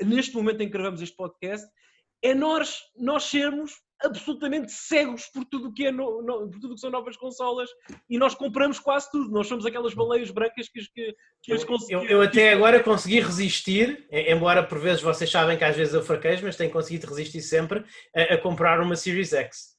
neste 0.00 0.34
momento 0.34 0.60
em 0.62 0.66
que 0.66 0.72
gravamos 0.72 1.02
este 1.02 1.16
podcast, 1.16 1.66
é 2.22 2.32
nós, 2.34 2.78
nós 2.96 3.24
sermos 3.24 3.72
absolutamente 4.04 4.70
cegos 4.72 5.26
por 5.32 5.44
tudo 5.44 5.68
o 5.68 5.72
que, 5.72 5.86
é 5.86 5.92
no- 5.92 6.22
no- 6.22 6.50
por 6.50 6.60
tudo 6.60 6.72
o 6.72 6.74
que 6.74 6.80
são 6.80 6.90
novas 6.90 7.16
consolas 7.16 7.68
e 8.08 8.18
nós 8.18 8.34
compramos 8.34 8.78
quase 8.78 9.10
tudo. 9.10 9.30
Nós 9.30 9.46
somos 9.46 9.64
aquelas 9.66 9.94
baleias 9.94 10.30
brancas 10.30 10.68
que, 10.68 10.80
que, 10.92 11.14
que 11.42 11.52
as 11.52 11.62
Eu, 11.62 11.66
conseguimos. 11.66 12.10
eu 12.10 12.22
até 12.22 12.52
agora 12.52 12.82
consegui 12.82 13.20
resistir, 13.20 14.06
embora 14.10 14.62
por 14.62 14.78
vezes 14.78 15.02
vocês 15.02 15.30
sabem 15.30 15.56
que 15.56 15.64
às 15.64 15.76
vezes 15.76 15.94
eu 15.94 16.02
fraquejo, 16.02 16.44
mas 16.44 16.56
tenho 16.56 16.70
conseguido 16.70 17.06
resistir 17.06 17.40
sempre 17.42 17.84
a, 18.14 18.34
a 18.34 18.38
comprar 18.38 18.80
uma 18.80 18.96
Series 18.96 19.32
X. 19.32 19.72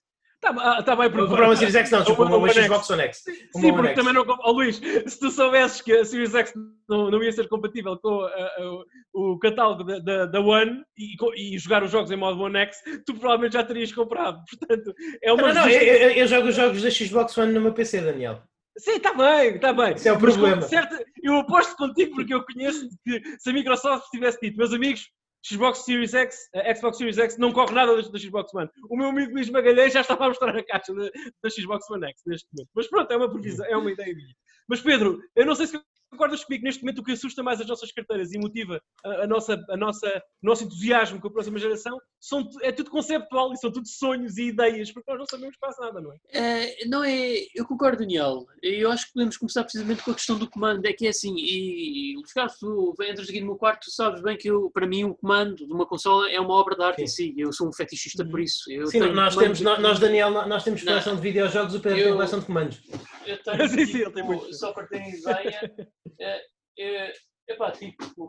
Está 0.46 0.84
tá 0.84 0.96
bem, 0.96 1.10
Vou 1.10 1.28
comprar 1.28 1.46
uma 1.46 1.56
Series 1.56 1.76
X, 1.76 1.90
não, 1.92 2.00
desculpa, 2.04 2.36
uma. 2.36 2.50
Xbox 2.50 2.90
One 2.90 3.02
X. 3.04 3.24
Sim, 3.56 3.72
One 3.72 3.74
porque 3.74 3.94
também 3.94 4.14
não. 4.14 4.26
Ó 4.28 4.52
Luís, 4.52 4.76
se 5.08 5.20
tu 5.20 5.32
soubesses 5.32 5.82
que 5.82 5.94
a 5.94 6.04
Series 6.04 6.34
X 6.36 6.54
não, 6.90 7.10
não 7.10 7.24
ia 7.24 7.32
ser 7.32 7.48
compatível 7.48 7.98
com 7.98 8.22
a- 8.22 8.28
a- 8.28 8.84
o 9.14 9.40
catálogo 9.40 9.84
da, 9.86 10.00
da, 10.00 10.26
da 10.26 10.40
One 10.42 10.84
e, 10.98 11.16
e 11.56 11.58
jogar 11.58 11.82
os 11.84 11.92
jogos 11.92 12.12
em 12.12 12.18
modo 12.18 12.42
One 12.42 12.58
X, 12.60 12.78
tu 13.06 13.14
provavelmente 13.14 13.54
já 13.54 13.64
terias 13.64 13.92
comprado. 13.94 14.42
Portanto, 14.50 14.94
é 15.22 15.32
uma. 15.32 15.54
Não, 15.54 15.62
não, 15.64 15.70
eu, 15.70 15.82
eu- 15.82 16.12
eu 16.12 16.28
jogo 16.28 16.48
os 16.50 16.56
jogos 16.56 16.82
da 16.82 16.90
Xbox 16.92 17.38
One 17.38 17.54
no 17.54 17.62
meu 17.62 17.74
PC, 17.74 18.02
Daniel. 18.02 18.42
Sim, 18.78 18.94
está 18.98 19.14
bem, 19.14 19.56
está 19.56 19.72
bem. 19.72 19.94
Esse 19.94 20.10
é 20.10 20.12
o 20.14 20.20
Mas 20.20 20.34
problema. 20.36 20.62
com 20.62 20.68
certa- 20.68 21.06
eu 21.24 21.36
aposto 21.38 21.76
contigo 21.78 22.16
porque 22.16 22.34
eu 22.34 22.44
conheço 22.44 22.90
que 23.06 23.22
se 23.40 23.50
a 23.50 23.54
Microsoft 23.54 24.10
tivesse 24.12 24.40
dito, 24.42 24.58
meus 24.58 24.74
amigos, 24.74 25.08
Xbox 25.46 25.80
Series 25.80 26.14
X, 26.14 26.50
a 26.56 26.74
Xbox 26.74 26.98
Series 26.98 27.18
X 27.18 27.38
não 27.38 27.52
corre 27.52 27.74
nada 27.74 27.96
da, 27.96 28.20
Xbox 28.20 28.54
One. 28.54 28.70
O 28.90 28.96
meu 28.96 29.10
amigo 29.10 29.34
Luís 29.34 29.50
Magalhães 29.50 29.94
já 29.94 30.02
estava 30.02 30.26
a 30.26 30.28
mostrar 30.30 30.56
a 30.56 30.64
caixa 30.64 30.94
da 30.94 31.50
Xbox 31.50 31.90
One 31.90 32.06
X 32.08 32.22
neste 32.26 32.48
momento. 32.54 32.70
Mas 32.74 32.88
pronto, 32.88 33.12
é 33.12 33.18
uma 33.18 33.30
previsão, 33.30 33.66
é 33.66 33.76
uma 33.76 33.92
ideia 33.92 34.16
minha. 34.16 34.36
Mas 34.68 34.82
Pedro, 34.82 35.20
eu 35.36 35.46
não 35.46 35.56
sei 35.56 35.68
se 35.68 35.80
concordas 36.14 36.44
comigo, 36.44 36.64
neste 36.64 36.82
momento 36.82 37.00
o 37.00 37.04
que 37.04 37.12
assusta 37.12 37.44
mais 37.44 37.60
as 37.60 37.68
nossas 37.68 37.92
carteiras 37.92 38.32
e 38.34 38.38
motiva 38.40 38.82
a, 39.04 39.24
a 39.24 39.28
nossa, 39.28 39.62
a 39.70 39.76
nossa, 39.78 40.08
o 40.42 40.46
nosso 40.48 40.64
entusiasmo 40.64 41.20
com 41.20 41.28
a 41.28 41.32
próxima 41.32 41.60
geração 41.60 42.00
são, 42.20 42.48
é 42.62 42.72
tudo 42.72 42.90
conceptual 42.90 43.52
e 43.52 43.58
são 43.58 43.72
tudo 43.72 43.88
sonhos 43.88 44.38
e 44.38 44.44
ideias, 44.48 44.92
porque 44.92 45.12
nós 45.12 45.20
não 45.20 45.26
sabemos 45.26 45.58
quase 45.58 45.80
nada, 45.82 46.00
não 46.00 46.14
é? 46.14 46.18
Eh, 46.32 46.86
não 46.86 47.04
é. 47.04 47.36
Eu 47.54 47.66
concordo, 47.66 47.98
Daniel. 48.00 48.46
Eu 48.62 48.90
acho 48.92 49.08
que 49.08 49.14
podemos 49.14 49.36
começar 49.38 49.64
precisamente 49.64 50.04
com 50.04 50.12
a 50.12 50.16
questão 50.16 50.38
do 50.38 50.50
comando. 50.50 50.86
É 50.86 50.94
que 50.94 51.06
é 51.06 51.10
assim, 51.10 51.36
e 51.38 52.14
Luís 52.16 52.32
Carlos, 52.32 52.58
tu 52.58 52.96
entras 53.02 53.28
aqui 53.30 53.42
no 53.42 53.48
meu 53.48 53.56
quarto, 53.58 53.86
tu 53.86 53.92
sabes 53.92 54.22
bem 54.22 54.38
que 54.38 54.50
eu, 54.50 54.70
para 54.72 54.88
mim 54.88 55.04
o 55.04 55.16
comando 55.16 55.56
de 55.56 55.74
uma 55.74 55.86
consola 55.86 56.30
é 56.32 56.40
uma 56.40 56.54
obra 56.54 56.76
de 56.76 56.84
arte 56.84 57.02
em 57.02 57.08
si. 57.08 57.34
Eu 57.38 57.52
sou 57.52 57.68
um 57.68 57.74
fetichista 57.74 58.24
por 58.26 58.40
isso. 58.40 58.72
Eu 58.72 58.88
Sim, 58.88 59.00
tenho 59.02 59.14
nós 59.14 59.36
temos, 59.36 59.60
nós, 59.62 59.74
aqui- 59.74 59.82
nós, 59.84 60.00
Daniel, 60.00 60.32
nós 60.32 60.64
temos 60.64 60.84
coleção 60.84 61.16
de 61.16 61.22
videojogos, 61.22 61.76
o 61.76 61.80
Pedro 61.82 62.04
tem 62.04 62.14
coleção 62.14 62.40
de 62.40 62.46
comandos. 62.46 62.82
Eu 63.26 63.38
tenho, 63.44 63.58
Sim, 63.70 63.86
sim, 63.86 63.98
ele 64.00 64.12
tem 64.12 64.24
muito. 64.24 64.54
Só 64.54 64.72
para 64.72 64.88
terem 64.88 65.10
ideia. 65.14 65.74
é, 66.20 66.42
é, 66.80 67.14
epá, 67.50 67.72
tipo. 67.72 68.28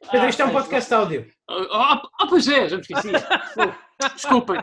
Pedro, 0.00 0.26
ah, 0.26 0.28
isto 0.28 0.42
é 0.42 0.44
um 0.44 0.52
podcast 0.52 0.94
áudio. 0.94 1.30
Ah, 1.48 2.02
ah, 2.20 2.26
pois 2.28 2.46
é, 2.46 2.68
já 2.68 2.76
me 2.76 2.82
esqueci. 2.82 3.08
Desculpem. 4.14 4.56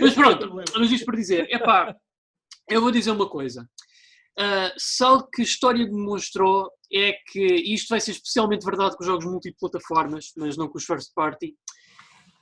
Mas 0.00 0.14
pronto, 0.14 0.54
mas 0.54 0.90
isto 0.90 1.06
para 1.06 1.16
dizer, 1.16 1.48
epá, 1.48 1.94
eu 2.68 2.80
vou 2.80 2.90
dizer 2.90 3.12
uma 3.12 3.28
coisa. 3.28 3.68
Ah, 4.38 4.72
só 4.76 5.22
que 5.22 5.42
a 5.42 5.44
história 5.44 5.84
demonstrou 5.84 6.70
é 6.92 7.12
que 7.28 7.40
e 7.40 7.74
isto 7.74 7.88
vai 7.88 8.00
ser 8.00 8.12
especialmente 8.12 8.64
verdade 8.64 8.96
com 8.96 9.02
os 9.02 9.06
jogos 9.06 9.24
multiplataformas, 9.24 10.32
mas 10.36 10.56
não 10.56 10.68
com 10.68 10.78
os 10.78 10.84
first 10.84 11.12
party, 11.14 11.54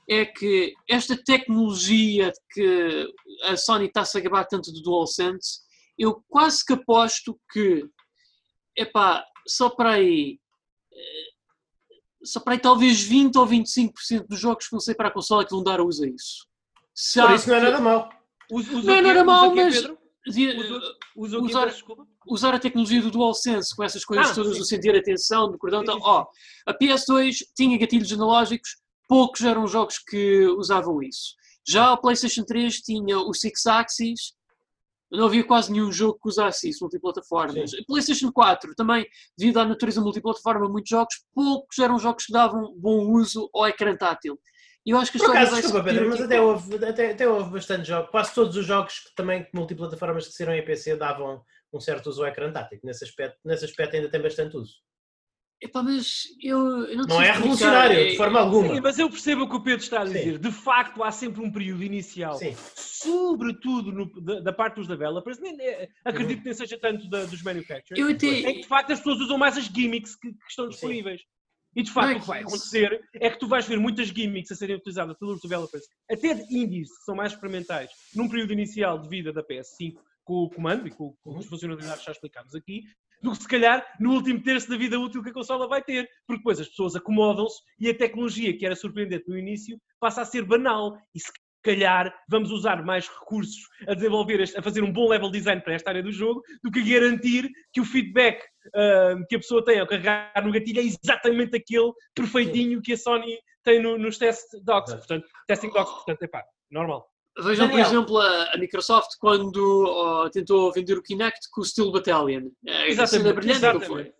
é 0.09 0.25
que 0.25 0.73
esta 0.89 1.15
tecnologia 1.23 2.31
que 2.51 3.07
a 3.43 3.55
Sony 3.55 3.85
está-se 3.85 4.17
a 4.17 4.21
gabar 4.21 4.45
tanto 4.45 4.71
do 4.71 4.81
DualSense, 4.81 5.61
eu 5.97 6.23
quase 6.27 6.65
que 6.65 6.73
aposto 6.73 7.39
que, 7.51 7.85
epá, 8.75 9.23
só 9.47 9.69
para 9.69 9.91
aí, 9.91 10.39
eh, 10.93 11.27
só 12.23 12.39
para 12.39 12.53
aí 12.53 12.59
talvez 12.59 13.01
20 13.01 13.37
ou 13.37 13.45
25% 13.47 14.27
dos 14.27 14.39
jogos 14.39 14.65
que 14.65 14.71
vão 14.71 14.79
sair 14.79 14.95
para 14.95 15.07
a 15.07 15.11
consola 15.11 15.41
é 15.41 15.45
que 15.45 15.51
vão 15.51 15.63
dar 15.63 15.81
uso 15.81 16.03
a 16.03 16.07
isso. 16.07 16.45
Se 16.93 17.19
Por 17.21 17.31
há- 17.31 17.35
isso 17.35 17.49
não 17.49 17.55
é 17.55 17.61
nada 17.61 17.79
mau. 17.79 18.09
Usa, 18.51 18.71
usa 18.77 18.87
Não, 18.87 18.95
o 18.95 19.01
Usa 19.01 19.47
o 19.47 19.53
quê, 19.53 19.63
mas- 19.63 19.75
Pedro? 19.75 19.97
Usa, 20.27 20.95
usa 21.15 21.39
o 21.39 21.43
usar- 21.45 21.73
usar 22.27 22.53
a 22.53 22.59
tecnologia 22.59 23.01
do 23.01 23.09
DualSense 23.09 23.75
com 23.75 23.83
essas 23.83 24.05
coisas 24.05 24.29
Ah, 24.29 24.35
todas 24.35 24.53
sim. 24.53 24.59
do 24.59 24.65
sentir 24.65 24.95
a 24.95 25.01
tensão, 25.01 25.49
do 25.49 25.57
cordão, 25.57 25.79
Sim, 25.79 25.85
então, 25.85 25.95
sim, 25.97 26.03
ó, 26.05 26.25
a 26.67 26.73
PS2 26.73 27.37
tinha 27.55 27.75
gatilhos 27.77 28.11
analógicos, 28.13 28.77
poucos 29.07 29.41
eram 29.41 29.65
jogos 29.65 29.97
que 29.97 30.45
usavam 30.57 31.01
isso. 31.01 31.33
Já 31.67 31.91
a 31.91 31.97
PlayStation 31.97 32.43
3 32.43 32.81
tinha 32.81 33.17
o 33.19 33.33
Six 33.33 33.65
Axis, 33.65 34.33
não 35.11 35.25
havia 35.25 35.43
quase 35.43 35.71
nenhum 35.71 35.91
jogo 35.91 36.19
que 36.21 36.29
usasse 36.29 36.69
isso, 36.69 36.83
multiplataformas. 36.83 37.71
PlayStation 37.85 38.31
4 38.31 38.73
também, 38.75 39.05
devido 39.37 39.59
à 39.59 39.65
natureza 39.65 40.01
multiplataforma, 40.01 40.69
muitos 40.69 40.89
jogos, 40.89 41.23
poucos 41.33 41.77
eram 41.79 41.99
jogos 41.99 42.25
que 42.25 42.33
davam 42.33 42.73
bom 42.77 43.11
uso 43.11 43.49
ao 43.53 43.67
ecrã 43.67 43.95
tátil. 43.95 44.39
E 44.85 44.91
eu 44.91 44.97
acho 44.97 45.11
que 45.11 45.17
a 45.17 45.25
Por 45.25 45.29
acaso, 45.29 45.55
desculpa, 45.55 45.83
Pedro, 45.83 46.09
mas 46.09 46.21
até 46.21 46.41
houve, 46.41 46.85
até, 46.85 47.11
até 47.11 47.27
houve 47.27 47.51
bastante 47.51 47.87
jogos. 47.87 48.09
Quase 48.09 48.33
todos 48.33 48.55
os 48.55 48.65
jogos 48.65 48.99
que 48.99 49.15
também 49.15 49.47
multiplataformas 49.53 50.27
que 50.27 50.33
saíram 50.33 50.55
em 50.55 50.65
PC 50.65 50.95
davam 50.95 51.43
um 51.71 51.79
certo 51.79 52.07
uso 52.07 52.23
ao 52.23 52.29
ecrã 52.29 52.51
tático. 52.51 52.85
Nesse 52.85 53.03
aspecto, 53.03 53.37
nesse 53.45 53.65
aspecto 53.65 53.95
ainda 53.95 54.09
tem 54.09 54.21
bastante 54.21 54.57
uso. 54.57 54.75
Epá, 55.63 55.83
mas 55.83 56.23
eu, 56.41 56.85
eu 56.87 56.97
não, 56.97 57.05
Não 57.05 57.21
é 57.21 57.31
revolucionário, 57.31 57.95
é- 57.99 58.05
de 58.11 58.17
forma 58.17 58.39
alguma. 58.39 58.73
Sim, 58.73 58.81
mas 58.81 58.97
eu 58.97 59.07
percebo 59.09 59.43
o 59.43 59.49
que 59.49 59.55
o 59.55 59.61
Pedro 59.63 59.83
está 59.83 60.01
a 60.01 60.07
Sim. 60.07 60.13
dizer. 60.13 60.39
De 60.39 60.51
facto, 60.51 61.03
há 61.03 61.11
sempre 61.11 61.39
um 61.41 61.51
período 61.51 61.83
inicial, 61.83 62.33
Sim. 62.39 62.55
sobretudo 62.75 63.91
no- 63.91 64.21
da, 64.21 64.39
da 64.39 64.53
parte 64.53 64.75
dos 64.75 64.87
developers, 64.87 65.39
nem, 65.39 65.55
nem- 65.55 65.87
acredito 66.03 66.39
que 66.39 66.45
nem 66.45 66.53
seja 66.53 66.79
tanto 66.79 67.07
da- 67.09 67.25
dos 67.25 67.43
manufacturers, 67.43 67.99
Eu 67.99 68.09
até, 68.15 68.27
em 68.27 68.53
que 68.55 68.61
de 68.61 68.67
facto 68.67 68.91
as 68.91 68.99
pessoas 68.99 69.19
usam 69.21 69.37
mais 69.37 69.57
as 69.57 69.65
gimmicks 69.65 70.15
que, 70.15 70.29
que 70.31 70.49
estão 70.49 70.67
disponíveis. 70.67 71.21
E 71.75 71.83
de 71.83 71.91
facto 71.91 72.09
é 72.11 72.17
o 72.17 72.21
que 72.21 72.27
vai 72.27 72.39
que- 72.39 72.47
acontecer 72.47 73.01
é 73.13 73.29
que 73.29 73.39
tu 73.39 73.47
vais 73.47 73.65
ver 73.67 73.79
muitas 73.79 74.07
gimmicks 74.09 74.51
a 74.51 74.55
serem 74.55 74.75
utilizadas 74.75 75.15
pelos 75.17 75.39
developers, 75.41 75.85
até 76.09 76.33
de 76.33 76.57
indies, 76.57 76.89
que 76.97 77.03
são 77.05 77.15
mais 77.15 77.31
experimentais, 77.33 77.89
num 78.13 78.27
período 78.27 78.51
inicial 78.51 78.99
de 78.99 79.07
vida 79.07 79.31
da 79.31 79.41
PS5, 79.43 79.95
com 80.23 80.33
o 80.43 80.49
comando 80.49 80.87
e 80.87 80.91
com, 80.91 81.13
com 81.21 81.37
as 81.37 81.45
funcionalidades 81.45 82.03
já 82.03 82.11
explicámos 82.11 82.53
aqui, 82.55 82.83
do 83.21 83.31
que 83.31 83.37
se 83.37 83.47
calhar 83.47 83.85
no 83.99 84.13
último 84.13 84.41
terço 84.41 84.69
da 84.69 84.77
vida 84.77 84.99
útil 84.99 85.21
que 85.23 85.29
a 85.29 85.33
consola 85.33 85.67
vai 85.67 85.81
ter, 85.83 86.09
porque 86.25 86.39
depois 86.39 86.59
as 86.59 86.67
pessoas 86.69 86.95
acomodam-se 86.95 87.61
e 87.79 87.89
a 87.89 87.97
tecnologia 87.97 88.57
que 88.57 88.65
era 88.65 88.75
surpreendente 88.75 89.27
no 89.29 89.37
início 89.37 89.79
passa 89.99 90.21
a 90.21 90.25
ser 90.25 90.43
banal. 90.43 90.97
E 91.13 91.19
se 91.19 91.31
calhar 91.63 92.11
vamos 92.27 92.49
usar 92.49 92.83
mais 92.83 93.07
recursos 93.07 93.67
a 93.87 93.93
desenvolver, 93.93 94.39
este- 94.39 94.57
a 94.57 94.63
fazer 94.63 94.83
um 94.83 94.91
bom 94.91 95.07
level 95.07 95.29
design 95.29 95.61
para 95.61 95.75
esta 95.75 95.91
área 95.91 96.01
do 96.01 96.11
jogo 96.11 96.41
do 96.63 96.71
que 96.71 96.81
garantir 96.81 97.47
que 97.71 97.79
o 97.79 97.85
feedback 97.85 98.43
ah, 98.75 99.15
que 99.29 99.35
a 99.35 99.39
pessoa 99.39 99.63
tem 99.63 99.79
ao 99.79 99.85
carregar 99.87 100.43
no 100.43 100.51
gatilho 100.51 100.79
é 100.79 100.83
exatamente 100.83 101.55
aquele 101.55 101.91
perfeitinho 102.15 102.81
que 102.81 102.93
a 102.93 102.97
Sony 102.97 103.37
tem 103.63 103.79
no- 103.81 103.97
nos 103.97 104.17
test 104.17 104.43
docs, 104.63 104.93
portanto, 104.99 105.27
testing 105.47 105.69
docs, 105.69 105.93
portanto, 105.93 106.23
é 106.23 106.27
pá, 106.27 106.43
normal. 106.71 107.07
Vejam, 107.39 107.67
por 107.69 107.77
Daniel. 107.77 107.87
exemplo, 107.87 108.17
a, 108.17 108.53
a 108.53 108.57
Microsoft 108.57 109.11
quando 109.19 109.85
ó, 109.87 110.29
tentou 110.29 110.71
vender 110.73 110.97
o 110.97 111.01
Kinect 111.01 111.49
com 111.51 111.61
o 111.61 111.65
Steel 111.65 111.91
Battalion. 111.91 112.49
É, 112.67 112.89
Exatamente, 112.89 113.23
cena 113.23 113.33
brilhante, 113.33 113.61
não 113.61 113.69
exatamente. 113.81 113.87
foi? 113.87 114.13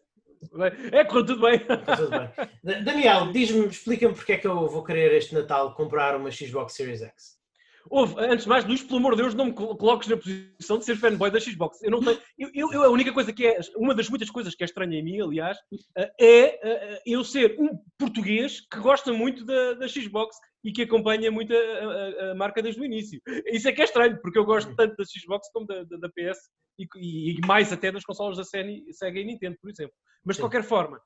É, 0.91 1.03
correu 1.03 1.25
tudo 1.25 1.41
bem. 1.41 1.55
Está 1.55 1.95
tudo 1.97 2.09
bem. 2.09 2.29
Da- 2.63 2.79
Daniel, 2.79 3.31
diz-me, 3.31 3.67
explica-me 3.67 4.13
porque 4.15 4.33
é 4.33 4.37
que 4.37 4.47
eu 4.47 4.67
vou 4.67 4.83
querer 4.83 5.13
este 5.13 5.33
Natal 5.35 5.75
comprar 5.75 6.15
uma 6.15 6.31
Xbox 6.31 6.73
Series 6.73 7.01
X. 7.01 7.40
Houve, 7.89 8.15
antes 8.19 8.43
de 8.43 8.49
mais, 8.49 8.65
Luís, 8.65 8.83
pelo 8.83 8.99
amor 8.99 9.15
de 9.15 9.21
Deus, 9.21 9.33
não 9.33 9.45
me 9.45 9.53
coloques 9.53 10.07
na 10.07 10.17
posição 10.17 10.77
de 10.77 10.85
ser 10.85 10.95
fanboy 10.95 11.31
da 11.31 11.39
Xbox. 11.39 11.81
Eu 11.81 11.91
não 11.91 11.99
tenho. 11.99 12.19
Eu, 12.37 12.49
eu, 12.53 12.73
eu, 12.73 12.83
a 12.83 12.89
única 12.89 13.11
coisa 13.11 13.33
que 13.33 13.45
é. 13.45 13.59
Uma 13.75 13.95
das 13.95 14.09
muitas 14.09 14.29
coisas 14.29 14.55
que 14.55 14.63
é 14.63 14.65
estranha 14.65 14.99
em 14.99 15.03
mim, 15.03 15.21
aliás, 15.21 15.57
eh, 15.97 16.11
é 16.19 16.69
eh, 16.69 17.01
eu 17.05 17.23
ser 17.23 17.55
um 17.59 17.69
português 17.97 18.61
que 18.61 18.79
gosta 18.79 19.11
muito 19.11 19.43
da, 19.45 19.73
da 19.73 19.87
Xbox 19.87 20.37
e 20.63 20.71
que 20.71 20.83
acompanha 20.83 21.31
muito 21.31 21.53
a, 21.53 21.57
a, 21.57 22.31
a, 22.31 22.35
marca 22.35 22.61
desde 22.61 22.79
o 22.79 22.85
início. 22.85 23.19
Isso 23.47 23.67
é 23.67 23.71
que 23.71 23.81
é 23.81 23.85
estranho, 23.85 24.21
porque 24.21 24.37
eu 24.37 24.45
gosto 24.45 24.75
tanto 24.75 24.95
da 24.95 25.03
Xbox 25.03 25.49
como 25.51 25.65
da, 25.65 25.83
da, 25.83 25.97
da 25.97 26.09
PS 26.09 26.39
e, 26.77 26.85
e, 27.31 27.41
mais 27.45 27.73
até 27.73 27.91
das 27.91 28.03
consolas 28.03 28.37
da 28.37 28.43
Sega 28.43 29.19
e 29.19 29.25
Nintendo, 29.25 29.57
por 29.59 29.69
exemplo. 29.69 29.93
Mas 30.23 30.35
de 30.35 30.41
qualquer 30.41 30.63
forma, 30.63 31.01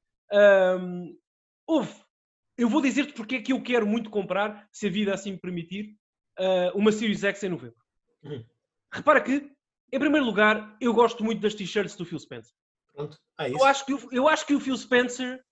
hum, 0.80 1.18
houve. 1.68 1.94
Eu 2.58 2.70
vou 2.70 2.82
dizer-te 2.82 3.14
porque 3.14 3.36
é 3.36 3.42
que 3.42 3.52
eu 3.52 3.62
quero 3.62 3.86
muito 3.86 4.10
comprar, 4.10 4.68
se 4.72 4.88
a 4.88 4.90
vida 4.90 5.14
assim 5.14 5.34
me 5.34 5.40
permitir, 5.40 5.94
uh, 6.40 6.78
uma 6.78 6.92
Series 6.92 7.24
X 7.24 7.44
em 7.44 7.50
novembro. 7.50 7.78
Uhum. 8.24 8.44
Repara 8.92 9.22
que, 9.22 9.52
em 9.92 10.00
primeiro 10.00 10.26
lugar, 10.26 10.76
eu 10.80 10.94
gosto 10.94 11.24
muito 11.24 11.42
das 11.42 11.54
t-shirts 11.54 11.96
do 11.96 12.06
Phil 12.06 12.20
Spencer. 12.20 12.54
Pronto, 12.94 13.20
é 13.40 13.52
eu, 13.52 13.64
acho 13.66 13.86
que, 13.86 13.98
eu 14.12 14.28
acho 14.28 14.46
que 14.46 14.56
o 14.56 14.60
Phil 14.60 14.78
Spencer 14.78 15.44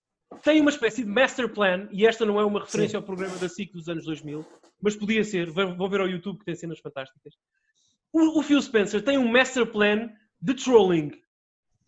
tem 0.41 0.61
uma 0.61 0.69
espécie 0.69 1.03
de 1.03 1.09
master 1.09 1.49
plan, 1.49 1.87
e 1.91 2.07
esta 2.07 2.25
não 2.25 2.39
é 2.39 2.45
uma 2.45 2.61
referência 2.61 2.91
Sim. 2.91 2.97
ao 2.97 3.03
programa 3.03 3.37
da 3.37 3.49
SIC 3.49 3.73
dos 3.73 3.87
anos 3.89 4.05
2000, 4.05 4.45
mas 4.81 4.95
podia 4.95 5.23
ser, 5.23 5.49
vão 5.51 5.89
ver 5.89 6.01
ao 6.01 6.07
YouTube 6.07 6.39
que 6.39 6.45
tem 6.45 6.55
cenas 6.55 6.79
fantásticas. 6.79 7.35
O, 8.11 8.39
o 8.39 8.43
Phil 8.43 8.61
Spencer 8.61 9.03
tem 9.03 9.17
um 9.17 9.31
master 9.31 9.65
plan 9.65 10.09
de 10.41 10.53
trolling. 10.53 11.11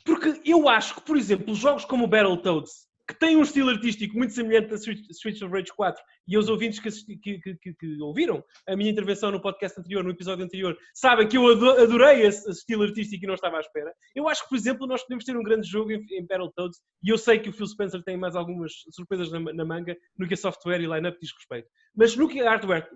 Porque 0.04 0.40
eu 0.46 0.70
acho 0.70 0.96
que, 0.96 1.02
por 1.02 1.18
exemplo, 1.18 1.56
jogos 1.56 1.84
como 1.84 2.06
o 2.06 2.08
Battletoads, 2.08 2.88
que 3.08 3.14
tem 3.14 3.38
um 3.38 3.44
estilo 3.44 3.70
artístico 3.70 4.18
muito 4.18 4.34
semelhante 4.34 4.74
a 4.74 4.78
Streets 4.78 5.42
of 5.42 5.54
Rage 5.54 5.72
4 5.76 6.02
e 6.28 6.38
os 6.38 6.50
ouvintes 6.50 6.80
que, 6.80 6.90
que, 7.18 7.56
que, 7.58 7.74
que, 7.74 8.02
ouviram 8.02 8.44
a 8.68 8.76
minha 8.76 8.90
intervenção 8.90 9.32
no 9.32 9.42
podcast 9.42 9.80
anterior, 9.80 10.04
no 10.04 10.10
episódio 10.10 10.44
anterior, 10.44 10.76
sabem 10.94 11.28
que 11.28 11.38
eu 11.38 11.48
adorei 11.48 12.24
esse, 12.24 12.50
esse, 12.50 12.60
estilo 12.60 12.84
artístico 12.84 13.24
e 13.24 13.28
não 13.28 13.36
estava 13.36 13.58
à 13.58 13.60
espera. 13.60 13.94
Eu 14.16 14.28
acho 14.28 14.44
que, 14.44 14.50
por 14.50 14.58
exemplo, 14.58 14.88
nós 14.88 15.04
podemos 15.04 15.24
ter 15.24 15.38
um 15.38 15.44
grande 15.44 15.68
jogo 15.68 15.92
em, 15.92 16.04
em 16.12 16.26
Battletoads 16.26 16.80
e 17.04 17.10
eu 17.10 17.18
sei 17.18 17.40
que 17.40 17.50
o 17.50 17.54
Phil 17.54 17.68
Spencer 17.68 18.02
tem 18.04 18.18
mais 18.18 18.36
algumas 18.36 18.72
surpresas 18.92 19.32
na, 19.32 19.40
na 19.40 19.66
manga 19.66 19.96
no 20.18 20.28
que 20.28 20.34
a 20.34 20.38
software 20.38 20.82
e 20.82 20.88
line-up 20.88 21.18
diz 21.22 21.32
respeito. 21.32 21.70
Mas 21.96 22.16
no 22.16 22.28
que 22.28 22.42
hardware, 22.42 22.90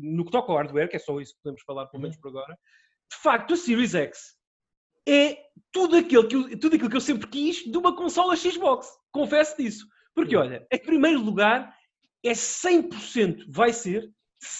no 0.00 0.24
que 0.24 0.32
toca 0.32 0.50
ao 0.50 0.58
hardware, 0.58 0.88
que 0.88 0.96
é 0.96 0.98
só 0.98 1.20
isso 1.20 1.34
que 1.34 1.42
podemos 1.42 1.62
falar 1.62 1.86
pelo 1.86 2.02
menos 2.02 2.16
por 2.16 2.28
agora, 2.28 2.56
de 3.10 3.16
facto 3.18 3.54
a 3.54 3.56
Series 3.56 3.94
X 3.94 4.41
é 5.08 5.38
tudo 5.72 5.96
aquilo, 5.96 6.28
que 6.28 6.36
eu, 6.36 6.58
tudo 6.58 6.76
aquilo 6.76 6.90
que 6.90 6.96
eu 6.96 7.00
sempre 7.00 7.26
quis 7.28 7.56
de 7.64 7.76
uma 7.76 7.94
consola 7.96 8.36
Xbox. 8.36 8.88
Confesso 9.10 9.56
disso. 9.56 9.86
Porque, 10.14 10.36
olha, 10.36 10.66
em 10.70 10.78
primeiro 10.78 11.20
lugar, 11.20 11.74
é 12.22 12.32
100%, 12.32 13.46
vai 13.48 13.72
ser 13.72 14.10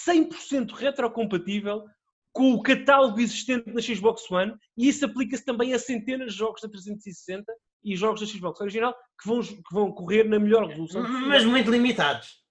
100% 0.07 0.71
retrocompatível 0.71 1.83
com 2.31 2.53
o 2.53 2.63
catálogo 2.63 3.19
existente 3.19 3.71
na 3.71 3.79
Xbox 3.79 4.29
One 4.29 4.55
e 4.75 4.87
isso 4.87 5.05
aplica-se 5.05 5.45
também 5.45 5.73
a 5.73 5.79
centenas 5.79 6.33
de 6.33 6.39
jogos 6.39 6.61
da 6.61 6.69
360 6.69 7.45
e 7.83 7.95
jogos 7.95 8.21
da 8.21 8.25
Xbox 8.25 8.59
original 8.59 8.95
que 9.21 9.27
vão, 9.27 9.41
que 9.41 9.73
vão 9.73 9.91
correr 9.91 10.23
na 10.23 10.39
melhor 10.39 10.65
resolução. 10.65 11.03
Mas 11.03 11.45
muito 11.45 11.69
limitados. 11.69 12.42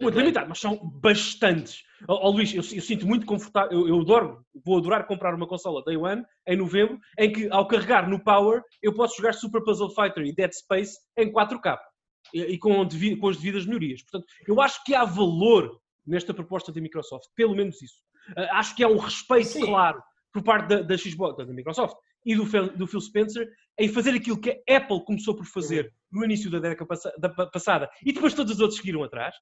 Muito 0.00 0.18
limitado, 0.18 0.48
mas 0.48 0.58
são 0.58 0.76
bastantes. 1.00 1.82
Oh, 2.08 2.28
oh 2.28 2.30
Luís, 2.30 2.52
eu, 2.52 2.58
eu, 2.58 2.82
sinto 2.82 3.06
muito 3.06 3.24
confortável, 3.24 3.72
eu, 3.72 3.88
eu 3.88 4.00
adoro, 4.00 4.44
vou 4.64 4.78
adorar 4.78 5.06
comprar 5.06 5.34
uma 5.34 5.46
consola 5.46 5.82
Day 5.84 5.96
One 5.96 6.24
em 6.46 6.56
novembro, 6.56 6.98
em 7.18 7.32
que 7.32 7.48
ao 7.50 7.68
carregar 7.68 8.08
no 8.08 8.22
Power 8.22 8.62
eu 8.82 8.92
posso 8.92 9.16
jogar 9.16 9.32
Super 9.32 9.62
Puzzle 9.62 9.94
Fighter 9.94 10.24
e 10.24 10.34
Dead 10.34 10.50
Space 10.52 10.98
em 11.16 11.32
4K 11.32 11.78
e, 12.34 12.42
e 12.42 12.58
com, 12.58 12.86
com 13.20 13.28
as 13.28 13.36
devidas 13.36 13.64
melhorias. 13.64 14.02
Portanto, 14.02 14.26
eu 14.46 14.60
acho 14.60 14.82
que 14.84 14.94
há 14.94 15.04
valor 15.04 15.80
nesta 16.06 16.34
proposta 16.34 16.72
da 16.72 16.80
Microsoft, 16.80 17.26
pelo 17.36 17.54
menos 17.54 17.80
isso. 17.80 18.00
Uh, 18.30 18.52
acho 18.52 18.74
que 18.74 18.82
há 18.82 18.88
um 18.88 18.98
respeito 18.98 19.48
Sim. 19.48 19.66
claro 19.66 20.02
por 20.32 20.42
parte 20.42 20.68
da, 20.68 20.82
da 20.82 20.96
Xbox, 20.96 21.36
da 21.36 21.52
Microsoft 21.52 21.96
e 22.24 22.34
do 22.34 22.46
Phil, 22.46 22.76
do 22.76 22.86
Phil 22.86 23.00
Spencer 23.00 23.48
em 23.78 23.88
fazer 23.88 24.10
aquilo 24.10 24.40
que 24.40 24.50
a 24.50 24.76
Apple 24.76 25.04
começou 25.04 25.34
por 25.34 25.46
fazer 25.46 25.92
no 26.10 26.24
início 26.24 26.50
da 26.50 26.58
década 26.58 27.50
passada 27.50 27.88
e 28.04 28.12
depois 28.12 28.34
todos 28.34 28.54
os 28.54 28.60
outros 28.60 28.78
seguiram 28.78 29.02
atrás, 29.02 29.34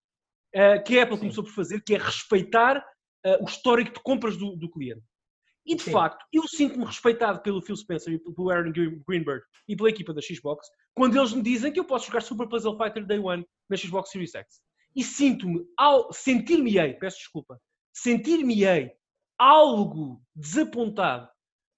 uh, 0.55 0.83
que 0.85 0.99
a 0.99 1.03
Apple 1.03 1.17
Sim. 1.17 1.21
começou 1.21 1.45
por 1.45 1.53
fazer, 1.53 1.83
que 1.83 1.95
é 1.95 1.99
respeitar 1.99 2.79
uh, 2.79 3.43
o 3.43 3.45
histórico 3.45 3.95
de 3.95 4.03
compras 4.03 4.37
do, 4.37 4.57
do 4.57 4.71
cliente. 4.71 5.03
E 5.67 5.75
de 5.75 5.83
Sim. 5.83 5.93
facto, 5.93 6.25
eu 6.33 6.49
sinto-me 6.49 6.85
respeitado 6.85 7.43
pelo 7.43 7.61
Phil 7.61 7.77
Spencer 7.77 8.15
e 8.15 8.19
pelo 8.19 8.51
Aaron 8.51 8.73
Greenberg 9.07 9.43
e 9.69 9.77
pela 9.77 9.91
equipa 9.91 10.15
da 10.15 10.23
Xbox 10.23 10.67
quando 10.95 11.17
eles 11.17 11.33
me 11.33 11.43
dizem 11.43 11.71
que 11.71 11.79
eu 11.79 11.85
posso 11.85 12.07
jogar 12.07 12.23
Super 12.23 12.49
Puzzle 12.49 12.77
Fighter 12.77 13.07
Day 13.07 13.19
One 13.19 13.47
na 13.69 13.77
Xbox 13.77 14.11
Series 14.11 14.35
X. 14.35 14.61
E 14.97 15.05
sinto-me, 15.05 15.65
ao 15.77 16.13
sentir-me-ei, 16.13 16.95
peço 16.95 17.19
desculpa, 17.19 17.61
sentir-me-ei 17.93 18.93
algo 19.39 20.21
desapontado 20.35 21.29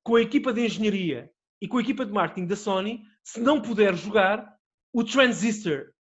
com 0.02 0.16
a 0.16 0.22
equipa 0.22 0.52
de 0.52 0.64
engenharia 0.64 1.30
e 1.60 1.68
com 1.68 1.76
a 1.76 1.82
equipa 1.82 2.06
de 2.06 2.12
marketing 2.12 2.46
da 2.46 2.56
Sony 2.56 3.02
se 3.22 3.40
não 3.40 3.60
puder 3.60 3.94
jogar 3.94 4.56
o 4.92 5.04
Transistor 5.04 5.92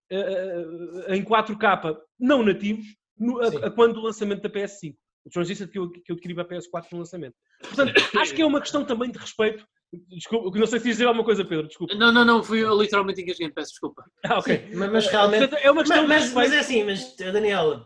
em 1.08 1.24
4K 1.24 1.96
não 2.18 2.42
nativos 2.42 2.84
no, 3.18 3.40
a, 3.40 3.48
a, 3.66 3.70
quando 3.70 3.94
do 3.94 4.00
lançamento 4.00 4.42
da 4.42 4.50
PS5. 4.50 4.96
O 5.24 5.30
Transistor 5.30 5.68
que 5.68 5.78
eu, 5.78 5.90
que 5.90 6.10
eu 6.10 6.14
adquiri 6.14 6.34
para 6.34 6.44
a 6.44 6.48
PS4 6.48 6.86
no 6.92 6.98
lançamento. 6.98 7.34
Portanto, 7.60 7.92
acho 8.18 8.34
que 8.34 8.42
é 8.42 8.46
uma 8.46 8.60
questão 8.60 8.84
também 8.84 9.10
de 9.10 9.18
respeito. 9.18 9.66
Desculpa, 10.08 10.56
não 10.56 10.66
sei 10.66 10.78
se 10.78 10.88
dizer 10.88 11.06
alguma 11.06 11.24
coisa, 11.24 11.44
Pedro, 11.44 11.66
desculpa. 11.66 11.94
Não, 11.94 12.12
não, 12.12 12.24
não, 12.24 12.42
fui 12.42 12.62
eu 12.62 12.80
literalmente 12.80 13.20
engasguei, 13.20 13.50
peço 13.50 13.70
desculpa. 13.70 14.04
Ah, 14.24 14.38
ok. 14.38 14.56
Sim, 14.56 14.76
mas, 14.76 14.92
mas, 14.92 15.06
realmente. 15.08 15.54
é 15.56 15.70
uma 15.70 15.82
questão 15.82 16.06
mas, 16.06 16.32
mas, 16.32 16.32
mas, 16.32 16.52
é 16.52 16.58
assim, 16.60 16.84
mas 16.84 17.16
Daniel, 17.16 17.84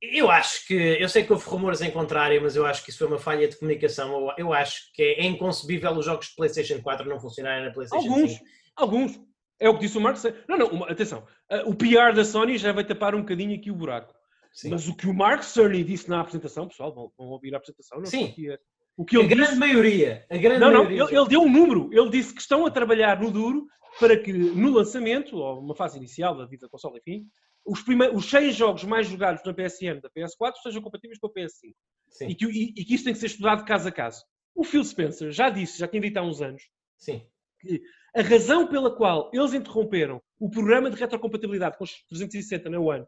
eu 0.00 0.30
acho 0.30 0.66
que, 0.66 0.74
eu 0.74 1.08
sei 1.08 1.24
que 1.24 1.32
houve 1.32 1.44
rumores 1.48 1.80
em 1.80 1.90
contrário, 1.90 2.40
mas 2.40 2.54
eu 2.54 2.64
acho 2.64 2.84
que 2.84 2.90
isso 2.90 2.98
foi 2.98 3.08
uma 3.08 3.18
falha 3.18 3.48
de 3.48 3.56
comunicação. 3.56 4.32
Eu 4.38 4.52
acho 4.52 4.92
que 4.92 5.02
é 5.02 5.26
inconcebível 5.26 5.90
os 5.92 6.04
jogos 6.04 6.28
de 6.28 6.36
PlayStation 6.36 6.80
4 6.80 7.08
não 7.08 7.18
funcionarem 7.18 7.64
na 7.64 7.72
PlayStation 7.72 8.08
alguns, 8.08 8.30
5. 8.30 8.44
Alguns, 8.76 9.20
é 9.60 9.68
o 9.68 9.74
que 9.74 9.80
disse 9.80 9.98
o 9.98 10.00
Mark. 10.00 10.18
Não, 10.48 10.58
não, 10.58 10.68
uma, 10.68 10.90
atenção. 10.90 11.26
Uh, 11.50 11.70
o 11.70 11.74
PR 11.74 12.14
da 12.14 12.24
Sony 12.24 12.58
já 12.58 12.72
vai 12.72 12.84
tapar 12.84 13.14
um 13.14 13.20
bocadinho 13.20 13.54
aqui 13.56 13.70
o 13.70 13.76
buraco. 13.76 14.14
Sim. 14.52 14.70
Mas 14.70 14.88
o 14.88 14.96
que 14.96 15.06
o 15.06 15.14
Mark 15.14 15.42
Cerny 15.42 15.84
disse 15.84 16.08
na 16.08 16.20
apresentação, 16.20 16.68
pessoal, 16.68 16.92
vão, 16.92 17.12
vão 17.16 17.28
ouvir 17.28 17.54
a 17.54 17.58
apresentação. 17.58 17.98
Não 17.98 18.06
Sim. 18.06 18.34
o 18.96 19.04
que 19.04 19.16
ele 19.16 19.26
a 19.26 19.28
grande 19.28 19.48
disse, 19.50 19.58
maioria. 19.60 20.26
A 20.30 20.36
grande 20.36 20.60
não, 20.60 20.72
maioria. 20.72 20.98
não, 20.98 21.08
ele, 21.08 21.16
ele, 21.16 21.28
deu 21.28 21.42
um 21.42 21.50
número. 21.50 21.90
Ele 21.92 22.10
disse 22.10 22.34
que 22.34 22.40
estão 22.40 22.66
a 22.66 22.70
trabalhar 22.70 23.20
no 23.20 23.30
duro 23.30 23.66
para 23.98 24.16
que 24.18 24.32
no 24.32 24.70
lançamento, 24.70 25.36
ou 25.36 25.60
uma 25.60 25.74
fase 25.74 25.98
inicial 25.98 26.36
da 26.36 26.46
vida 26.46 26.66
da 26.66 26.70
console, 26.70 26.98
enfim, 26.98 27.26
os, 27.64 27.82
primeiros, 27.82 28.16
os 28.16 28.30
100 28.30 28.52
jogos 28.52 28.84
mais 28.84 29.06
jogados 29.06 29.42
na 29.44 29.52
PSN 29.52 30.00
da 30.00 30.10
PS4 30.10 30.54
sejam 30.62 30.82
compatíveis 30.82 31.18
com 31.18 31.26
a 31.26 31.32
PS5. 31.32 31.74
E 32.28 32.34
que, 32.34 32.46
e, 32.46 32.74
e 32.76 32.84
que 32.84 32.94
isso 32.94 33.04
tem 33.04 33.12
que 33.12 33.18
ser 33.18 33.26
estudado 33.26 33.64
caso 33.64 33.88
a 33.88 33.92
caso. 33.92 34.24
O 34.54 34.64
Phil 34.64 34.84
Spencer 34.84 35.30
já 35.30 35.50
disse, 35.50 35.78
já 35.78 35.86
tinha 35.86 36.00
dito 36.00 36.16
há 36.16 36.22
uns 36.22 36.40
anos, 36.40 36.62
Sim. 36.96 37.22
que 37.60 37.80
a 38.18 38.22
razão 38.22 38.66
pela 38.66 38.90
qual 38.90 39.30
eles 39.32 39.54
interromperam 39.54 40.20
o 40.40 40.50
programa 40.50 40.90
de 40.90 40.96
retrocompatibilidade 40.96 41.78
com 41.78 41.84
os 41.84 41.92
360 42.08 42.68
na 42.68 42.80
One, 42.80 43.06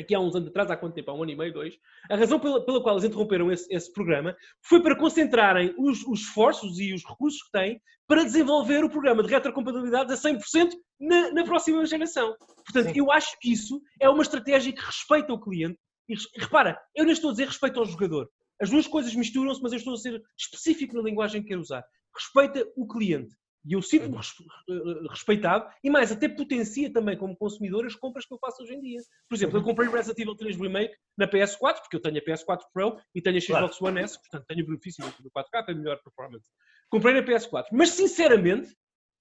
aqui 0.00 0.14
há 0.14 0.18
uns 0.18 0.34
anos 0.34 0.48
atrás, 0.48 0.70
há 0.70 0.78
quanto 0.78 0.94
tempo? 0.94 1.10
Há 1.10 1.14
um 1.14 1.22
ano 1.22 1.32
e 1.32 1.36
meio, 1.36 1.52
dois. 1.52 1.78
A 2.10 2.16
razão 2.16 2.40
pela, 2.40 2.64
pela 2.64 2.82
qual 2.82 2.94
eles 2.94 3.04
interromperam 3.04 3.52
esse, 3.52 3.70
esse 3.70 3.92
programa 3.92 4.34
foi 4.62 4.82
para 4.82 4.96
concentrarem 4.96 5.74
os, 5.76 6.02
os, 6.06 6.20
esforços 6.20 6.78
e 6.78 6.94
os 6.94 7.04
recursos 7.04 7.42
que 7.42 7.50
têm 7.50 7.78
para 8.06 8.24
desenvolver 8.24 8.82
o 8.82 8.88
programa 8.88 9.22
de 9.22 9.28
retrocompatibilidade 9.28 10.10
a 10.10 10.16
100% 10.16 10.70
na, 11.00 11.30
na 11.30 11.44
próxima 11.44 11.84
geração. 11.84 12.34
Portanto, 12.64 12.94
Sim. 12.94 12.98
eu 12.98 13.12
acho 13.12 13.38
que 13.38 13.52
isso 13.52 13.78
é 14.00 14.08
uma 14.08 14.22
estratégia 14.22 14.72
que 14.72 14.80
respeita 14.80 15.34
o 15.34 15.40
cliente. 15.40 15.78
E, 16.08 16.14
repara, 16.38 16.80
eu 16.94 17.04
não 17.04 17.12
estou 17.12 17.28
a 17.28 17.32
dizer 17.34 17.48
respeito 17.48 17.78
ao 17.78 17.84
jogador. 17.84 18.30
As 18.58 18.70
duas 18.70 18.86
coisas 18.86 19.14
misturam-se, 19.14 19.60
mas 19.60 19.72
eu 19.72 19.78
estou 19.78 19.92
a 19.92 19.98
ser 19.98 20.22
específico 20.34 20.96
na 20.96 21.02
linguagem 21.02 21.42
que 21.42 21.48
quero 21.48 21.60
usar. 21.60 21.84
Respeita 22.16 22.66
o 22.74 22.86
cliente. 22.86 23.34
E 23.64 23.72
eu 23.72 23.80
sinto-me 23.80 24.14
uhum. 24.16 25.08
respeitado 25.08 25.72
e 25.82 25.88
mais, 25.88 26.12
até 26.12 26.28
potencia 26.28 26.92
também 26.92 27.16
como 27.16 27.34
consumidor 27.36 27.86
as 27.86 27.94
compras 27.94 28.26
que 28.26 28.34
eu 28.34 28.38
faço 28.38 28.62
hoje 28.62 28.74
em 28.74 28.80
dia. 28.80 29.00
Por 29.28 29.34
exemplo, 29.34 29.58
eu 29.58 29.62
comprei 29.62 29.88
Resident 29.88 30.18
Evil 30.18 30.36
3 30.36 30.56
Remake 30.56 30.94
na 31.16 31.26
PS4, 31.26 31.80
porque 31.80 31.96
eu 31.96 32.00
tenho 32.00 32.18
a 32.18 32.20
PS4 32.20 32.60
Pro 32.72 32.98
e 33.14 33.22
tenho 33.22 33.38
a 33.38 33.40
Xbox 33.40 33.78
claro. 33.78 33.94
One 33.94 34.04
S, 34.04 34.18
portanto 34.20 34.46
tenho 34.46 34.64
o 34.64 34.66
benefício 34.66 35.04
do 35.20 35.30
4K, 35.30 35.66
tenho 35.66 35.78
melhor 35.78 35.98
performance. 36.02 36.46
Comprei 36.90 37.14
na 37.14 37.22
PS4. 37.22 37.66
Mas 37.72 37.90
sinceramente, 37.90 38.76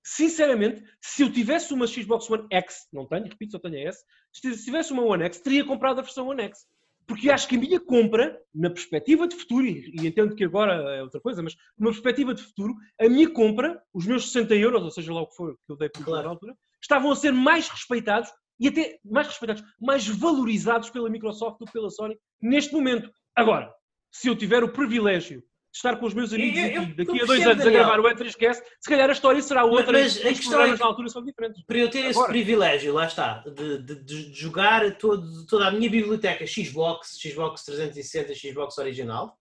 sinceramente, 0.05 0.83
se 1.01 1.23
eu 1.23 1.31
tivesse 1.31 1.73
uma 1.73 1.87
Xbox 1.87 2.29
One 2.29 2.45
X, 2.51 2.87
não 2.91 3.07
tenho, 3.07 3.23
repito, 3.23 3.53
só 3.53 3.59
tenho 3.59 3.77
a 3.77 3.89
S, 3.89 4.03
se 4.33 4.65
tivesse 4.65 4.91
uma 4.91 5.03
One 5.03 5.23
X, 5.23 5.39
teria 5.39 5.65
comprado 5.65 5.99
a 5.99 6.03
versão 6.03 6.27
One 6.27 6.43
X. 6.43 6.65
Porque 7.05 7.29
acho 7.29 7.47
que 7.47 7.55
a 7.55 7.59
minha 7.59 7.79
compra, 7.79 8.39
na 8.53 8.69
perspectiva 8.69 9.27
de 9.27 9.35
futuro, 9.35 9.65
e, 9.65 9.93
entendo 10.07 10.35
que 10.35 10.43
agora 10.43 10.73
é 10.95 11.03
outra 11.03 11.19
coisa, 11.19 11.41
mas 11.41 11.55
numa 11.77 11.91
perspectiva 11.91 12.33
de 12.33 12.41
futuro, 12.41 12.75
a 12.99 13.09
minha 13.09 13.29
compra, 13.29 13.81
os 13.93 14.05
meus 14.05 14.31
60 14.31 14.55
euros, 14.55 14.83
ou 14.83 14.91
seja 14.91 15.13
lá 15.13 15.21
o 15.21 15.27
que 15.27 15.35
for 15.35 15.55
que 15.65 15.71
eu 15.71 15.75
dei 15.75 15.89
por 15.89 16.05
claro. 16.05 16.23
na 16.23 16.29
altura, 16.29 16.55
estavam 16.81 17.11
a 17.11 17.15
ser 17.15 17.31
mais 17.31 17.67
respeitados 17.67 18.29
e 18.59 18.67
até 18.67 18.99
mais 19.03 19.27
respeitados, 19.27 19.63
mais 19.79 20.07
valorizados 20.07 20.89
pela 20.89 21.09
Microsoft 21.09 21.59
do 21.59 21.65
que 21.65 21.73
pela 21.73 21.89
Sony 21.89 22.17
neste 22.41 22.73
momento. 22.73 23.11
Agora, 23.35 23.73
se 24.11 24.27
eu 24.27 24.35
tiver 24.35 24.63
o 24.63 24.71
privilégio 24.71 25.43
estar 25.73 25.95
com 25.97 26.05
os 26.05 26.13
meus 26.13 26.31
amigos 26.31 26.59
Eu- 26.59 26.67
eu- 26.67 26.81
aqui 26.83 26.93
daqui 26.93 27.21
a 27.21 27.25
dois 27.25 27.41
anos 27.45 27.61
a 27.61 27.63
Daniel. 27.63 27.83
gravar 27.85 27.99
o 27.99 28.07
E3Cast, 28.07 28.63
se 28.79 28.89
calhar 28.89 29.09
a 29.09 29.13
história 29.13 29.41
será 29.41 29.65
outra 29.65 29.91
mas 29.93 30.17
e 30.17 30.27
a 30.27 30.33
questão 30.33 30.61
é 30.61 30.71
que- 30.73 30.79
na 30.79 30.85
altura 30.85 31.09
são 31.09 31.23
diferentes. 31.23 31.63
Para 31.65 31.77
eu 31.77 31.89
ter 31.89 31.99
esse 31.99 32.11
Agora. 32.11 32.29
privilégio, 32.29 32.93
lá 32.93 33.05
está, 33.07 33.43
de, 33.47 33.79
de- 33.79 34.03
de 34.03 34.33
jogar 34.33 34.97
todo- 34.97 35.45
toda 35.47 35.67
a 35.67 35.71
minha 35.71 35.89
biblioteca 35.89 36.45
Xbox, 36.45 37.17
Xbox 37.19 37.63
360, 37.65 38.33
Xbox 38.35 38.77
original, 38.77 39.37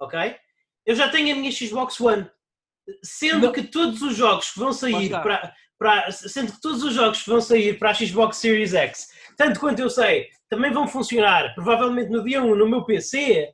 ok? 0.00 0.36
Eu 0.86 0.94
já 0.94 1.08
tenho 1.08 1.34
a 1.34 1.38
minha 1.38 1.52
Xbox 1.52 2.00
One. 2.00 2.26
Sendo 3.02 3.46
Não. 3.46 3.52
que 3.52 3.62
todos 3.62 4.02
os 4.02 4.14
jogos 4.14 4.50
que 4.52 4.58
vão 4.58 4.72
sair 4.72 5.08
para, 5.10 5.54
para- 5.78 6.10
sendo 6.12 6.52
que 6.52 6.60
todos 6.60 6.82
os 6.82 6.92
jogos 6.94 7.22
que 7.22 7.30
vão 7.30 7.40
sair 7.40 7.78
para 7.78 7.90
a 7.90 7.94
Xbox 7.94 8.36
Series 8.36 8.74
X, 8.74 9.08
tanto 9.38 9.58
quanto 9.58 9.80
eu 9.80 9.88
sei, 9.88 10.28
também 10.50 10.70
vão 10.70 10.86
funcionar 10.86 11.54
provavelmente 11.54 12.10
no 12.10 12.22
dia 12.22 12.42
1 12.42 12.54
no 12.54 12.68
meu 12.68 12.84
PC, 12.84 13.53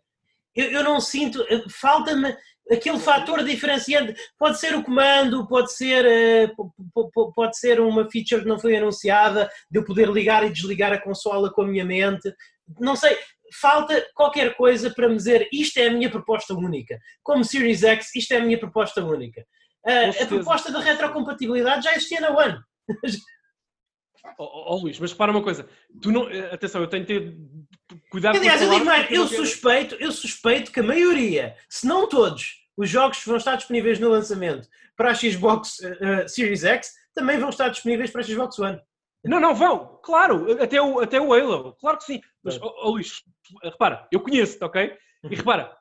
eu, 0.55 0.70
eu 0.70 0.84
não 0.84 1.01
sinto, 1.01 1.42
eh, 1.48 1.62
falta-me 1.68 2.36
aquele 2.70 2.98
fator 2.98 3.42
diferenciante. 3.44 4.14
Pode 4.38 4.59
ser 4.61 4.74
o 4.76 4.82
comando, 4.82 5.46
pode 5.48 5.72
ser, 5.72 6.05
eh, 6.05 6.48
po- 6.57 6.72
po- 6.94 7.11
po- 7.12 7.32
pode 7.32 7.59
ser 7.59 7.80
uma 7.80 8.09
feature 8.11 8.42
que 8.42 8.48
não 8.48 8.59
foi 8.59 8.76
anunciada, 8.76 9.51
de 9.70 9.78
eu 9.78 9.84
poder 9.84 10.09
ligar 10.09 10.44
e 10.44 10.53
desligar 10.53 10.92
a 10.92 11.01
consola 11.01 11.53
com 11.53 11.62
a 11.62 11.66
minha 11.66 11.84
mente. 11.84 12.32
Não 12.78 12.94
sei, 12.94 13.16
falta 13.61 14.07
qualquer 14.14 14.55
coisa 14.55 14.90
para 14.94 15.09
me 15.09 15.16
dizer 15.16 15.48
isto 15.53 15.78
é 15.78 15.88
a 15.88 15.92
minha 15.92 16.09
proposta 16.11 16.55
única. 16.55 17.01
Como 17.22 17.44
Series 17.44 17.82
X, 17.82 18.14
isto 18.14 18.32
é 18.32 18.36
a 18.36 18.44
minha 18.44 18.59
proposta 18.59 19.05
única. 19.05 19.44
Ah, 19.84 20.11
a 20.22 20.26
proposta 20.26 20.70
da 20.70 20.78
retrocompatibilidade 20.78 21.84
já 21.84 21.92
existia 21.92 22.20
na 22.20 22.30
One. 22.30 22.59
Ó 24.39 24.45
ó, 24.45 24.75
ó, 24.75 24.77
Luís, 24.79 24.99
mas 24.99 25.12
repara 25.12 25.33
uma 25.33 25.43
coisa, 25.43 25.68
tu 26.01 26.11
não, 26.12 26.29
eh, 26.31 26.53
atenção, 26.53 26.81
eu 26.81 26.87
tenho 26.89 27.05
que 27.07 27.14
ter 27.21 27.37
cuidado 28.11 28.37
Aliás, 28.37 28.61
com 28.61 28.66
eu 28.66 28.73
digo 28.73 28.85
mais, 28.85 29.11
eu 29.11 29.27
suspeito, 29.27 29.95
eu 29.97 30.12
suspeito 30.12 30.71
que 30.73 30.81
a 30.81 30.83
maioria, 30.83 31.57
se 31.68 31.87
não 31.87 32.09
todos, 32.09 32.66
os 32.77 32.89
jogos 32.89 33.18
que 33.21 33.27
vão 33.29 33.37
estar 33.37 33.57
disponíveis 33.57 33.99
no 33.99 34.09
lançamento 34.11 34.68
para 34.97 35.11
a 35.11 35.14
Xbox 35.14 35.81
eh, 35.83 36.29
Series 36.29 36.64
X 36.64 36.93
também 37.14 37.39
vão 37.39 37.49
estar 37.49 37.68
disponíveis 37.68 38.11
para 38.11 38.21
a 38.21 38.25
Xbox 38.25 38.59
One. 38.59 38.81
Não, 39.25 39.39
não, 39.41 39.55
vão, 39.55 39.99
claro, 40.03 40.51
até 40.62 40.81
o, 40.81 41.01
até 41.01 41.21
o 41.21 41.33
Halo, 41.35 41.75
claro 41.81 41.99
que 41.99 42.05
sim. 42.05 42.21
Mas, 42.43 42.61
ó 42.61 42.73
ó, 42.79 42.91
Luís, 42.91 43.23
repara, 43.62 44.07
eu 44.12 44.21
conheço-te, 44.21 44.64
ok? 44.64 44.97
E 45.25 45.35
repara, 45.37 45.77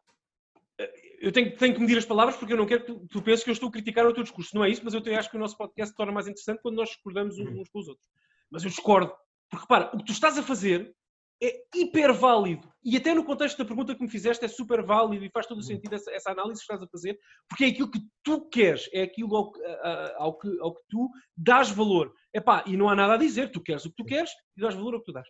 eh, 0.78 0.94
eu 1.22 1.32
tenho, 1.32 1.56
tenho 1.58 1.74
que 1.74 1.80
medir 1.80 1.98
as 1.98 2.06
palavras 2.06 2.36
porque 2.38 2.54
eu 2.54 2.58
não 2.58 2.66
quero 2.66 2.82
que 2.86 2.92
tu, 2.94 3.08
tu 3.10 3.22
penses 3.22 3.44
que 3.44 3.50
eu 3.50 3.54
estou 3.54 3.70
a 3.70 3.72
criticar 3.72 4.06
o 4.06 4.14
teu 4.14 4.24
discurso. 4.24 4.56
Não 4.56 4.64
é 4.64 4.70
isso, 4.70 4.82
mas 4.84 4.94
eu 4.94 5.02
te- 5.02 5.14
acho 5.14 5.30
que 5.30 5.38
o 5.38 5.40
nosso 5.40 5.58
podcast 5.58 5.92
se 5.92 5.96
torna 5.98 6.12
mais 6.12 6.28
interessante 6.28 6.62
quando 6.62 6.76
nós 6.76 6.90
discordamos 6.90 7.38
uns 7.38 7.50
uns 7.50 7.70
com 7.70 7.80
os 7.80 7.88
outros. 7.88 8.06
Mas 8.52 8.64
eu 8.64 8.70
discordo. 8.70 9.14
Porque 9.50 9.64
repara, 9.64 9.91
o 9.93 9.97
que 9.97 10.06
tu 10.06 10.12
estás 10.12 10.38
a 10.38 10.43
fazer 10.43 10.93
é 11.41 11.54
hiper 11.74 12.14
válido. 12.14 12.68
E 12.84 12.97
até 12.97 13.14
no 13.14 13.24
contexto 13.24 13.58
da 13.58 13.66
pergunta 13.66 13.95
que 13.95 14.02
me 14.02 14.10
fizeste 14.10 14.43
é 14.43 14.47
super 14.47 14.84
válido 14.84 15.24
e 15.24 15.32
faz 15.32 15.47
todo 15.47 15.60
o 15.60 15.64
sentido 15.64 15.95
essa, 15.95 16.12
essa 16.12 16.32
análise 16.32 16.60
que 16.60 16.64
estás 16.64 16.82
a 16.82 16.88
fazer, 16.88 17.18
porque 17.47 17.66
é 17.66 17.68
aquilo 17.68 17.89
que 17.89 18.02
tu 18.24 18.50
queres, 18.50 18.89
é 18.93 19.04
aquilo 19.04 19.36
ao, 19.36 19.52
ao 20.18 20.38
que, 20.38 20.60
ao 20.60 20.76
que 20.76 20.82
tu 20.89 21.10
dás 21.36 21.70
valor. 21.70 22.14
Epá, 22.34 22.64
e 22.68 22.76
não 22.76 22.89
há 22.89 22.95
nada 22.95 23.14
a 23.14 23.18
dizer, 23.18 23.52
tu 23.52 23.62
queres 23.62 23.86
o 23.86 23.89
que 23.89 23.95
tu 23.95 24.06
queres 24.06 24.32
e 24.58 24.62
dás 24.62 24.76
valor 24.76 24.95
ao 24.95 25.00
que 25.00 25.06
tu 25.06 25.14
dás. 25.14 25.28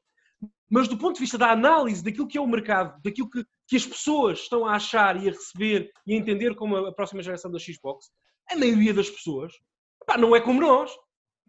Mas 0.70 0.88
do 0.88 0.98
ponto 0.98 1.16
de 1.16 1.22
vista 1.22 1.38
da 1.38 1.52
análise 1.52 2.04
daquilo 2.04 2.28
que 2.28 2.38
é 2.38 2.42
o 2.42 2.48
mercado, 2.48 3.00
daquilo 3.04 3.30
que, 3.30 3.44
que 3.68 3.76
as 3.76 3.86
pessoas 3.86 4.40
estão 4.40 4.66
a 4.66 4.76
achar 4.76 5.22
e 5.22 5.28
a 5.28 5.32
receber 5.32 5.92
e 6.08 6.14
a 6.14 6.18
entender 6.18 6.56
como 6.56 6.76
a, 6.76 6.90
a 6.90 6.94
próxima 6.94 7.22
geração 7.22 7.52
da 7.52 7.60
Xbox, 7.60 8.08
a 8.50 8.56
maioria 8.56 8.94
das 8.94 9.10
pessoas 9.10 9.54
epá, 10.02 10.18
não 10.18 10.36
é 10.36 10.42
como 10.42 10.62
nós. 10.62 10.92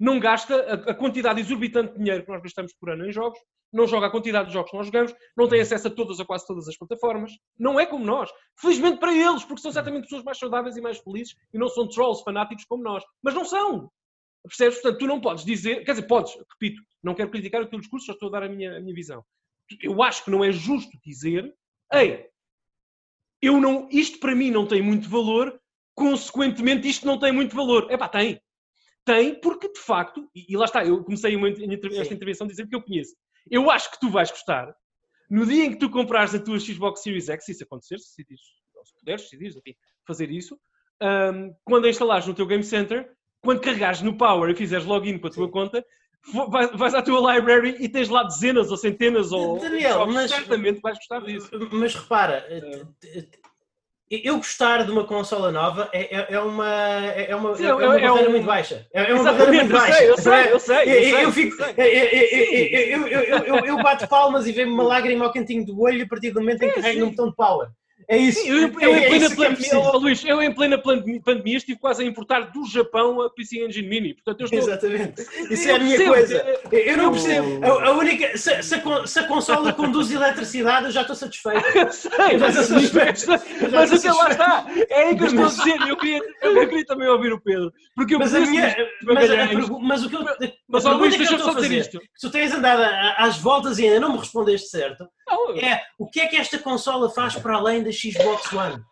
Não 0.01 0.19
gasta 0.19 0.55
a, 0.55 0.91
a 0.91 0.95
quantidade 0.95 1.41
exorbitante 1.41 1.93
de 1.93 1.99
dinheiro 1.99 2.25
que 2.25 2.31
nós 2.31 2.43
gastamos 2.43 2.73
por 2.81 2.91
ano 2.91 3.07
em 3.07 3.13
jogos, 3.13 3.39
não 3.73 3.87
joga 3.87 4.07
a 4.07 4.11
quantidade 4.11 4.49
de 4.49 4.55
jogos 4.55 4.71
que 4.71 4.77
nós 4.77 4.87
jogamos, 4.87 5.15
não 5.37 5.49
tem 5.49 5.61
acesso 5.61 5.89
a 5.89 5.91
todas 5.91 6.19
ou 6.19 6.27
quase 6.27 6.47
todas 6.47 6.67
as 6.67 6.77
plataformas. 6.77 7.33
Não 7.59 7.79
é 7.79 7.87
como 7.87 8.05
nós. 8.05 8.31
Felizmente 8.59 8.99
para 8.99 9.15
eles, 9.15 9.45
porque 9.45 9.61
são 9.61 9.71
certamente 9.71 10.05
pessoas 10.05 10.25
mais 10.25 10.39
saudáveis 10.39 10.77
e 10.77 10.81
mais 10.81 10.99
felizes 10.99 11.37
e 11.53 11.59
não 11.59 11.69
são 11.69 11.87
trolls 11.87 12.25
fanáticos 12.25 12.65
como 12.65 12.83
nós. 12.83 13.05
Mas 13.23 13.35
não 13.35 13.45
são. 13.45 13.91
Percebes? 14.43 14.81
Portanto, 14.81 14.99
tu 14.99 15.07
não 15.07 15.21
podes 15.21 15.45
dizer, 15.45 15.85
quer 15.85 15.93
dizer, 15.93 16.07
podes, 16.07 16.35
repito, 16.35 16.83
não 17.03 17.15
quero 17.15 17.31
criticar 17.31 17.63
o 17.63 17.67
teu 17.67 17.79
discurso, 17.79 18.07
só 18.07 18.13
estou 18.13 18.29
a 18.29 18.33
dar 18.33 18.43
a 18.45 18.49
minha, 18.49 18.77
a 18.77 18.81
minha 18.81 18.95
visão. 18.95 19.23
Eu 19.81 20.03
acho 20.03 20.25
que 20.25 20.31
não 20.31 20.43
é 20.43 20.51
justo 20.51 20.99
dizer, 21.05 21.55
ei, 21.93 22.27
eu 23.43 23.61
não, 23.61 23.89
isto 23.91 24.19
para 24.19 24.35
mim 24.35 24.51
não 24.51 24.67
tem 24.67 24.83
muito 24.83 25.09
valor, 25.09 25.61
consequentemente 25.95 26.89
isto 26.89 27.07
não 27.07 27.19
tem 27.19 27.33
muito 27.33 27.55
valor. 27.55 27.87
É 27.91 27.97
pá, 27.97 28.09
tem. 28.09 28.41
Tem, 29.05 29.35
porque 29.41 29.73
de 29.73 29.79
facto, 29.81 30.29
e, 30.35 30.57
lá 30.57 30.65
está, 30.67 30.85
eu 30.85 31.03
comecei 31.03 31.35
uma, 31.35 31.49
esta 31.49 32.05
Sim. 32.05 32.15
intervenção 32.15 32.47
dizendo 32.47 32.69
que 32.69 32.77
eu 32.77 32.83
conheço. 32.83 33.15
Eu 33.51 33.71
acho 33.71 33.91
que 33.91 33.99
tu 34.01 34.11
vais 34.11 34.31
gostar. 34.31 34.75
No 35.31 35.47
dia 35.47 35.65
em 35.65 35.71
que 35.73 35.79
tu 35.79 35.89
comprares 35.91 36.35
a 36.35 36.39
tua 36.41 36.59
Xbox 36.59 37.03
Series 37.03 37.29
X, 37.29 37.45
se 37.45 37.53
isso 37.53 37.65
acontecer, 37.65 37.99
se 37.99 38.09
decidires, 38.17 38.43
se 38.85 38.95
puderes, 38.99 39.21
se 39.23 39.27
decidires, 39.31 39.57
enfim, 39.57 39.75
fazer 40.07 40.31
isso, 40.31 40.59
ahm, 41.01 41.51
quando 41.65 41.87
a 41.87 41.89
instalares 41.89 42.27
no 42.27 42.35
teu 42.35 42.47
Game 42.47 42.63
Center, 42.65 43.11
quando 43.43 43.61
carregares 43.61 44.03
no 44.03 44.17
Power 44.19 44.51
e 44.51 44.55
fizeres 44.57 44.85
login 44.85 45.19
com 45.19 45.29
a 45.29 45.31
tua 45.31 45.51
conta, 45.51 45.85
vo- 46.33 46.51
vais, 46.51 46.71
vais 46.73 46.95
à 46.95 47.01
tua 47.01 47.35
library 47.35 47.77
e 47.81 47.89
tens 47.89 48.09
lá 48.09 48.23
dezenas 48.25 48.71
ou 48.71 48.77
centenas 48.77 49.33
ou 49.33 49.59
Daniel, 49.59 49.95
jogos, 49.95 50.15
mas- 50.15 50.31
certamente 50.31 50.81
vais 50.81 50.99
gostar 50.99 51.21
disso. 51.21 51.49
Mas 51.73 51.95
repara, 51.95 52.43
t- 53.01 53.40
eu 54.11 54.37
gostar 54.39 54.85
de 54.85 54.91
uma 54.91 55.05
consola 55.05 55.53
nova 55.53 55.89
é, 55.93 56.17
é- 56.17 56.27
é 56.35 56.41
uma, 56.41 56.69
é 56.69 57.37
uma, 57.37 57.55
Sim, 57.55 57.65
é 57.65 57.69
é- 57.69 57.75
uma 57.75 57.85
é 57.85 58.01
barreira 58.01 58.29
um- 58.29 58.33
muito 58.33 58.45
baixa. 58.47 58.87
É 58.93 59.11
é 59.11 59.15
uma 59.15 59.23
barreira 59.33 59.53
muito 59.53 59.71
eu 59.73 59.79
baixa. 59.79 59.93
sei, 59.95 60.11
eu 60.11 60.19
sei, 60.19 60.33
é? 60.35 60.53
eu 60.53 60.61
sei, 60.61 61.25
eu 61.25 61.33
fico- 61.33 61.57
eu 63.67 63.77
bato 63.83 64.09
palmas 64.09 64.47
e 64.47 64.53
vejo 64.53 64.71
uma 64.73 64.83
lágrima 64.83 65.25
ao 65.25 65.33
cantinho 65.33 65.65
do 65.65 65.81
olho 65.81 66.05
a 66.05 66.09
partir 66.09 66.31
do 66.33 66.41
momento 66.41 66.63
em 66.63 66.69
que 66.71 66.75
carrego 66.81 67.01
no 67.01 67.11
botão 67.11 67.29
de 67.31 67.37
power. 67.37 67.69
É 68.09 68.17
isso. 68.17 68.41
Sim, 68.41 68.49
eu, 68.49 68.81
eu 68.81 68.95
é, 68.95 68.99
em 69.01 69.05
é 69.05 69.09
plena 69.09 69.27
é 69.27 69.29
pandemia, 69.31 69.79
oh, 69.79 69.99
Luís, 69.99 70.25
eu 70.25 70.43
em 70.43 70.53
plena 70.53 70.79
pandemia, 70.79 71.57
estive 71.57 71.79
quase 71.79 72.03
a 72.03 72.07
importar 72.07 72.51
do 72.53 72.67
Japão 72.67 73.21
a 73.23 73.31
PC 73.31 73.65
Engine 73.65 73.89
Mini. 73.89 74.15
Portanto, 74.15 74.41
eu 74.41 74.45
estou. 74.47 74.59
Exatamente. 74.59 75.23
Isso 75.51 75.69
Eu 75.69 75.75
é 75.75 75.77
a 75.77 75.79
minha 75.79 75.97
percebo, 75.97 76.15
coisa. 76.15 76.37
é- 76.73 76.93
Eu 76.93 76.97
não 76.97 77.13
percebo. 77.13 77.65
A, 77.65 77.69
a 77.89 77.93
única. 77.93 78.37
Se, 78.37 78.63
se 78.63 78.75
a 78.75 79.07
se 79.07 79.19
a 79.19 79.25
consola 79.25 79.73
conduz 79.73 80.11
eletricidade, 80.11 80.87
eu 80.87 80.93
já 80.93 81.03
estou 81.03 81.17
satisfeito. 81.17 81.61
Eu 81.81 81.91
sei, 81.93 82.37
mas, 82.39 82.55
já 82.55 83.69
mas, 83.71 83.93
até 83.93 84.13
lá 84.13 84.31
está. 84.31 84.67
É 84.89 85.03
aí 85.05 85.17
que 85.17 85.23
eu 85.23 85.27
estou 85.29 85.45
a 85.45 85.49
dizer. 85.49 85.89
Eu 85.89 85.97
queria, 85.97 86.21
eu 86.43 86.69
queria 86.69 86.85
também 86.87 87.09
ouvir 87.09 87.33
o 87.33 87.41
Pedro. 87.41 87.73
Porque 87.95 88.15
eu 88.15 88.19
Mas, 88.19 88.35
a 88.35 88.41
minha, 88.41 88.77
mas, 89.03 89.31
a 89.31 89.81
mas 89.81 90.05
o 90.05 90.09
que 90.09 90.17
eu, 90.17 90.25
Mas, 90.69 90.85
Luís, 90.85 91.17
deixa-me 91.17 91.43
só 91.43 91.55
dizer 91.55 91.73
isto. 91.79 92.01
que 92.01 92.07
tu 92.21 92.31
tens 92.31 92.53
andado 92.53 92.83
às 93.17 93.39
voltas 93.39 93.79
e 93.79 93.85
ainda 93.87 94.01
não 94.01 94.13
me 94.13 94.19
respondeste 94.19 94.69
certo, 94.69 95.07
É 95.65 95.83
o 95.99 96.09
que 96.09 96.21
é 96.21 96.27
que 96.29 96.37
esta 96.37 96.59
consola 96.59 97.11
faz 97.11 97.37
para 97.37 97.57
além 97.57 97.83
da 97.83 97.91
Xbox 97.93 98.53
One? 98.53 98.83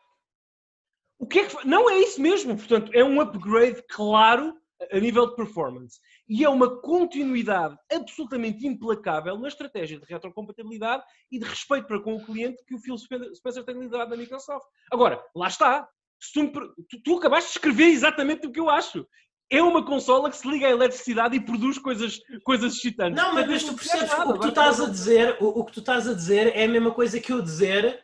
O 1.18 1.26
que 1.26 1.40
é 1.40 1.46
que 1.46 1.66
Não 1.66 1.90
é 1.90 1.98
isso 1.98 2.20
mesmo. 2.20 2.56
Portanto, 2.56 2.90
é 2.94 3.02
um 3.04 3.20
upgrade 3.20 3.82
claro 3.90 4.54
a 4.92 4.98
nível 5.00 5.28
de 5.28 5.34
performance. 5.34 5.98
E 6.28 6.44
é 6.44 6.48
uma 6.48 6.80
continuidade 6.80 7.76
absolutamente 7.92 8.64
implacável 8.66 9.36
na 9.36 9.48
estratégia 9.48 9.98
de 9.98 10.04
retrocompatibilidade 10.06 11.02
e 11.32 11.38
de 11.38 11.44
respeito 11.44 11.86
para 11.88 12.00
com 12.00 12.14
o 12.14 12.24
cliente 12.24 12.62
que 12.64 12.74
o 12.74 12.78
Phil 12.78 12.94
Spen- 12.96 13.34
Spencer 13.34 13.64
tem 13.64 13.76
liderado 13.78 14.10
na 14.10 14.16
Microsoft. 14.16 14.66
Agora, 14.92 15.20
lá 15.34 15.48
está. 15.48 15.88
Tu- 16.32 17.00
tu 17.04 17.18
acabaste 17.18 17.50
de 17.50 17.58
escrever 17.58 17.86
exatamente 17.86 18.46
o 18.46 18.52
que 18.52 18.60
eu 18.60 18.68
acho. 18.70 19.04
É 19.50 19.62
uma 19.62 19.84
consola 19.84 20.28
que 20.30 20.36
se 20.36 20.46
liga 20.48 20.66
à 20.66 20.70
eletricidade 20.70 21.36
e 21.36 21.40
produz 21.40 21.78
coisas, 21.78 22.18
coisas 22.44 22.74
excitantes. 22.74 23.20
Não, 23.22 23.32
mas, 23.34 23.46
mas 23.46 23.62
tu 23.62 23.68
não 23.68 23.74
percebes 23.76 24.12
o 24.12 24.32
que 24.34 24.40
tu 24.40 24.48
estás 24.48 24.80
a 24.80 24.86
dizer, 24.90 25.36
o, 25.40 25.46
o 25.60 25.64
que 25.64 25.72
tu 25.72 25.80
estás 25.80 26.06
a 26.06 26.12
dizer 26.12 26.54
é 26.54 26.64
a 26.64 26.68
mesma 26.68 26.90
coisa 26.90 27.18
que 27.18 27.32
eu 27.32 27.40
dizer. 27.40 27.98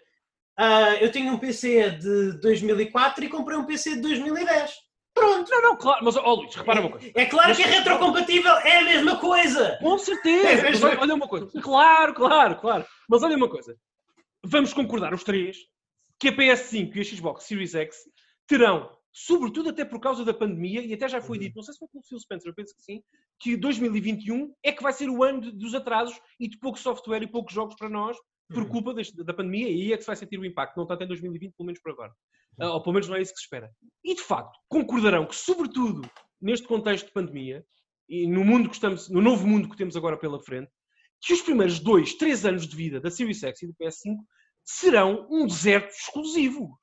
ah, 0.57 0.95
eu 1.01 1.13
tenho 1.13 1.33
um 1.33 1.39
PC 1.39 1.91
de 1.91 2.41
2004 2.41 3.25
e 3.25 3.29
comprei 3.29 3.59
um 3.59 3.65
PC 3.67 3.97
de 3.97 4.01
2010. 4.03 4.73
Pronto. 5.13 5.49
Não, 5.51 5.63
não, 5.63 5.77
claro. 5.77 6.05
Mas, 6.05 6.17
ó 6.17 6.35
Luís, 6.35 6.55
repara 6.55 6.81
uma 6.81 6.91
coisa. 6.91 7.11
É 7.15 7.27
claro 7.27 7.49
Mas- 7.49 7.57
que 7.59 7.63
é 7.63 7.67
retrocompatível, 7.67 8.53
é 8.53 8.79
a 8.79 8.83
mesma 8.85 9.17
coisa. 9.19 9.79
Com 9.81 9.97
certeza! 9.99 10.49
É 10.49 10.87
olha, 10.89 11.01
olha 11.01 11.15
uma 11.15 11.29
coisa. 11.29 11.47
Claro, 11.61 12.15
claro, 12.15 12.57
claro. 12.57 12.85
Mas 13.09 13.23
olha 13.23 13.37
uma 13.37 13.49
coisa. 13.49 13.77
Vamos 14.45 14.73
concordar 14.73 15.13
os 15.15 15.23
três 15.23 15.57
que 16.19 16.29
a 16.29 16.33
PS5 16.33 16.97
e 16.97 17.01
a 17.01 17.05
Xbox 17.05 17.45
Series 17.45 17.75
X 17.75 17.97
terão, 18.49 18.91
sobretudo 19.17 19.69
até 19.71 19.85
por 19.85 20.01
causa 20.01 20.25
da 20.25 20.35
pandemia, 20.35 20.83
e 20.83 20.93
até 20.93 21.09
já 21.09 21.21
foi 21.23 21.39
dito, 21.39 21.55
não 21.55 21.63
sei 21.63 21.73
se 21.73 21.79
foi 21.79 21.89
pelo 21.89 22.03
Phil 22.03 22.19
Spencer, 22.19 22.51
eu 22.51 22.55
penso 22.55 22.75
que 22.77 22.83
sim, 22.83 23.01
que 23.39 23.57
2021 23.57 24.53
é 24.63 24.73
que 24.73 24.83
vai 24.83 24.93
ser 24.93 25.09
o 25.09 25.23
ano 25.23 25.41
de- 25.41 25.53
dos 25.53 25.73
atrasos 25.73 26.21
e 26.41 26.49
de 26.49 26.59
pouco 26.59 26.79
software 26.79 27.23
e 27.23 27.27
poucos 27.31 27.55
jogos 27.55 27.77
para 27.77 27.89
nós, 27.89 28.17
por 28.49 28.65
Uhum. 28.65 28.69
culpa 28.69 28.93
deste- 28.93 29.23
da 29.25 29.33
pandemia, 29.33 29.69
e 29.69 29.83
aí 29.83 29.93
é 29.93 29.97
que 29.97 30.03
se 30.03 30.09
vai 30.09 30.17
sentir 30.17 30.39
o 30.39 30.45
impacto, 30.45 30.77
não 30.77 30.85
tanto 30.87 31.05
em 31.05 31.07
2020, 31.07 31.55
pelo 31.57 31.67
menos 31.67 31.81
por 31.81 31.93
agora. 31.93 32.13
Ah, 32.61 32.73
ou 32.75 32.83
pelo 32.83 32.95
menos 32.95 33.09
não 33.09 33.17
é 33.17 33.23
isso 33.23 33.33
que 33.33 33.39
se 33.39 33.45
espera. 33.45 33.71
E 34.05 34.15
de 34.15 34.21
facto, 34.21 34.53
concordarão 34.69 35.27
que, 35.27 35.35
sobretudo 35.37 36.03
neste 36.43 36.67
contexto 36.67 37.07
de 37.07 37.13
pandemia, 37.13 37.65
e 38.09 38.27
no 38.27 38.45
mundo 38.45 38.69
que 38.69 38.75
estamos, 38.75 39.09
no 39.09 39.23
novo 39.23 39.47
mundo 39.47 39.69
que 39.71 39.77
temos 39.77 39.97
agora 39.97 40.17
pela 40.19 40.41
frente, 40.43 40.71
que 41.23 41.33
os 41.33 41.41
primeiros 41.41 41.79
dois, 41.81 42.15
três 42.15 42.45
anos 42.45 42.67
de 42.67 42.77
vida 42.77 43.01
da 43.01 43.11
Series 43.11 43.43
X 43.43 43.63
e 43.63 43.67
do 43.69 43.75
PS5 43.75 44.19
serão 44.65 45.27
um 45.31 45.47
deserto 45.47 45.91
exclusivo. 45.95 46.79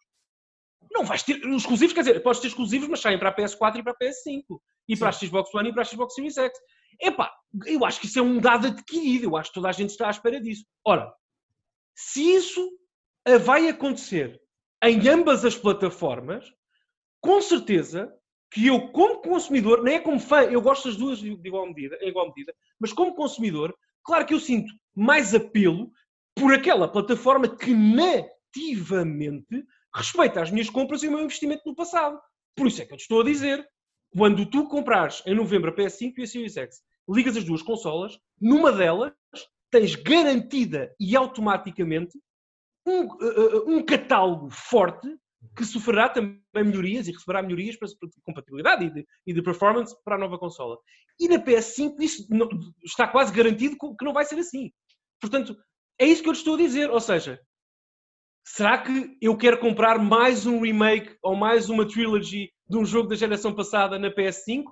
Não 0.91 1.05
vais 1.05 1.23
ter 1.23 1.37
exclusivos, 1.45 1.93
quer 1.93 2.01
dizer, 2.01 2.19
podes 2.21 2.41
ter 2.41 2.47
exclusivos, 2.47 2.87
mas 2.87 2.99
saem 2.99 3.17
para 3.17 3.29
a 3.29 3.35
PS4 3.35 3.79
e 3.79 3.83
para 3.83 3.93
a 3.93 3.97
PS5. 3.97 4.59
E 4.87 4.97
para 4.97 5.09
a 5.09 5.11
Xbox 5.11 5.53
One 5.53 5.69
e 5.69 5.73
para 5.73 5.81
a 5.81 5.85
Xbox 5.85 6.13
Series 6.13 6.37
X. 6.37 6.59
Epá, 6.99 7.33
eu 7.65 7.85
acho 7.85 7.99
que 7.99 8.07
isso 8.07 8.19
é 8.19 8.21
um 8.21 8.39
dado 8.39 8.67
adquirido. 8.67 9.23
Eu 9.23 9.37
acho 9.37 9.49
que 9.49 9.55
toda 9.55 9.69
a 9.69 9.71
gente 9.71 9.89
está 9.91 10.07
à 10.07 10.11
espera 10.11 10.39
disso. 10.39 10.65
Ora, 10.85 11.13
se 11.95 12.21
isso 12.35 12.77
vai 13.43 13.69
acontecer 13.69 14.41
em 14.83 15.07
ambas 15.07 15.45
as 15.45 15.55
plataformas, 15.55 16.51
com 17.21 17.39
certeza 17.41 18.11
que 18.51 18.67
eu, 18.67 18.89
como 18.89 19.21
consumidor, 19.21 19.81
nem 19.83 19.95
é 19.95 19.99
como 19.99 20.19
fã, 20.19 20.41
eu 20.41 20.61
gosto 20.61 20.89
das 20.89 20.97
duas 20.97 21.19
de 21.19 21.31
igual 21.31 21.65
medida, 21.67 21.97
em 22.01 22.09
igual 22.09 22.27
medida, 22.27 22.53
mas 22.79 22.91
como 22.91 23.15
consumidor, 23.15 23.73
claro 24.03 24.25
que 24.25 24.33
eu 24.33 24.39
sinto 24.39 24.73
mais 24.93 25.33
apelo 25.33 25.89
por 26.35 26.53
aquela 26.53 26.87
plataforma 26.87 27.47
que 27.47 27.73
nativamente 27.73 29.65
respeita 29.93 30.41
as 30.41 30.51
minhas 30.51 30.69
compras 30.69 31.03
e 31.03 31.07
o 31.07 31.11
meu 31.11 31.21
investimento 31.21 31.63
no 31.65 31.75
passado. 31.75 32.19
Por 32.55 32.67
isso 32.67 32.81
é 32.81 32.85
que 32.85 32.93
eu 32.93 32.97
te 32.97 33.01
estou 33.01 33.21
a 33.21 33.25
dizer, 33.25 33.67
quando 34.15 34.45
tu 34.45 34.67
comprares 34.67 35.21
em 35.25 35.35
novembro 35.35 35.71
a 35.71 35.75
PS5 35.75 36.13
e 36.17 36.23
a 36.23 36.27
Series 36.27 36.57
X, 36.57 36.81
ligas 37.09 37.37
as 37.37 37.43
duas 37.43 37.61
consolas, 37.61 38.17
numa 38.39 38.71
delas 38.71 39.13
tens 39.69 39.95
garantida 39.95 40.93
e 40.99 41.15
automaticamente 41.15 42.19
um, 42.85 43.05
uh, 43.05 43.69
um 43.69 43.85
catálogo 43.85 44.49
forte 44.49 45.07
que 45.55 45.65
sofrerá 45.65 46.07
também 46.09 46.39
melhorias 46.55 47.07
e 47.07 47.11
receberá 47.11 47.41
melhorias 47.41 47.75
para, 47.75 47.87
de 47.87 48.21
compatibilidade 48.23 48.85
e 48.85 48.89
de, 48.91 49.07
e 49.25 49.33
de, 49.33 49.41
performance 49.41 49.95
para 50.03 50.15
a 50.15 50.19
nova 50.19 50.37
consola. 50.37 50.77
E 51.19 51.27
na 51.27 51.39
PS5 51.39 51.95
isso 51.99 52.27
não, 52.29 52.47
está 52.83 53.07
quase 53.07 53.33
garantido 53.33 53.75
que 53.75 54.05
não 54.05 54.13
vai 54.13 54.25
ser 54.25 54.37
assim. 54.37 54.71
Portanto, 55.19 55.55
é 55.97 56.05
isso 56.05 56.21
que 56.21 56.29
eu 56.29 56.33
lhe 56.33 56.37
estou 56.37 56.55
a 56.55 56.57
dizer. 56.57 56.91
Ou 56.91 56.99
seja, 56.99 57.39
será 58.43 58.77
que 58.77 59.17
eu 59.21 59.37
quero 59.37 59.59
comprar 59.59 59.99
mais 59.99 60.45
um 60.45 60.61
remake 60.61 61.15
ou 61.21 61.35
mais 61.35 61.69
uma 61.69 61.87
trilogy 61.87 62.51
de 62.67 62.77
um 62.77 62.85
jogo 62.85 63.09
da 63.09 63.15
geração 63.15 63.53
passada 63.53 63.99
na 63.99 64.09
PS5? 64.09 64.63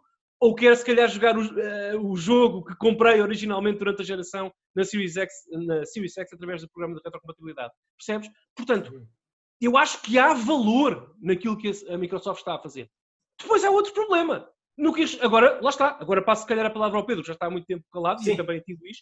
Ou 0.41 0.55
quero 0.55 0.75
se 0.75 0.85
calhar 0.85 1.09
jogar 1.09 1.37
o, 1.37 1.41
uh, 1.41 2.11
o 2.11 2.15
jogo 2.15 2.63
que 2.63 2.75
comprei 2.77 3.19
originalmente 3.21 3.79
durante 3.79 4.01
a 4.01 4.05
geração 4.05 4.51
na 4.73 4.85
Series 4.85 5.17
X, 5.17 5.33
na 5.51 5.85
Series 5.85 6.13
X 6.17 6.31
através 6.31 6.61
do 6.61 6.69
programa 6.69 6.95
de 6.95 7.01
retrocompatibilidade? 7.03 7.73
Percebes? 7.97 8.29
Portanto, 8.55 9.05
eu 9.59 9.77
acho 9.77 10.01
que 10.01 10.17
há 10.17 10.33
valor 10.33 11.13
naquilo 11.21 11.57
que 11.57 11.69
a 11.89 11.97
Microsoft 11.97 12.39
está 12.39 12.55
a 12.55 12.59
fazer. 12.59 12.89
Depois 13.39 13.63
há 13.65 13.69
outro 13.69 13.93
problema. 13.93 14.49
No 14.77 14.93
que, 14.93 15.03
agora, 15.21 15.59
lá 15.61 15.69
está. 15.69 15.97
Agora 15.99 16.23
passo 16.23 16.43
se 16.43 16.47
calhar 16.47 16.65
a 16.65 16.69
palavra 16.69 16.97
ao 16.97 17.05
Pedro, 17.05 17.21
que 17.21 17.27
já 17.27 17.33
está 17.33 17.47
há 17.47 17.49
muito 17.49 17.65
tempo 17.65 17.83
calado 17.91 18.23
Sim. 18.23 18.33
e 18.33 18.37
também 18.37 18.59
a 18.59 18.63
Luís. 18.81 18.97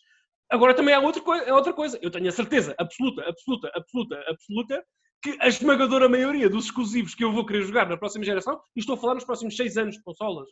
Agora 0.50 0.74
também 0.74 0.94
há 0.94 1.00
outra, 1.00 1.22
coisa, 1.22 1.54
outra 1.54 1.74
coisa. 1.74 2.00
Eu 2.02 2.10
tenho 2.10 2.28
a 2.28 2.32
certeza 2.32 2.74
absoluta, 2.78 3.22
absoluta, 3.28 3.72
absoluta, 3.76 4.24
absoluta 4.28 4.86
que 5.22 5.36
a 5.40 5.48
esmagadora 5.48 6.08
maioria 6.08 6.50
dos 6.50 6.66
exclusivos 6.66 7.16
que 7.16 7.24
eu 7.24 7.32
vou 7.32 7.46
querer 7.46 7.64
jogar 7.64 7.90
na 7.90 7.98
próxima 7.98 8.24
geração, 8.24 8.60
e 8.76 8.80
estou 8.80 8.96
a 8.96 8.98
falar 8.98 9.16
nos 9.16 9.24
próximos 9.24 9.56
6 9.56 9.78
anos 9.78 9.96
de 9.96 10.04
consolas, 10.04 10.48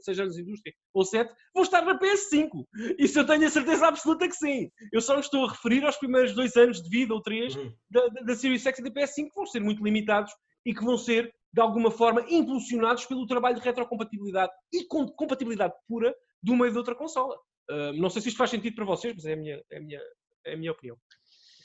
6 0.00 0.18
eh, 0.18 0.22
anos 0.22 0.34
de 0.34 0.42
indústria, 0.42 0.74
ou 0.92 1.04
7, 1.04 1.32
vão 1.54 1.62
estar 1.62 1.82
na 1.82 1.98
PS5. 1.98 2.66
Isso 2.98 3.18
eu 3.18 3.26
tenho 3.26 3.46
a 3.46 3.50
certeza 3.50 3.86
absoluta 3.86 4.28
que 4.28 4.34
sim. 4.34 4.68
Eu 4.92 5.00
só 5.00 5.14
me 5.14 5.20
estou 5.20 5.44
a 5.44 5.50
referir 5.50 5.84
aos 5.84 5.96
primeiros 5.96 6.34
2 6.34 6.56
anos 6.56 6.82
de 6.82 6.88
vida, 6.90 7.14
ou 7.14 7.22
3, 7.22 7.54
uhum. 7.54 7.72
da, 7.90 8.06
da 8.08 8.34
Series 8.34 8.66
X 8.66 8.78
e 8.78 8.82
da 8.82 8.90
PS5, 8.90 9.28
que 9.28 9.34
vão 9.36 9.46
ser 9.46 9.60
muito 9.60 9.84
limitados 9.84 10.32
e 10.66 10.74
que 10.74 10.84
vão 10.84 10.98
ser, 10.98 11.32
de 11.52 11.60
alguma 11.60 11.90
forma, 11.90 12.24
impulsionados 12.28 13.06
pelo 13.06 13.26
trabalho 13.26 13.56
de 13.56 13.62
retrocompatibilidade 13.62 14.52
e 14.72 14.84
com 14.86 15.06
compatibilidade 15.06 15.74
pura 15.86 16.14
de 16.42 16.50
uma 16.50 16.66
e 16.66 16.70
de 16.70 16.78
outra 16.78 16.94
consola. 16.94 17.36
Uh, 17.70 17.92
não 17.94 18.08
sei 18.08 18.22
se 18.22 18.28
isto 18.28 18.38
faz 18.38 18.50
sentido 18.50 18.74
para 18.74 18.84
vocês, 18.84 19.14
mas 19.14 19.24
é 19.26 19.32
a 19.32 19.36
minha, 19.36 19.62
é 19.70 19.76
a 19.76 19.80
minha, 19.80 20.00
é 20.46 20.54
a 20.54 20.56
minha 20.56 20.72
opinião. 20.72 20.96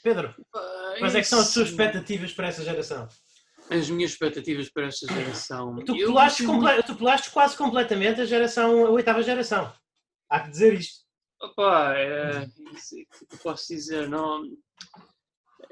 Pedro, 0.02 0.34
quais 0.98 1.14
é 1.14 1.20
que 1.20 1.26
são 1.26 1.40
as 1.40 1.48
suas 1.48 1.70
expectativas 1.70 2.32
para 2.32 2.48
essa 2.48 2.62
geração? 2.62 3.08
As 3.70 3.88
minhas 3.88 4.10
expectativas 4.10 4.68
para 4.68 4.86
esta 4.86 5.06
geração. 5.06 5.82
Tu 5.84 5.96
pulaste, 5.96 6.44
comple... 6.44 6.82
tu 6.82 6.94
pulaste 6.94 7.30
quase 7.30 7.56
completamente 7.56 8.20
a 8.20 8.26
geração, 8.26 8.86
a 8.86 8.90
oitava 8.90 9.22
geração. 9.22 9.72
Há 10.28 10.40
que 10.40 10.50
dizer 10.50 10.74
isto. 10.74 11.04
Opa, 11.40 11.94
é, 11.94 12.44
o 12.44 13.26
que 13.26 13.36
posso 13.42 13.68
dizer? 13.68 14.08
Não, 14.08 14.42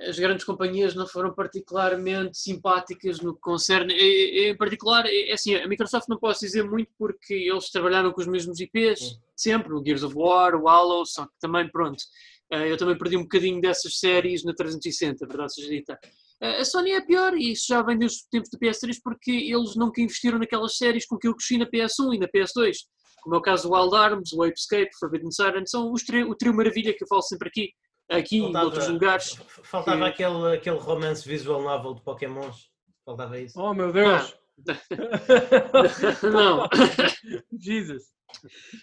as 0.08 0.18
grandes 0.18 0.44
companhias 0.44 0.94
não 0.94 1.06
foram 1.06 1.34
particularmente 1.34 2.38
simpáticas 2.38 3.20
no 3.20 3.34
que 3.34 3.40
concerne. 3.40 3.94
Em 3.94 4.56
particular, 4.56 5.04
é 5.06 5.32
assim, 5.32 5.54
a 5.54 5.66
Microsoft 5.66 6.08
não 6.08 6.18
posso 6.18 6.40
dizer 6.40 6.64
muito 6.64 6.90
porque 6.98 7.34
eles 7.34 7.70
trabalharam 7.70 8.12
com 8.12 8.20
os 8.20 8.26
mesmos 8.26 8.60
IPs, 8.60 9.18
sempre, 9.36 9.72
o 9.72 9.82
Gears 9.84 10.02
of 10.02 10.14
War, 10.16 10.54
o 10.54 10.68
Halo, 10.68 11.04
só 11.06 11.24
que 11.26 11.32
também, 11.40 11.68
pronto, 11.70 12.02
eh, 12.50 12.70
eu 12.70 12.76
também 12.76 12.96
perdi 12.96 13.16
um 13.16 13.22
bocadinho 13.22 13.60
dessas 13.60 13.98
séries 13.98 14.44
na 14.44 14.54
360, 14.54 15.26
verdade 15.26 15.54
seja 15.54 15.68
dita. 15.68 15.98
Eh, 16.40 16.60
a 16.60 16.64
Sony 16.64 16.92
é 16.92 17.00
pior 17.00 17.34
e 17.34 17.52
isso 17.52 17.66
já 17.68 17.82
vem 17.82 17.98
desde 17.98 18.18
os 18.18 18.24
tempos 18.24 18.50
da 18.50 18.58
PS3 18.58 18.96
porque 19.02 19.30
eles 19.30 19.74
nunca 19.76 20.00
investiram 20.00 20.38
naquelas 20.38 20.76
séries 20.76 21.06
com 21.06 21.16
que 21.16 21.28
eu 21.28 21.34
cresci 21.34 21.58
na 21.58 21.66
PS1 21.66 22.14
e 22.14 22.18
na 22.18 22.28
PS2, 22.28 22.76
como 23.22 23.36
é 23.36 23.38
o 23.38 23.42
caso 23.42 23.68
do 23.68 23.74
Wild 23.74 23.94
Arms, 23.94 24.32
o 24.32 24.42
Apescape, 24.42 24.90
Forbidden 24.98 25.30
Siren, 25.30 25.64
são 25.66 25.92
os 25.92 26.02
tri 26.02 26.24
o 26.24 26.34
trio 26.34 26.52
maravilha 26.52 26.92
que 26.92 27.04
eu 27.04 27.08
falo 27.08 27.22
sempre 27.22 27.48
aqui, 27.48 27.70
aqui 28.08 28.40
faltava, 28.40 28.64
em 28.64 28.66
outros 28.66 28.88
lugares. 28.88 29.40
Faltava 29.62 30.12
que... 30.12 30.22
aquele, 30.22 30.56
aquele 30.56 30.78
romance 30.78 31.26
visual 31.26 31.62
novel 31.62 31.94
de 31.94 32.02
Pokémons, 32.02 32.70
faltava 33.04 33.38
isso. 33.38 33.60
Oh 33.60 33.72
meu 33.74 33.92
Deus! 33.92 34.34
Ah. 34.34 34.42
não. 36.30 36.68
Jesus. 37.58 38.12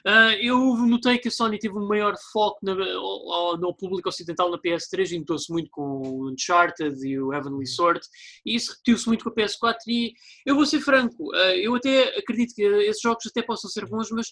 Uh, 0.05 0.33
eu 0.39 0.57
notei 0.85 1.17
que 1.17 1.27
a 1.27 1.31
Sony 1.31 1.57
teve 1.57 1.75
um 1.75 1.87
maior 1.87 2.13
foco 2.31 2.59
na, 2.61 2.75
no 2.75 3.75
público 3.75 4.09
ocidental 4.09 4.51
na 4.51 4.59
PS3 4.59 5.11
e 5.11 5.19
notou-se 5.19 5.51
muito 5.51 5.69
com 5.71 5.81
o 5.81 6.29
Uncharted 6.29 6.95
e 7.03 7.19
o 7.19 7.33
Heavenly 7.33 7.65
Sword 7.65 7.99
e 8.45 8.55
isso 8.55 8.71
repetiu-se 8.71 9.07
muito 9.07 9.23
com 9.23 9.31
a 9.31 9.33
PS4 9.33 9.75
e 9.87 10.13
eu 10.45 10.55
vou 10.55 10.65
ser 10.65 10.79
franco, 10.81 11.29
uh, 11.29 11.55
eu 11.55 11.73
até 11.75 12.17
acredito 12.17 12.53
que 12.53 12.61
esses 12.61 13.01
jogos 13.01 13.25
até 13.25 13.41
possam 13.41 13.69
ser 13.69 13.87
bons, 13.87 14.11
mas 14.11 14.27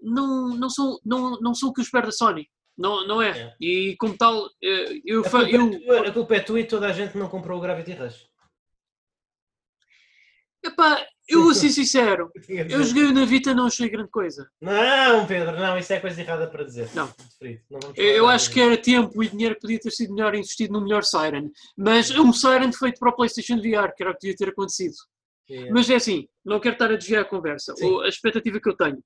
não, 0.00 0.48
não, 0.48 0.68
são, 0.68 0.98
não, 1.04 1.40
não 1.40 1.54
são 1.54 1.70
o 1.70 1.72
que 1.72 1.80
eu 1.80 1.84
espero 1.84 2.06
da 2.06 2.12
Sony. 2.12 2.46
Não, 2.76 3.06
não 3.06 3.20
é. 3.20 3.30
é. 3.30 3.54
E 3.60 3.96
como 3.98 4.16
tal, 4.16 4.46
uh, 4.46 4.50
eu, 5.04 5.20
a 5.20 5.30
culpa, 5.30 5.50
eu... 5.50 5.72
É 5.72 5.78
tua, 5.78 6.08
a 6.08 6.12
culpa 6.12 6.36
é 6.36 6.40
tua 6.40 6.60
e 6.60 6.64
toda 6.64 6.86
a 6.86 6.92
gente 6.92 7.16
não 7.16 7.28
comprou 7.28 7.58
o 7.58 7.60
Gravity 7.60 7.92
Rush. 7.92 8.30
Epá, 10.64 11.04
eu 11.28 11.42
vou 11.42 11.54
ser 11.54 11.70
sincero, 11.70 12.30
eu 12.48 12.84
joguei 12.84 13.10
na 13.12 13.24
Vita 13.24 13.52
não 13.52 13.66
achei 13.66 13.88
grande 13.88 14.10
coisa. 14.10 14.48
Não, 14.60 15.26
Pedro, 15.26 15.56
não, 15.58 15.76
isso 15.76 15.92
é 15.92 15.98
coisa 15.98 16.20
errada 16.20 16.46
para 16.46 16.64
dizer. 16.64 16.88
Não. 16.94 17.12
não 17.68 17.80
eu 17.96 18.28
acho 18.28 18.50
que 18.50 18.60
era 18.60 18.76
tempo 18.76 19.22
e 19.22 19.28
dinheiro 19.28 19.58
podia 19.60 19.80
ter 19.80 19.90
sido 19.90 20.14
melhor 20.14 20.34
investido 20.34 20.72
no 20.72 20.80
melhor 20.80 21.02
Siren. 21.02 21.50
Mas 21.76 22.10
um 22.10 22.32
Siren 22.32 22.72
feito 22.72 22.98
para 23.00 23.10
o 23.10 23.16
PlayStation 23.16 23.56
VR, 23.56 23.92
que 23.96 24.02
era 24.02 24.10
o 24.10 24.14
que 24.14 24.20
devia 24.20 24.36
ter 24.36 24.50
acontecido. 24.50 24.94
Yeah. 25.50 25.72
Mas 25.72 25.90
é 25.90 25.96
assim, 25.96 26.28
não 26.44 26.60
quero 26.60 26.74
estar 26.74 26.90
a 26.92 26.96
desviar 26.96 27.22
a 27.22 27.28
conversa. 27.28 27.74
Ou 27.82 28.02
a 28.02 28.08
expectativa 28.08 28.60
que 28.60 28.68
eu 28.68 28.76
tenho. 28.76 29.02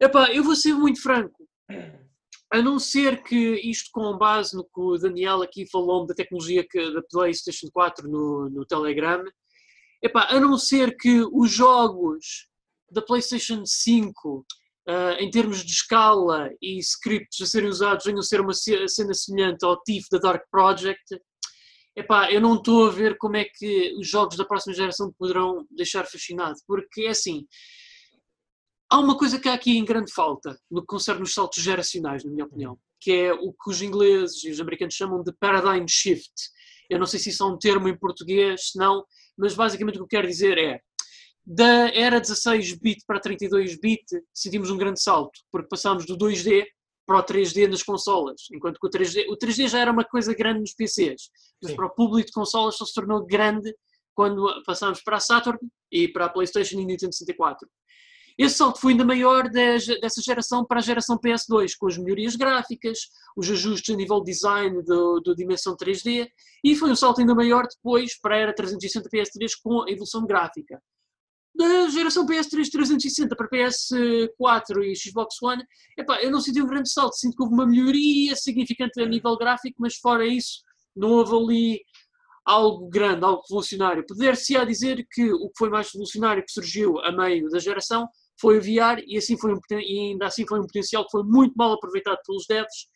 Epá, 0.00 0.32
eu 0.32 0.42
vou 0.42 0.56
ser 0.56 0.72
muito 0.74 1.00
franco. 1.00 1.46
A 2.50 2.62
não 2.62 2.78
ser 2.78 3.22
que 3.22 3.54
isto 3.68 3.90
com 3.92 4.16
base 4.16 4.56
no 4.56 4.64
que 4.64 4.80
o 4.80 4.96
Daniel 4.96 5.42
aqui 5.42 5.68
falou 5.70 6.06
da 6.06 6.14
tecnologia 6.14 6.66
que, 6.68 6.92
da 6.92 7.02
PlayStation 7.02 7.68
4 7.72 8.08
no, 8.08 8.48
no 8.48 8.64
Telegram, 8.64 9.22
Epá, 10.02 10.28
a 10.30 10.38
não 10.38 10.56
ser 10.56 10.96
que 10.96 11.24
os 11.32 11.50
jogos 11.50 12.48
da 12.90 13.02
PlayStation 13.02 13.64
5, 13.66 14.38
uh, 14.38 14.44
eh, 14.86 15.24
em 15.24 15.30
termos 15.30 15.64
de 15.64 15.72
escala 15.72 16.50
e 16.62 16.78
scripts 16.78 17.40
a 17.42 17.46
serem 17.46 17.68
usados, 17.68 18.04
venham 18.04 18.20
a 18.20 18.22
ser 18.22 18.40
uma 18.40 18.54
cena 18.54 19.12
semelhante 19.12 19.64
ao 19.64 19.80
Thief 19.82 20.06
da 20.10 20.18
Dark 20.18 20.44
Project, 20.50 21.02
epá, 21.96 22.30
eu 22.30 22.40
não 22.40 22.54
estou 22.54 22.86
a 22.86 22.90
ver 22.90 23.18
como 23.18 23.36
é 23.36 23.44
que 23.44 23.92
os 23.98 24.08
jogos 24.08 24.36
da 24.36 24.44
próxima 24.44 24.74
geração 24.74 25.12
poderão 25.18 25.66
deixar 25.68 26.06
fascinado, 26.06 26.58
porque 26.66 27.02
é 27.02 27.08
assim. 27.08 27.44
Há 28.90 28.98
uma 28.98 29.16
coisa 29.18 29.38
que 29.38 29.48
há 29.48 29.54
aqui 29.54 29.76
em 29.76 29.84
grande 29.84 30.12
falta 30.12 30.58
no 30.70 30.80
que 30.80 30.86
concerne 30.86 31.22
os 31.22 31.34
saltos 31.34 31.62
geracionais, 31.62 32.24
na 32.24 32.30
minha 32.30 32.46
opinião, 32.46 32.78
que 33.00 33.12
é 33.12 33.32
o 33.32 33.52
que 33.52 33.70
os 33.70 33.82
ingleses 33.82 34.42
e 34.44 34.50
os 34.50 34.60
americanos 34.60 34.94
chamam 34.94 35.22
de 35.22 35.32
paradigm 35.32 35.84
shift. 35.86 36.32
Eu 36.88 36.98
não 36.98 37.06
sei 37.06 37.20
se 37.20 37.28
isso 37.28 37.42
é 37.42 37.46
um 37.46 37.58
termo 37.58 37.88
em 37.88 37.98
português, 37.98 38.70
se 38.70 38.78
não, 38.78 39.04
mas 39.36 39.54
basicamente 39.54 39.96
o 39.96 39.98
que 39.98 40.04
eu 40.04 40.20
quero 40.20 40.26
dizer 40.26 40.56
é 40.56 40.80
da 41.44 41.88
era 41.94 42.20
16-bit 42.20 43.04
para 43.06 43.20
32-bit 43.20 44.04
sentimos 44.34 44.70
um 44.70 44.76
grande 44.76 45.02
salto, 45.02 45.40
porque 45.50 45.68
passámos 45.68 46.04
do 46.04 46.16
2D 46.16 46.66
para 47.06 47.20
o 47.20 47.22
3D 47.22 47.66
nas 47.68 47.82
consolas, 47.82 48.42
enquanto 48.52 48.78
que 48.78 48.86
o 48.86 48.90
3D, 48.90 49.24
o 49.30 49.36
3D 49.36 49.68
já 49.68 49.78
era 49.78 49.90
uma 49.90 50.04
coisa 50.04 50.34
grande 50.34 50.60
nos 50.60 50.74
PCs, 50.74 51.30
mas 51.62 51.70
Sim. 51.70 51.76
para 51.76 51.86
o 51.86 51.90
público 51.90 52.26
de 52.26 52.32
consolas 52.32 52.76
só 52.76 52.84
se 52.84 52.92
tornou 52.92 53.24
grande 53.24 53.74
quando 54.14 54.62
passámos 54.66 55.00
para 55.02 55.16
a 55.16 55.20
Saturn 55.20 55.58
e 55.90 56.08
para 56.08 56.26
a 56.26 56.28
PlayStation 56.28 56.80
e 56.80 56.84
Nintendo 56.84 57.14
64. 57.14 57.66
Esse 58.38 58.58
salto 58.58 58.80
foi 58.80 58.92
ainda 58.92 59.04
maior 59.04 59.50
dessa 59.50 60.22
geração 60.22 60.64
para 60.64 60.78
a 60.78 60.82
geração 60.82 61.18
PS2, 61.18 61.72
com 61.76 61.88
as 61.88 61.98
melhorias 61.98 62.36
gráficas, 62.36 62.98
os 63.36 63.50
ajustes 63.50 63.92
a 63.92 63.98
nível 63.98 64.22
de 64.22 64.30
design 64.30 64.80
do 64.84 65.34
dimensão 65.36 65.76
3D, 65.76 66.28
e 66.62 66.76
foi 66.76 66.88
um 66.88 66.94
salto 66.94 67.20
ainda 67.20 67.34
maior 67.34 67.66
depois 67.66 68.16
para 68.20 68.36
a 68.36 68.38
era 68.38 68.54
360 68.54 69.10
PS3 69.10 69.50
com 69.60 69.82
a 69.82 69.90
evolução 69.90 70.24
gráfica. 70.24 70.80
Da 71.52 71.88
geração 71.88 72.24
PS3 72.24 72.70
360 72.70 73.34
para 73.34 73.48
PS4 73.48 74.84
e 74.84 74.94
Xbox 74.94 75.42
One, 75.42 75.64
epá, 75.98 76.22
eu 76.22 76.30
não 76.30 76.40
senti 76.40 76.62
um 76.62 76.68
grande 76.68 76.92
salto, 76.92 77.16
sinto 77.16 77.36
que 77.36 77.42
houve 77.42 77.54
uma 77.54 77.66
melhoria 77.66 78.36
significante 78.36 79.00
a 79.00 79.06
nível 79.06 79.36
gráfico, 79.36 79.78
mas 79.80 79.96
fora 79.96 80.24
isso, 80.24 80.62
não 80.94 81.10
houve 81.10 81.34
ali 81.34 81.80
algo 82.44 82.88
grande, 82.88 83.24
algo 83.24 83.42
revolucionário. 83.42 84.06
Poder-se-á 84.06 84.64
dizer 84.64 85.04
que 85.10 85.32
o 85.32 85.48
que 85.48 85.58
foi 85.58 85.68
mais 85.68 85.88
revolucionário 85.92 86.44
que 86.44 86.52
surgiu 86.52 87.00
a 87.00 87.10
meio 87.10 87.48
da 87.50 87.58
geração 87.58 88.08
foi 88.40 88.58
o 88.58 88.60
VR 88.60 89.02
e, 89.06 89.16
assim 89.16 89.36
foi 89.38 89.54
um, 89.54 89.60
e 89.72 90.10
ainda 90.10 90.26
assim 90.26 90.46
foi 90.46 90.58
um 90.60 90.66
potencial 90.66 91.04
que 91.04 91.10
foi 91.10 91.22
muito 91.24 91.54
mal 91.56 91.72
aproveitado 91.72 92.18
pelos 92.26 92.46
devs 92.46 92.88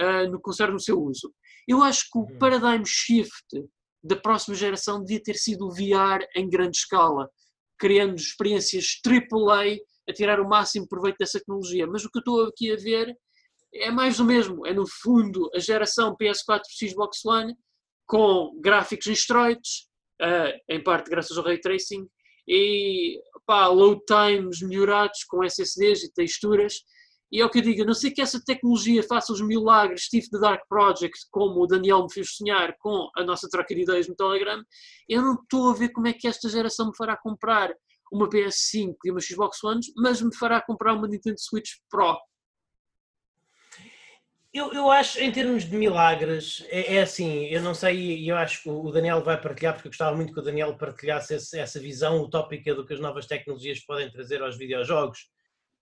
uh, 0.00 0.30
no 0.30 0.38
que 0.38 0.42
concerne 0.42 0.74
o 0.74 0.80
seu 0.80 1.00
uso. 1.00 1.32
Eu 1.66 1.82
acho 1.82 2.04
que 2.10 2.18
o 2.18 2.22
uhum. 2.22 2.38
paradigm 2.38 2.82
shift 2.84 3.46
da 4.02 4.16
próxima 4.16 4.56
geração 4.56 5.02
devia 5.02 5.22
ter 5.22 5.34
sido 5.34 5.66
o 5.66 5.70
VR 5.70 6.24
em 6.34 6.48
grande 6.48 6.78
escala, 6.78 7.28
criando 7.78 8.16
experiências 8.16 9.00
AAA 9.04 9.76
a 10.08 10.12
tirar 10.12 10.40
o 10.40 10.48
máximo 10.48 10.88
proveito 10.88 11.18
dessa 11.18 11.38
tecnologia. 11.38 11.86
Mas 11.86 12.04
o 12.04 12.10
que 12.10 12.18
eu 12.18 12.20
estou 12.20 12.44
aqui 12.44 12.72
a 12.72 12.76
ver 12.76 13.14
é 13.74 13.90
mais 13.90 14.16
do 14.16 14.24
mesmo. 14.24 14.66
É, 14.66 14.72
no 14.72 14.86
fundo, 15.02 15.50
a 15.54 15.58
geração 15.58 16.16
PS4 16.16 16.62
Xbox 16.72 17.24
One 17.24 17.54
com 18.06 18.58
gráficos 18.60 19.06
steroids, 19.06 19.86
uh, 20.22 20.58
em 20.68 20.82
parte 20.82 21.10
graças 21.10 21.36
ao 21.36 21.44
Ray 21.44 21.60
Tracing, 21.60 22.08
e 22.48 23.20
pá, 23.46 23.66
load 23.66 24.00
times 24.06 24.60
melhorados 24.62 25.24
com 25.24 25.44
SSDs 25.44 26.04
e 26.04 26.12
texturas. 26.12 26.74
E 27.30 27.40
é 27.42 27.44
o 27.44 27.50
que 27.50 27.58
eu 27.58 27.62
digo, 27.62 27.82
a 27.82 27.84
não 27.84 27.92
sei 27.92 28.10
que 28.10 28.22
essa 28.22 28.42
tecnologia 28.42 29.02
faça 29.02 29.32
os 29.32 29.42
milagres 29.42 30.04
Steve 30.04 30.30
the 30.30 30.38
Dark 30.38 30.62
Project, 30.66 31.26
como 31.30 31.62
o 31.62 31.66
Daniel 31.66 32.04
me 32.04 32.12
fez 32.12 32.36
sonhar 32.36 32.74
com 32.78 33.10
a 33.14 33.22
nossa 33.22 33.46
troca 33.50 33.74
de 33.74 33.82
ideias 33.82 34.08
no 34.08 34.16
Telegram, 34.16 34.62
eu 35.06 35.20
não 35.20 35.34
estou 35.34 35.70
a 35.70 35.74
ver 35.74 35.90
como 35.90 36.08
é 36.08 36.14
que 36.14 36.26
esta 36.26 36.48
geração 36.48 36.86
me 36.86 36.96
fará 36.96 37.18
comprar 37.18 37.70
uma 38.10 38.28
PS5 38.30 38.94
e 39.04 39.10
uma 39.10 39.20
Xbox 39.20 39.62
One, 39.62 39.80
mas 39.96 40.22
me 40.22 40.34
fará 40.34 40.62
comprar 40.62 40.94
uma 40.94 41.06
Nintendo 41.06 41.38
Switch 41.38 41.72
Pro. 41.90 42.16
Eu, 44.52 44.72
eu 44.72 44.90
acho, 44.90 45.20
em 45.20 45.30
termos 45.30 45.64
de 45.64 45.76
milagres, 45.76 46.64
é, 46.70 46.96
é 46.96 47.02
assim, 47.02 47.46
eu 47.46 47.60
não 47.60 47.74
sei, 47.74 47.96
e 47.96 48.28
eu 48.28 48.36
acho 48.36 48.62
que 48.62 48.70
o 48.70 48.90
Daniel 48.90 49.22
vai 49.22 49.38
partilhar, 49.38 49.74
porque 49.74 49.88
eu 49.88 49.90
gostava 49.90 50.16
muito 50.16 50.32
que 50.32 50.40
o 50.40 50.42
Daniel 50.42 50.74
partilhasse 50.76 51.34
esse, 51.34 51.58
essa 51.58 51.78
visão 51.78 52.22
utópica 52.22 52.74
do 52.74 52.86
que 52.86 52.94
as 52.94 53.00
novas 53.00 53.26
tecnologias 53.26 53.80
podem 53.80 54.10
trazer 54.10 54.40
aos 54.42 54.56
videojogos, 54.56 55.28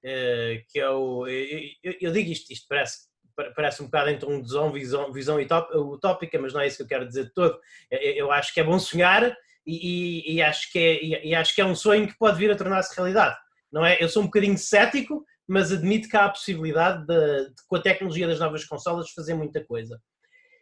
eh, 0.05 0.65
que 0.69 0.81
é 0.81 0.91
o, 0.91 1.27
eu, 1.29 1.95
eu, 2.01 2.13
digo 2.13 2.31
isto, 2.31 2.53
isto 2.53 2.67
parece, 2.69 3.07
parece 3.55 3.83
um 3.83 3.87
bocado 3.87 4.11
então 4.11 4.29
um 4.31 4.73
visão, 4.73 5.13
visão 5.13 5.39
utópica, 5.75 6.39
mas 6.41 6.53
não 6.53 6.61
é 6.61 6.67
isso 6.67 6.79
que 6.79 6.83
eu 6.83 6.89
quero 6.89 7.07
dizer 7.07 7.27
de 7.27 7.35
todo, 7.35 7.59
eu 7.91 8.33
acho 8.33 8.53
que 8.53 8.61
é 8.61 8.65
bom 8.65 8.79
sonhar 8.81 9.37
e, 9.65 10.25
e, 10.29 10.35
e 10.35 10.43
acho, 10.43 10.73
que 10.73 10.79
é, 10.79 11.27
e, 11.27 11.35
acho 11.35 11.55
que 11.55 11.61
é 11.61 11.65
um 11.65 11.75
sonho 11.75 12.09
que 12.09 12.19
pode 12.19 12.39
vir 12.39 12.51
a 12.51 12.57
tornar-se 12.57 12.95
realidade, 12.97 13.37
não 13.71 13.85
é? 13.85 13.97
Eu 14.01 14.09
sou 14.09 14.23
um 14.23 14.27
bocadinho 14.27 14.59
cético, 14.59 15.25
mas 15.49 15.73
admito 15.73 16.09
que 16.09 16.17
há 16.17 16.25
a 16.25 16.31
possibilidade 16.31 17.07
de, 17.07 17.49
de, 17.51 17.67
com 17.69 17.77
a 17.77 17.83
tecnologia 17.83 18.27
das 18.27 18.41
novas 18.41 18.65
consolas, 18.65 19.11
fazer 19.11 19.35
muita 19.35 19.65
coisa. 19.65 20.01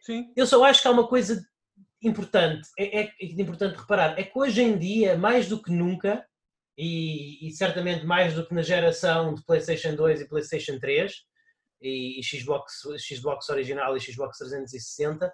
Sim. 0.01 0.31
Eu 0.35 0.45
só 0.45 0.63
acho 0.63 0.81
que 0.81 0.87
há 0.87 0.91
uma 0.91 1.07
coisa 1.07 1.43
importante, 2.01 2.67
é, 2.77 3.01
é, 3.01 3.03
é 3.19 3.25
importante 3.25 3.77
reparar, 3.77 4.19
é 4.19 4.23
que 4.23 4.37
hoje 4.37 4.61
em 4.61 4.77
dia, 4.77 5.17
mais 5.17 5.47
do 5.47 5.61
que 5.61 5.71
nunca, 5.71 6.23
e, 6.77 7.47
e, 7.47 7.51
certamente 7.51 8.05
mais 8.05 8.33
do 8.33 8.45
que 8.45 8.53
na 8.53 8.61
geração 8.61 9.33
de 9.33 9.43
PlayStation 9.45 9.95
2 9.95 10.21
e 10.21 10.27
PlayStation 10.27 10.77
3, 10.79 11.13
e, 11.81 12.19
e 12.19 12.23
Xbox, 12.23 12.81
Xbox 12.99 13.49
original 13.49 13.95
e 13.95 14.01
Xbox 14.01 14.37
360, 14.37 15.33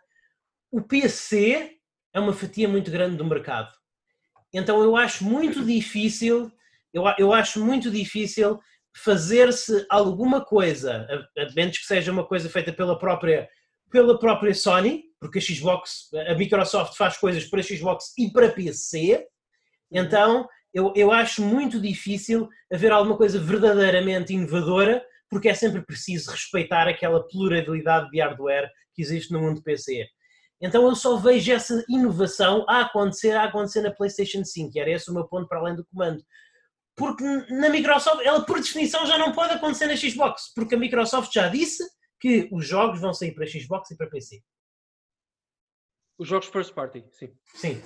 o 0.71 0.81
PC 0.81 1.77
é 2.13 2.19
uma 2.19 2.33
fatia 2.33 2.69
muito 2.69 2.89
grande 2.91 3.17
do 3.17 3.25
mercado. 3.25 3.71
Então 4.53 4.81
eu 4.83 4.95
acho 4.95 5.23
muito 5.23 5.65
difícil, 5.65 6.51
eu, 6.93 7.03
eu 7.17 7.33
acho 7.33 7.63
muito 7.63 7.89
difícil 7.89 8.59
fazer-se 8.95 9.85
alguma 9.89 10.43
coisa, 10.43 11.07
a, 11.37 11.53
menos 11.53 11.77
que 11.77 11.85
seja 11.85 12.11
uma 12.11 12.25
coisa 12.25 12.49
feita 12.49 12.73
pela 12.73 12.97
própria, 12.97 13.49
pela 13.89 14.17
própria 14.19 14.53
Sony, 14.53 15.05
porque 15.19 15.39
a 15.39 15.41
Xbox, 15.41 16.09
a 16.27 16.35
Microsoft 16.35 16.95
faz 16.95 17.17
coisas 17.17 17.45
para 17.45 17.61
Xbox 17.61 18.13
e 18.17 18.31
para 18.31 18.49
PC, 18.49 19.25
então 19.91 20.47
eu, 20.73 20.93
eu 20.95 21.11
acho 21.11 21.41
muito 21.41 21.79
difícil 21.79 22.47
haver 22.71 22.91
alguma 22.91 23.17
coisa 23.17 23.39
verdadeiramente 23.39 24.33
inovadora, 24.33 25.03
porque 25.29 25.49
é 25.49 25.53
sempre 25.53 25.81
preciso 25.85 26.31
respeitar 26.31 26.87
aquela 26.87 27.25
pluralidade 27.27 28.09
de 28.09 28.19
hardware 28.19 28.69
que 28.93 29.01
existe 29.01 29.31
no 29.31 29.41
mundo 29.41 29.63
PC. 29.63 30.05
Então 30.61 30.87
eu 30.87 30.95
só 30.95 31.17
vejo 31.17 31.51
essa 31.51 31.83
inovação 31.89 32.65
a 32.69 32.81
acontecer, 32.81 33.31
a 33.31 33.45
acontecer 33.45 33.81
na 33.81 33.91
PlayStation 33.91 34.43
5, 34.43 34.71
e 34.75 34.79
era 34.79 34.91
esse 34.91 35.09
o 35.09 35.13
meu 35.13 35.25
ponto 35.25 35.47
para 35.47 35.59
além 35.59 35.75
do 35.75 35.85
comando 35.85 36.23
porque 37.01 37.23
na 37.49 37.67
Microsoft, 37.67 38.23
ela 38.23 38.45
por 38.45 38.59
definição 38.59 39.07
já 39.07 39.17
não 39.17 39.31
pode 39.31 39.53
acontecer 39.53 39.87
na 39.87 39.95
Xbox, 39.95 40.53
porque 40.53 40.75
a 40.75 40.77
Microsoft 40.77 41.33
já 41.33 41.47
disse 41.47 41.83
que 42.19 42.47
os 42.51 42.67
jogos 42.67 43.01
vão 43.01 43.11
sair 43.11 43.33
para 43.33 43.47
Xbox 43.47 43.89
e 43.89 43.97
para 43.97 44.07
PC. 44.07 44.39
Os 46.19 46.27
jogos 46.27 46.47
first 46.47 46.75
party, 46.75 47.03
sim. 47.09 47.33
Sim. 47.55 47.81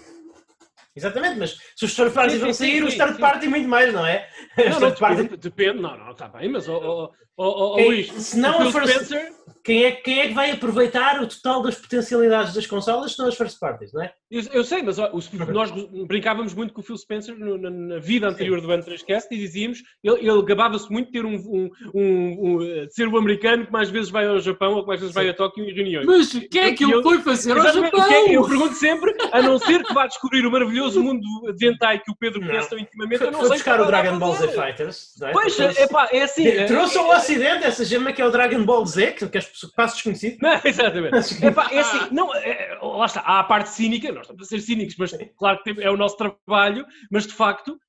Exatamente, 0.93 1.39
mas 1.39 1.57
se 1.77 1.85
os 1.85 1.95
third 1.95 2.13
party 2.13 2.37
vão 2.37 2.53
sair, 2.53 2.83
os 2.83 2.95
third 2.95 3.17
party 3.17 3.47
muito 3.47 3.69
mais, 3.69 3.93
não 3.93 4.05
é? 4.05 4.29
Não, 4.57 4.79
não, 4.81 4.89
depende, 4.89 5.37
depende, 5.37 5.81
não, 5.81 5.97
não, 5.97 6.11
está 6.11 6.27
bem, 6.27 6.49
mas 6.49 6.67
oh, 6.67 6.77
oh, 6.77 7.13
oh, 7.37 7.73
oh 7.73 7.75
Luís, 7.75 8.11
se 8.11 8.37
não 8.37 8.67
a 8.67 8.71
first, 8.71 8.93
Spencer... 8.93 9.33
quem, 9.65 9.83
é, 9.83 9.91
quem 9.93 10.19
é 10.19 10.27
que 10.27 10.33
vai 10.33 10.51
aproveitar 10.51 11.19
o 11.19 11.27
total 11.27 11.63
das 11.63 11.75
potencialidades 11.75 12.53
das 12.53 12.67
consolas 12.67 13.13
se 13.13 13.19
não 13.19 13.27
as 13.27 13.35
first 13.35 13.59
parties, 13.59 13.91
não 13.91 14.03
é? 14.03 14.13
Eu, 14.29 14.43
eu 14.53 14.63
sei, 14.63 14.83
mas 14.83 14.99
ó, 14.99 15.11
nós 15.51 15.71
brincávamos 16.07 16.53
muito 16.53 16.71
com 16.71 16.81
o 16.81 16.83
Phil 16.83 16.95
Spencer 16.97 17.35
no, 17.35 17.57
na, 17.57 17.71
na, 17.71 17.99
vida 17.99 18.27
anterior 18.27 18.59
Sim. 18.59 18.67
do 18.67 18.73
N3Cast 18.73 19.25
e 19.31 19.37
dizíamos, 19.37 19.79
ele, 20.03 20.29
ele 20.29 20.43
gabava-se 20.43 20.91
muito 20.91 21.07
de 21.07 21.13
ter 21.13 21.25
um, 21.25 21.35
um, 21.35 21.69
um, 21.95 22.59
um, 22.59 22.87
ser 22.91 23.07
o 23.07 23.17
americano 23.17 23.65
que 23.65 23.71
mais 23.71 23.89
vezes 23.89 24.11
vai 24.11 24.27
ao 24.27 24.39
Japão 24.39 24.73
ou 24.73 24.81
que 24.81 24.87
mais 24.87 24.99
vezes 24.99 25.15
Sim. 25.15 25.21
vai 25.21 25.29
a 25.29 25.33
Tóquio 25.33 25.67
em 25.67 25.73
reuniões. 25.73 26.05
Mas 26.05 26.33
o 26.35 26.41
que 26.47 26.59
é 26.59 26.71
que 26.71 26.83
ele 26.83 27.01
foi 27.01 27.19
fazer 27.21 27.57
ao 27.57 27.63
Japão? 27.63 28.05
É, 28.05 28.35
eu 28.35 28.47
pergunto 28.47 28.75
sempre, 28.75 29.15
a 29.31 29.41
não 29.41 29.57
ser 29.57 29.83
que 29.83 29.93
vá 29.95 30.05
descobrir 30.05 30.45
o 30.45 30.51
maravilhoso 30.51 31.01
mundo 31.01 31.25
de 31.55 31.67
hentai 31.67 31.99
que 31.99 32.11
o 32.11 32.15
Pedro 32.15 32.39
conhece 32.39 32.69
tão 32.69 32.77
intimamente, 32.77 33.23
eu 33.23 33.31
não 33.31 33.39
foi 33.39 33.47
sei 33.47 33.57
buscar 33.57 33.81
o 33.81 33.85
Dragon 33.85 34.19
Ball 34.19 34.35
Z 34.35 34.47
Fighters. 34.49 35.21
É? 35.23 35.31
Pois, 35.31 35.59
é, 35.59 35.87
pá, 35.87 36.07
é 36.11 36.21
assim. 36.21 36.47
É- 36.47 36.65
trouxe 36.65 36.97
ao 36.99 37.09
Ocidente 37.09 37.63
essa 37.63 37.83
gema 37.83 38.13
que 38.13 38.21
é 38.21 38.25
o 38.25 38.31
Dragon 38.31 38.63
Ball 38.63 38.85
Z, 38.85 39.13
que 39.13 39.37
as 39.37 39.54
passam 39.75 39.95
desconhecido. 39.95 40.37
Não, 40.41 40.61
exatamente. 40.63 41.45
Epá, 41.45 41.69
é 41.71 41.79
assim, 41.79 42.13
não, 42.13 42.33
é, 42.35 42.77
lá 42.81 43.05
está, 43.05 43.21
há 43.21 43.39
a 43.39 43.43
parte 43.43 43.69
cínica, 43.69 44.11
nós 44.11 44.23
estamos 44.23 44.43
a 44.43 44.45
ser 44.45 44.59
cínicos, 44.61 44.95
mas 44.97 45.11
claro 45.37 45.61
que 45.63 45.75
é 45.81 45.89
o 45.89 45.97
nosso 45.97 46.17
trabalho, 46.17 46.85
mas 47.11 47.25
de 47.25 47.33
facto, 47.33 47.79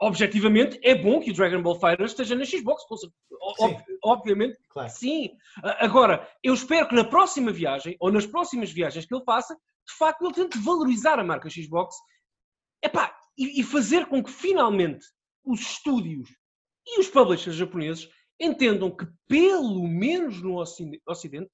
objetivamente, 0.00 0.78
é 0.82 0.94
bom 0.94 1.20
que 1.20 1.30
o 1.30 1.34
Dragon 1.34 1.62
Ball 1.62 1.78
Fighters 1.78 2.10
esteja 2.10 2.34
na 2.34 2.44
Xbox, 2.44 2.82
ob, 3.58 3.76
obviamente, 4.02 4.58
claro. 4.68 4.90
sim. 4.90 5.30
Agora, 5.78 6.28
eu 6.42 6.54
espero 6.54 6.88
que 6.88 6.94
na 6.94 7.04
próxima 7.04 7.50
viagem, 7.50 7.96
ou 8.00 8.10
nas 8.10 8.26
próximas 8.26 8.70
viagens 8.70 9.06
que 9.06 9.14
ele 9.14 9.24
faça, 9.24 9.54
de 9.54 9.96
facto 9.96 10.24
ele 10.24 10.34
tente 10.34 10.58
valorizar 10.58 11.18
a 11.18 11.24
marca 11.24 11.48
Xbox 11.50 11.96
epá, 12.82 13.14
e, 13.36 13.60
e 13.60 13.62
fazer 13.62 14.06
com 14.06 14.22
que 14.22 14.30
finalmente 14.30 15.06
os 15.44 15.60
estúdios 15.60 16.28
e 16.86 17.00
os 17.00 17.08
publishers 17.08 17.56
japoneses 17.56 18.08
entendam 18.40 18.90
que, 18.90 19.06
pelo 19.28 19.86
menos 19.86 20.42
no 20.42 20.56
Ocidente, 20.56 21.50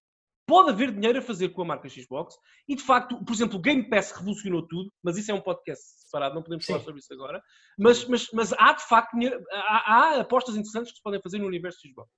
pode 0.46 0.70
haver 0.70 0.92
dinheiro 0.92 1.18
a 1.18 1.22
fazer 1.22 1.50
com 1.50 1.62
a 1.62 1.64
marca 1.64 1.88
Xbox 1.88 2.34
e, 2.68 2.74
de 2.74 2.82
facto, 2.82 3.24
por 3.24 3.32
exemplo, 3.32 3.58
o 3.58 3.60
Game 3.60 3.88
Pass 3.88 4.10
revolucionou 4.12 4.66
tudo, 4.66 4.90
mas 5.02 5.16
isso 5.16 5.30
é 5.30 5.34
um 5.34 5.40
podcast 5.40 5.82
separado, 6.04 6.34
não 6.34 6.42
podemos 6.42 6.64
Sim. 6.64 6.72
falar 6.72 6.84
sobre 6.84 7.00
isso 7.00 7.12
agora. 7.12 7.40
Mas, 7.78 8.04
mas, 8.06 8.28
mas 8.32 8.52
há, 8.54 8.72
de 8.72 8.82
facto, 8.88 9.16
há, 9.52 9.94
há, 9.94 10.20
apostas 10.20 10.56
interessantes 10.56 10.90
que 10.90 10.96
se 10.96 11.02
podem 11.02 11.20
fazer 11.22 11.38
no 11.38 11.46
universo 11.46 11.78
Xbox, 11.86 12.10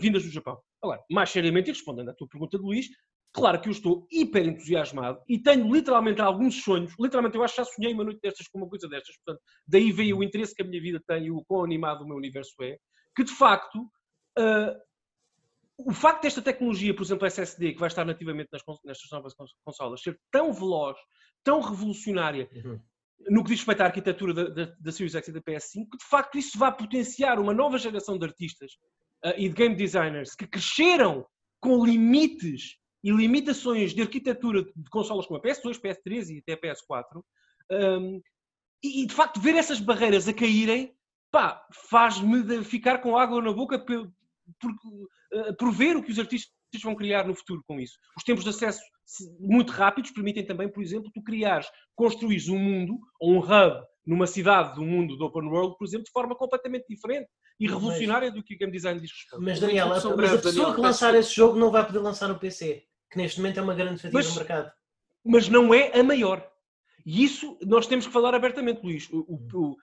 vindas 0.00 0.22
do 0.22 0.30
Japão. 0.30 0.60
Agora, 0.82 1.02
mais 1.10 1.30
seriamente, 1.30 1.70
e 1.70 1.72
respondendo 1.72 2.10
à 2.10 2.14
tua 2.14 2.28
pergunta, 2.28 2.56
Luís, 2.58 2.86
Claro 3.32 3.60
que 3.60 3.68
eu 3.68 3.72
estou 3.72 4.06
hiper 4.10 4.46
entusiasmado 4.46 5.20
e 5.28 5.38
tenho 5.38 5.70
literalmente 5.72 6.20
alguns 6.20 6.62
sonhos. 6.62 6.94
Literalmente, 6.98 7.36
eu 7.36 7.42
acho 7.42 7.54
que 7.54 7.62
já 7.62 7.64
sonhei 7.64 7.92
uma 7.92 8.04
noite 8.04 8.20
destas 8.22 8.48
com 8.48 8.58
uma 8.58 8.68
coisa 8.68 8.88
destas. 8.88 9.16
Portanto, 9.18 9.42
daí 9.66 9.92
veio 9.92 10.18
o 10.18 10.24
interesse 10.24 10.54
que 10.54 10.62
a 10.62 10.64
minha 10.64 10.80
vida 10.80 11.00
tem 11.06 11.26
e 11.26 11.30
o 11.30 11.44
quão 11.44 11.62
animado 11.62 12.02
o 12.02 12.06
meu 12.06 12.16
universo 12.16 12.54
é. 12.62 12.78
Que 13.18 13.24
de 13.24 13.32
facto, 13.32 13.80
uh, 14.38 14.80
o 15.76 15.92
facto 15.92 16.22
desta 16.22 16.40
tecnologia, 16.40 16.94
por 16.94 17.02
exemplo, 17.02 17.26
SSD, 17.26 17.72
que 17.72 17.80
vai 17.80 17.88
estar 17.88 18.04
nativamente 18.04 18.48
nas, 18.52 18.62
nestas 18.84 19.10
novas 19.10 19.34
consolas, 19.64 20.00
ser 20.00 20.16
tão 20.30 20.52
veloz, 20.52 20.96
tão 21.42 21.60
revolucionária. 21.60 22.48
Uhum. 22.52 22.80
No 23.28 23.42
que 23.42 23.50
diz 23.50 23.58
respeito 23.58 23.80
à 23.80 23.86
arquitetura 23.86 24.32
da, 24.32 24.44
da, 24.44 24.72
da 24.78 24.92
Series 24.92 25.16
X 25.16 25.26
e 25.26 25.32
da 25.32 25.40
PS5, 25.40 25.88
que 25.90 25.98
de 25.98 26.04
facto 26.08 26.38
isso 26.38 26.56
vai 26.56 26.72
potenciar 26.72 27.40
uma 27.40 27.52
nova 27.52 27.76
geração 27.76 28.16
de 28.16 28.24
artistas 28.24 28.70
uh, 29.24 29.34
e 29.36 29.48
de 29.48 29.54
game 29.56 29.74
designers 29.74 30.36
que 30.36 30.46
cresceram 30.46 31.26
com 31.60 31.84
limites 31.84 32.76
e 33.02 33.10
limitações 33.10 33.92
de 33.92 34.00
arquitetura 34.00 34.62
de 34.62 34.90
consolas 34.90 35.26
como 35.26 35.40
a 35.40 35.42
PS2, 35.42 35.80
PS3 35.80 36.28
e 36.28 36.38
até 36.38 36.52
a 36.52 36.60
PS4, 36.60 37.20
um, 37.72 38.22
e, 38.80 39.06
de 39.06 39.12
facto 39.12 39.40
ver 39.40 39.56
essas 39.56 39.80
barreiras 39.80 40.28
a 40.28 40.32
caírem, 40.32 40.96
pá, 41.30 41.66
faz-me 41.90 42.64
ficar 42.64 42.98
com 42.98 43.16
água 43.16 43.42
na 43.42 43.52
boca 43.52 43.78
por, 43.78 44.10
por, 44.60 44.70
uh, 44.70 45.56
por 45.56 45.72
ver 45.72 45.96
o 45.96 46.02
que 46.02 46.12
os 46.12 46.18
artistas 46.18 46.50
vão 46.82 46.94
criar 46.94 47.26
no 47.26 47.34
futuro 47.34 47.62
com 47.66 47.78
isso. 47.80 47.98
Os 48.16 48.24
tempos 48.24 48.44
de 48.44 48.50
acesso 48.50 48.80
muito 49.40 49.72
rápidos 49.72 50.10
permitem 50.10 50.44
também, 50.44 50.68
por 50.68 50.82
exemplo, 50.82 51.10
tu 51.12 51.22
criares, 51.22 51.68
construís 51.94 52.48
um 52.48 52.58
mundo 52.58 52.98
ou 53.20 53.34
um 53.34 53.38
hub 53.38 53.82
numa 54.06 54.26
cidade 54.26 54.74
do 54.74 54.82
mundo 54.82 55.16
do 55.16 55.24
open 55.24 55.48
world, 55.48 55.76
por 55.78 55.86
exemplo, 55.86 56.04
de 56.04 56.12
forma 56.12 56.34
completamente 56.34 56.86
diferente 56.88 57.28
e 57.60 57.66
revolucionária 57.66 58.30
do 58.30 58.42
que 58.42 58.54
o 58.54 58.58
game 58.58 58.72
design 58.72 59.00
diz 59.00 59.10
respeito. 59.10 59.42
Mas 59.42 59.60
Daniel, 59.60 59.92
a, 59.92 60.16
mas 60.16 60.34
a 60.34 60.38
pessoa 60.38 60.74
que 60.74 60.80
lançar 60.80 61.14
esse 61.14 61.34
jogo 61.34 61.58
não 61.58 61.70
vai 61.70 61.84
poder 61.84 61.98
lançar 61.98 62.28
no 62.28 62.38
PC 62.38 62.88
que 63.10 63.18
neste 63.18 63.40
momento 63.40 63.58
é 63.58 63.62
uma 63.62 63.74
grande 63.74 64.00
fatia 64.00 64.10
mas, 64.12 64.32
do 64.32 64.38
mercado. 64.38 64.70
Mas 65.24 65.48
não 65.48 65.72
é 65.72 65.98
a 65.98 66.02
maior. 66.02 66.46
E 67.04 67.24
isso 67.24 67.58
nós 67.62 67.86
temos 67.86 68.06
que 68.06 68.12
falar 68.12 68.34
abertamente, 68.34 68.82
Luís. 68.82 69.08
O, 69.10 69.20
o, 69.20 69.48
o, 69.54 69.76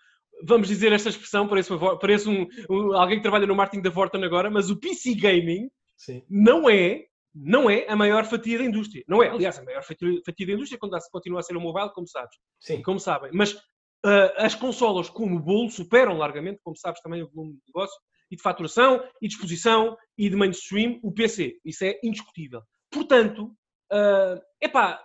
vamos 0.43 0.67
dizer 0.67 0.91
esta 0.91 1.09
expressão, 1.09 1.47
parece, 1.47 1.71
uma, 1.71 1.97
parece 1.97 2.29
um, 2.29 2.47
um, 2.69 2.93
alguém 2.93 3.17
que 3.17 3.23
trabalha 3.23 3.47
no 3.47 3.55
marketing 3.55 3.83
da 3.83 3.89
Vorten 3.89 4.23
agora, 4.23 4.49
mas 4.49 4.69
o 4.69 4.79
PC 4.79 5.15
Gaming 5.15 5.69
Sim. 5.97 6.23
não 6.29 6.69
é 6.69 7.05
não 7.37 7.69
é 7.69 7.85
a 7.89 7.97
maior 7.97 8.23
fatia 8.23 8.57
da 8.57 8.63
indústria. 8.63 9.03
Não 9.09 9.21
é, 9.21 9.27
aliás, 9.27 9.59
a 9.59 9.63
maior 9.63 9.83
fatia, 9.83 10.09
fatia 10.25 10.47
da 10.47 10.53
indústria 10.53 10.79
continua 11.11 11.41
a 11.41 11.43
ser 11.43 11.57
o 11.57 11.59
mobile, 11.59 11.91
como 11.93 12.07
sabes. 12.07 12.37
Sim. 12.61 12.81
Como 12.81 12.97
sabem. 12.97 13.29
Mas 13.33 13.51
uh, 13.53 14.31
as 14.37 14.55
consolas 14.55 15.09
como 15.09 15.37
bolo 15.37 15.69
superam 15.69 16.17
largamente, 16.17 16.61
como 16.63 16.77
sabes 16.77 17.01
também, 17.01 17.21
o 17.21 17.29
volume 17.29 17.55
de 17.55 17.61
negócio 17.67 17.99
e 18.31 18.37
de 18.37 18.41
faturação 18.41 19.03
e 19.21 19.27
de 19.27 19.33
exposição 19.33 19.97
e 20.17 20.29
de 20.29 20.35
mainstream 20.37 20.97
o 21.03 21.11
PC. 21.11 21.57
Isso 21.65 21.83
é 21.83 21.99
indiscutível. 22.01 22.61
Portanto, 22.89 23.51
uh, 23.91 24.41
epá, 24.61 25.03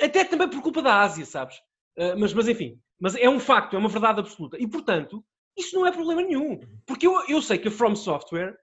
até 0.00 0.24
também 0.24 0.48
por 0.48 0.62
culpa 0.62 0.80
da 0.80 1.00
Ásia, 1.00 1.26
sabes? 1.26 1.56
Uh, 1.98 2.18
mas, 2.18 2.32
mas 2.32 2.48
enfim, 2.48 2.78
mas 3.00 3.14
é 3.16 3.28
um 3.28 3.40
facto, 3.40 3.74
é 3.74 3.78
uma 3.78 3.88
verdade 3.88 4.20
absoluta. 4.20 4.56
E 4.58 4.66
portanto, 4.66 5.24
isso 5.56 5.76
não 5.76 5.86
é 5.86 5.92
problema 5.92 6.22
nenhum. 6.22 6.60
Porque 6.86 7.06
eu, 7.06 7.14
eu 7.28 7.42
sei 7.42 7.58
que 7.58 7.68
a 7.68 7.70
From 7.70 7.94
Software 7.94 8.56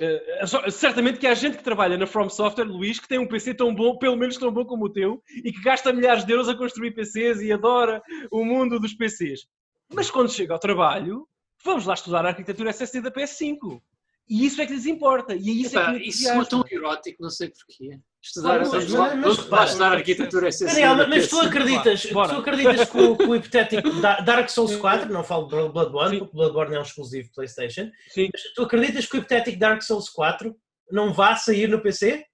Uh, 0.00 0.70
certamente 0.70 1.18
que 1.18 1.26
há 1.26 1.34
gente 1.34 1.58
que 1.58 1.64
trabalha 1.64 1.98
na 1.98 2.06
From 2.06 2.30
Software, 2.30 2.64
Luís, 2.64 2.98
que 2.98 3.06
tem 3.06 3.18
um 3.18 3.26
PC 3.26 3.52
tão 3.52 3.74
bom, 3.74 3.98
pelo 3.98 4.16
menos 4.16 4.38
tão 4.38 4.50
bom 4.50 4.64
como 4.64 4.86
o 4.86 4.92
teu, 4.92 5.22
e 5.44 5.52
que 5.52 5.60
gasta 5.60 5.92
milhares 5.92 6.24
de 6.24 6.32
euros 6.32 6.48
a 6.48 6.56
construir 6.56 6.92
PCs 6.92 7.42
e 7.42 7.52
adora 7.52 8.00
o 8.30 8.42
mundo 8.42 8.80
dos 8.80 8.94
PCs. 8.94 9.40
Mas 9.92 10.10
quando 10.10 10.32
chega 10.32 10.54
ao 10.54 10.58
trabalho, 10.58 11.26
vamos 11.62 11.84
lá 11.84 11.92
estudar 11.92 12.24
a 12.24 12.28
arquitetura 12.28 12.70
SSD 12.70 13.02
da 13.02 13.10
PS5. 13.10 13.82
E 14.30 14.46
isso 14.46 14.62
é 14.62 14.66
que 14.66 14.72
lhes 14.72 14.86
importa. 14.86 15.34
E 15.34 15.50
é 15.50 15.52
isso 15.52 15.76
Epá, 15.76 15.92
é 15.92 15.98
que 15.98 16.08
isso 16.08 16.28
é 16.30 16.44
tão 16.44 16.64
erótico, 16.70 17.20
não 17.22 17.30
sei 17.30 17.48
porquê. 17.50 17.98
Estudar, 18.22 18.60
mas 18.60 19.38
repara, 19.38 19.64
estudar 19.64 19.92
arquitetura 19.92 20.48
é 20.48 20.50
Daniel, 20.66 20.96
mas, 20.96 21.08
mas 21.08 21.28
tu 21.28 21.40
acreditas, 21.40 22.06
Bora. 22.06 22.28
tu 22.34 22.40
acreditas 22.40 22.90
que 22.90 22.98
o, 23.00 23.16
que 23.16 23.24
o 23.24 23.34
hipotético 23.34 23.90
Da- 24.00 24.20
Dark 24.20 24.48
Souls 24.50 24.76
4, 24.76 25.10
não 25.10 25.24
falo 25.24 25.44
de 25.48 25.72
Bloodborne, 25.72 26.10
Sim. 26.10 26.18
porque 26.20 26.34
Bloodborne 26.36 26.74
é 26.76 26.78
um 26.78 26.82
exclusivo 26.82 27.30
PlayStation, 27.34 27.90
Sim. 28.08 28.28
mas 28.32 28.42
tu 28.54 28.62
acreditas 28.62 29.06
que 29.06 29.16
o 29.16 29.18
hipotético 29.18 29.58
Dark 29.58 29.82
Souls 29.82 30.08
4 30.10 30.54
não 30.92 31.12
vá 31.14 31.34
sair 31.34 31.66
no 31.66 31.80
PC? 31.80 32.24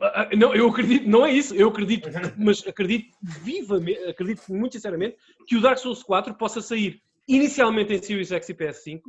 Ah, 0.00 0.28
Não, 0.36 0.54
eu 0.54 0.68
acredito, 0.68 1.08
não 1.08 1.24
é 1.24 1.32
isso, 1.32 1.54
eu 1.54 1.68
acredito, 1.70 2.08
mas 2.36 2.62
acredito 2.66 3.08
vivamente, 3.42 3.98
acredito 4.04 4.42
muito 4.52 4.74
sinceramente 4.74 5.16
que 5.48 5.56
o 5.56 5.60
Dark 5.62 5.78
Souls 5.78 6.02
4 6.02 6.34
possa 6.34 6.60
sair 6.60 7.00
inicialmente 7.26 7.92
em 7.94 8.02
Series 8.02 8.30
X 8.32 8.48
e 8.50 8.54
PS5 8.54 9.00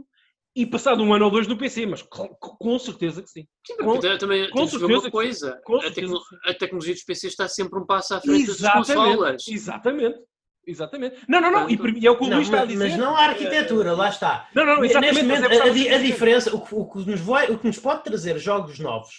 e 0.61 0.65
passado 0.65 1.03
um 1.03 1.13
ano 1.13 1.25
ou 1.25 1.31
dois 1.31 1.47
no 1.47 1.57
PC, 1.57 1.85
mas 1.85 2.01
com, 2.01 2.27
com 2.29 2.79
certeza 2.79 3.21
que 3.21 3.29
sim. 3.29 3.47
Sim, 3.65 3.77
Com- 3.77 3.99
também 4.17 4.49
com 4.49 4.65
certeza 4.67 4.85
uma 4.93 5.01
que- 5.03 5.11
coisa. 5.11 5.61
com 5.63 5.75
A, 5.77 5.91
tecno- 5.91 6.19
a 6.45 6.53
tecnologia 6.53 6.93
dos 6.95 7.03
PCs 7.03 7.33
está 7.33 7.47
sempre 7.47 7.79
um 7.79 7.85
passo 7.85 8.15
à 8.15 8.21
frente 8.21 8.47
das 8.47 8.73
consolas. 8.73 9.45
Exatamente, 9.47 9.49
exatamente, 9.49 10.19
exatamente. 10.65 11.15
Não, 11.29 11.39
não, 11.39 11.51
não, 11.51 11.69
e, 11.69 11.77
Portanto- 11.77 11.99
e 12.01 12.07
é 12.07 12.11
o 12.11 12.17
que 12.17 12.23
o 12.23 12.27
Não, 12.27 12.37
Luís 12.37 12.47
está 12.47 12.57
a 12.57 12.65
mas, 12.65 12.69
dizer. 12.69 12.89
mas 12.89 12.97
não 12.97 13.15
a 13.15 13.19
arquitetura, 13.25 13.93
lá 13.93 14.09
está. 14.09 14.49
Não, 14.55 14.65
não, 14.65 14.83
exatamente. 14.83 15.13
Neste 15.13 15.27
mas 15.27 15.39
momento, 15.41 15.53
é 15.53 15.93
a, 15.93 15.95
a 15.95 15.99
diferença, 16.01 16.55
o 16.55 16.61
que, 16.61 16.73
o 16.75 16.85
que 16.85 17.09
nos 17.09 17.21
vai- 17.21 17.51
o 17.51 17.59
que 17.59 17.67
nos 17.67 17.77
pode 17.79 18.03
trazer 18.03 18.37
jogos 18.39 18.79
novos 18.79 19.13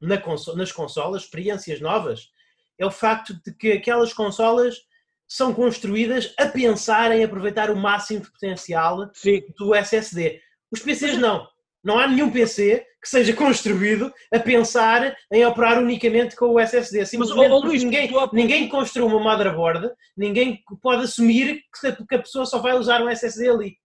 na 0.00 0.16
conso- 0.16 0.56
nas 0.56 0.72
consolas, 0.72 1.22
experiências 1.24 1.80
novas, 1.80 2.28
é 2.78 2.86
o 2.86 2.90
facto 2.90 3.34
de 3.44 3.52
que 3.54 3.72
aquelas 3.72 4.12
consolas 4.12 4.76
são 5.26 5.52
construídas 5.52 6.32
a 6.38 6.46
pensar 6.46 7.12
em 7.14 7.22
aproveitar 7.22 7.70
o 7.70 7.76
máximo 7.76 8.20
de 8.22 8.30
potencial 8.32 9.10
Sim, 9.12 9.42
do 9.58 9.74
SSD. 9.74 10.40
Os 10.70 10.80
PCs 10.80 11.18
não. 11.18 11.46
Não 11.82 11.98
há 11.98 12.06
nenhum 12.06 12.30
PC 12.30 12.84
que 13.00 13.08
seja 13.08 13.32
construído 13.32 14.12
a 14.32 14.38
pensar 14.38 15.16
em 15.32 15.46
operar 15.46 15.78
unicamente 15.78 16.34
com 16.34 16.46
o 16.46 16.60
SSD. 16.60 17.06
Simplesmente 17.06 17.46
ó, 17.46 17.54
porque 17.54 17.68
Luís, 17.68 17.84
ninguém, 17.84 18.08
tu 18.08 18.30
ninguém 18.32 18.68
construiu 18.68 19.06
uma 19.06 19.20
motherboard, 19.20 19.90
ninguém 20.16 20.60
pode 20.82 21.04
assumir 21.04 21.62
que 22.08 22.14
a 22.14 22.18
pessoa 22.18 22.44
só 22.44 22.58
vai 22.58 22.76
usar 22.76 23.00
um 23.00 23.08
SSD 23.08 23.48
ali. 23.48 23.76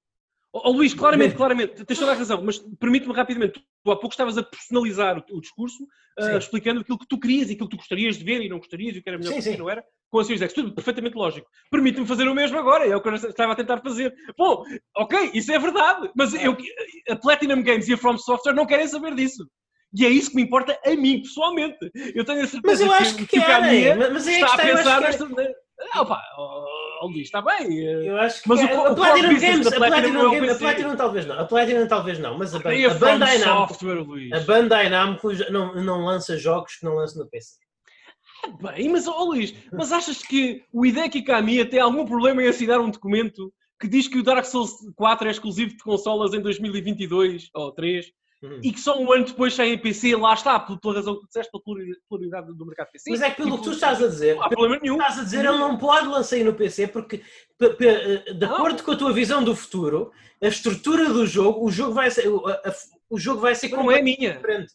Ó, 0.55 0.69
Luís, 0.69 0.93
claramente, 0.93 1.33
claramente, 1.35 1.83
tens 1.83 1.97
toda 1.97 2.11
a 2.11 2.15
razão, 2.15 2.39
mas 2.43 2.59
permite-me 2.79 3.11
rapidamente, 3.13 3.59
tu 3.83 3.91
há 3.91 3.95
pouco 3.95 4.13
estavas 4.13 4.37
a 4.37 4.43
personalizar 4.43 5.17
o, 5.17 5.37
o 5.37 5.41
discurso, 5.41 5.79
Sim. 6.19 6.37
explicando 6.37 6.81
aquilo 6.81 6.99
que 6.99 7.07
tu 7.07 7.19
querias 7.19 7.49
e 7.49 7.53
aquilo 7.53 7.67
que 7.67 7.75
tu 7.75 7.79
gostarias 7.79 8.17
de 8.19 8.23
ver 8.23 8.39
e 8.39 8.47
não 8.47 8.59
gostarias 8.59 8.95
e 8.95 8.99
o 8.99 9.03
que 9.03 9.09
era 9.09 9.17
melhor 9.17 9.31
Sim, 9.33 9.37
ti, 9.39 9.41
sim. 9.41 9.57
não 9.57 9.67
era, 9.67 9.83
com 10.11 10.19
a 10.19 10.23
Series 10.23 10.43
X, 10.43 10.53
tudo 10.53 10.71
perfeitamente 10.75 11.15
lógico. 11.15 11.49
Permite-me 11.71 12.05
fazer 12.05 12.27
o 12.27 12.35
mesmo 12.35 12.59
agora, 12.59 12.85
é 12.85 12.95
o 12.95 13.01
que 13.01 13.09
eu 13.09 13.15
estava 13.15 13.53
a 13.53 13.55
tentar 13.55 13.81
fazer. 13.81 14.13
Bom, 14.37 14.63
ok, 14.95 15.31
isso 15.33 15.51
é 15.51 15.57
verdade, 15.57 16.11
mas 16.15 16.35
eu, 16.35 16.55
a 17.09 17.15
Platinum 17.15 17.63
Games 17.63 17.87
e 17.87 17.93
a 17.93 17.97
From 17.97 18.19
Software 18.19 18.53
não 18.53 18.67
querem 18.67 18.87
saber 18.87 19.15
disso. 19.15 19.49
E 19.95 20.05
é 20.05 20.09
isso 20.09 20.29
que 20.31 20.35
me 20.35 20.43
importa 20.43 20.79
a 20.85 20.95
mim, 20.95 21.21
pessoalmente. 21.21 21.77
Eu 22.15 22.23
tenho 22.25 22.41
a 22.41 22.47
certeza 22.47 22.61
Mas 22.63 22.81
eu 22.81 22.91
acho 22.91 23.15
que 23.15 23.23
o 23.23 23.27
Kamiya 23.43 23.59
querem. 23.59 23.97
Mas- 23.97 24.13
Mas 24.13 24.27
é 24.27 24.31
que 24.31 24.35
está 24.35 24.45
a 24.47 24.49
está, 24.55 24.67
eu 24.69 24.75
pensar 24.77 24.95
que 24.97 25.03
nesta... 25.03 25.53
opa, 25.95 26.21
ó, 26.37 26.65
ó, 27.01 27.05
Luís, 27.07 27.23
está 27.23 27.41
bem. 27.41 27.79
eh, 27.85 28.09
Eu 28.09 28.17
acho 28.19 28.41
que 28.43 28.49
Mas 28.49 28.59
o 28.59 28.63
é- 28.63 28.67
co- 28.67 28.81
a 28.87 28.91
o 28.91 28.95
Platinum 28.95 29.29
business 29.33 29.51
Games, 29.51 29.67
a 29.67 29.75
Platinum 29.75 30.19
é 30.19 30.27
o 30.27 30.31
Games- 30.31 30.51
a. 30.51 30.55
Platinum 30.59 30.95
talvez 30.95 31.25
não, 31.25 31.39
a 31.39 31.45
Platinum 31.45 31.87
talvez 31.87 32.19
não, 32.19 32.37
mas 32.37 32.53
a, 32.53 32.57
a 32.57 32.61
a 32.61 32.93
Bandai 32.93 33.37
Namco, 33.39 33.75
a 34.33 34.39
Bandai 34.41 34.89
Namco 34.89 35.31
não, 35.51 35.75
não 35.75 36.05
lança 36.05 36.37
jogos 36.37 36.75
que 36.75 36.85
não 36.85 36.95
lança 36.95 37.17
no 37.19 37.27
PC. 37.29 37.57
Bem, 38.61 38.89
mas, 38.89 39.07
ó 39.07 39.23
Luís, 39.23 39.53
mas 39.71 39.91
achas 39.93 40.21
que 40.21 40.63
o 40.71 40.85
Hideki 40.85 41.21
Kamiya 41.21 41.65
tem 41.65 41.79
algum 41.79 42.05
problema 42.05 42.43
em 42.43 42.47
assinar 42.47 42.79
um 42.81 42.89
documento 42.89 43.53
que 43.79 43.87
diz 43.87 44.07
que 44.07 44.17
o 44.19 44.23
Dark 44.23 44.45
Souls 44.45 44.71
4 44.95 45.27
é 45.27 45.31
exclusivo 45.31 45.71
de 45.75 45.83
consolas 45.83 46.33
em 46.33 46.41
2022 46.41 47.49
ou 47.53 47.71
3 47.71 48.05
Uhum. 48.43 48.59
e 48.61 48.73
que 48.73 48.79
só 48.79 48.99
um 48.99 49.09
ano 49.11 49.23
depois 49.23 49.53
sai 49.53 49.69
em 49.69 49.77
PC, 49.77 50.15
lá 50.17 50.33
está, 50.33 50.59
pela 50.59 50.77
pela 50.77 50.95
razão 50.95 51.17
que 51.19 51.27
disseste, 51.27 51.49
pela 51.49 51.63
pluralidade 52.09 52.53
do 52.53 52.65
mercado 52.65 52.89
PC. 52.91 53.09
Mas 53.09 53.21
é 53.21 53.29
que 53.29 53.37
pelo 53.37 53.55
E 53.55 53.57
que 53.57 53.63
tu 53.63 53.71
estás 53.71 54.03
a 54.03 54.07
dizer, 54.07 54.35
Não 54.35 54.43
há 54.43 54.49
problema 54.49 54.79
nenhum. 54.81 54.97
estás 54.97 55.17
a 55.19 55.23
dizer, 55.23 55.39
ele 55.45 55.57
não 55.57 55.77
pode 55.77 56.07
lançar 56.07 56.35
aí 56.35 56.43
no 56.43 56.53
PC 56.53 56.87
porque, 56.87 57.21
eh, 57.61 58.33
de 58.33 58.45
Não. 58.45 58.53
acordo 58.55 58.83
com 58.83 58.91
a 58.91 58.95
tua 58.97 59.13
visão 59.13 59.41
do 59.43 59.55
futuro, 59.55 60.11
a 60.41 60.47
estrutura 60.47 61.05
do 61.09 61.25
jogo, 61.25 61.65
o 61.65 61.71
jogo 61.71 61.93
vai 61.93 62.11
ser, 62.11 62.27
o, 62.27 62.45
a- 62.47 62.51
a- 62.53 62.73
o 63.09 63.17
jogo 63.17 63.39
vai 63.39 63.55
ser 63.55 63.69
não 63.69 63.89
é 63.89 64.01
minha. 64.01 64.33
diferente. 64.33 64.73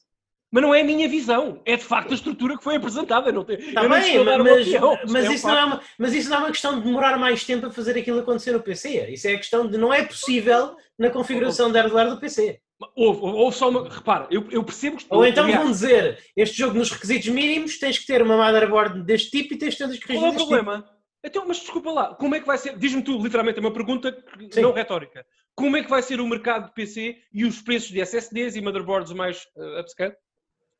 Mas 0.50 0.62
não 0.62 0.74
é 0.74 0.80
a 0.80 0.84
minha 0.84 1.06
visão. 1.06 1.60
É 1.66 1.76
de 1.76 1.84
facto 1.84 2.10
a 2.10 2.14
estrutura 2.14 2.56
que 2.56 2.64
foi 2.64 2.76
apresentada. 2.76 3.30
Não 3.30 3.44
tem, 3.44 3.58
não 3.74 3.82
bem, 3.82 3.88
mas, 3.90 4.08
mas, 4.38 4.72
é 4.72 4.82
um 4.82 5.32
isso 5.34 5.46
não 5.46 5.58
é 5.58 5.64
uma, 5.66 5.80
mas 5.98 6.14
isso 6.14 6.30
não 6.30 6.36
é 6.38 6.40
uma 6.40 6.48
questão 6.50 6.74
de 6.78 6.86
demorar 6.86 7.18
mais 7.18 7.44
tempo 7.44 7.66
a 7.66 7.70
fazer 7.70 7.98
aquilo 7.98 8.20
acontecer 8.20 8.52
no 8.52 8.62
PC. 8.62 9.10
Isso 9.10 9.28
é 9.28 9.34
a 9.34 9.36
questão 9.36 9.68
de 9.68 9.76
não 9.76 9.92
é 9.92 10.02
possível 10.06 10.74
na 10.98 11.10
configuração 11.10 11.70
de 11.70 11.78
hardware 11.78 12.08
do 12.08 12.18
PC. 12.18 12.60
Houve, 12.94 13.20
houve 13.22 13.56
só 13.56 13.68
uma. 13.70 13.88
Repara, 13.88 14.28
eu, 14.30 14.46
eu 14.50 14.62
percebo 14.62 14.96
que. 14.98 15.06
Ou 15.10 15.26
então 15.26 15.44
aliás, 15.44 15.62
vão 15.62 15.70
dizer, 15.72 16.22
este 16.36 16.56
jogo 16.58 16.78
nos 16.78 16.90
requisitos 16.90 17.28
mínimos 17.28 17.78
tens 17.78 17.98
que 17.98 18.06
ter 18.06 18.22
uma 18.22 18.36
motherboard 18.36 19.02
deste 19.04 19.30
tipo 19.30 19.54
e 19.54 19.58
tens 19.58 19.72
de 19.74 19.78
ter 19.78 19.88
os 19.88 19.98
Qual 19.98 20.16
é 20.16 20.20
o 20.20 20.22
deste 20.32 20.36
tipo. 20.38 20.48
problema? 20.48 20.88
Então, 21.24 21.44
mas 21.48 21.56
desculpa 21.58 21.90
lá, 21.90 22.14
como 22.14 22.36
é 22.36 22.40
que 22.40 22.46
vai 22.46 22.56
ser? 22.56 22.78
Diz-me 22.78 23.02
tu, 23.02 23.18
literalmente, 23.20 23.58
é 23.58 23.60
uma 23.60 23.72
pergunta 23.72 24.12
que- 24.12 24.54
Sim. 24.54 24.60
não 24.60 24.72
retórica. 24.72 25.26
Como 25.56 25.76
é 25.76 25.82
que 25.82 25.90
vai 25.90 26.00
ser 26.00 26.20
o 26.20 26.26
mercado 26.28 26.66
de 26.66 26.72
PC 26.74 27.16
e 27.32 27.44
os 27.44 27.60
preços 27.60 27.90
de 27.90 28.00
SSDs 28.00 28.54
e 28.54 28.60
motherboards 28.60 29.12
mais 29.12 29.42
uh, 29.56 29.80
upscale, 29.80 30.14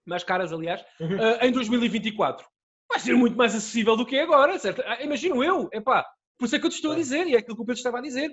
mais 0.06 0.22
caras, 0.22 0.52
aliás, 0.52 0.80
Uhum. 1.00 1.16
uh, 1.16 1.38
em 1.44 1.50
2024? 1.50 2.46
Vai 2.88 3.00
ser 3.00 3.14
muito 3.16 3.36
mais 3.36 3.52
acessível 3.56 3.96
do 3.96 4.06
que 4.06 4.14
é 4.16 4.22
agora, 4.22 4.56
certo? 4.60 4.80
Ah, 4.86 5.02
imagino 5.02 5.42
eu, 5.42 5.68
epá, 5.72 6.06
por 6.38 6.46
isso 6.46 6.54
é 6.54 6.60
que 6.60 6.66
eu 6.66 6.70
te 6.70 6.74
estou 6.76 6.92
a 6.92 6.94
dizer 6.94 7.26
e 7.26 7.34
é 7.34 7.38
aquilo 7.38 7.56
que 7.56 7.62
o 7.62 7.66
Pedro 7.66 7.78
estava 7.78 7.98
a 7.98 8.02
dizer. 8.02 8.30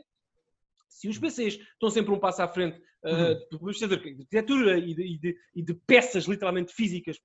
Se 0.87 1.07
os 1.09 1.17
PCs 1.17 1.55
estão 1.55 1.89
sempre 1.89 2.13
um 2.13 2.19
passo 2.19 2.41
à 2.41 2.47
frente 2.47 2.77
uh, 3.03 3.57
Uhum. 3.59 3.73
de 3.73 3.87
de 3.87 3.93
arquitetura 3.93 4.77
e 4.79 4.93
de, 4.95 5.03
e 5.03 5.17
de- 5.19 5.37
e 5.55 5.61
de 5.63 5.73
peças 5.73 6.25
literalmente 6.25 6.73
físicas, 6.73 7.17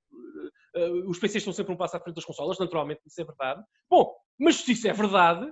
uh, 0.77 1.09
os 1.09 1.19
PCs 1.19 1.37
estão 1.43 1.53
sempre 1.53 1.73
um 1.73 1.77
passo 1.77 1.97
à 1.97 2.01
frente 2.01 2.17
das 2.17 2.25
consolas, 2.25 2.59
naturalmente, 2.59 3.01
isso 3.07 3.21
é 3.21 3.25
verdade. 3.25 3.63
Bom, 3.89 4.15
mas 4.39 4.57
se 4.57 4.73
isso 4.73 4.89
é 4.89 4.93
verdade, 4.93 5.51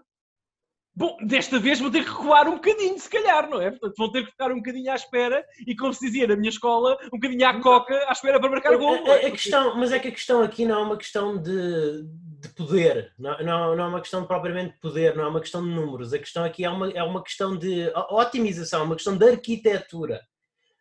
bom, 0.98 1.16
desta 1.22 1.60
vez 1.60 1.78
vão 1.78 1.90
ter 1.92 2.02
que 2.04 2.10
recuar 2.10 2.48
um 2.48 2.54
bocadinho, 2.56 2.98
se 2.98 3.08
calhar, 3.08 3.48
não 3.48 3.62
é? 3.62 3.70
Portanto, 3.70 3.94
vão 3.96 4.10
ter 4.10 4.24
que 4.24 4.30
ficar 4.32 4.50
um 4.50 4.56
bocadinho 4.56 4.90
à 4.90 4.96
espera 4.96 5.44
e, 5.64 5.76
como 5.76 5.94
se 5.94 6.04
dizia 6.04 6.26
na 6.26 6.34
minha 6.34 6.48
escola, 6.48 6.98
um 7.12 7.18
bocadinho 7.20 7.46
à 7.48 7.60
coca 7.60 7.94
à 8.08 8.12
espera 8.12 8.40
para 8.40 8.50
marcar 8.50 8.76
gol. 8.76 8.96
não 9.02 9.12
A, 9.12 9.16
é? 9.16 9.24
a- 9.24 9.28
a 9.28 9.30
questão, 9.30 9.76
mas 9.78 9.92
é 9.92 9.98
que 10.00 10.08
a 10.08 10.12
questão 10.12 10.42
aqui 10.42 10.66
não 10.66 10.80
é 10.80 10.82
uma 10.82 10.96
questão 10.96 11.40
de, 11.40 12.02
de 12.40 12.48
poder, 12.56 13.12
não, 13.16 13.38
não, 13.38 13.76
não 13.76 13.84
é 13.84 13.88
uma 13.88 14.00
questão 14.00 14.24
propriamente 14.26 14.74
de 14.74 14.80
poder, 14.80 15.14
não 15.14 15.24
é 15.24 15.28
uma 15.28 15.40
questão 15.40 15.62
de 15.62 15.70
números. 15.70 16.12
A 16.12 16.18
questão 16.18 16.42
aqui 16.44 16.64
é 16.64 16.70
uma, 16.70 16.90
é 16.90 17.02
uma 17.04 17.22
questão 17.22 17.56
de 17.56 17.92
otimização, 18.10 18.80
é 18.80 18.84
uma 18.84 18.96
questão 18.96 19.16
de 19.16 19.28
arquitetura. 19.28 20.20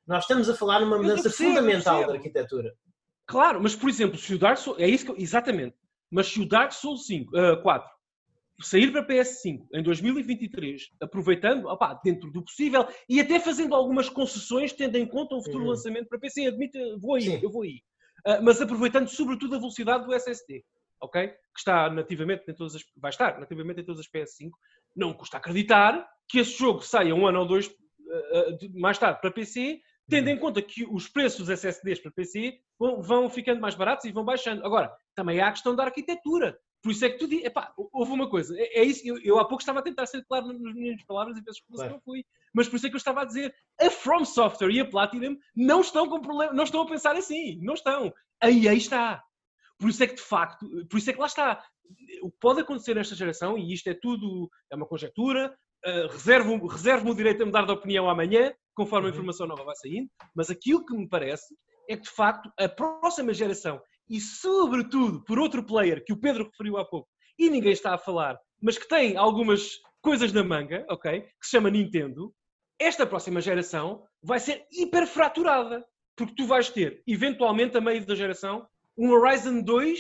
Nós 0.08 0.24
estamos 0.24 0.50
a 0.50 0.56
falar 0.56 0.80
numa 0.80 0.98
mudança 0.98 1.24
percebo, 1.24 1.50
fundamental 1.50 2.08
da 2.08 2.14
arquitetura. 2.14 2.74
Claro, 3.28 3.62
mas 3.62 3.76
por 3.76 3.88
exemplo, 3.90 4.18
se 4.18 4.34
o 4.34 4.40
Dark 4.40 4.58
Souls. 4.58 4.80
É 4.80 4.88
isso 4.88 5.06
que 5.14 5.22
Exatamente. 5.22 5.76
Mas 6.10 6.28
se 6.28 6.40
o 6.42 6.48
Dark 6.48 6.72
Souls 6.72 7.06
5, 7.06 7.38
ah, 7.38 7.58
4 7.58 7.97
sair 8.62 8.92
para 8.92 9.06
PS5 9.06 9.68
em 9.74 9.84
2023, 9.84 10.90
aproveitando, 11.02 11.68
opá, 11.68 12.00
dentro 12.04 12.32
do 12.32 12.44
possível 12.44 12.88
e 13.08 13.20
até 13.20 13.40
fazendo 13.40 13.76
algumas 13.76 14.10
concessões, 14.10 14.74
tendo 14.74 14.96
em 14.98 15.06
conta 15.06 15.36
um 15.36 15.42
futuro 15.44 15.64
Uhum. 15.64 15.70
lançamento 15.70 16.08
para 16.08 16.20
PC, 16.20 16.48
admito, 16.48 16.78
vou 17.00 17.16
aí, 17.16 17.22
Sim. 17.24 17.40
eu 17.44 17.52
vou 17.52 17.62
aí. 17.64 17.82
Ah, 18.26 18.42
mas 18.42 18.60
aproveitando 18.62 19.08
sobretudo 19.08 19.56
a 19.56 19.60
velocidade 19.60 20.06
do 20.06 20.14
SSD, 20.14 20.64
ok? 21.02 21.28
Que 21.28 21.36
está 21.60 21.90
nativamente 21.90 22.44
em 22.50 22.54
todas 22.56 22.76
as. 22.76 22.82
vai 22.98 23.10
estar 23.10 23.40
nativamente 23.40 23.82
em 23.82 23.86
todas 23.86 24.02
as 24.02 24.08
PS5. 24.08 24.50
Não 24.96 25.14
custa 25.14 25.38
acreditar 25.38 26.08
que 26.28 26.40
esse 26.40 26.58
jogo 26.58 26.82
saia 26.82 27.14
um 27.14 27.28
ano 27.28 27.40
ou 27.42 27.46
dois 27.48 27.70
de- 28.60 28.70
mais 28.74 28.98
tarde 28.98 29.20
para 29.22 29.32
PC, 29.32 29.80
tendo 30.10 30.30
em 30.30 30.38
conta 30.40 30.62
que 30.62 30.86
os 30.86 31.08
preços 31.08 31.40
dos 31.46 31.50
SSDs 31.50 32.00
para 32.00 32.12
PC 32.12 32.58
vão, 32.80 33.02
vão 33.02 33.30
ficando 33.30 33.60
mais 33.62 33.76
baratos 33.76 34.06
e 34.06 34.12
vão 34.12 34.24
baixando. 34.26 34.66
Agora, 34.66 34.92
também 35.14 35.40
há 35.42 35.50
a 35.50 35.52
questão 35.52 35.76
da 35.76 35.84
arquitetura. 35.84 36.58
Por 36.82 36.92
isso 36.92 37.06
é 37.06 37.10
que 37.10 37.18
tu 37.18 37.28
dizes, 37.28 37.46
epá, 37.46 37.74
houve 37.76 38.12
uma 38.12 38.30
coisa, 38.30 38.56
é, 38.58 38.80
é 38.80 38.84
isso, 38.84 39.06
eu, 39.06 39.18
eu, 39.22 39.40
há 39.40 39.46
pouco 39.46 39.62
estava 39.62 39.80
a 39.80 39.84
tentar 39.84 40.06
ser 40.06 40.24
claro 40.26 40.48
nas 40.48 40.76
minhas 40.76 41.04
palavras 41.04 41.38
e 41.38 41.44
claro. 41.44 41.90
se 41.90 41.94
não 41.94 42.02
fui, 42.02 42.24
mas 42.54 42.70
por 42.70 42.76
isso 42.76 42.88
é 42.88 42.90
que 42.90 42.96
eu 42.96 43.00
estava 43.00 43.22
a 43.22 43.26
dizer, 43.26 43.54
a 43.80 43.90
From 43.90 44.26
Software 44.26 44.72
e 44.72 44.80
a 44.80 44.86
Platinum 44.86 45.38
não 45.56 45.82
estão 45.82 46.08
com 46.08 46.22
problema, 46.22 46.54
não 46.54 46.64
estão 46.64 46.82
a 46.82 46.88
pensar 46.88 47.16
assim, 47.16 47.60
não 47.62 47.74
estão. 47.74 48.14
Aí 48.42 48.68
aí 48.68 48.78
está. 48.78 49.24
Por 49.80 49.90
isso 49.90 50.04
é 50.04 50.08
que 50.08 50.16
de 50.16 50.22
facto, 50.22 50.66
por 50.90 50.98
isso 50.98 51.10
é 51.10 51.14
que 51.14 51.20
lá 51.20 51.28
está. 51.28 51.64
O 52.22 52.32
que 52.32 52.38
pode 52.40 52.62
acontecer 52.62 52.96
nesta 52.96 53.16
geração, 53.16 53.58
e 53.58 53.74
isto 53.74 53.88
é 53.88 53.94
tudo, 53.94 54.50
é 54.72 54.76
uma 54.76 54.88
conjectura, 54.88 55.56
uh, 55.86 56.08
reservo-me 56.12 56.68
reservo 56.68 57.10
o 57.12 57.16
direito 57.16 57.44
a 57.44 57.46
mudar 57.46 57.66
de 57.66 57.72
opinião 57.72 58.10
amanhã, 58.10 58.54
conforme 58.74 59.08
a 59.08 59.10
uhum. 59.10 59.16
informação 59.16 59.48
nova 59.48 59.64
vai 59.64 59.76
saindo, 59.76 60.10
mas 60.36 60.50
aquilo 60.50 60.86
que 60.86 60.96
me 60.96 61.08
parece 61.08 61.56
é 61.90 61.96
que 61.96 62.04
de 62.04 62.10
facto 62.10 62.52
a 62.60 62.68
próxima 62.68 63.34
geração 63.34 63.82
e, 64.10 64.20
sobretudo, 64.20 65.24
por 65.24 65.40
outro 65.40 65.64
player 65.64 66.04
que 66.04 66.14
o 66.14 66.18
Pedro 66.18 66.46
referiu 66.46 66.78
há 66.78 66.86
pouco 66.86 67.10
e 67.38 67.50
ninguém 67.50 67.72
está 67.72 67.94
a 67.94 67.98
falar, 67.98 68.40
mas 68.62 68.78
que 68.78 68.88
tem 68.88 69.16
algumas 69.16 69.78
coisas 70.02 70.32
na 70.34 70.44
manga, 70.44 70.86
ok? 70.90 71.22
Que 71.22 71.46
se 71.46 71.52
chama 71.52 71.70
Nintendo. 71.70 72.34
Esta 72.80 73.06
próxima 73.06 73.42
geração 73.42 74.04
vai 74.22 74.40
ser 74.40 74.66
hiperfraturada, 74.72 75.86
porque 76.16 76.36
tu 76.36 76.46
vais 76.46 76.70
ter, 76.70 77.04
eventualmente, 77.06 77.78
a 77.78 77.82
meio 77.82 78.06
da 78.06 78.16
geração, 78.16 78.68
um 78.98 79.12
Horizon 79.12 79.62
2 79.62 80.00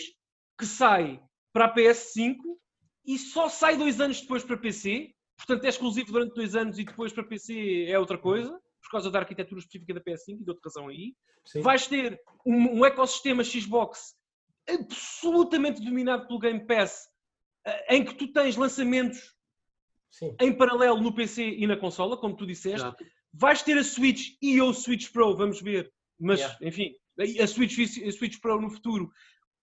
que 0.57 0.65
sai 0.65 1.21
para 1.53 1.65
a 1.65 1.75
PS5 1.75 2.37
e 3.05 3.17
só 3.17 3.49
sai 3.49 3.77
dois 3.77 4.01
anos 4.01 4.21
depois 4.21 4.43
para 4.43 4.57
PC. 4.57 5.11
Portanto, 5.37 5.65
é 5.65 5.69
exclusivo 5.69 6.11
durante 6.11 6.33
dois 6.33 6.55
anos 6.55 6.79
e 6.79 6.83
depois 6.83 7.13
para 7.13 7.23
PC 7.23 7.85
é 7.87 7.99
outra 7.99 8.17
coisa 8.17 8.59
por 8.81 8.91
causa 8.91 9.11
da 9.11 9.19
arquitetura 9.19 9.59
específica 9.59 9.93
da 9.93 10.01
PS5 10.01 10.39
e 10.39 10.43
de 10.43 10.49
outra 10.49 10.61
razão 10.65 10.87
aí. 10.87 11.15
Sim. 11.45 11.61
Vais 11.61 11.87
ter 11.87 12.19
um, 12.45 12.79
um, 12.79 12.85
ecossistema 12.85 13.43
Xbox 13.43 14.15
absolutamente 14.67 15.81
dominado 15.81 16.27
pelo 16.27 16.39
Game 16.39 16.65
Pass, 16.65 17.07
eh, 17.65 17.95
em 17.95 18.05
que 18.05 18.15
tu 18.15 18.31
tens 18.31 18.55
lançamentos 18.55 19.33
Sim. 20.11 20.35
em 20.39 20.53
paralelo 20.53 21.01
no 21.01 21.13
PC 21.13 21.43
e 21.43 21.67
na 21.67 21.77
consola, 21.77 22.17
como 22.17 22.35
tu 22.35 22.45
disseste. 22.45 22.79
Já. 22.79 22.95
Vais 23.33 23.61
ter 23.61 23.77
a 23.77 23.83
Switch 23.83 24.35
e 24.41 24.59
ou 24.59 24.73
Switch 24.73 25.11
Pro, 25.11 25.35
vamos 25.35 25.61
ver. 25.61 25.91
Mas, 26.19 26.39
yeah. 26.39 26.57
enfim, 26.61 26.95
a 27.19 27.47
Switch, 27.47 27.77
a 27.79 28.11
Switch 28.11 28.39
Pro 28.39 28.59
no 28.59 28.69
futuro 28.69 29.11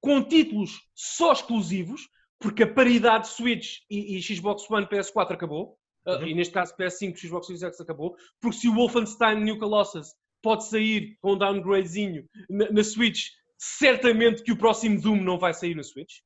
com 0.05 0.23
títulos 0.23 0.82
só 0.95 1.32
exclusivos, 1.32 2.11
porque 2.39 2.65
a 2.65 2.70
paridade 2.70 3.27
Switch 3.27 3.78
e, 3.89 4.19
e 4.19 4.23
Xbox 4.23 4.70
One 4.70 4.86
PS4 4.86 5.32
acabou. 5.32 5.78
Uhum. 6.06 6.26
e 6.26 6.35
neste 6.35 6.52
caso 6.52 6.76
PS5, 6.76 7.16
Xbox 7.16 7.47
Series 7.47 7.62
X 7.62 7.81
acabou, 7.81 8.14
porque 8.40 8.59
se 8.59 8.68
o 8.68 8.74
Wolfenstein 8.74 9.40
New 9.40 9.59
Colossus 9.59 10.09
pode 10.43 10.66
sair 10.68 11.16
com 11.20 11.32
um 11.32 11.39
downgradezinho 11.39 12.28
na, 12.51 12.70
na 12.70 12.85
Switch, 12.85 13.31
certamente 13.56 14.43
que 14.43 14.52
o 14.52 14.59
próximo 14.59 15.01
Doom 15.01 15.22
não 15.22 15.39
vai 15.39 15.55
sair 15.55 15.74
na 15.74 15.82
Switch. 15.82 16.18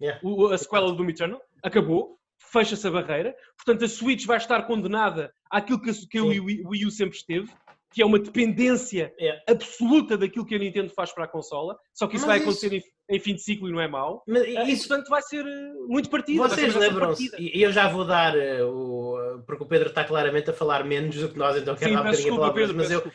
Yeah. 0.00 0.20
O, 0.22 0.46
a 0.48 0.58
sequela 0.58 0.86
do 0.86 0.96
Doom 0.96 1.10
Eternal 1.10 1.40
acabou, 1.62 2.18
fecha-se 2.38 2.86
a 2.86 2.90
barreira. 2.90 3.34
Portanto, 3.56 3.84
a 3.84 3.88
Switch 3.88 4.26
vai 4.26 4.36
estar 4.36 4.62
condenada 4.66 5.32
àquilo 5.50 5.80
que, 5.80 5.92
que 6.06 6.20
o 6.20 6.28
Wii 6.28 6.86
U 6.86 6.90
sempre 6.90 7.16
esteve, 7.16 7.50
que 7.94 8.02
é 8.02 8.06
uma 8.06 8.18
dependência 8.18 9.14
yeah. 9.20 9.40
absoluta 9.48 10.18
daquilo 10.18 10.44
que 10.44 10.56
a 10.56 10.58
Nintendo 10.58 10.90
faz 10.90 11.12
para 11.12 11.26
a 11.26 11.28
consola. 11.28 11.78
Só 11.94 12.08
que 12.08 12.16
isso 12.16 12.26
Mas 12.26 12.38
vai 12.38 12.42
acontecer 12.42 12.72
isso... 12.72 12.88
Em, 13.08 13.16
em, 13.16 13.20
fim 13.20 13.34
de 13.36 13.40
ciclo 13.40 13.68
e 13.68 13.72
não 13.72 13.80
é 13.80 13.86
mau. 13.86 14.24
Mas 14.26 14.42
ah, 14.42 14.64
isso... 14.64 14.88
portanto, 14.88 15.08
vai 15.08 15.22
ser 15.22 15.46
eh, 15.46 15.72
muito 15.86 16.10
partido. 16.10 16.38
Vocês 16.38 16.74
lembram-se, 16.74 17.30
e 17.38 17.62
eu 17.62 17.72
já 17.72 17.86
vou 17.88 18.04
dar 18.04 18.34
uh, 18.36 18.66
o. 18.66 19.44
Porque 19.46 19.62
o 19.62 19.66
Pedro 19.66 19.90
está 19.90 20.02
claramente 20.04 20.50
a 20.50 20.52
falar 20.52 20.84
menos 20.84 21.14
do 21.14 21.28
que 21.28 21.38
nós, 21.38 21.56
então 21.56 21.76
quero 21.76 21.90
Sim, 21.90 21.94
dar 21.94 22.00
um 22.00 22.04
bocadinho 22.04 22.34
a 22.34 22.36
palavra. 22.36 22.60
Pedro, 22.60 22.76
mas, 22.76 22.90
eu, 22.90 23.12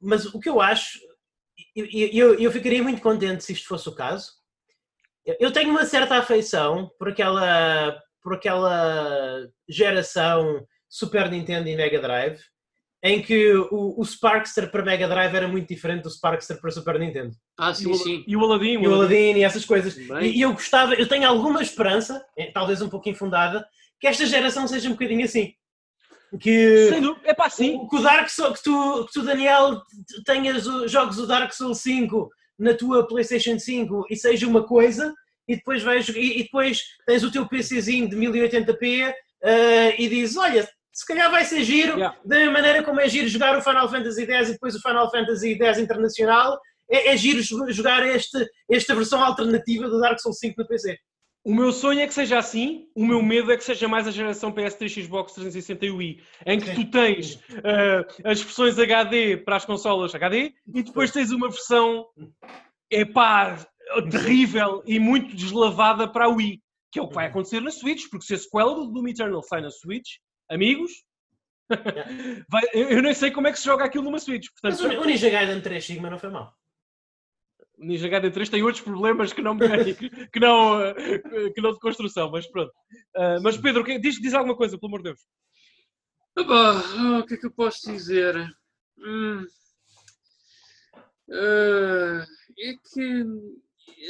mas 0.00 0.24
o 0.26 0.40
que 0.40 0.48
eu 0.48 0.60
acho, 0.62 0.98
eu, 1.76 1.86
eu, 1.86 2.34
eu 2.38 2.50
ficaria 2.50 2.82
muito 2.82 3.02
contente 3.02 3.44
se 3.44 3.52
isto 3.52 3.68
fosse 3.68 3.86
o 3.86 3.94
caso. 3.94 4.32
Eu 5.38 5.52
tenho 5.52 5.70
uma 5.70 5.84
certa 5.84 6.16
afeição 6.16 6.90
por 6.98 7.10
aquela, 7.10 8.00
por 8.22 8.34
aquela 8.34 9.46
geração 9.68 10.66
Super 10.88 11.30
Nintendo 11.30 11.68
e 11.68 11.76
Mega 11.76 12.00
Drive 12.00 12.40
em 13.02 13.20
que 13.20 13.52
o, 13.52 14.00
o 14.00 14.04
Sparkster 14.04 14.70
para 14.70 14.84
Mega 14.84 15.08
Drive 15.08 15.34
era 15.34 15.48
muito 15.48 15.66
diferente 15.66 16.04
do 16.04 16.10
Sparkster 16.10 16.60
para 16.60 16.70
Super 16.70 17.00
Nintendo. 17.00 17.34
Ah, 17.58 17.74
sim, 17.74 17.88
e 17.88 17.92
o, 17.92 17.94
sim. 17.96 18.24
E 18.26 18.36
o 18.36 18.40
Aladdin. 18.40 18.80
E 18.80 18.86
o 18.86 18.94
Aladdin 18.94 19.38
e 19.38 19.42
essas 19.42 19.64
coisas. 19.64 19.96
E, 19.96 20.38
e, 20.38 20.40
eu 20.40 20.52
gostava, 20.52 20.94
eu 20.94 21.08
tenho 21.08 21.26
alguma 21.26 21.60
esperança, 21.60 22.24
eh, 22.38 22.52
talvez 22.52 22.80
um 22.80 22.88
pouco 22.88 23.08
infundada, 23.08 23.66
que 24.00 24.06
esta 24.06 24.24
geração 24.24 24.68
seja 24.68 24.88
um 24.88 24.92
bocadinho 24.92 25.24
assim. 25.24 25.52
Que, 26.40 26.88
é 27.24 27.34
para 27.34 27.50
sim. 27.50 27.86
Que 27.88 27.96
o 27.96 28.02
Dark 28.02 28.28
Souls, 28.28 28.58
que 28.58 28.64
tu, 28.64 29.06
que 29.06 29.12
tu 29.12 29.22
Daniel, 29.22 29.82
tenhas 30.24 30.66
o, 30.66 30.86
jogos 30.86 31.16
do 31.16 31.26
Dark 31.26 31.52
Souls 31.52 31.78
5 31.80 32.30
na 32.58 32.72
tua 32.72 33.06
PlayStation 33.06 33.58
5 33.58 34.06
e 34.08 34.16
seja 34.16 34.46
uma 34.46 34.62
coisa, 34.64 35.12
e 35.46 35.56
depois, 35.56 35.82
vais, 35.82 36.08
e, 36.08 36.38
e 36.38 36.42
depois 36.44 36.80
tens 37.04 37.24
o 37.24 37.30
teu 37.32 37.46
PCzinho 37.46 38.08
de 38.08 38.16
1080p 38.16 39.10
uh, 39.10 39.14
eh, 39.42 40.00
e 40.00 40.08
dizes: 40.08 40.36
Olha, 40.36 40.66
se 40.92 41.06
calhar 41.06 41.30
vai 41.30 41.44
ser 41.44 41.64
giro, 41.64 41.96
yeah. 41.96 42.16
da 42.24 42.50
maneira 42.50 42.82
como 42.82 43.00
é 43.00 43.08
giro 43.08 43.28
jogar 43.28 43.56
o 43.56 43.62
Final 43.62 43.88
Fantasy 43.88 44.24
X 44.30 44.48
e 44.48 44.52
depois 44.52 44.74
o 44.74 44.80
Final 44.80 45.10
Fantasy 45.10 45.54
X 45.54 45.78
Internacional, 45.78 46.60
é, 46.90 47.08
é 47.08 47.16
giro 47.16 47.42
jogar 47.72 48.06
este, 48.06 48.46
esta 48.70 48.94
versão 48.94 49.22
alternativa 49.24 49.88
do 49.88 49.98
Dark 49.98 50.20
Souls 50.20 50.38
5 50.38 50.60
no 50.60 50.68
PC. 50.68 50.98
O 51.44 51.52
meu 51.52 51.72
sonho 51.72 52.00
é 52.00 52.06
que 52.06 52.14
seja 52.14 52.38
assim, 52.38 52.86
o 52.94 53.04
meu 53.04 53.20
medo 53.20 53.50
é 53.50 53.56
que 53.56 53.64
seja 53.64 53.88
mais 53.88 54.06
a 54.06 54.12
geração 54.12 54.52
PS3, 54.52 55.02
Xbox 55.02 55.32
360 55.32 55.86
e 55.86 55.90
Wii, 55.90 56.22
em 56.46 56.60
que 56.60 56.72
tu 56.72 56.88
tens 56.88 57.34
uh, 57.34 58.06
as 58.24 58.40
versões 58.40 58.78
HD 58.78 59.38
para 59.38 59.56
as 59.56 59.64
consolas 59.64 60.14
HD 60.14 60.52
e 60.72 60.82
depois 60.84 61.10
tens 61.10 61.32
uma 61.32 61.48
versão 61.48 62.06
epá, 62.88 63.58
terrível 64.08 64.84
e 64.86 65.00
muito 65.00 65.34
deslavada 65.34 66.06
para 66.06 66.26
a 66.26 66.28
Wii, 66.28 66.62
que 66.92 67.00
é 67.00 67.02
o 67.02 67.08
que 67.08 67.14
vai 67.14 67.24
uhum. 67.24 67.30
acontecer 67.30 67.60
na 67.60 67.72
Switch, 67.72 68.08
porque 68.08 68.26
se 68.26 68.34
a 68.34 68.38
sequela 68.38 68.74
do 68.74 68.86
Doom 68.86 69.08
Eternal 69.08 69.42
sai 69.42 69.62
na 69.62 69.70
Switch, 69.70 70.18
amigos. 70.52 71.04
Vai, 72.48 72.62
eu, 72.74 72.90
eu, 72.90 73.02
nem 73.02 73.14
sei 73.14 73.30
como 73.30 73.46
é 73.46 73.52
que 73.52 73.58
se 73.58 73.64
joga 73.64 73.84
aquilo 73.84 74.04
numa 74.04 74.18
Switch. 74.18 74.48
Portanto, 74.50 74.82
Mas 74.82 74.98
o, 74.98 75.00
o 75.00 75.04
Ninja 75.04 75.30
Gaiden 75.30 75.60
3 75.60 75.84
Sigma 75.84 76.10
não 76.10 76.18
foi 76.18 76.30
mal. 76.30 76.54
O 77.78 77.84
Ninja 77.84 78.08
Gaiden 78.08 78.30
3 78.30 78.48
tem 78.48 78.62
outros 78.62 78.82
problemas 78.82 79.32
que 79.32 79.40
não, 79.40 79.56
que 80.32 80.40
não, 80.40 80.94
que 81.54 81.60
não 81.60 81.72
de 81.72 81.80
construção, 81.80 82.30
mas 82.30 82.46
pronto. 82.46 82.72
Uh, 83.16 83.42
mas 83.42 83.56
Pedro, 83.56 83.82
diz, 84.00 84.20
diz 84.20 84.34
alguma 84.34 84.56
coisa, 84.56 84.78
pelo 84.78 84.88
amor 84.88 85.02
de 85.02 85.10
Deus. 85.10 85.20
Opa, 86.38 87.20
o 87.20 87.26
que 87.26 87.34
é 87.34 87.36
que 87.36 87.46
eu 87.46 87.52
posso 87.52 87.90
dizer? 87.90 88.36
Hum. 88.98 89.46
Uh, 91.28 92.22
é 92.58 92.74
que 92.92 93.24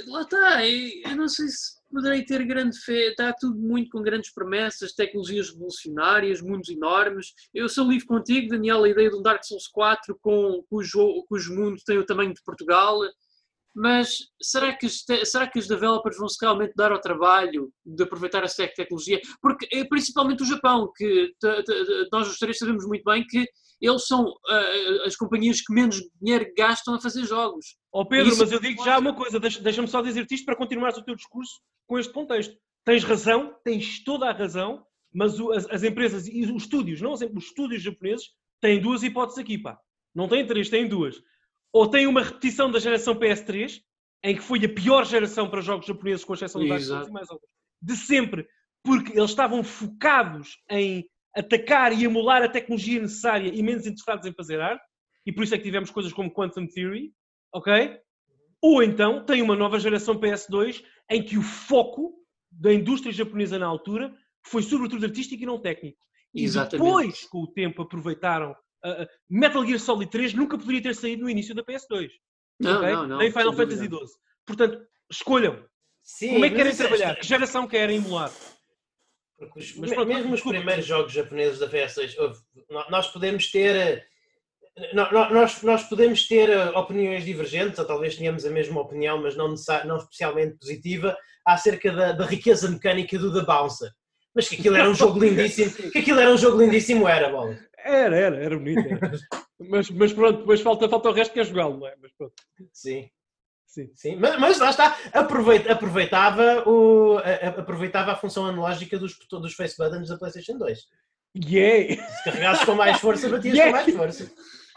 lá 0.06 0.22
está, 0.22 0.66
eu 0.66 1.16
não 1.16 1.28
sei 1.28 1.48
se 1.48 1.81
poderei 1.92 2.24
ter 2.24 2.44
grande 2.44 2.78
fé. 2.80 3.08
Está 3.08 3.32
tudo 3.32 3.58
muito 3.58 3.90
com 3.90 4.02
grandes 4.02 4.32
promessas, 4.32 4.92
tecnologias 4.92 5.50
revolucionárias, 5.50 6.40
mundos 6.40 6.68
enormes. 6.70 7.32
Eu 7.54 7.68
sou 7.68 7.88
livre 7.88 8.06
contigo, 8.06 8.48
Daniel, 8.48 8.82
a 8.82 8.88
ideia 8.88 9.10
de 9.10 9.16
um 9.16 9.22
Dark 9.22 9.44
Souls 9.44 9.68
4 9.68 10.18
com, 10.20 10.64
cujo, 10.68 11.24
cujo 11.28 11.54
mundo 11.54 11.76
tem 11.84 11.98
o 11.98 12.06
tamanho 12.06 12.32
de 12.32 12.42
Portugal. 12.42 12.98
Mas 13.74 14.18
será 14.40 14.74
que, 14.74 14.86
será 14.88 15.46
que 15.46 15.58
os 15.58 15.66
developers 15.66 16.18
vão 16.18 16.28
se 16.28 16.36
realmente 16.40 16.74
dar 16.76 16.92
ao 16.92 17.00
trabalho 17.00 17.72
de 17.84 18.02
aproveitar 18.02 18.44
essa 18.44 18.66
tecnologia? 18.68 19.20
Porque 19.40 19.66
é 19.72 19.84
principalmente 19.84 20.42
o 20.42 20.46
Japão, 20.46 20.92
que 20.94 21.32
nós 22.12 22.28
os 22.28 22.38
três 22.38 22.58
sabemos 22.58 22.86
muito 22.86 23.04
bem 23.04 23.26
que 23.26 23.46
eles 23.82 24.06
são 24.06 24.24
uh, 24.24 25.02
as 25.04 25.16
companhias 25.16 25.60
que 25.60 25.74
menos 25.74 26.00
dinheiro 26.20 26.46
gastam 26.56 26.94
a 26.94 27.00
fazer 27.00 27.24
jogos. 27.24 27.76
Oh 27.92 28.06
Pedro, 28.06 28.36
mas 28.38 28.52
eu 28.52 28.60
digo 28.60 28.84
já 28.84 28.98
uma 28.98 29.14
coisa, 29.14 29.40
deixa-me 29.40 29.88
só 29.88 30.00
dizer-te 30.00 30.36
isto 30.36 30.44
para 30.46 30.56
continuares 30.56 30.96
o 30.96 31.02
teu 31.02 31.16
discurso 31.16 31.60
com 31.86 31.98
este 31.98 32.12
contexto. 32.12 32.56
Tens 32.84 33.02
razão, 33.02 33.54
tens 33.64 34.02
toda 34.04 34.28
a 34.28 34.32
razão, 34.32 34.84
mas 35.12 35.38
o, 35.40 35.50
as, 35.52 35.68
as, 35.68 35.82
empresas 35.82 36.28
e 36.28 36.42
os 36.42 36.62
estúdios, 36.62 37.00
não 37.00 37.12
os 37.12 37.20
estúdios 37.20 37.82
japoneses, 37.82 38.26
têm 38.60 38.80
duas 38.80 39.02
hipóteses 39.02 39.38
aqui, 39.38 39.58
pá. 39.58 39.78
Não 40.14 40.28
têm 40.28 40.46
três, 40.46 40.70
têm 40.70 40.88
duas. 40.88 41.20
Ou 41.72 41.88
têm 41.88 42.06
uma 42.06 42.22
repetição 42.22 42.70
da 42.70 42.78
geração 42.78 43.14
PS3, 43.14 43.80
em 44.22 44.36
que 44.36 44.42
foi 44.42 44.64
a 44.64 44.68
pior 44.68 45.04
geração 45.04 45.50
para 45.50 45.60
jogos 45.60 45.86
japoneses, 45.86 46.24
com 46.24 46.34
exceção 46.34 46.66
das 46.66 46.86
e 46.86 47.10
mais 47.10 47.30
outras, 47.30 47.50
de 47.80 47.96
sempre, 47.96 48.46
porque 48.82 49.18
eles 49.18 49.30
estavam 49.30 49.64
focados 49.64 50.58
em 50.70 51.04
atacar 51.34 51.92
e 51.92 52.04
emular 52.04 52.42
a 52.42 52.48
tecnologia 52.48 53.00
necessária 53.00 53.50
e 53.52 53.62
menos 53.62 53.86
interessados 53.86 54.26
em 54.26 54.32
fazer 54.32 54.60
arte, 54.60 54.84
e 55.24 55.32
por 55.32 55.44
isso 55.44 55.54
é 55.54 55.58
que 55.58 55.64
tivemos 55.64 55.90
coisas 55.90 56.12
como 56.12 56.32
Quantum 56.32 56.66
Theory, 56.66 57.12
ok? 57.52 57.98
Ou 58.60 58.82
então 58.82 59.24
tem 59.24 59.42
uma 59.42 59.56
nova 59.56 59.78
geração 59.78 60.18
PS2 60.18 60.84
em 61.10 61.22
que 61.22 61.36
o 61.36 61.42
foco 61.42 62.14
da 62.50 62.72
indústria 62.72 63.12
japonesa 63.12 63.58
na 63.58 63.66
altura 63.66 64.14
foi 64.46 64.62
sobretudo 64.62 65.04
artístico 65.04 65.42
e 65.42 65.46
não 65.46 65.60
técnico. 65.60 65.98
E 66.34 66.44
Exatamente. 66.44 66.84
depois, 66.84 67.24
com 67.24 67.42
o 67.42 67.46
tempo, 67.46 67.82
aproveitaram. 67.82 68.52
Uh, 68.84 69.06
Metal 69.28 69.64
Gear 69.64 69.78
Solid 69.78 70.10
3 70.10 70.34
nunca 70.34 70.58
poderia 70.58 70.82
ter 70.82 70.94
saído 70.94 71.22
no 71.22 71.30
início 71.30 71.54
da 71.54 71.62
PS2. 71.62 72.10
Não, 72.58 72.78
okay? 72.78 72.92
não, 72.92 73.06
não. 73.06 73.18
Nem 73.18 73.30
Final 73.30 73.52
Fantasy 73.52 73.86
XII. 73.86 73.98
Portanto, 74.46 74.82
escolham. 75.10 75.64
Sim, 76.02 76.32
Como 76.32 76.44
é 76.44 76.50
que 76.50 76.56
querem 76.56 76.76
trabalhar? 76.76 77.14
Que 77.16 77.26
geração 77.26 77.68
querem 77.68 77.98
emular? 77.98 78.32
Os, 79.56 79.76
mas, 79.76 80.06
mesmo 80.06 80.34
os 80.34 80.40
primeiros 80.42 80.86
jogos 80.86 81.12
japoneses 81.12 81.58
da 81.58 81.68
PS2, 81.68 82.14
nós 82.90 83.08
podemos 83.08 83.50
ter 83.50 84.06
no- 84.94 85.10
nós, 85.30 85.62
nós 85.62 85.82
podemos 85.84 86.26
ter 86.26 86.48
eh, 86.48 86.70
opiniões 86.70 87.24
divergentes, 87.24 87.78
ou 87.78 87.84
talvez 87.84 88.16
tenhamos 88.16 88.44
a 88.46 88.50
mesma 88.50 88.80
opinião, 88.80 89.20
mas 89.20 89.36
não, 89.36 89.54
não 89.84 89.96
especialmente 89.98 90.56
positiva, 90.56 91.16
acerca 91.44 91.92
da, 91.92 92.12
da 92.12 92.24
riqueza 92.24 92.70
mecânica 92.70 93.18
do 93.18 93.32
The 93.32 93.44
Bouncer. 93.44 93.90
Mas 94.34 94.48
que 94.48 94.56
aquilo 94.56 94.76
era 94.76 94.88
um 94.88 94.94
jogo 94.94 95.18
lindíssimo, 95.22 95.90
que 95.90 95.98
aquilo 95.98 96.20
era 96.20 96.30
um 96.32 96.38
jogo 96.38 96.58
lindíssimo, 96.58 97.06
era, 97.06 97.28
bola. 97.28 97.58
Era, 97.84 98.16
era, 98.16 98.36
era 98.36 98.56
bonito. 98.56 98.78
era. 98.86 99.12
mas, 99.58 99.90
mas 99.90 100.12
pronto, 100.12 100.38
depois 100.38 100.60
falta, 100.60 100.88
falta 100.88 101.10
o 101.10 101.12
resto 101.12 101.34
que 101.34 101.40
é 101.40 101.44
jogá-lo, 101.44 101.78
não 101.78 101.86
é? 101.86 101.94
Mas 102.00 102.12
pronto, 102.12 102.32
Sim. 102.72 103.10
Sim. 103.72 103.90
Sim, 103.94 104.16
mas, 104.16 104.38
mas 104.38 104.58
lá 104.58 104.70
está, 104.70 104.96
aproveita- 105.12 105.72
aproveitava, 105.72 106.62
o, 106.68 107.18
a- 107.18 107.48
aproveitava 107.60 108.12
a 108.12 108.16
função 108.16 108.46
analógica 108.46 108.98
dos, 108.98 109.18
dos 109.18 109.54
face 109.54 109.76
buttons 109.76 110.08
da 110.08 110.16
PlayStation 110.18 110.58
2. 110.58 110.78
Yeah! 111.44 111.94
Se 112.08 112.24
carregasses 112.24 112.64
com 112.64 112.74
mais 112.74 113.00
força, 113.00 113.28
batias 113.28 113.54
Yeah. 113.56 113.72
com 113.84 113.84
mais 113.96 113.96
força. 113.96 114.30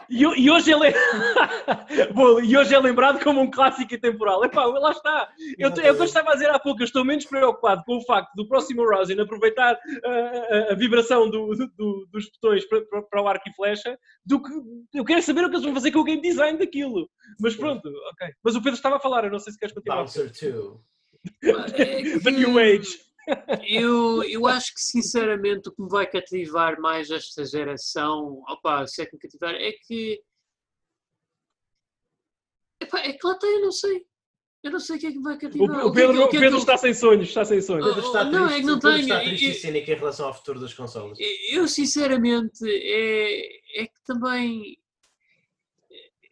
E, 0.08 0.22
e 0.22 0.50
hoje 0.50 0.72
ele 0.72 0.88
é... 0.88 0.94
Bom, 2.14 2.40
e 2.40 2.56
hoje 2.56 2.74
é 2.74 2.78
lembrado 2.78 3.22
como 3.22 3.40
um 3.40 3.50
clássico 3.50 3.94
intemporal. 3.94 4.44
Epá, 4.44 4.64
lá 4.66 4.90
está. 4.92 5.28
Eu, 5.58 5.70
é 5.70 5.88
eu 5.90 6.04
estava 6.04 6.30
a 6.30 6.34
dizer 6.34 6.50
há 6.50 6.58
pouco, 6.58 6.80
eu 6.80 6.84
estou 6.84 7.04
menos 7.04 7.24
preocupado 7.24 7.82
com 7.84 7.96
o 7.96 8.04
facto 8.04 8.32
do 8.34 8.46
próximo 8.48 8.84
Rousing 8.88 9.20
aproveitar 9.20 9.78
ah, 10.04 10.68
a, 10.68 10.72
a 10.72 10.74
vibração 10.74 11.28
do- 11.30 11.54
do- 11.54 11.68
do- 11.76 12.08
dos 12.12 12.30
botões 12.30 12.64
para, 12.68 12.82
para- 13.10 13.22
o 13.22 13.28
arco 13.28 13.48
e 13.48 13.54
flecha 13.54 13.98
do 14.24 14.42
que 14.42 14.50
eu 14.94 15.04
quero 15.04 15.22
saber 15.22 15.44
o 15.44 15.48
que 15.48 15.54
eles 15.56 15.64
vão 15.64 15.74
fazer 15.74 15.90
com 15.90 16.00
o 16.00 16.04
game 16.04 16.20
design 16.22 16.58
daquilo. 16.58 17.08
Mas 17.40 17.56
pronto, 17.56 17.88
ok. 17.88 18.28
Mas 18.44 18.54
o 18.54 18.60
Pedro 18.62 18.74
estava 18.76 18.96
a 18.96 19.00
falar, 19.00 19.24
eu 19.24 19.30
não 19.30 19.38
sei 19.38 19.52
se 19.52 19.58
queres 19.58 19.74
continuar. 19.74 19.96
Bouncer 19.98 20.30
2. 20.30 20.80
É 21.74 22.18
The 22.20 22.30
New 22.30 22.58
Age. 22.58 22.98
Eu, 23.68 24.22
eu 24.24 24.46
acho 24.46 24.72
que 24.74 24.80
sinceramente 24.80 25.68
o 25.68 25.72
que 25.72 25.82
me 25.82 25.88
vai 25.88 26.06
cativar 26.06 26.80
mais 26.80 27.10
esta 27.10 27.44
geração, 27.44 28.42
opa, 28.48 28.86
se 28.86 29.02
é 29.02 29.06
que 29.06 29.14
me 29.14 29.20
cativar, 29.20 29.54
é 29.54 29.72
que. 29.72 30.22
Epá, 32.80 33.00
é 33.00 33.12
que 33.12 33.26
lá 33.26 33.32
está, 33.34 33.46
eu 33.46 33.60
não 33.62 33.72
sei. 33.72 34.06
Eu 34.62 34.70
não 34.72 34.80
sei 34.80 34.96
o 34.96 34.98
que 34.98 35.06
é 35.06 35.10
que 35.12 35.18
me 35.18 35.22
vai 35.24 35.36
O, 35.36 35.38
cativar. 35.40 35.66
o 35.86 35.92
que 35.92 35.98
é 36.00 36.02
que- 36.02 36.06
Pedro, 36.06 36.10
o 36.10 36.14
que 36.16 36.20
é 36.22 36.24
o 36.24 36.28
que 36.28 36.38
Pedro 36.38 36.56
eu- 36.56 36.60
está 36.60 36.76
sem 36.76 36.94
sonhos, 36.94 37.28
está 37.28 37.44
sem 37.44 37.60
sonhos. 37.60 37.86
Pedro 37.86 38.00
está 38.06 38.20
Oh, 38.22 38.24
não, 38.24 38.46
triste, 38.46 38.56
é 38.56 38.60
que 38.60 38.66
não 38.66 38.78
tenho, 38.78 38.98
está 38.98 39.22
e- 39.24 39.26
triste 39.28 39.50
e- 39.50 39.54
cínico 39.54 39.90
em 39.90 39.94
relação 39.94 40.26
ao 40.26 40.34
futuro 40.34 40.60
das 40.60 40.74
consolas. 40.74 41.18
Eu, 41.50 41.68
sinceramente, 41.68 42.64
é, 42.64 43.82
é 43.82 43.86
que 43.86 44.02
também. 44.04 44.78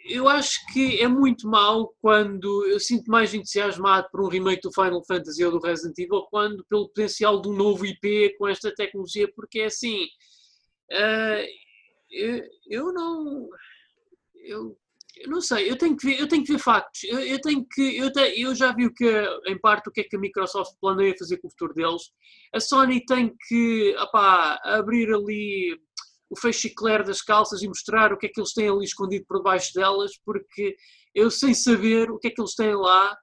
Eu 0.07 0.29
acho 0.29 0.61
que 0.73 1.01
é 1.01 1.09
muito 1.09 1.49
mau 1.49 1.95
quando 2.01 2.67
eu 2.67 2.79
sinto 2.79 3.11
mais 3.11 3.33
entusiasmado 3.33 4.07
por 4.11 4.21
um 4.23 4.29
remake 4.29 4.61
do 4.63 4.73
Final 4.73 5.03
Fantasy 5.07 5.45
ou 5.45 5.51
do 5.53 5.59
Resident 5.61 5.99
Evil 5.99 6.27
quando 6.31 6.65
pelo 6.69 6.89
potencial 6.89 7.41
de 7.41 7.49
um 7.49 7.55
novo 7.57 7.87
IP 7.87 8.35
com 8.39 8.47
esta 8.47 8.75
tecnologia, 8.75 9.27
porque 9.35 9.61
é 9.61 9.65
assim. 9.67 10.07
ah, 10.93 11.45
eu, 12.11 12.43
eu 12.69 12.93
não. 12.93 13.49
Eu, 14.37 14.77
eu 15.17 15.31
não 15.31 15.41
sei, 15.41 15.71
eu 15.71 15.77
tenho 15.79 15.97
que 15.97 16.07
ver, 16.07 16.21
eu 16.21 16.29
tenho 16.29 16.45
que 16.45 16.53
ver 16.53 16.59
factos. 16.59 17.05
Eu, 17.05 17.21
eu 17.21 17.41
tenho 17.41 17.65
que. 17.67 17.97
Eu, 17.97 18.13
te- 18.13 18.41
eu 18.41 18.55
já 18.55 18.73
vi 18.75 18.87
o 18.87 18.93
que, 18.95 19.07
em 19.47 19.59
parte, 19.59 19.89
o 19.89 19.93
que 19.93 20.01
é 20.03 20.05
que 20.05 20.17
a 20.17 20.19
Microsoft 20.19 20.73
planeia 20.81 21.15
fazer 21.19 21.39
com 21.39 21.49
o 21.49 21.51
futuro 21.51 21.75
deles 21.75 22.03
a 22.55 22.61
Sony 22.61 23.05
tem 23.05 23.33
que 23.49 23.95
opá, 23.99 24.61
abrir 24.65 25.13
ali 25.13 25.79
o 26.35 26.41
feixe 26.41 26.73
das 27.07 27.23
calças 27.23 27.63
e 27.63 27.69
mostrar 27.69 28.13
o 28.13 28.19
que 28.19 28.27
é 28.27 28.29
que 28.29 28.41
eles 28.41 28.53
têm 28.53 28.69
ali 28.69 28.85
escondido 28.85 29.25
por 29.27 29.39
debaixo 29.39 29.73
delas, 29.75 30.13
porque 30.25 30.77
eu 31.15 31.31
sem 31.31 31.55
saber 31.55 32.11
o 32.11 32.19
que 32.19 32.29
é 32.29 32.31
que 32.31 32.41
eles 32.41 32.55
têm 32.55 32.75
lá, 32.75 33.17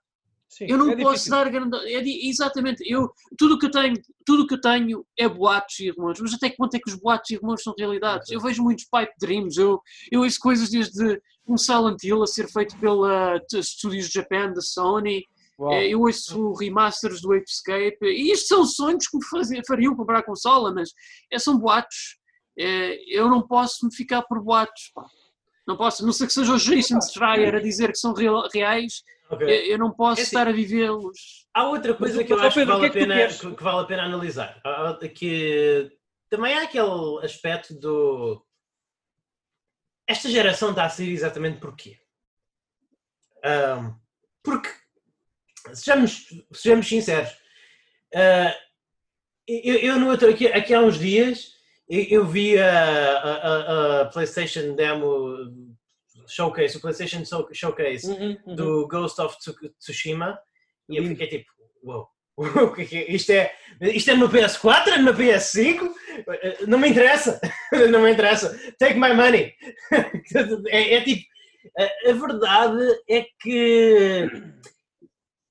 Sim, 0.49 0.65
eu 0.67 0.77
não 0.77 0.89
é 0.91 0.95
posso 0.97 1.13
difícil. 1.13 1.31
dar 1.31 1.49
grande. 1.49 1.77
É, 1.93 2.27
exatamente, 2.27 2.83
eu, 2.85 3.09
tudo 3.38 3.55
o 3.55 3.59
que 3.59 3.67
eu 3.67 3.71
tenho, 3.71 3.93
tudo 4.25 4.45
que 4.47 4.55
eu 4.55 4.61
tenho 4.61 5.05
é 5.17 5.27
boatos 5.29 5.79
e 5.79 5.89
rumores, 5.91 6.19
mas 6.19 6.33
até 6.33 6.49
que 6.49 6.57
ponto 6.57 6.73
é 6.75 6.79
que 6.79 6.89
os 6.89 6.95
boatos 6.99 7.29
e 7.29 7.35
rumores 7.38 7.63
são 7.63 7.73
realidades? 7.77 8.29
Eu 8.29 8.39
vejo 8.41 8.61
muitos 8.63 8.85
pipe 8.85 9.13
dreams, 9.19 9.57
eu, 9.57 9.79
eu 10.11 10.21
ouço 10.21 10.39
coisas 10.39 10.69
desde 10.69 11.21
um 11.47 11.57
Silent 11.57 12.03
Hill 12.03 12.21
a 12.23 12.27
ser 12.27 12.47
feito 12.49 12.77
pela 12.79 13.39
Studios 13.61 14.07
Japan 14.09 14.51
da 14.53 14.61
Sony, 14.61 15.23
Uau. 15.59 15.73
eh, 15.73 15.88
Eu 15.89 16.01
ouço 16.01 16.53
remasters 16.53 17.21
do 17.21 17.33
Escape 17.35 17.97
e 18.03 18.31
isto 18.31 18.47
são 18.47 18.65
sonhos 18.65 19.07
que 19.07 19.17
me 19.17 19.61
fariam 19.65 19.95
comprar 19.95 20.19
a 20.19 20.23
consola, 20.23 20.73
mas 20.73 20.89
é, 21.31 21.39
são 21.39 21.57
boatos. 21.57 22.17
Eh, 22.57 22.99
Eu 23.07 23.30
não 23.30 23.41
posso 23.48 23.86
me 23.86 23.95
ficar 23.95 24.22
por 24.23 24.41
boatos. 24.44 24.91
pá. 24.94 25.06
Não 25.68 25.78
posso, 25.78 26.03
a 26.03 26.06
não 26.06 26.11
sei 26.14 26.28
que 26.28 26.34
seja 26.34 26.52
o 26.53 26.57
Jason 26.57 26.99
Schreier 27.02 27.56
a 27.56 27.60
dizer 27.60 27.90
que 27.91 27.98
são 27.98 28.14
real- 28.14 28.48
reais, 28.53 29.03
Ok. 29.30 29.48
eu 29.48 29.72
eu 29.73 29.78
não 29.78 29.91
posso 29.91 30.19
É 30.19 30.23
assim. 30.23 30.36
estar 30.36 30.48
a 30.48 30.52
vivê-los. 30.52 31.48
Há 31.53 31.69
outra 31.69 31.94
coisa 31.94 32.18
Mas, 32.18 32.26
que 32.28 32.34
eu 32.34 32.40
acho 32.40 32.49
que 32.49 32.60
Pedro, 32.61 32.73
vale, 32.73 32.88
o 32.88 32.91
que 32.91 32.98
é 32.98 33.02
a 33.02 33.06
que 33.06 33.10
pena, 33.14 33.28
que, 33.52 33.56
que 33.57 33.64
vale 33.64 33.80
a 33.82 33.86
pena 33.86 34.03
analisar. 34.03 34.61
Que 35.15 35.91
também 36.30 36.53
há 36.57 36.64
aquele 36.64 37.23
aspecto 37.23 37.73
do. 37.80 38.45
Esta 40.07 40.30
geração 40.30 40.72
está 40.72 40.86
a 40.86 40.90
sair 40.90 41.11
exatamente 41.11 41.60
porquê? 41.60 41.98
Ahm, 43.44 43.94
porque, 44.44 44.69
sejamos, 45.73 46.26
sejamos 46.53 46.88
sinceros, 46.88 47.32
ah, 48.14 48.56
eu, 49.48 49.76
eu 49.76 49.99
no 49.99 50.10
outro, 50.10 50.30
aqui, 50.30 50.48
aqui 50.48 50.73
há 50.73 50.82
uns 50.82 50.98
dias 50.99 51.53
eu, 51.89 52.25
vi 52.25 52.57
a, 52.59 53.17
a- 53.17 54.01
a- 54.01 54.05
PlayStation 54.05 54.75
Demo 54.75 55.35
Showcase, 56.27 56.77
o 56.77 56.81
PlayStation 56.81 57.25
Show- 57.25 57.49
Showcase 57.53 58.07
Uhum, 58.09 58.37
uhum. 58.45 58.55
do 58.55 58.87
Ghost 58.87 59.19
of 59.21 59.37
Tsu- 59.39 59.55
Tsushima 59.79 60.39
e 60.89 60.97
eu 60.97 61.05
fiquei 61.05 61.27
tipo, 61.27 61.51
uau, 61.83 62.09
que 62.75 62.97
é 62.97 63.11
isto 63.11 63.31
é, 63.31 63.53
isto 63.81 64.11
é 64.11 64.15
no 64.15 64.29
PS4, 64.29 64.87
é 64.93 64.97
no 64.99 65.13
PS5? 65.13 65.89
Não 66.67 66.79
me 66.79 66.89
interessa, 66.89 67.39
não 67.91 68.01
me 68.01 68.11
interessa, 68.11 68.57
take 68.79 68.95
my 68.97 69.13
money. 69.13 69.53
É, 70.69 70.93
é 70.95 71.01
tipo, 71.03 71.25
a, 71.77 72.13
verdade 72.13 73.01
é 73.09 73.25
que 73.39 74.29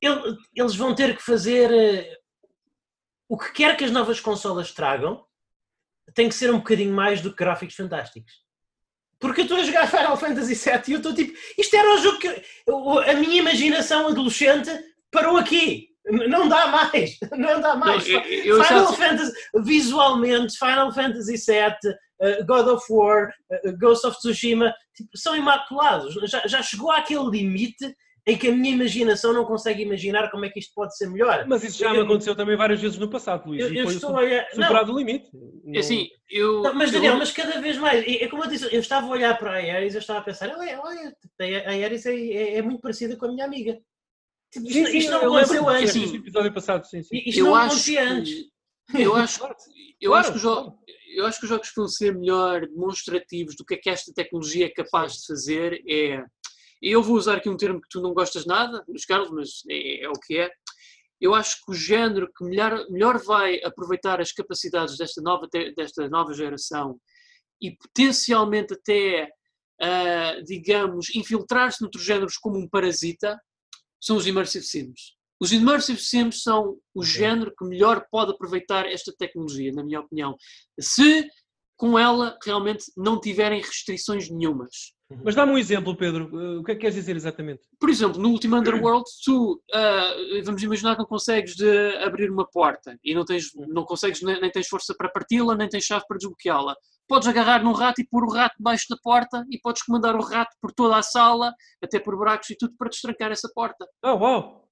ele- 0.01 0.37
eles 0.57 0.75
vão 0.75 0.95
ter 0.95 1.15
que 1.17 1.23
fazer 1.23 1.71
eh, 1.71 2.17
o 3.29 3.37
que 3.39 3.53
quer 3.53 3.77
que 3.77 3.85
as 3.85 3.91
novas 3.91 4.19
consolas 4.21 4.73
tragam, 4.73 5.25
tem 6.15 6.29
que 6.29 6.35
ser 6.35 6.51
um 6.53 6.59
bocadinho 6.59 6.93
mais 6.95 7.21
do 7.21 7.31
que 7.31 7.37
gráficos 7.37 7.75
fantásticos. 7.77 8.33
Porque 9.19 9.43
eu 9.43 9.45
estou 9.45 9.59
a 9.59 9.63
jogar 9.65 9.87
Final 9.87 10.17
Fantasy 10.17 10.55
VII 10.55 10.81
e 10.89 10.93
eu 10.93 10.97
estou 10.99 11.15
tipo, 11.15 11.37
isto 11.59 11.77
era 11.77 11.95
o 11.95 11.99
jogo 11.99 12.19
que 12.19 12.43
eu- 12.67 12.99
a 13.01 13.13
minha 13.15 13.37
imaginação 13.37 14.09
adolescente 14.09 14.71
parou 15.11 15.37
aqui. 15.37 15.89
Não 16.07 16.49
dá 16.49 16.69
mais, 16.69 17.19
não 17.37 17.61
dá 17.61 17.77
mais. 17.77 18.09
Não, 18.09 18.15
eu- 18.23 18.45
eu 18.57 18.65
Final 18.65 18.87
já- 18.87 18.93
Fantasy, 18.95 19.33
visualmente, 19.63 20.59
Final 20.59 20.93
Fantasy 20.93 21.35
VII, 21.37 21.93
uh, 22.21 22.47
God 22.47 22.69
of 22.69 22.85
War, 22.91 23.33
uh, 23.65 23.77
Ghost 23.79 24.07
of 24.07 24.17
Tsushima, 24.19 24.75
tipo, 24.97 25.11
são 25.17 25.37
imaculados. 25.37 26.15
Já, 26.31 26.47
já 26.47 26.63
chegou 26.63 26.91
àquele 26.91 27.29
limite 27.31 27.95
em 28.31 28.39
que 28.39 28.49
a 28.49 28.53
minha 28.53 28.73
imaginação 28.75 29.33
não 29.33 29.45
consegue 29.45 29.83
imaginar 29.83 30.31
como 30.31 30.45
é 30.45 30.49
que 30.51 30.59
isto 30.59 30.73
pode 30.75 30.97
ser 30.97 31.09
melhor. 31.09 31.45
Mas 31.49 31.65
isso 31.65 31.79
já 31.79 31.91
me 31.91 31.99
Eu- 31.99 32.05
aconteceu 32.05 32.35
também 32.37 32.57
várias 32.57 32.81
vezes 32.81 32.99
no 32.99 33.09
passado, 33.11 33.47
Luís. 33.49 33.61
Eu, 33.61 33.75
eu 33.75 33.85
estou 33.91 34.11
su- 34.11 34.17
a 34.17 34.21
olhar. 34.21 34.47
Não, 34.55 34.63
superado 34.63 34.93
o 34.93 34.99
limite. 34.99 35.31
É 35.75 35.79
assim, 35.81 36.09
eu. 36.31 36.63
não, 36.63 36.75
mas 36.75 36.89
eu- 36.93 37.01
Daniel, 37.01 37.17
mas 37.19 37.33
cada 37.33 37.61
vez 37.61 37.77
mais, 37.79 38.05
é, 38.07 38.29
como 38.29 38.45
eu 38.45 38.49
disse, 38.49 38.65
eu 38.73 38.81
estava 38.81 39.07
a 39.07 39.11
olhar 39.11 39.39
para 39.39 39.53
a 39.53 39.55
Ares 39.57 39.95
e 39.95 39.97
eu 39.97 40.01
estava 40.01 40.21
a 40.21 40.23
pensar, 40.23 40.49
olha, 40.57 40.81
olha 40.83 41.15
a 41.67 41.85
Ares 41.85 42.07
é, 42.07 42.15
é- 42.15 42.57
é 42.59 42.63
muito 42.63 42.81
parecida 42.81 43.17
com 43.17 43.27
a 43.27 43.33
minha 43.33 43.45
amiga. 43.45 43.79
Tipo, 44.53 44.67
isto, 44.67 44.79
Sim, 44.79 44.87
sim, 44.87 44.99
isto 44.99 45.11
não 45.13 45.23
eu 45.23 45.35
aconteceu 45.35 45.69
antes. 45.69 45.91
Assim, 45.91 46.17
episódio 46.17 46.53
passado, 46.53 46.85
sim, 46.85 47.03
sim. 47.03 47.23
Isto 47.25 47.39
eu 47.41 47.45
não 47.47 47.55
acontecia 47.55 48.03
antes. 48.09 48.45
Eu 48.99 49.15
acho, 49.15 49.39
Claro, 49.39 49.55
eu, 50.01 50.11
claro, 50.11 50.27
acho 50.27 50.33
que 50.35 50.41
claro. 50.41 50.73
eu 51.17 51.27
acho 51.27 51.39
que 51.39 51.45
os 51.45 51.49
jogos 51.51 51.69
que 51.69 51.77
vão 51.77 51.87
ser 51.89 52.13
melhor 52.17 52.67
demonstrativos 52.67 53.55
do 53.57 53.65
que 53.65 53.75
é 53.75 53.77
que 53.77 53.89
esta 53.89 54.13
tecnologia 54.13 54.67
é 54.67 54.71
capaz 54.71 55.13
de 55.15 55.27
fazer 55.27 55.81
é. 55.89 56.25
E 56.81 56.91
Eu 56.91 57.03
vou 57.03 57.17
usar 57.17 57.37
aqui 57.37 57.49
um 57.49 57.57
termo 57.57 57.81
que 57.81 57.89
tu 57.91 58.01
não 58.01 58.15
gostas 58.15 58.47
nada, 58.47 58.85
Luís 58.89 59.05
Carlos, 59.05 59.31
mas 59.31 59.63
é, 59.69 60.05
é 60.05 60.09
o 60.09 60.15
que 60.15 60.39
é. 60.39 60.51
Eu 61.21 61.35
acho 61.35 61.57
que 61.65 61.73
o 61.73 61.75
género 61.75 62.31
que 62.33 62.45
melhor, 62.45 62.87
melhor 62.89 63.19
vai 63.19 63.63
aproveitar 63.63 64.21
as 64.21 64.33
capacidades 64.33 64.97
desta 64.97 65.21
nova, 65.21 65.47
desta 65.77 66.09
nova 66.09 66.33
geração 66.33 66.99
e 67.61 67.77
potencialmente 67.77 68.73
até, 68.73 69.31
ah, 69.81 70.41
digamos, 70.47 71.15
infiltrar-se 71.15 71.83
noutros 71.83 72.05
géneros 72.05 72.39
como 72.39 72.59
um 72.59 72.67
parasita, 72.67 73.39
são 74.01 74.17
os 74.17 74.27
Immersive 74.27 74.65
Sims. 74.65 75.15
Os 75.39 75.53
Immersive 75.53 76.01
Sims 76.01 76.43
são 76.43 76.79
o 76.95 77.05
género 77.05 77.53
que 77.55 77.67
melhor 77.67 78.07
pode 78.11 78.33
aproveitar 78.33 78.87
esta 78.87 79.13
tecnologia, 79.13 79.73
na 79.73 79.85
minha 79.85 80.01
opinião. 80.01 80.35
Se 80.81 81.29
com 81.77 81.99
ela 81.99 82.39
realmente 82.45 82.93
não 82.95 83.19
tiverem 83.19 83.63
restrições 83.63 84.29
nenhumas. 84.29 84.93
Mas 85.25 85.35
dá-me 85.35 85.53
um 85.53 85.59
exemplo, 85.59 85.97
Pedro. 85.97 86.31
Uh, 86.33 86.61
O 86.61 86.65
que 86.65 86.73
é 86.73 86.75
que 86.75 86.81
queres 86.83 86.95
dizer 86.95 87.17
exatamente? 87.17 87.63
Por 87.79 87.91
exemplo, 87.91 88.21
no 88.21 88.29
último 88.31 88.57
Underworld, 88.57 89.05
tu, 89.25 89.61
ah, 89.73 90.15
vamos 90.45 90.63
imaginar 90.63 90.93
que 90.95 91.01
não 91.01 91.07
consegues 91.07 91.55
de 91.57 91.97
abrir 92.05 92.31
uma 92.31 92.47
porta 92.49 92.97
e 93.05 93.15
não, 93.15 93.25
tens, 93.25 93.47
não 93.69 93.85
consegues, 93.85 94.23
nem, 94.23 94.41
nem 94.41 94.51
tens 94.51 94.69
força 94.69 94.95
para 94.97 95.09
parti-la, 95.11 95.55
nem 95.57 95.69
tens 95.69 95.85
chave 95.85 96.05
para 96.07 96.17
desbloqueá-la. 96.17 96.77
Podes 97.09 97.27
agarrar 97.27 97.63
num 97.65 97.73
rato 97.73 98.01
e 98.01 98.07
pôr 98.07 98.23
o 98.25 98.31
rato 98.33 98.55
debaixo 98.57 98.87
da 98.89 98.97
porta 99.03 99.45
e 99.51 99.59
podes 99.61 99.83
comandar 99.83 100.15
o 100.15 100.23
rato 100.23 100.55
por 100.63 100.73
toda 100.73 100.97
a 100.97 101.03
sala, 101.03 101.53
até 101.83 101.99
por 101.99 102.17
buracos 102.17 102.49
e 102.51 102.57
tudo, 102.57 102.75
para 102.79 102.89
destrancar 102.89 103.33
essa 103.33 103.51
porta. 103.53 103.85
Oh, 104.05 104.15
uau! 104.17 104.69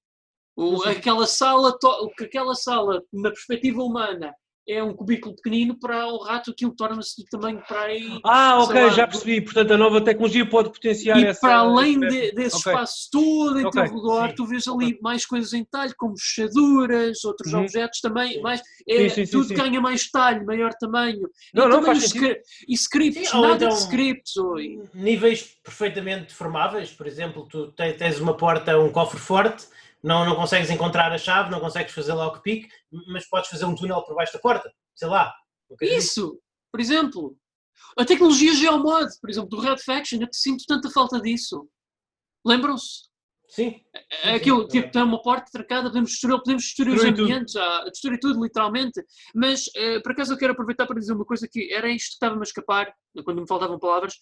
O- 0.55 0.71
Não 0.71 0.79
sei. 0.79 0.91
aquela 0.93 1.25
sala, 1.27 1.77
aquela 2.21 2.55
sala, 2.55 3.01
na 3.11 3.29
perspectiva 3.29 3.81
humana, 3.83 4.33
é 4.69 4.83
um 4.83 4.93
cubículo 4.93 5.35
pequenino 5.35 5.77
para 5.79 6.05
o 6.07 6.23
rato, 6.23 6.51
aquilo 6.51 6.71
torna-se 6.75 7.21
do 7.21 7.27
tamanho 7.29 7.61
para 7.67 7.81
aí. 7.83 8.19
Ah, 8.23 8.59
ok, 8.63 8.81
lá, 8.83 8.89
já 8.89 9.07
percebi. 9.07 9.41
Portanto, 9.41 9.71
a 9.73 9.77
nova 9.77 9.99
tecnologia 10.01 10.45
pode 10.47 10.69
potenciar 10.71 11.17
E 11.19 11.25
essa. 11.25 11.41
para 11.41 11.57
além 11.57 11.99
de- 11.99 12.31
desse 12.33 12.57
Ok. 12.57 12.71
espaço 12.71 13.09
todo 13.11 13.59
em 13.59 13.65
Ok, 13.65 13.71
teu 13.83 13.93
redor, 13.95 14.29
sim. 14.29 14.35
tu 14.35 14.45
vês 14.45 14.67
ali 14.67 14.99
mais 15.01 15.25
coisas 15.25 15.53
em 15.53 15.63
detalhe, 15.63 15.93
como 15.97 16.13
fechaduras, 16.17 17.23
outros 17.25 17.51
Uhum. 17.53 17.61
objetos 17.61 17.99
também, 18.01 18.41
mais, 18.41 18.61
é, 18.87 18.97
Sim, 18.97 19.09
sim, 19.09 19.25
sim, 19.25 19.31
tudo 19.31 19.53
ganha 19.53 19.81
mais 19.81 20.09
talho, 20.09 20.45
maior 20.45 20.71
tamanho. 20.73 21.27
Não, 21.53 21.65
e 21.65 21.69
não, 21.69 21.83
faz 21.83 22.03
sentido. 22.03 22.35
E 22.67 22.73
scripts, 22.73 23.33
nada 23.33 23.55
então- 23.55 23.69
de 23.69 23.75
scripts. 23.75 24.37
Ou, 24.37 24.55
níveis 24.93 25.57
perfeitamente 25.63 26.27
deformáveis, 26.27 26.91
por 26.91 27.07
exemplo, 27.07 27.47
tu 27.49 27.71
te- 27.71 27.93
tens 27.93 28.19
uma 28.19 28.35
porta, 28.35 28.77
um 28.79 28.91
cofre 28.91 29.19
forte, 29.19 29.65
não, 30.03 30.25
não 30.25 30.35
consegues 30.35 30.69
encontrar 30.69 31.11
a 31.11 31.17
chave, 31.17 31.51
não 31.51 31.59
consegues 31.59 31.93
fazer 31.93 32.13
lockpick, 32.13 32.69
mas 33.07 33.27
podes 33.27 33.49
fazer 33.49 33.65
um 33.65 33.75
túnel 33.75 34.01
por 34.03 34.15
baixo 34.15 34.33
da 34.33 34.39
porta, 34.39 34.71
sei 34.95 35.07
lá. 35.07 35.33
Isso, 35.81 36.39
por 36.71 36.79
exemplo. 36.79 37.37
A 37.97 38.05
tecnologia 38.05 38.53
Geomod, 38.53 39.09
por 39.19 39.29
exemplo, 39.29 39.49
do 39.49 39.59
Red 39.59 39.77
Faction, 39.77 40.21
eu 40.21 40.27
sinto 40.31 40.65
tanta 40.67 40.89
falta 40.89 41.19
disso. 41.19 41.67
Lembram-se? 42.45 43.08
Sim. 43.49 43.81
É 44.23 44.35
Aquilo, 44.35 44.61
sim, 44.61 44.67
tipo, 44.67 44.87
é. 44.87 44.91
tem 44.91 45.01
uma 45.03 45.21
porta 45.21 45.47
trancada, 45.51 45.89
podemos 45.89 46.11
destruir, 46.11 46.37
podemos 46.37 46.63
destruir 46.63 46.95
os 46.95 47.03
ambientes, 47.03 47.55
ah, 47.55 47.83
destruir 47.89 48.19
tudo, 48.19 48.43
literalmente. 48.43 49.03
Mas, 49.33 49.63
eh, 49.75 49.99
por 50.01 50.11
acaso, 50.11 50.33
eu 50.33 50.37
quero 50.37 50.53
aproveitar 50.53 50.85
para 50.85 50.99
dizer 50.99 51.13
uma 51.13 51.25
coisa 51.25 51.47
que 51.51 51.73
era 51.73 51.89
isto 51.89 52.09
que 52.09 52.13
estava-me 52.13 52.41
a 52.41 52.43
escapar, 52.43 52.93
quando 53.25 53.41
me 53.41 53.47
faltavam 53.47 53.79
palavras. 53.79 54.13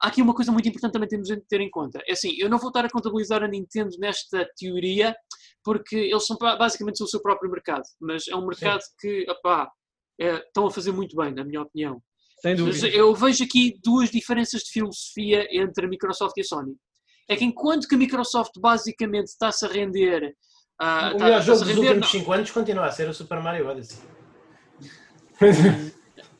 Há 0.00 0.06
aqui 0.06 0.22
uma 0.22 0.34
coisa 0.34 0.52
muito 0.52 0.68
importante 0.68 0.92
também 0.92 1.08
temos 1.08 1.26
de 1.28 1.40
ter 1.48 1.60
em 1.60 1.68
conta. 1.68 2.00
É 2.06 2.12
assim, 2.12 2.36
eu 2.38 2.48
não 2.48 2.58
vou 2.58 2.68
estar 2.68 2.84
a 2.84 2.88
contabilizar 2.90 3.42
a 3.42 3.48
Nintendo 3.48 3.90
nesta 3.98 4.48
teoria, 4.56 5.16
porque 5.64 5.96
eles 5.96 6.24
são 6.24 6.36
ba- 6.36 6.54
basicamente 6.56 7.02
o 7.02 7.06
seu 7.08 7.20
próprio 7.20 7.50
mercado. 7.50 7.82
Mas 8.00 8.28
é 8.28 8.36
um 8.36 8.46
mercado 8.46 8.82
que, 9.00 9.26
opá, 9.28 9.68
eh, 10.20 10.36
estão 10.46 10.66
a 10.66 10.70
fazer 10.70 10.92
muito 10.92 11.16
bem, 11.16 11.34
na 11.34 11.44
minha 11.44 11.62
opinião. 11.62 12.00
Sem 12.40 12.54
Mas 12.54 12.80
dúvida. 12.80 12.88
eu 12.96 13.12
vejo 13.14 13.42
aqui 13.42 13.80
duas 13.82 14.10
diferenças 14.10 14.60
de 14.62 14.70
filosofia 14.70 15.48
entre 15.50 15.86
a 15.86 15.88
Microsoft 15.88 16.36
e 16.36 16.42
a 16.42 16.44
Sony. 16.44 16.76
É 17.28 17.36
que 17.36 17.44
enquanto 17.44 17.88
que 17.88 17.94
a 17.94 17.98
Microsoft 17.98 18.52
basicamente 18.58 19.26
está-se 19.28 19.64
a 19.64 19.68
render. 19.68 20.34
ah, 20.78 21.08
o 21.08 21.12
está- 21.12 21.24
melhor 21.24 21.42
jogo 21.42 21.58
dos 21.60 21.68
render 21.68 21.80
últimos 21.88 22.12
não. 22.12 22.20
5 22.20 22.32
anos 22.32 22.50
continua 22.50 22.86
a 22.86 22.90
ser 22.92 23.08
o 23.08 23.14
Super 23.14 23.40
Mario 23.40 23.66
Odyssey. 23.68 23.98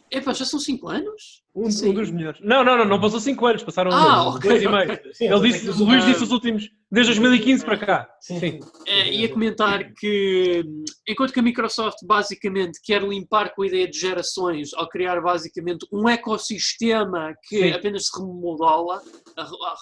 Epá, 0.08 0.32
já 0.32 0.44
são 0.44 0.60
5 0.60 0.88
anos? 0.88 1.42
Um, 1.54 1.64
um 1.66 1.94
dos 1.94 2.10
melhores. 2.10 2.40
Não, 2.40 2.62
não, 2.62 2.76
não, 2.78 2.84
não 2.84 3.00
passou 3.00 3.18
5 3.18 3.44
anos, 3.44 3.64
passaram 3.64 3.90
Ah, 3.92 4.22
dois, 4.24 4.36
ok, 4.36 4.50
dois 4.50 4.62
e 4.62 4.68
meio. 4.68 5.14
Sim, 5.14 5.24
Ele 5.24 5.34
eu 5.34 5.40
disse, 5.40 5.68
o 5.70 5.84
Luís 5.84 6.04
disse 6.04 6.22
os 6.22 6.30
últimos, 6.30 6.70
desde 6.92 7.12
2015 7.14 7.64
para 7.64 7.76
cá. 7.76 8.08
Sim, 8.20 8.38
Sim. 8.38 8.60
Eh, 8.86 9.12
ia 9.14 9.28
comentar 9.28 9.92
que, 9.94 10.64
enquanto 11.08 11.32
que 11.32 11.40
a 11.40 11.42
Microsoft 11.42 11.96
basicamente 12.04 12.78
quer 12.84 13.02
limpar 13.02 13.52
com 13.54 13.62
a 13.62 13.66
ideia 13.66 13.88
de 13.90 13.98
gerações 13.98 14.72
ao 14.74 14.88
criar 14.88 15.20
basicamente 15.20 15.86
um 15.92 16.08
ecossistema 16.08 17.34
que 17.48 17.58
Sim. 17.58 17.72
apenas 17.72 18.06
se 18.06 18.16
remodela, 18.20 19.02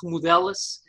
remodela-se, 0.02 0.80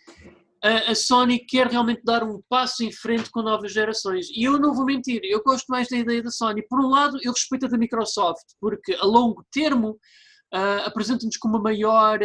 a, 0.65 0.91
a 0.91 0.95
Sony 0.95 1.39
quer 1.39 1.67
realmente 1.67 2.01
dar 2.03 2.23
um 2.23 2.41
passo 2.49 2.83
em 2.83 2.91
frente 2.91 3.29
com 3.29 3.43
novas 3.43 3.71
gerações. 3.71 4.27
E 4.31 4.43
eu 4.43 4.59
não 4.59 4.73
vou 4.73 4.85
mentir, 4.85 5.21
eu 5.23 5.43
gosto 5.43 5.67
mais 5.67 5.87
da 5.87 5.97
ideia 5.97 6.23
da 6.23 6.31
Sony. 6.31 6.65
Por 6.67 6.79
um 6.83 6.89
lado, 6.89 7.19
eu 7.21 7.31
respeito 7.31 7.67
a 7.67 7.69
da 7.69 7.77
Microsoft, 7.77 8.45
porque 8.59 8.93
a 8.95 9.05
longo 9.05 9.45
termo 9.51 9.99
ah, 10.51 10.85
apresenta-nos 10.85 11.37
com 11.37 11.49
uma 11.49 11.61
maior 11.61 12.19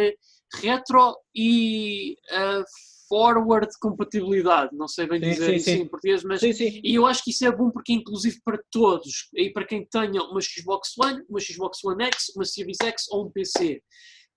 retro 0.55 1.15
e 1.35 2.17
ah, 2.31 2.63
forward 3.07 3.67
compatibilidade. 3.79 4.75
Não 4.75 4.87
sei 4.87 5.05
bem 5.05 5.19
Sim, 5.19 5.29
dizer 5.29 5.45
sim, 5.45 5.55
isso 5.55 5.65
sim. 5.65 5.81
em 5.81 5.87
português, 5.87 6.23
mas 6.23 6.41
e 6.41 6.81
eu 6.83 7.05
acho 7.05 7.23
que 7.23 7.29
isso 7.31 7.45
é 7.45 7.51
bom 7.51 7.69
porque 7.69 7.91
é 7.91 7.95
inclusive 7.95 8.39
para 8.43 8.59
todos. 8.71 9.29
E 9.35 9.51
para 9.51 9.65
quem 9.65 9.85
tenha 9.85 10.23
uma 10.23 10.39
Xbox 10.41 10.97
One, 10.97 11.21
uma 11.29 11.39
Xbox 11.39 11.83
One 11.83 12.05
X, 12.05 12.31
uma 12.35 12.45
Series 12.45 12.77
X 12.81 13.03
ou 13.09 13.27
um 13.27 13.31
PC. 13.31 13.83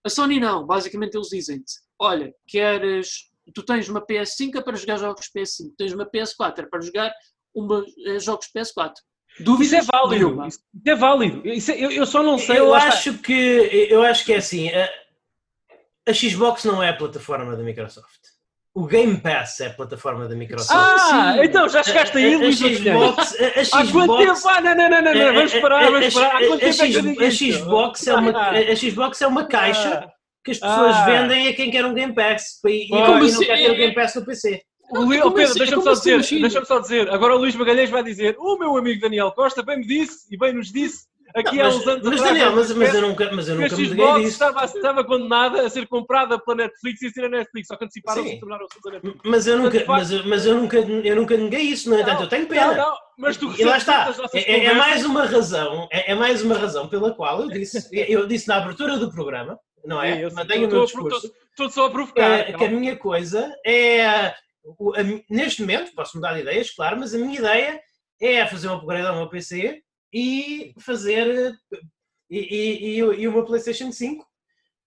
A 0.05 0.11
Sony 0.11 0.39
não. 0.39 0.67
Basicamente 0.67 1.17
eles 1.17 1.29
dizem-te, 1.29 1.73
olha, 1.99 2.35
queres... 2.47 3.33
Tu 3.53 3.63
tens 3.63 3.89
uma 3.89 4.01
PS5 4.05 4.57
é 4.57 4.61
para 4.63 4.77
jogar 4.77 4.97
jogos 4.99 5.29
PS5. 5.37 5.73
Tens 5.77 5.93
uma 5.93 6.07
PS4 6.07 6.61
é 6.61 6.67
para 6.67 6.81
jogar 6.81 7.13
uma, 7.55 7.85
eh, 8.07 8.19
jogos 8.19 8.47
PS4. 8.57 8.93
Dúvidas? 9.41 9.67
Isso 9.67 9.91
é 9.91 9.99
válido. 9.99 10.25
Nenhuma. 10.27 10.49
Isso 10.49 10.61
é 10.87 10.95
válido. 10.95 11.49
Isso 11.49 11.71
é- 11.73 11.79
eu, 11.85 11.91
eu 11.91 12.07
só 12.07 12.23
não 12.23 12.39
sei. 12.39 12.59
Eu 12.59 12.69
lá 12.69 12.79
está. 12.79 12.91
acho 12.91 13.15
que 13.19 13.33
eu 13.91 14.03
acho 14.03 14.25
que 14.25 14.33
é 14.33 14.37
assim. 14.37 14.71
A, 14.71 14.89
a 16.09 16.13
Xbox 16.15 16.65
não 16.65 16.83
é 16.83 16.91
a 16.91 16.97
plataforma 16.97 17.57
da 17.57 17.63
Microsoft. 17.63 18.21
O 18.77 18.87
Game 18.87 19.21
Pass 19.21 19.61
é 19.61 19.69
a 19.69 19.73
plataforma 19.73 20.27
da 20.27 20.35
Microsoft. 20.35 20.71
Ah, 20.77 21.35
Sim. 21.37 21.45
então 21.45 21.69
já 21.69 21.83
chegaste 21.83 22.17
aí, 22.19 22.35
a, 22.35 22.37
a, 22.37 22.41
Luís 22.41 22.61
Magalhães. 22.61 22.81
Xbox, 22.81 23.41
a, 23.41 23.45
a 23.45 23.61
Há 23.61 23.65
Xbox, 23.65 23.93
quanto 23.93 24.17
tempo? 24.19 24.49
Ah, 24.49 24.61
não, 24.61 24.75
não, 24.77 24.91
não, 24.91 25.03
não, 25.03 25.15
não. 25.15 25.35
Vamos 25.35 25.55
a- 25.55 25.61
parar, 25.61 25.79
a- 25.85 25.91
vamos 25.91 26.17
a- 26.17 26.21
parar. 26.21 26.35
Há 26.35 26.39
a- 26.39 26.41
a 26.41 26.59
é 26.59 26.65
a 26.67 27.29
isto? 27.29 27.45
Xbox 27.53 28.07
é 28.09 28.15
uma 28.15 28.31
Ah. 28.33 28.51
a 28.51 28.59
a 28.73 28.77
Xbox 28.77 29.23
é 29.23 29.27
uma 29.29 29.45
caixa 29.47 29.95
Ah. 30.05 30.13
Que 30.45 30.51
as 30.53 30.59
pessoas 30.59 30.95
Ah. 30.97 31.05
vendem 31.07 31.49
a 31.49 31.55
quem 31.55 31.71
quer 31.71 31.85
um 31.87 31.95
Game 31.95 32.15
Pass 32.15 32.61
e, 32.67 32.85
e 32.85 32.89
Pois. 32.89 33.01
não 33.01 33.07
Como 33.17 33.47
quer 33.47 33.57
ter 33.57 33.63
o 33.63 33.67
assim? 33.67 33.77
Game 33.77 33.95
Pass 33.95 34.15
no 34.15 34.25
PC. 34.27 34.63
O 34.91 35.01
Luís- 35.01 35.21
Como 35.23 35.33
oh, 35.33 35.35
Pedro, 35.35 35.51
assim- 35.51 35.59
deixa-me 35.61 35.83
só 35.83 35.91
assim, 35.93 36.19
dizer, 36.19 36.41
deixa-me 36.43 36.67
só 36.67 36.79
dizer. 36.79 37.11
Agora 37.11 37.35
o 37.35 37.39
Luís 37.39 37.57
Magalhães 37.57 37.89
vai 37.91 38.03
dizer: 38.05 38.37
o 38.39 38.59
meu 38.59 38.77
amigo 38.77 39.01
Daniel 39.01 39.33
Costa 39.33 39.63
bem 39.63 39.79
me 39.79 39.87
disse 39.87 40.27
e 40.31 40.37
bem 40.37 40.53
nos 40.53 40.71
disse 40.71 41.07
aqui 41.35 41.59
há 41.61 41.65
mas, 41.65 41.75
uns 41.77 41.89
anos 41.89 42.05
mas, 42.05 42.21
atrás, 42.21 42.23
Daniel, 42.39 42.53
mas, 42.55 42.73
mas 42.77 42.95
eu 42.95 43.01
nunca, 43.01 43.31
mas 43.33 43.49
eu 43.49 43.55
nunca 43.57 43.77
me 43.77 43.87
Xbox 43.87 44.17
disso. 44.21 44.29
estava, 44.29 44.65
estava 44.67 45.03
condenada 45.05 45.67
a 45.67 45.71
ser 45.71 45.89
comprada 45.89 46.39
pela 46.39 46.59
Netflix 46.59 47.03
e 47.03 47.07
a 47.07 47.11
ser 47.11 47.25
a 47.25 47.29
Netflix, 47.29 47.67
só 47.67 47.77
que 47.77 47.85
anteciparam-se 47.87 48.35
e 48.35 48.39
tornaram-se 48.39 48.75
a 48.87 48.91
Netflix. 48.93 49.21
Mas 49.25 49.47
eu 49.49 49.59
nunca, 49.59 49.85
mas, 49.89 50.11
eu- 50.13 50.25
mas 50.27 50.47
eu 50.47 50.55
nunca, 50.55 50.77
eu 50.79 51.17
nunca 51.17 51.37
neguei 51.37 51.63
isso, 51.63 51.89
no 51.91 51.99
entanto, 51.99 52.23
eu 52.25 52.29
tenho 52.29 52.47
pena. 52.47 52.67
Não, 52.69 52.77
não, 52.77 52.95
mas 53.19 53.37
tu 53.37 53.53
E 53.59 53.65
lá 53.65 53.79
está. 53.79 54.15
É, 54.35 54.39
é- 54.53 54.65
é 54.67 54.75
mais 54.75 55.05
uma 55.05 55.25
razão, 55.25 55.89
é, 55.91 56.13
é 56.13 56.15
mais 56.15 56.41
uma 56.43 56.57
razão 56.57 56.87
pela 56.89 57.13
qual 57.13 57.41
eu 57.41 57.49
disse, 57.49 57.89
eu 57.93 58.27
disse 58.29 58.47
na 58.47 58.57
abertura 58.59 58.97
do 58.99 59.11
programa, 59.11 59.59
não 59.85 60.03
é? 60.03 60.15
sei, 60.17 60.31
Mantenho 60.31 60.63
o 60.63 60.65
estou- 60.65 60.79
meu 60.79 60.87
discurso. 60.87 61.35
Estou 61.51 61.71
só 61.71 61.87
a 61.87 61.91
provocar. 61.91 62.41
é, 62.41 62.53
que 62.53 62.65
a 62.65 62.71
minha 62.71 62.97
coisa 62.97 63.55
é 63.65 64.35
o- 64.65 64.93
a 64.95 65.03
neste 65.31 65.61
momento, 65.61 65.95
posso 65.95 66.17
mudar 66.17 66.35
de 66.35 66.41
ideias, 66.41 66.71
claro, 66.71 66.99
mas 66.99 67.15
a 67.15 67.19
minha 67.19 67.39
ideia 67.39 67.81
é 68.21 68.47
fazer 68.47 68.69
um 68.69 68.75
upgrade 68.75 69.07
ao 69.07 69.17
meu 69.17 69.29
PC 69.29 69.83
e 70.13 70.73
fazer 70.81 71.53
e, 72.31 72.39
e, 72.39 72.95
e, 72.95 72.99
e 72.99 73.29
uma 73.29 73.45
PlayStation 73.45 73.93
5, 73.93 74.27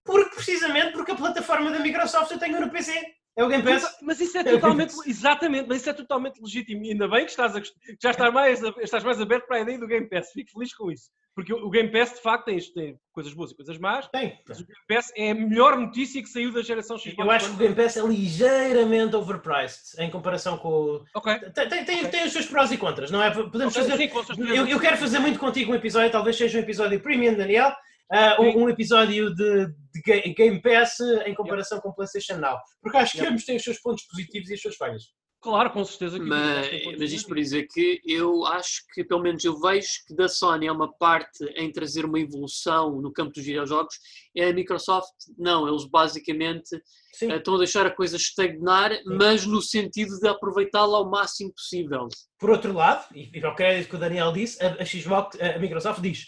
porque 0.03 0.35
precisamente 0.35 0.91
porque 0.93 1.11
a 1.11 1.15
plataforma 1.15 1.69
da 1.71 1.79
Microsoft 1.79 2.31
eu 2.31 2.39
tenho 2.39 2.59
no 2.59 2.69
PC. 2.71 2.91
É 3.37 3.43
o 3.43 3.47
Game 3.47 3.63
Pass. 3.63 3.97
Mas, 4.01 4.19
isso 4.19 4.35
é 4.37 4.43
totalmente, 4.43 4.95
exatamente, 5.05 5.67
mas 5.69 5.77
isso 5.77 5.89
é 5.91 5.93
totalmente 5.93 6.41
legítimo. 6.41 6.83
E 6.83 6.91
ainda 6.91 7.07
bem 7.07 7.23
que 7.23 7.29
estás 7.29 7.55
a, 7.55 7.61
que 7.61 7.69
já 8.01 8.09
estás 8.09 8.33
mais, 8.33 8.61
estás 8.79 9.03
mais 9.03 9.21
aberto 9.21 9.45
para 9.45 9.57
a 9.57 9.61
ideia 9.61 9.77
do 9.77 9.85
Game 9.87 10.09
Pass. 10.09 10.31
Fico 10.31 10.51
feliz 10.51 10.73
com 10.73 10.91
isso. 10.91 11.11
Porque 11.35 11.53
o 11.53 11.69
Game 11.69 11.91
Pass, 11.91 12.15
de 12.15 12.21
facto, 12.21 12.45
tem, 12.45 12.59
tem 12.73 12.99
coisas 13.11 13.31
boas 13.31 13.51
e 13.51 13.55
coisas 13.55 13.77
más. 13.77 14.07
Tem. 14.07 14.39
Mas 14.47 14.59
o 14.59 14.65
Game 14.65 14.79
Pass 14.87 15.11
é 15.15 15.29
a 15.29 15.35
melhor 15.35 15.77
notícia 15.77 16.19
que 16.19 16.27
saiu 16.27 16.51
da 16.51 16.63
geração 16.63 16.97
Xbox. 16.97 17.15
Eu 17.19 17.29
acho 17.29 17.49
que 17.49 17.53
o 17.53 17.57
Game 17.57 17.75
Pass 17.75 17.95
é 17.95 18.01
ligeiramente 18.01 19.15
overpriced 19.15 19.99
em 19.99 20.09
comparação 20.09 20.57
com 20.57 20.69
o. 20.69 21.03
Ok. 21.13 21.39
Tem, 21.53 21.69
tem, 21.69 21.85
tem, 21.85 21.97
Ok. 21.99 22.09
tem 22.09 22.25
os 22.25 22.33
seus 22.33 22.47
prós 22.47 22.71
e 22.71 22.77
contras, 22.77 23.11
não 23.11 23.21
é? 23.21 23.29
Podemos 23.29 23.77
Ok, 23.77 23.87
fazer. 23.87 24.11
Eu, 24.49 24.65
eu 24.67 24.79
quero 24.79 24.97
fazer 24.97 25.19
muito 25.19 25.37
contigo 25.37 25.71
um 25.71 25.75
episódio, 25.75 26.11
talvez 26.11 26.35
seja 26.35 26.57
um 26.57 26.61
episódio 26.61 26.99
premium, 26.99 27.35
Daniel. 27.35 27.71
Sim. 28.11 28.41
um, 28.41 28.63
um 28.63 28.69
episódio 28.69 29.33
de, 29.35 29.67
de 29.67 30.01
Ga- 30.05 30.33
Game 30.35 30.61
Pass 30.61 30.99
eh, 30.99 31.29
em 31.29 31.35
comparação 31.35 31.79
com 31.81 31.89
o 31.89 31.93
PlayStation 31.95 32.37
Now. 32.37 32.57
Porque 32.81 32.97
acho 32.97 33.11
que 33.13 33.17
Yep. 33.19 33.29
ambos 33.31 33.45
têm 33.45 33.57
os 33.57 33.63
seus 33.63 33.79
pontos 33.79 34.03
positivos 34.05 34.49
e 34.49 34.53
as 34.53 34.61
suas 34.61 34.75
falhas. 34.75 35.03
Claro, 35.39 35.69
com 35.69 35.85
certeza. 35.85 36.17
Mas, 36.17 36.67
mas 36.99 37.11
isto 37.11 37.27
para 37.27 37.35
positivos. 37.35 37.35
dizer 37.43 37.67
que 37.71 38.01
eu 38.05 38.43
acho 38.47 38.81
que, 38.91 39.03
pelo 39.03 39.21
menos 39.21 39.43
eu 39.45 39.59
vejo 39.59 39.87
que 40.07 40.15
da 40.15 40.27
Sony 40.27 40.65
é 40.65 40.71
uma 40.71 40.91
parte 40.97 41.45
em 41.55 41.71
trazer 41.71 42.05
uma 42.05 42.19
evolução 42.19 42.99
no 42.99 43.13
campo 43.13 43.33
dos 43.33 43.45
videojogos, 43.45 43.95
é 44.35 44.49
a 44.49 44.53
Microsoft, 44.53 45.13
não, 45.37 45.67
eles 45.67 45.85
basicamente 45.85 46.69
Sim. 47.13 47.31
eh, 47.31 47.37
estão 47.37 47.53
a 47.55 47.59
deixar 47.59 47.85
a 47.85 47.91
coisa 47.91 48.17
estagnar, 48.17 48.91
mas 49.05 49.45
no 49.45 49.61
sentido 49.61 50.17
de 50.19 50.27
aproveitá-la 50.27 50.97
ao 50.97 51.09
máximo 51.09 51.53
possível. 51.53 52.07
Por 52.39 52.49
outro 52.49 52.73
lado, 52.73 53.05
e, 53.13 53.29
e 53.37 53.45
ao 53.45 53.53
crédito 53.55 53.89
que 53.89 53.95
o 53.95 53.99
Daniel 53.99 54.31
disse, 54.33 54.61
a, 54.63 54.73
a 54.81 54.85
Xbox, 54.85 55.39
a 55.39 55.59
Microsoft 55.59 56.01
diz 56.01 56.25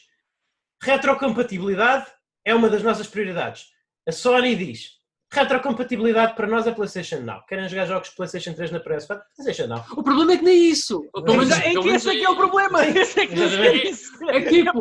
retrocompatibilidade 0.82 2.06
é 2.46 2.54
uma 2.56 2.70
das 2.70 2.84
nossas 2.84 3.08
prioridades. 3.08 3.68
A 4.08 4.12
Sony 4.12 4.56
diz 4.56 4.98
retrocompatibilidade 5.32 6.34
para 6.36 6.48
nós 6.48 6.66
é 6.66 6.72
PlayStation 6.72 7.20
Now. 7.20 7.46
Querem 7.48 7.68
jogar 7.70 7.86
jogos 7.86 8.10
de 8.10 8.16
PlayStation 8.16 8.54
3 8.54 8.72
na 8.72 8.80
PS4? 8.80 9.22
PlayStation 9.36 9.68
Now. 9.68 9.86
O 9.92 10.02
problema 10.04 10.34
é 10.34 10.38
que 10.38 10.44
nem 10.44 10.70
isso. 10.70 11.02
Menos- 11.16 11.50
Mas 11.50 11.60
é 11.60 11.70
pelo 11.70 11.84
que 11.84 11.90
esse 11.90 12.10
é 12.10 12.14
que 12.16 12.26
é 12.26 12.30
o 12.30 12.36
problema. 12.36 12.86
Esse 12.88 13.20
é 13.20 13.28
que 13.28 13.36
é 13.40 13.90
isso. 13.90 14.30
É 14.30 14.42
tipo, 14.42 14.80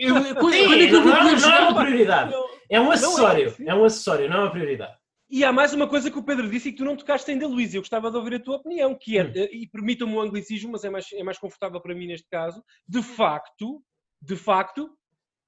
eu- 0.00 0.16
eu- 0.16 0.34
quando, 0.34 0.52
Sim, 0.52 0.64
quando 0.66 0.82
é 0.82 0.86
que 0.88 0.94
eu 0.94 1.02
vou 1.02 1.12
não, 1.12 1.18
poder 1.18 1.30
não 1.30 1.30
é 1.30 1.38
jogar? 1.38 1.70
uma 1.70 1.80
prioridade. 1.84 2.34
É 2.68 2.80
um 2.80 2.90
é, 2.90 2.94
acessório. 2.94 3.54
É 3.64 3.74
um 3.74 3.84
acessório, 3.84 4.28
não 4.28 4.36
é 4.38 4.40
uma 4.40 4.50
prioridade. 4.50 4.94
E 5.30 5.44
há 5.44 5.52
mais 5.52 5.72
uma 5.72 5.86
coisa 5.86 6.10
que 6.10 6.18
o 6.18 6.22
Pedro 6.24 6.48
disse 6.50 6.68
e 6.68 6.72
que 6.72 6.78
tu 6.78 6.84
não 6.84 6.96
tocaste 6.96 7.30
ainda, 7.30 7.46
Luís, 7.46 7.72
eu 7.74 7.80
gostava 7.80 8.10
de 8.10 8.16
ouvir 8.16 8.34
a 8.34 8.40
tua 8.40 8.56
opinião, 8.56 8.94
que 9.00 9.16
é, 9.18 9.24
Hum. 9.24 9.32
eh, 9.36 9.48
e 9.52 9.66
permitam-me 9.68 10.14
o 10.14 10.20
anglicismo, 10.20 10.72
mas 10.72 10.84
é 10.84 10.90
mais, 10.90 11.06
é 11.12 11.22
mais 11.22 11.38
confortável 11.38 11.80
para 11.80 11.94
mim 11.94 12.06
neste 12.08 12.28
caso, 12.28 12.62
de 12.88 13.02
facto, 13.02 13.80
de 14.20 14.36
facto, 14.36 14.90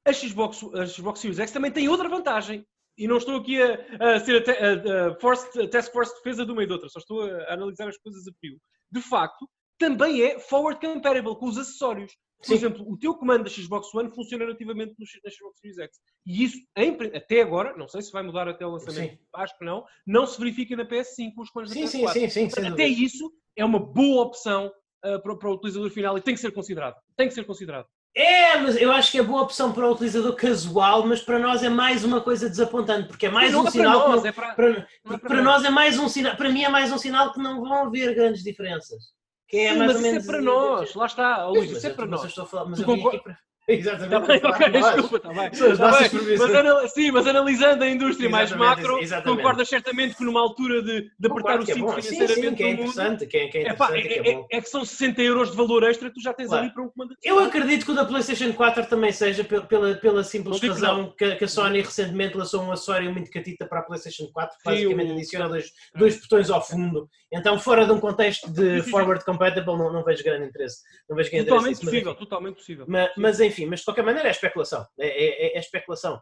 a 0.07 0.13
Xbox, 0.13 0.63
a 0.75 0.87
Xbox 0.87 1.21
Series 1.21 1.39
X 1.39 1.51
também 1.51 1.71
tem 1.71 1.89
outra 1.89 2.09
vantagem. 2.09 2.65
E 2.99 3.07
não 3.07 3.19
estou 3.19 3.37
aqui 3.37 3.61
a, 3.61 4.15
a 4.17 4.21
ser 4.21 4.37
a, 4.37 4.43
te- 4.43 4.51
a- 4.53 5.21
force- 5.21 5.61
a 5.61 5.69
task 5.69 5.93
force 5.93 6.13
de 6.13 6.19
defesa 6.23 6.47
de 6.47 6.53
uma 6.53 6.63
e 6.63 6.67
de 6.67 6.73
outra, 6.73 6.89
só 6.89 6.99
estou 6.99 7.23
a, 7.23 7.53
analisar 7.53 7.89
as 7.89 7.99
coisas 7.99 8.27
a 8.27 8.33
frio. 8.41 8.59
De 8.91 9.03
facto, 9.03 9.47
também 9.79 10.23
é 10.23 10.39
forward 10.39 10.81
compatible 10.81 11.37
com 11.37 11.47
os 11.47 11.59
acessórios. 11.59 12.17
Por 12.39 12.47
Sim. 12.47 12.55
exemplo, 12.55 12.91
o 12.91 12.97
teu 12.99 13.15
comando 13.15 13.45
da 13.45 13.51
Xbox 13.51 13.93
One 13.95 14.15
funciona 14.15 14.47
nativamente 14.47 14.95
no, 14.99 15.05
na 15.25 15.31
Xbox 15.31 15.59
Series 15.61 15.79
X. 15.79 15.99
E 16.25 16.45
isso, 16.45 16.59
em 16.77 16.97
até 17.15 17.43
agora, 17.43 17.77
não 17.77 17.87
sei 17.89 18.01
se 18.01 18.13
vai 18.13 18.23
mudar 18.23 18.49
até 18.49 18.65
o 18.65 18.71
lançamento, 18.71 19.13
Sim. 19.13 19.19
acho 19.35 19.59
que 19.59 19.65
não, 19.65 19.85
não 20.07 20.27
se 20.27 20.39
verifica 20.39 20.75
na 20.77 20.87
PS5 20.87 21.35
com 21.35 21.43
os 21.43 21.51
comandos 21.51 21.75
da 21.75 21.81
Sim, 21.81 21.87
sim, 21.87 22.05
PS4. 22.07 22.13
sim, 22.13 22.29
sim, 22.31 22.51
sem 22.51 22.67
Até 22.69 22.87
isso 22.87 23.31
é 23.57 23.65
uma 23.65 23.79
boa 23.79 24.23
opção 24.23 24.73
ah, 25.03 25.19
para, 25.19 25.37
para 25.37 25.51
o 25.51 25.55
utilizador 25.55 25.91
final 25.91 26.17
e 26.17 26.23
tem 26.23 26.35
que 26.35 26.41
ser 26.41 26.53
considerado. 26.53 26.97
Tem 27.17 27.29
que 27.29 27.35
ser 27.35 27.45
considerado. 27.45 27.87
É, 28.19 28.57
mas 28.57 28.77
eu 28.81 28.91
acho 28.91 29.13
que 29.13 29.19
é 29.19 29.23
boa 29.23 29.43
opção 29.43 29.73
para 29.73 29.87
o 29.87 29.93
utilizador 29.93 30.35
casual, 30.35 31.07
mas 31.07 31.21
para 31.21 31.39
nós 31.39 31.63
é 31.63 31.69
mais 31.69 32.03
uma 32.03 32.19
coisa 32.23 32.49
desapontante, 32.49 33.09
porque 33.09 33.27
é 33.27 33.29
mais 33.29 33.55
um 33.55 33.59
é 33.61 33.63
para 33.65 33.71
sinal 33.73 34.03
que 34.05 34.09
nós, 34.09 34.23
não- 34.23 34.29
é 34.29 34.33
para, 34.33 34.55
para, 34.55 34.87
não 35.05 35.15
é 35.15 35.19
para 35.19 35.43
nós 35.43 35.65
é 35.65 35.71
mais 35.71 35.99
um 35.99 36.09
sinal, 36.09 36.35
para 36.35 36.49
mim 36.49 36.65
é 36.65 36.69
mais 36.71 36.91
um 36.91 36.97
sinal 36.97 37.31
que 37.35 37.39
não 37.39 37.61
vão 37.61 37.87
haver 37.87 38.15
grandes 38.15 38.43
diferenças. 38.43 39.15
Que 39.47 39.59
é 39.59 39.73
Sim, 39.73 39.79
mais 39.79 39.93
mas 39.93 39.97
ou 39.97 40.03
isso 40.03 40.11
menos 40.11 40.25
é 40.25 40.33
para 40.33 40.41
nós. 40.41 40.95
Lá 40.95 41.07
está, 41.07 41.47
Luís, 41.47 41.71
isso 41.71 41.87
é 41.87 41.91
para 41.91 42.07
mas 42.07 42.13
eu 42.15 42.23
nós. 42.23 42.29
estou 42.31 42.45
a 42.45 42.47
falar, 42.47 42.65
mas 42.65 42.79
Tu 42.81 42.91
eu 42.91 42.97
vim 42.97 43.07
aqui 43.07 43.19
para... 43.19 43.39
Exatamente. 43.69 44.15
Está 44.15 44.21
bem, 44.21 44.41
para 44.41 44.51
ok, 44.51 44.71
desculpa, 44.71 45.17
está 45.17 45.29
bem. 45.31 45.51
Nossas 45.79 46.01
bem, 46.01 46.11
previsões. 46.11 46.39
Mas, 46.39 46.55
anal- 46.55 46.89
sim, 46.89 47.11
mas 47.11 47.27
analisando 47.27 47.83
a 47.85 47.89
indústria 47.89 48.31
mais 48.31 48.51
Exatamente, 48.51 48.77
macro, 48.83 48.99
exatamente. 49.03 49.37
concordas 49.43 49.69
certamente 49.69 50.17
que 50.17 50.25
numa 50.25 50.41
altura 50.41 50.83
de, 50.83 51.03
de 51.19 51.27
apertar 51.27 51.59
Concordo 51.59 51.67
o 51.67 51.71
é 51.71 51.75
cinto. 51.75 51.95
Sim, 51.95 52.01
sim, 52.03 52.09
financeiramente 52.15 52.57
que 52.57 52.63
é 52.63 52.77
mundo, 52.77 53.27
que 53.27 53.37
é, 53.37 53.49
que 53.49 53.59
é 53.59 53.63
é, 53.69 53.73
pá, 53.75 53.97
é, 53.97 54.03
que 54.03 54.09
é 54.09 54.31
é- 54.35 54.45
é 54.53 54.61
que 54.61 54.69
são 54.69 54.85
60 54.85 55.21
euros 55.21 55.51
de 55.51 55.57
valor 55.57 55.83
extra 55.83 56.09
que 56.09 56.15
tu 56.15 56.23
já 56.23 56.33
tens 56.33 56.47
Claro. 56.49 56.65
ali 56.65 56.73
para 56.73 56.83
um 56.85 56.89
comando 56.89 57.17
Eu 57.25 57.39
acredito 57.41 57.85
que 57.85 57.91
o 57.91 57.95
da 57.95 58.05
PlayStation 58.05 58.53
4 58.53 58.87
também 58.87 59.11
seja 59.11 59.43
pe- 59.43 59.61
pela, 59.63 59.95
pela 59.95 60.23
simples 60.23 60.61
Não 60.63 60.69
razão 60.69 61.15
que, 61.19 61.25
a- 61.25 61.37
que 61.37 61.45
a 61.45 61.49
Sony 61.49 61.81
recentemente 61.81 62.37
lançou 62.37 62.63
um 62.63 62.71
acessório 62.71 63.11
muito 63.13 63.31
catita 63.33 63.67
para 63.67 63.81
a 63.81 63.83
PlayStation 63.83 64.29
4, 64.33 64.59
que 64.59 64.65
basicamente 64.65 65.11
adiciona 65.13 65.49
dois, 65.49 65.73
dois 65.95 66.21
botões 66.21 66.51
ao 66.51 66.65
fundo. 66.65 67.09
Então, 67.33 67.59
fora 67.59 67.85
de 67.85 67.91
um 67.91 67.99
contexto 67.99 68.49
de 68.49 68.83
forward 68.85 69.25
compatible, 69.25 69.77
não, 69.77 69.93
não 69.93 70.05
vejo 70.05 70.23
grande 70.23 70.47
interesse. 70.47 70.77
Não 71.11 71.17
vejo 71.17 71.29
grande 71.33 71.47
Totalmente 71.47 71.73
interesse 71.73 71.85
mas 71.85 71.93
possível, 71.93 72.15
totalmente 72.15 72.55
possível. 72.55 72.85
Ma- 72.89 73.11
Mas, 73.17 73.41
enfim, 73.41 73.56
mas 73.65 73.81
de 73.81 73.85
qualquer 73.87 74.05
maneira 74.05 74.29
é 74.29 74.33
especulação. 74.33 74.85
É, 74.99 75.07
é- 75.07 75.47
é- 75.47 75.57
é 75.57 75.59
especulação. 75.61 76.21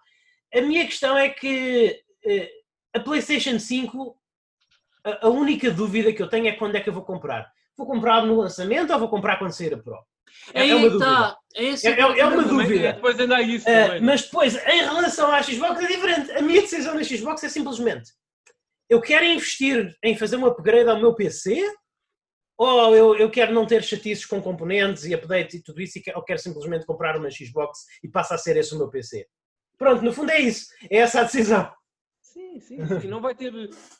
A 0.54 0.60
minha 0.60 0.84
questão 0.84 1.16
é 1.18 1.28
que 1.30 2.00
eh, 2.24 2.50
a 2.94 3.00
PlayStation 3.00 3.58
5, 3.58 4.16
a, 5.04 5.26
a 5.26 5.28
única 5.30 5.70
dúvida 5.70 6.12
que 6.12 6.22
eu 6.22 6.28
tenho 6.28 6.46
é 6.48 6.52
quando 6.52 6.76
é 6.76 6.80
que 6.80 6.88
eu 6.88 6.92
vou 6.94 7.04
comprar. 7.04 7.50
Vou 7.76 7.86
comprar 7.86 8.24
no 8.24 8.36
lançamento 8.36 8.92
ou 8.92 8.98
vou 9.00 9.08
comprar 9.08 9.36
quando 9.38 9.52
sair 9.52 9.74
a 9.74 9.78
Pro? 9.78 9.98
É, 10.52 10.68
é 10.68 10.74
uma 10.74 10.84
que 10.84 10.90
dúvida. 10.90 11.36
É, 11.54 11.64
É- 11.64 11.70
é- 11.70 12.20
é 12.20 12.24
uma 12.26 12.42
Também, 12.42 12.48
dúvida. 12.48 12.92
depois 12.92 13.18
ainda 13.20 13.40
isso 13.42 13.66
Uh, 13.68 14.02
mas 14.02 14.22
depois, 14.22 14.54
em 14.66 14.82
relação 14.82 15.30
à 15.30 15.42
Xbox, 15.42 15.80
é 15.80 15.86
diferente. 15.86 16.30
A 16.32 16.42
minha 16.42 16.60
decisão 16.60 16.94
na 16.94 17.02
Xbox 17.04 17.42
é 17.44 17.48
simplesmente: 17.48 18.10
eu 18.88 19.00
quero 19.00 19.24
investir 19.24 19.96
em 20.02 20.16
fazer 20.16 20.36
um 20.36 20.46
upgrade 20.46 20.88
ao 20.88 20.98
meu 20.98 21.14
PC 21.14 21.60
ou 22.56 22.94
eu, 22.94 23.16
eu 23.16 23.30
quero 23.30 23.52
não 23.52 23.66
ter 23.66 23.82
chatices 23.82 24.24
com 24.26 24.40
componentes 24.40 25.04
e 25.04 25.14
updates 25.14 25.54
e 25.56 25.62
tudo 25.62 25.80
isso, 25.80 25.98
e 25.98 26.02
que- 26.02 26.12
ou 26.14 26.22
quero 26.22 26.38
simplesmente 26.38 26.86
comprar 26.86 27.16
uma 27.16 27.30
Xbox 27.30 27.80
e 28.02 28.08
passa 28.08 28.34
a 28.34 28.38
ser 28.38 28.56
esse 28.56 28.74
o 28.74 28.78
meu 28.78 28.88
PC. 28.88 29.26
Pronto, 29.76 30.02
no 30.04 30.12
fundo 30.12 30.30
é 30.30 30.38
isso. 30.40 30.66
É 30.90 30.98
essa 30.98 31.20
a 31.20 31.24
decisão. 31.24 31.70
Sim, 32.20 32.58
sim, 32.60 32.78
sim. 33.00 33.08
Não 33.08 33.20
vai 33.20 33.34
ter. 33.34 33.52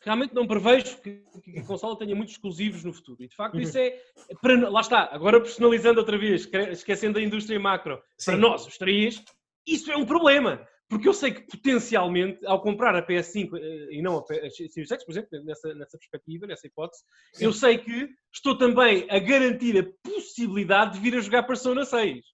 Realmente 0.02 0.34
não 0.34 0.46
prevejo 0.46 0.96
que, 1.00 1.22
que 1.42 1.58
a 1.58 1.64
consola 1.64 1.96
tenha 1.96 2.16
muitos 2.16 2.34
exclusivos 2.34 2.82
no 2.82 2.92
futuro. 2.92 3.22
E 3.22 3.28
de 3.28 3.36
facto, 3.36 3.60
isso 3.60 3.78
é. 3.78 3.96
Para, 4.40 4.68
lá 4.68 4.80
está, 4.80 5.08
agora 5.12 5.40
personalizando 5.40 6.00
outra 6.00 6.18
vez, 6.18 6.40
esque- 6.42 6.70
esquecendo 6.70 7.18
a 7.18 7.22
indústria 7.22 7.58
macro. 7.60 7.96
Para 8.24 8.34
Sim. 8.34 8.40
nós, 8.40 8.66
os 8.66 8.76
três, 8.76 9.22
isso 9.66 9.90
é 9.92 9.96
um 9.96 10.04
problema. 10.04 10.66
Porque 10.94 11.08
eu 11.08 11.12
sei 11.12 11.32
que 11.32 11.40
potencialmente, 11.40 12.46
ao 12.46 12.62
comprar 12.62 12.94
a 12.94 13.04
PS5 13.04 13.58
eh, 13.58 13.88
e 13.90 14.00
não 14.00 14.18
a 14.18 14.24
Series 14.48 14.92
X, 14.92 15.04
por 15.04 15.10
exemplo, 15.10 15.44
nessa, 15.44 15.74
nessa 15.74 15.98
perspectiva, 15.98 16.46
nessa 16.46 16.68
hipótese, 16.68 17.02
Sim. 17.32 17.46
eu 17.46 17.52
sei 17.52 17.78
que 17.78 18.10
estou 18.32 18.56
também 18.56 19.04
a 19.10 19.18
garantir 19.18 19.76
a 19.76 20.08
possibilidade 20.08 20.92
de 20.92 21.00
vir 21.00 21.16
a 21.16 21.20
jogar 21.20 21.42
Persona 21.42 21.84
6. 21.84 22.24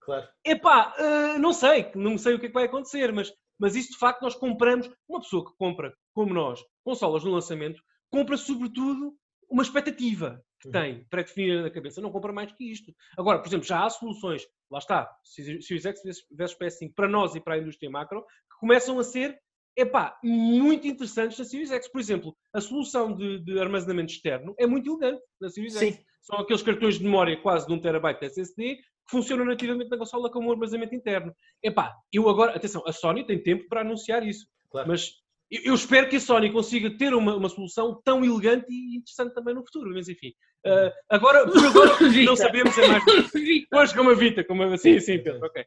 Claro. 0.00 0.28
Epá, 0.44 0.92
eh, 0.98 1.38
não 1.38 1.52
sei, 1.52 1.92
não 1.94 2.18
sei 2.18 2.34
o 2.34 2.40
que 2.40 2.46
é 2.46 2.48
que 2.48 2.54
vai 2.54 2.64
acontecer, 2.64 3.12
mas, 3.12 3.32
mas 3.56 3.76
isso 3.76 3.92
de 3.92 3.98
facto 3.98 4.22
nós 4.22 4.34
compramos, 4.34 4.90
uma 5.08 5.20
pessoa 5.20 5.44
que 5.44 5.56
compra, 5.56 5.94
como 6.12 6.34
nós, 6.34 6.60
consolas 6.82 7.22
no 7.22 7.30
lançamento, 7.30 7.80
compra 8.10 8.36
sobretudo 8.36 9.14
uma 9.48 9.62
expectativa 9.62 10.42
que 10.62 10.68
Uhum. 10.68 10.72
tem 10.72 11.04
pré-definida 11.10 11.62
na 11.62 11.70
cabeça, 11.70 12.00
não 12.00 12.12
compra 12.12 12.32
mais 12.32 12.52
que 12.52 12.70
isto. 12.70 12.94
Agora, 13.18 13.40
por 13.40 13.48
exemplo, 13.48 13.66
já 13.66 13.84
há 13.84 13.90
soluções, 13.90 14.46
lá 14.70 14.78
está, 14.78 15.10
Series 15.24 15.84
X 15.84 16.00
versus 16.30 16.56
PS5, 16.58 16.94
para 16.94 17.08
nós 17.08 17.34
e 17.34 17.40
para 17.40 17.54
a 17.54 17.58
indústria 17.58 17.90
macro, 17.90 18.22
que 18.22 18.58
começam 18.60 18.98
a 18.98 19.02
ser, 19.04 19.38
epá, 19.76 20.16
muito 20.22 20.86
interessantes 20.86 21.38
na 21.38 21.44
Series 21.44 21.70
X. 21.72 21.88
Por 21.90 22.00
exemplo, 22.00 22.36
a 22.54 22.60
solução 22.60 23.12
de, 23.14 23.40
de 23.40 23.58
armazenamento 23.58 24.12
externo 24.12 24.54
é 24.58 24.66
muito 24.66 24.88
elegante 24.90 25.22
na 25.40 25.48
Series 25.50 25.76
X. 25.76 25.94
Sim. 25.96 26.02
São 26.22 26.38
aqueles 26.38 26.62
cartões 26.62 26.98
de 26.98 27.04
memória 27.04 27.36
quase 27.42 27.66
de 27.66 27.72
1 27.72 27.80
terabyte 27.80 28.20
de 28.20 28.26
SSD 28.26 28.76
que 28.76 29.10
funcionam 29.10 29.44
nativamente 29.44 29.90
na 29.90 29.98
consola 29.98 30.30
como 30.30 30.48
um 30.48 30.52
armazenamento 30.52 30.94
interno. 30.94 31.34
Epá, 31.60 31.92
eu 32.12 32.28
agora, 32.28 32.54
atenção, 32.54 32.84
a 32.86 32.92
Sony 32.92 33.26
tem 33.26 33.42
tempo 33.42 33.66
para 33.68 33.80
anunciar 33.80 34.24
isso, 34.24 34.46
Claro. 34.70 34.86
mas 34.88 35.10
eu, 35.52 35.62
eu 35.64 35.74
espero 35.74 36.08
que 36.08 36.16
a 36.16 36.20
Sony 36.20 36.50
consiga 36.50 36.90
ter 36.96 37.14
uma, 37.14 37.36
uma 37.36 37.48
solução 37.48 38.00
tão 38.04 38.24
elegante 38.24 38.66
e 38.70 38.96
interessante 38.96 39.34
também 39.34 39.54
no 39.54 39.62
futuro, 39.64 39.90
mas 39.92 40.08
enfim. 40.08 40.32
Ah, 40.64 40.92
agora, 41.10 41.46
por 41.46 41.52
agora, 41.66 41.92
não 42.24 42.36
sabemos, 42.36 42.76
é 42.78 42.88
mais... 42.88 43.04
Pois, 43.70 43.92
como 43.92 44.10
a 44.10 44.14
Vita, 44.14 44.42
como 44.44 44.62
a... 44.62 44.76
Sim, 44.78 44.98
sim, 45.00 45.18
Pedro, 45.22 45.44
ok. 45.46 45.64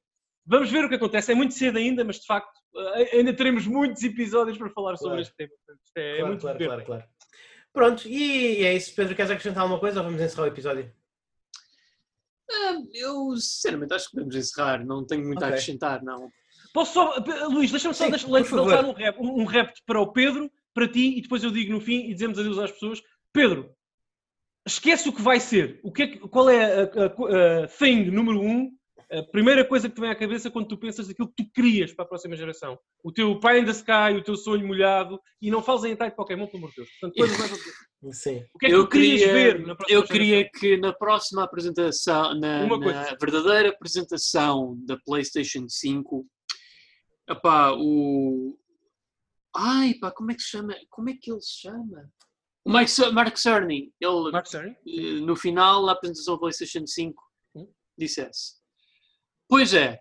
Vamos 0.47 0.69
ver 0.71 0.85
o 0.85 0.89
que 0.89 0.95
acontece. 0.95 1.31
É 1.31 1.35
muito 1.35 1.53
cedo 1.53 1.77
ainda, 1.77 2.03
mas 2.03 2.19
de 2.19 2.25
facto 2.25 2.53
ah, 2.75 2.95
ainda 3.13 3.33
teremos 3.33 3.65
muitos 3.67 4.03
episódios 4.03 4.57
para 4.57 4.69
falar 4.69 4.95
sobre 4.97 5.17
Claro. 5.17 5.21
este 5.21 5.35
tema. 5.35 5.51
É, 5.95 6.01
é 6.01 6.15
claro, 6.17 6.27
muito 6.27 6.41
claro, 6.41 6.57
claro, 6.59 6.85
claro. 6.85 7.03
Pronto, 7.73 8.07
e 8.07 8.63
é 8.63 8.73
isso. 8.73 8.93
Pedro, 8.95 9.15
queres 9.15 9.31
acrescentar 9.31 9.63
alguma 9.63 9.79
coisa 9.79 9.99
ou 9.99 10.05
vamos 10.05 10.21
encerrar 10.21 10.43
o 10.43 10.47
episódio? 10.47 10.91
Ah, 12.49 12.75
Eu, 12.93 13.35
sinceramente, 13.37 13.93
acho 13.93 14.05
que 14.05 14.11
podemos 14.11 14.35
encerrar. 14.35 14.85
Não 14.85 15.05
tenho 15.05 15.25
muito 15.25 15.43
a 15.43 15.47
Ok. 15.47 15.49
acrescentar, 15.49 16.03
não. 16.03 16.31
Posso 16.75 16.93
só, 16.93 17.21
P- 17.21 17.31
Luís, 17.45 17.71
deixa-me 17.71 17.93
só 17.95 18.03
Sim, 18.03 18.09
deixa, 18.11 18.27
lançar 18.29 18.83
um 18.83 18.91
rap, 18.91 19.17
um, 19.17 19.41
um 19.41 19.45
rap 19.45 19.73
para 19.85 20.01
o 20.01 20.11
Pedro, 20.11 20.51
para 20.73 20.87
ti, 20.89 21.17
e 21.17 21.21
depois 21.21 21.41
eu 21.41 21.49
digo 21.49 21.71
no 21.71 21.79
fim 21.79 22.09
e 22.09 22.13
dizemos 22.13 22.37
adeus 22.37 22.57
às 22.59 22.69
pessoas. 22.71 23.01
Pedro, 23.31 23.71
esquece 24.67 25.07
o 25.07 25.13
que 25.13 25.21
vai 25.21 25.39
ser. 25.39 25.79
O 25.83 25.91
que 25.91 26.03
é 26.03 26.17
qual 26.17 26.49
é 26.49 26.65
a, 26.65 26.83
a- 26.83 27.63
a 27.63 27.67
thing 27.67 28.11
número 28.11 28.41
um, 28.41 28.69
a 29.09 29.23
primeira 29.23 29.63
coisa 29.63 29.87
que 29.87 29.95
te 29.95 30.01
vem 30.01 30.09
à 30.09 30.15
cabeça 30.15 30.51
quando 30.51 30.67
tu 30.67 30.77
pensas 30.77 31.07
daquilo 31.07 31.29
que 31.29 31.43
tu 31.45 31.51
querias 31.53 31.93
para 31.93 32.03
a 32.03 32.07
próxima 32.07 32.35
geração? 32.35 32.77
O 33.03 33.11
teu 33.11 33.39
Pie 33.39 33.59
in 33.59 33.65
the 33.65 33.71
Sky, 33.71 34.17
o 34.17 34.23
teu 34.23 34.35
sonho 34.35 34.67
molhado, 34.67 35.17
e 35.41 35.49
não 35.49 35.61
fales 35.63 35.85
em 35.85 35.89
detalhe 35.91 36.09
de 36.11 36.17
Pokémon, 36.17 36.45
pelo 36.47 36.57
amor 36.57 36.71
de 36.71 36.75
Deus. 36.77 36.89
Portanto, 36.99 37.17
coisas 37.17 37.37
mais- 37.37 38.17
Sim. 38.21 38.43
o 38.53 38.57
que 38.59 38.65
é 38.65 38.69
que 38.69 38.75
eu 38.75 38.83
tu 38.83 38.89
querias 38.89 39.21
queria, 39.21 39.33
ver 39.33 39.59
na 39.65 39.75
próxima 39.75 39.97
eu 39.99 40.03
queria 40.03 40.35
geração? 40.39 40.59
que 40.59 40.77
na 40.77 40.93
próxima 40.93 41.43
apresentação, 41.43 42.35
na, 42.39 42.65
na 42.67 43.15
verdadeira 43.19 43.69
apresentação 43.69 44.75
da 44.85 44.97
PlayStation 45.05 45.65
5, 45.69 46.25
epá, 47.29 47.71
o. 47.73 48.57
Ai, 49.55 49.93
pá, 49.95 50.11
como 50.11 50.31
é 50.31 50.35
que 50.35 50.41
se 50.41 50.49
chama? 50.49 50.75
Como 50.89 51.09
é 51.09 51.13
que 51.13 51.31
ele 51.31 51.41
se 51.41 51.61
chama? 51.61 52.11
O 52.65 52.71
Mike, 52.71 52.91
Mark 53.13 53.37
Cerny, 53.37 53.93
ele 54.01 54.31
Mark 54.31 54.47
Cerny? 54.47 54.75
eh, 54.87 55.19
no 55.21 55.35
final 55.35 55.85
da 55.85 55.91
apresentação 55.91 56.33
da 56.35 56.39
PlayStation 56.41 56.85
5 56.85 57.23
Hum. 57.55 57.71
dissesse: 57.97 58.55
Pois 59.47 59.73
é, 59.73 59.99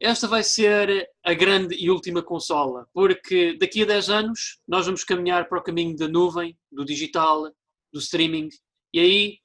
esta 0.00 0.26
vai 0.26 0.42
ser 0.42 1.08
a 1.24 1.32
grande 1.34 1.74
e 1.76 1.90
última 1.90 2.22
consola, 2.22 2.88
porque 2.92 3.56
daqui 3.58 3.82
a 3.82 3.86
10 3.86 4.10
anos 4.10 4.60
nós 4.66 4.86
vamos 4.86 5.04
caminhar 5.04 5.48
para 5.48 5.58
o 5.58 5.62
caminho 5.62 5.96
da 5.96 6.08
nuvem, 6.08 6.58
do 6.70 6.84
digital, 6.84 7.44
do 7.92 7.98
streaming, 8.00 8.48
e 8.92 9.00
aí 9.00 9.38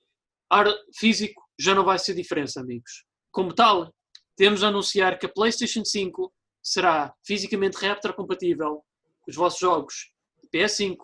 ar 0.50 0.66
físico 0.98 1.42
já 1.60 1.74
não 1.76 1.84
vai 1.86 2.00
ser 2.00 2.14
diferença, 2.16 2.60
amigos. 2.62 3.06
Como 3.32 3.54
tal, 3.54 3.94
temos 4.36 4.64
a 4.64 4.68
anunciar 4.70 5.18
que 5.20 5.26
a 5.26 5.30
PlayStation 5.32 5.86
5 5.86 6.34
será 6.66 7.14
fisicamente 7.24 7.78
retrocompatível 7.78 8.84
com 9.22 9.30
os 9.30 9.36
vossos 9.36 9.60
jogos 9.60 10.12
de 10.42 10.50
PS5, 10.50 10.98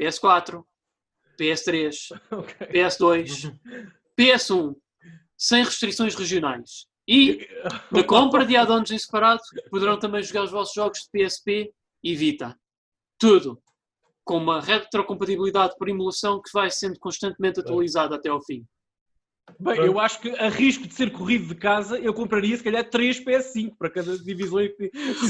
PS4, 0.00 0.64
PS3, 1.38 1.94
Ok. 2.30 2.66
PS2, 2.68 3.54
PS1, 4.18 4.74
sem 5.36 5.62
restrições 5.62 6.14
regionais. 6.14 6.86
E 7.06 7.46
na 7.92 8.02
compra 8.02 8.46
de 8.46 8.56
add-ons 8.56 8.90
em 8.90 8.98
separado, 8.98 9.42
poderão 9.70 9.98
também 9.98 10.22
jogar 10.22 10.44
os 10.44 10.50
vossos 10.50 10.74
jogos 10.74 11.00
de 11.00 11.10
PSP 11.10 11.70
e 12.02 12.16
Vita. 12.16 12.58
Tudo 13.18 13.62
com 14.24 14.38
uma 14.38 14.60
retrocompatibilidade 14.60 15.74
por 15.76 15.88
emulação 15.88 16.40
que 16.40 16.50
vai 16.52 16.70
sendo 16.70 16.98
constantemente 16.98 17.60
atualizada 17.60 18.16
até 18.16 18.30
ao 18.30 18.42
fim. 18.42 18.64
Bem, 19.58 19.76
eu 19.84 19.98
acho 19.98 20.20
que 20.20 20.30
a 20.30 20.48
risco 20.48 20.86
de 20.86 20.94
ser 20.94 21.10
corrido 21.10 21.46
de 21.46 21.54
casa, 21.54 21.98
eu 21.98 22.14
compraria 22.14 22.56
se 22.56 22.62
calhar 22.62 22.88
3 22.88 23.20
PS5 23.24 23.72
para 23.78 23.90
cada 23.90 24.16
divisão. 24.18 24.58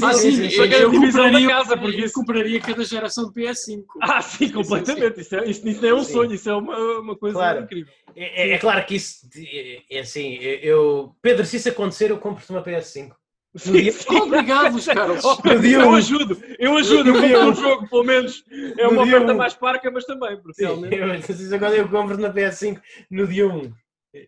Ah, 0.01 0.13
sim, 0.13 0.31
sim, 0.31 0.49
sim, 0.49 0.55
eu, 0.55 0.57
para 0.57 0.67
cada 0.69 0.81
eu 0.83 0.91
divisão 0.91 1.31
da 1.31 1.47
casa, 1.47 1.77
porque 1.77 2.01
isso. 2.01 2.13
compraria 2.13 2.59
cada 2.59 2.83
geração 2.83 3.25
de 3.31 3.33
PS5. 3.33 3.83
Ah, 4.01 4.21
sim, 4.21 4.49
completamente. 4.49 5.21
Isso, 5.21 5.35
é, 5.35 5.45
isso, 5.49 5.67
isso 5.67 5.85
é 5.85 5.93
um 5.93 6.03
Sim. 6.03 6.13
sonho, 6.13 6.33
isso 6.33 6.49
é 6.49 6.55
uma, 6.55 6.77
uma 6.99 7.15
coisa 7.15 7.37
Claro. 7.37 7.63
incrível. 7.63 7.93
É, 8.15 8.49
é- 8.49 8.51
é 8.53 8.57
claro 8.59 8.85
que 8.85 8.95
isso 8.95 9.27
é, 9.35 9.81
é 9.89 9.99
assim, 9.99 10.35
eu, 10.35 11.15
Pedro, 11.21 11.45
se 11.45 11.57
isso 11.57 11.69
acontecer, 11.69 12.11
eu 12.11 12.17
compro-te 12.17 12.51
uma 12.51 12.63
PS5. 12.63 13.11
Sim, 13.55 13.91
sim. 13.91 14.15
Obrigado, 14.17 14.83
Carlos. 14.83 15.23
Oh, 15.25 15.37
eu 15.47 15.91
ajudo, 15.93 16.41
eu 16.59 16.77
ajudo, 16.77 17.09
eu 17.09 17.21
compro 17.21 17.49
um 17.49 17.53
jogo, 17.55 17.87
pelo 17.89 18.03
menos 18.03 18.43
é 18.77 18.87
uma 18.87 19.03
oferta 19.03 19.33
mais 19.33 19.53
parca, 19.53 19.91
mas 19.91 20.05
também, 20.05 20.37
porque 20.41 20.65
Sim, 20.65 20.85
eu, 20.85 21.55
agora 21.55 21.75
eu 21.75 21.87
compro 21.87 22.17
na 22.17 22.31
PS5 22.31 22.81
no 23.11 23.27
dia 23.27 23.47
1. 23.47 23.71
E, 24.13 24.19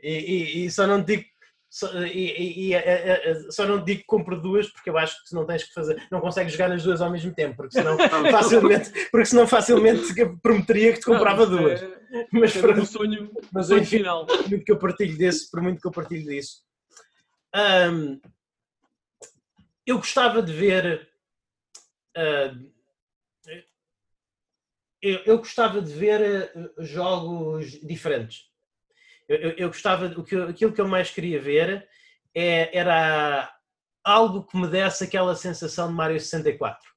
e- 0.63 0.65
e 0.65 0.71
só 0.71 0.87
não 0.87 1.01
digo. 1.03 1.23
Só, 1.69 1.91
e, 2.05 2.07
e- 2.31 2.67
e, 2.69 2.73
eh, 2.73 2.83
eh, 2.85 3.21
eh, 3.31 3.51
só 3.51 3.65
não 3.65 3.83
digo 3.83 3.99
que 3.99 4.05
compro 4.07 4.39
duas 4.41 4.69
porque 4.69 4.89
eu 4.89 4.97
acho 4.97 5.21
que 5.21 5.29
tu 5.29 5.35
não 5.35 5.45
tens 5.45 5.63
que 5.65 5.73
fazer, 5.73 6.07
não 6.09 6.21
consegues 6.21 6.53
jogar 6.53 6.71
as 6.71 6.81
duas 6.83 7.01
ao 7.01 7.11
mesmo 7.11 7.33
tempo, 7.35 7.57
porque 7.57 7.73
senão 7.73 7.97
facilmente, 8.31 8.91
porque 9.11 9.25
senão 9.25 9.45
facilmente 9.45 10.13
prometeria 10.41 10.93
que 10.93 10.99
te 10.99 11.05
comprava 11.05 11.45
Não, 11.45 11.57
duas. 11.57 11.81
é- 11.81 12.27
Mas 12.31 12.55
É 12.55 12.61
para, 12.61 12.79
o 12.81 12.85
sonho, 12.85 13.29
mas 13.51 13.67
sonho 13.67 13.81
enfim, 13.81 13.97
final. 13.97 14.25
por 14.25 14.47
muito 14.49 14.63
que 14.63 14.71
eu 14.71 14.79
partilho 14.79 15.17
desse, 15.17 15.51
por 15.51 15.61
muito 15.61 15.81
que 15.81 15.87
eu 15.87 15.91
partilho 15.91 16.23
disso. 16.25 16.63
Ahm, 17.53 18.19
eu 19.85 19.97
gostava 19.97 20.41
de 20.41 20.53
ver. 20.53 21.09
ah, 22.15 22.55
eu, 25.01 25.19
eu 25.25 25.37
gostava 25.39 25.81
de 25.81 25.91
ver 25.93 26.51
ah, 26.55 26.69
jogos 26.83 27.71
diferentes. 27.81 28.49
Eu, 29.27 29.37
eu- 29.37 29.55
eu 29.57 29.67
gostava, 29.69 30.05
o 30.17 30.23
que 30.23 30.35
aquilo 30.35 30.71
que 30.73 30.81
eu 30.81 30.87
mais 30.87 31.09
queria 31.09 31.41
ver 31.41 31.87
é- 32.35 32.77
era 32.77 33.51
algo 34.03 34.45
que 34.45 34.55
me 34.57 34.67
desse 34.67 35.03
aquela 35.03 35.35
sensação 35.35 35.87
de 35.87 35.93
Mario 35.95 36.19
64. 36.19 36.87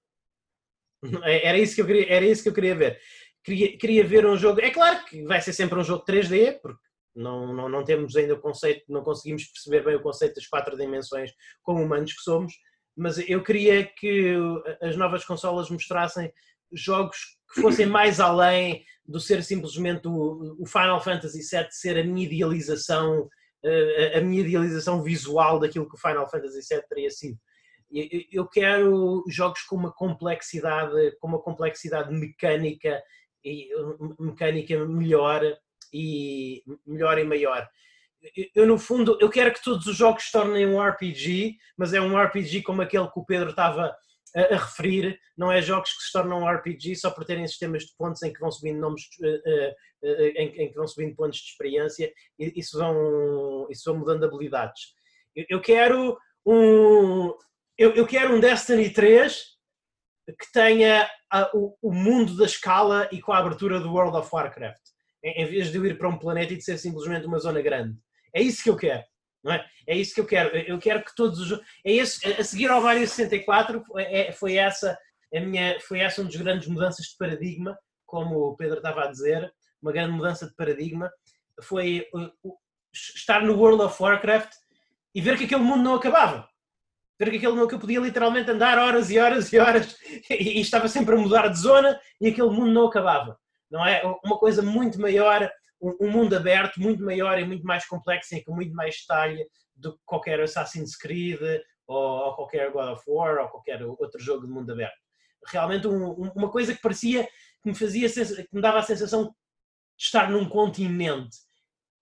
É- 1.24 1.46
Era 1.48 1.58
isso 1.58 1.74
que 1.74 1.80
eu 1.82 1.86
queria, 1.86 2.12
era 2.12 2.24
isso 2.24 2.42
que 2.42 2.48
eu 2.48 2.54
queria 2.54 2.74
ver. 2.74 3.00
Queria, 3.44 3.78
queria 3.78 4.04
ver 4.04 4.26
um 4.26 4.36
jogo. 4.36 4.60
É 4.60 4.70
claro 4.70 5.04
que 5.04 5.22
vai 5.24 5.40
ser 5.40 5.52
sempre 5.52 5.78
um 5.78 5.84
jogo 5.84 6.04
3D, 6.04 6.58
porque 6.60 6.78
não, 7.14 7.52
não, 7.54 7.68
não 7.68 7.84
temos 7.84 8.14
ainda 8.16 8.34
o 8.34 8.40
conceito, 8.40 8.84
não 8.88 9.02
conseguimos 9.02 9.44
perceber 9.46 9.84
bem 9.84 9.96
o 9.96 10.02
conceito 10.02 10.34
das 10.34 10.46
quatro 10.46 10.76
dimensões 10.76 11.32
como 11.62 11.82
humanos 11.82 12.12
que 12.12 12.20
somos, 12.20 12.52
mas 12.96 13.16
eu 13.28 13.42
queria 13.42 13.84
que 13.86 14.34
as 14.82 14.96
novas 14.96 15.24
consolas 15.24 15.70
mostrassem 15.70 16.32
jogos 16.72 17.38
que 17.52 17.60
fossem 17.60 17.86
mais 17.86 18.20
além 18.20 18.84
do 19.06 19.18
ser 19.18 19.42
simplesmente 19.42 20.06
o, 20.06 20.56
o 20.60 20.66
Final 20.66 21.00
Fantasy 21.02 21.38
VII 21.38 21.68
ser 21.70 21.98
a 21.98 22.04
minha 22.04 22.26
idealização, 22.26 23.28
eh, 23.64 24.18
a 24.18 24.20
minha 24.20 24.42
idealização 24.42 25.02
visual 25.02 25.58
daquilo 25.58 25.88
que 25.88 25.94
o 25.96 26.00
Final 26.00 26.28
Fantasy 26.28 26.60
VII 26.68 26.82
teria 26.88 27.10
sido. 27.10 27.38
Eu- 28.30 28.46
quero 28.46 29.24
jogos 29.28 29.62
com 29.62 29.76
uma 29.76 29.90
complexidade, 29.92 31.16
com 31.20 31.28
uma 31.28 31.40
complexidade 31.40 32.12
mecânica 32.12 33.02
e 33.42 33.70
mecânica 34.20 34.86
melhor 34.86 35.42
e 35.90 36.62
melhor 36.86 37.18
e 37.18 37.24
maior. 37.24 37.66
Eu, 38.54 38.66
no 38.66 38.78
fundo, 38.78 39.16
eu 39.20 39.30
quero 39.30 39.54
que 39.54 39.62
todos 39.62 39.86
os 39.86 39.96
jogos 39.96 40.24
se 40.24 40.32
tornem 40.32 40.66
um 40.66 40.82
RPG, 40.82 41.56
mas 41.78 41.94
é 41.94 42.00
um 42.00 42.18
RPG 42.20 42.62
como 42.62 42.82
aquele 42.82 43.08
que 43.08 43.18
o 43.18 43.24
Pedro 43.24 43.50
estava 43.50 43.96
a, 44.34 44.54
a 44.54 44.58
referir, 44.58 45.18
não 45.36 45.50
é 45.50 45.60
jogos 45.62 45.92
que 45.92 46.02
se 46.02 46.12
tornam 46.12 46.46
RPG 46.48 46.96
só 46.96 47.10
por 47.10 47.24
terem 47.24 47.46
sistemas 47.46 47.84
de 47.84 47.94
pontos 47.96 48.22
em 48.22 48.32
que 48.32 48.40
vão 48.40 48.50
subindo 48.50 48.78
nomes, 48.80 49.02
eh, 49.22 49.42
eh, 49.46 49.76
eh, 50.02 50.28
em, 50.42 50.62
em 50.62 50.68
que 50.68 50.74
vão 50.76 50.86
subindo 50.86 51.14
pontos 51.16 51.38
de 51.38 51.46
experiência 51.50 52.12
e 52.38 52.52
isso 52.58 52.78
vão, 52.78 53.66
isso 53.70 53.82
vão 53.90 54.00
mudando 54.00 54.24
habilidades. 54.24 54.94
Eu, 55.34 55.44
eu 55.50 55.60
quero 55.60 56.18
um, 56.46 57.34
eu, 57.76 57.94
eu 57.94 58.06
quero 58.06 58.34
um 58.34 58.40
Destiny 58.40 58.90
3 58.90 59.56
que 60.38 60.52
tenha 60.52 61.08
a- 61.30 61.50
o, 61.54 61.76
o 61.80 61.92
mundo 61.92 62.36
da 62.36 62.44
escala 62.44 63.08
e 63.12 63.20
com 63.20 63.32
a 63.32 63.38
abertura 63.38 63.80
do 63.80 63.92
World 63.92 64.16
of 64.16 64.28
Warcraft, 64.32 64.80
em, 65.24 65.42
em 65.42 65.46
vez 65.46 65.70
de 65.70 65.78
eu 65.78 65.86
ir 65.86 65.96
para 65.96 66.08
um 66.08 66.18
planeta 66.18 66.52
e 66.52 66.56
de 66.56 66.64
ser 66.64 66.78
simplesmente 66.78 67.26
uma 67.26 67.38
zona 67.38 67.62
grande. 67.62 67.96
É 68.34 68.42
isso 68.42 68.62
que 68.62 68.70
eu 68.70 68.76
quero. 68.76 69.02
Não 69.42 69.52
é? 69.52 69.64
é 69.86 69.96
isso 69.96 70.14
que 70.14 70.20
eu 70.20 70.26
quero. 70.26 70.56
Eu 70.56 70.78
quero 70.78 71.04
que 71.04 71.14
todos 71.14 71.38
os. 71.38 71.60
É 71.84 71.92
esse, 71.92 72.26
a 72.32 72.44
seguir 72.44 72.70
ao 72.70 72.80
Mario 72.80 73.06
64, 73.06 73.82
foi- 73.84 74.02
é- 74.02 74.32
foi 74.32 74.56
essa 74.56 74.98
a 75.34 75.40
minha, 75.40 75.78
foi 75.80 76.00
essa 76.00 76.20
uma 76.20 76.30
das 76.30 76.40
grandes 76.40 76.68
mudanças 76.68 77.06
de 77.06 77.16
paradigma, 77.16 77.78
como 78.06 78.38
o 78.38 78.56
Pedro 78.56 78.78
estava 78.78 79.04
a 79.04 79.10
dizer, 79.10 79.52
uma 79.82 79.92
grande 79.92 80.12
mudança 80.12 80.46
de 80.46 80.54
paradigma, 80.54 81.10
foi 81.62 82.06
uh, 82.14 82.56
estar 82.92 83.42
no 83.42 83.54
World 83.56 83.82
of 83.82 84.02
Warcraft 84.02 84.52
e 85.14 85.20
ver 85.20 85.36
que 85.36 85.44
aquele 85.44 85.62
mundo 85.62 85.82
não 85.82 85.94
acabava. 85.94 86.48
Ver 87.18 87.30
que 87.30 87.36
aquele 87.36 87.52
mundo 87.52 87.68
que 87.68 87.74
eu 87.74 87.78
podia 87.80 88.00
literalmente 88.00 88.50
andar 88.50 88.78
horas 88.78 89.10
e 89.10 89.18
horas 89.18 89.52
e 89.52 89.58
horas 89.58 89.96
e, 90.30 90.58
e 90.58 90.60
estava 90.60 90.88
sempre 90.88 91.14
a 91.14 91.18
mudar 91.18 91.48
de 91.48 91.58
zona 91.58 92.00
e 92.20 92.28
aquele 92.28 92.48
mundo 92.50 92.72
não 92.72 92.86
acabava. 92.86 93.38
Não 93.70 93.84
é? 93.84 94.02
Uma 94.24 94.38
coisa 94.38 94.62
muito 94.62 95.00
maior, 95.00 95.50
um, 95.80 96.10
mundo 96.10 96.36
aberto, 96.36 96.80
muito 96.80 97.02
maior 97.04 97.38
e 97.38 97.44
muito 97.44 97.64
mais 97.64 97.86
complexo 97.86 98.34
e 98.34 98.42
com 98.42 98.54
muito 98.54 98.74
mais 98.74 98.96
detalhe 99.00 99.46
do 99.74 99.94
que 99.94 100.00
qualquer 100.04 100.40
Assassin's 100.40 100.96
Creed 100.96 101.40
ou, 101.86 101.96
ou 101.96 102.34
qualquer 102.34 102.70
God 102.70 102.92
of 102.92 103.04
War 103.06 103.38
ou 103.42 103.48
qualquer 103.48 103.82
outro 103.82 104.20
jogo 104.20 104.46
de 104.46 104.52
mundo 104.52 104.72
aberto. 104.72 104.98
Realmente 105.46 105.86
um- 105.86 106.10
um- 106.10 106.32
uma 106.34 106.50
coisa 106.50 106.74
que 106.74 106.80
parecia, 106.80 107.24
que 107.62 107.68
me 107.68 107.74
fazia, 107.74 108.08
que 108.10 108.48
me 108.54 108.60
dava 108.60 108.78
a 108.78 108.82
sensação 108.82 109.24
de 109.24 109.30
estar 109.98 110.30
num 110.30 110.48
continente. 110.48 111.36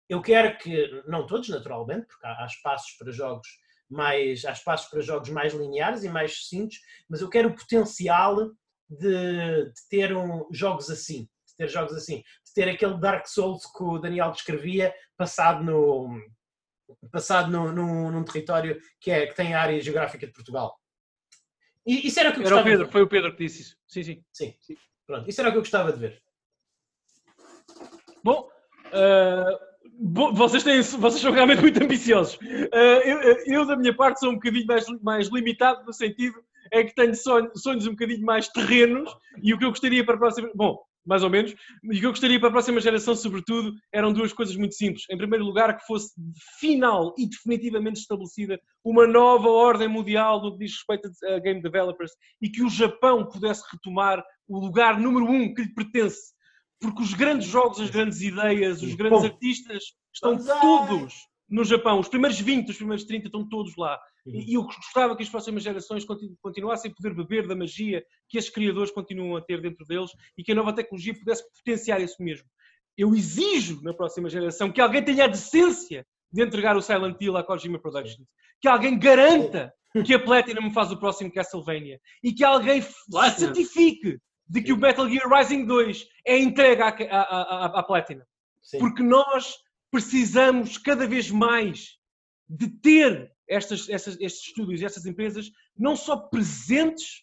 Eu 0.09 0.23
quero 0.23 0.57
que, 0.59 1.03
não 1.07 1.27
todos 1.27 1.49
naturalmente, 1.49 2.07
porque 2.07 2.27
há, 2.27 2.43
há 2.43 2.47
espaços 2.47 2.93
para 2.99 3.13
jogos 3.13 3.49
mais, 3.89 4.45
há 4.45 4.53
espaços 4.53 4.89
para 4.89 5.01
jogos 5.01 5.29
mais 5.31 5.53
lineares 5.53 6.03
e 6.03 6.09
mais 6.09 6.37
sucintos, 6.39 6.79
mas 7.09 7.21
eu 7.21 7.29
quero 7.29 7.49
o 7.51 7.55
potencial 7.55 8.37
de, 8.89 9.65
de 9.65 9.89
ter 9.89 10.17
um, 10.17 10.47
jogos 10.53 10.91
assim, 10.91 11.29
ter 11.57 11.69
jogos 11.69 11.95
assim, 11.95 12.23
ter 12.57 12.71
aquele 12.71 12.99
Dark 12.99 13.27
Souls 13.27 13.67
que 13.67 13.83
o 13.85 13.99
Daniel 13.99 14.31
descrevia 14.31 14.95
passado 15.15 15.63
no 15.63 16.19
passado 17.13 17.51
no, 17.53 17.71
no- 17.71 18.11
num 18.11 18.25
território 18.25 18.81
que, 18.99 19.11
é, 19.11 19.27
que 19.27 19.35
tem 19.35 19.53
a 19.53 19.61
área 19.61 19.79
geográfica 19.79 20.27
de 20.27 20.33
Portugal. 20.33 20.75
E 21.87 22.07
isso 22.07 22.19
era 22.19 22.31
o 22.31 22.33
que 22.33 22.39
eu 22.41 22.47
Era 22.47 22.55
o 22.55 22.59
gostava 22.59 22.65
de 22.65 22.71
Pedro, 22.71 22.87
ver. 22.87 22.93
foi 22.93 23.03
o 23.03 23.09
Pedro 23.09 23.33
que 23.37 23.45
disse 23.45 23.61
isso. 23.61 23.77
Sim, 23.87 24.03
sim. 24.03 24.25
Sim, 24.33 24.55
pronto, 25.07 25.29
isso 25.29 25.39
era 25.41 25.51
o 25.51 25.53
que 25.53 25.59
eu 25.59 25.63
gostava 25.63 25.93
de 25.93 25.99
ver. 25.99 26.23
Bom, 28.25 28.49
bo- 29.99 30.33
vocês, 30.33 30.65
têm, 30.65 30.81
vocês 30.81 31.21
são 31.21 31.33
realmente 31.33 31.61
muito 31.61 31.83
ambiciosos. 31.85 32.39
Ah, 32.73 33.07
eu, 33.07 33.21
eu, 33.47 33.67
da 33.67 33.77
minha 33.77 33.95
parte, 33.95 34.21
sou 34.21 34.31
um 34.31 34.35
bocadinho 34.35 34.67
mais, 34.67 34.87
mais 35.03 35.29
limitado 35.29 35.85
no 35.85 35.93
sentido 35.93 36.43
é 36.73 36.83
que 36.83 36.95
tenho 36.95 37.15
sonho- 37.15 37.51
sonhos 37.55 37.87
um 37.87 37.91
bocadinho 37.91 38.25
mais 38.25 38.49
terrenos 38.49 39.15
e 39.43 39.53
o 39.53 39.59
que 39.59 39.65
eu 39.67 39.71
gostaria 39.71 40.05
para 40.05 40.15
a 40.15 40.19
próxima. 40.19 40.51
Bom, 40.55 40.83
mais 41.07 41.23
ou 41.23 41.31
menos. 41.31 41.55
E 41.85 41.97
o 41.97 42.01
que 42.01 42.07
eu 42.07 42.11
gostaria 42.11 42.39
para 42.39 42.49
a 42.49 42.53
próxima 42.53 42.81
geração, 42.81 43.15
sobretudo, 43.15 43.73
eram 43.93 44.13
duas 44.13 44.33
coisas 44.33 44.57
muito 44.57 44.75
simples. 44.75 45.05
Em 45.11 45.17
primeiro 45.17 45.45
lugar, 45.45 45.77
que 45.77 45.87
fosse 45.87 46.13
final 46.59 47.15
e 47.17 47.29
definitivamente 47.29 48.01
estabelecida 48.01 48.61
uma 48.85 49.07
nova 49.07 49.49
ordem 49.49 49.89
mundial 49.89 50.43
no 50.43 50.53
que 50.53 50.65
diz 50.65 50.73
respeito 50.73 51.09
a 51.27 51.39
game 51.39 51.63
developers 51.63 52.13
e 52.43 52.51
que 52.51 52.63
o 52.63 52.69
Japão 52.69 53.27
pudesse 53.27 53.63
retomar 53.71 54.23
o 54.49 54.59
lugar 54.59 54.99
número 54.99 55.27
um 55.27 55.55
que 55.55 55.63
lhe 55.63 55.75
pertence. 55.75 56.35
Porque 56.81 57.03
os 57.03 57.15
grandes 57.15 57.49
jogos, 57.49 57.81
as 57.81 57.91
grandes 57.91 58.21
ideias, 58.21 58.83
os 58.83 58.95
grandes 58.95 59.21
Bom. 59.21 59.27
artistas 59.27 59.85
estão 60.13 60.37
todos 60.61 61.15
no 61.49 61.65
Japão. 61.65 61.99
Os 62.01 62.09
primeiros 62.09 62.41
20, 62.41 62.71
os 62.71 62.77
primeiros 62.77 63.05
30 63.05 63.27
estão 63.27 63.49
todos 63.49 63.77
lá. 63.77 63.99
E 64.27 64.53
e 64.53 64.55
eu 64.55 64.63
gostava 64.65 65.17
que 65.17 65.23
as 65.23 65.29
próximas 65.29 65.63
gerações 65.63 66.05
continu- 66.05 66.37
continuassem 66.43 66.91
a 66.91 66.95
poder 66.95 67.15
beber 67.15 67.47
da 67.47 67.55
magia 67.55 68.05
que 68.29 68.37
esses 68.39 68.51
criadores 68.51 68.91
continuam 68.91 69.37
a 69.37 69.41
ter 69.41 69.61
dentro 69.61 69.85
deles 69.87 70.11
e 70.37 70.43
que 70.43 70.51
a 70.53 70.55
nova 70.55 70.73
tecnologia 70.73 71.15
pudesse 71.15 71.45
potenciar 71.57 72.01
isso 72.01 72.17
mesmo. 72.21 72.47
Eu 72.99 73.15
exijo 73.15 73.81
na 73.83 73.95
próxima 73.95 74.29
geração 74.29 74.73
que 74.73 74.81
alguém 74.81 75.05
tenha 75.05 75.25
a 75.25 75.29
decência 75.29 76.05
de 76.33 76.43
entregar 76.43 76.77
o 76.77 76.83
Silent 76.83 77.17
Hill 77.21 77.37
à 77.37 77.45
Kojima 77.45 77.79
Productions. 77.79 78.27
Que 78.61 78.67
alguém 78.69 78.99
garanta 78.99 79.73
que 80.05 80.13
a 80.15 80.19
Platinum 80.19 80.71
faz 80.73 80.91
o 80.91 80.99
próximo 80.99 81.33
Castlevania. 81.33 82.01
E 82.23 82.33
que 82.33 82.43
alguém 82.43 82.83
Platinum? 83.11 83.55
certifique 83.55 84.19
de 84.49 84.63
que 84.63 84.73
o 84.73 84.77
Metal 84.77 85.09
Gear 85.09 85.29
Rising 85.29 85.65
2 85.67 86.07
é 86.27 86.39
entregue 86.39 86.83
à, 86.83 86.89
à, 86.89 87.21
à, 87.21 87.65
à 87.79 87.83
Platinum. 87.83 88.25
Sim. 88.63 88.79
Porque 88.79 89.03
nós 89.03 89.55
precisamos 90.01 90.77
cada 90.77 91.07
vez 91.07 91.31
mais 91.31 91.97
de 92.47 92.69
ter 92.69 93.33
estas, 93.49 93.89
estas- 93.89 94.21
estes 94.21 94.49
estúdios 94.49 94.83
e 94.83 94.85
estas 94.85 95.07
empresas 95.07 95.51
não 95.75 95.97
só 95.97 96.19
presentes 96.19 97.23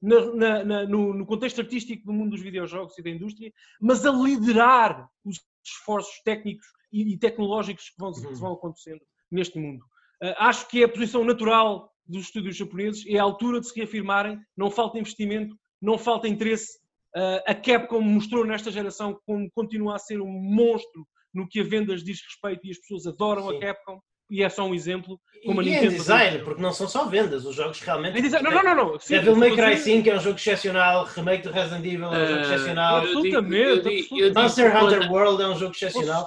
na- 0.00 0.34
na- 0.34 0.64
na- 0.64 0.84
no, 0.86 1.12
no 1.12 1.26
contexto 1.26 1.60
artístico 1.60 2.06
do 2.06 2.14
mundo 2.14 2.30
dos 2.30 2.40
videojogos 2.40 2.96
e 2.96 3.02
da 3.02 3.10
indústria, 3.10 3.52
mas 3.78 4.06
a 4.06 4.10
liderar 4.10 5.06
os 5.22 5.38
esforços 5.62 6.18
técnicos 6.24 6.66
e, 6.90 7.12
e 7.12 7.18
tecnológicos 7.18 7.90
que 7.90 7.96
vão, 7.98 8.10
que 8.12 8.26
Uhum. 8.26 8.34
vão 8.36 8.52
acontecendo 8.54 9.02
neste 9.30 9.58
mundo. 9.58 9.84
Ah, 10.22 10.48
acho 10.48 10.66
que 10.68 10.80
é 10.80 10.86
a 10.86 10.88
posição 10.88 11.24
natural 11.26 11.92
dos 12.06 12.24
estúdios 12.24 12.56
japoneses, 12.56 13.04
é 13.06 13.18
a 13.18 13.22
altura 13.22 13.60
de 13.60 13.68
se 13.68 13.76
reafirmarem, 13.78 14.38
não 14.56 14.70
falta 14.70 14.98
investimento, 14.98 15.54
não 15.80 15.98
falta 15.98 16.26
interesse. 16.26 16.78
Ah, 17.14 17.42
a 17.48 17.54
Capcom 17.54 18.00
mostrou 18.00 18.46
nesta 18.46 18.70
geração 18.70 19.20
como 19.26 19.50
continua 19.50 19.96
a 19.96 19.98
ser 19.98 20.22
um 20.22 20.30
monstro 20.30 21.06
no 21.34 21.48
que 21.48 21.60
a 21.60 21.64
vendas 21.64 22.02
diz 22.04 22.18
respeito 22.22 22.66
e 22.66 22.70
as 22.70 22.78
pessoas 22.78 23.06
adoram 23.06 23.48
Sim. 23.50 23.56
a 23.56 23.60
Capcom. 23.60 24.00
e 24.30 24.42
é 24.42 24.48
só 24.48 24.64
um 24.66 24.74
exemplo 24.74 25.20
como 25.44 25.60
a 25.60 25.62
e 25.62 25.66
Nintendo. 25.66 25.92
em 25.92 25.96
design, 25.98 26.38
porque 26.44 26.62
não 26.62 26.72
são 26.72 26.88
só 26.88 27.04
vendas, 27.04 27.44
os 27.44 27.54
jogos 27.54 27.78
realmente. 27.80 28.18
Em 28.18 28.22
design- 28.22 28.42
Não, 28.48 28.54
não, 28.54 28.62
não. 28.74 28.92
não. 28.92 28.98
Sim, 28.98 29.16
Devil 29.16 29.36
May 29.36 29.54
Cry 29.54 29.76
sim. 29.76 29.96
5 29.98 30.08
é 30.08 30.16
um 30.16 30.20
jogo 30.20 30.36
excepcional, 30.38 31.04
remake 31.04 31.42
do 31.42 31.50
Resident 31.52 31.84
Evil 31.84 32.04
é 32.06 32.08
um 32.08 32.26
jogo 32.26 32.38
Eh, 32.38 32.40
excepcional, 32.40 32.96
Absolutamente, 33.02 34.32
Monster 34.34 34.76
Hunter 34.84 35.12
World 35.12 35.42
é 35.42 35.46
um 35.48 35.58
jogo 35.58 35.72
excepcional. 35.74 36.24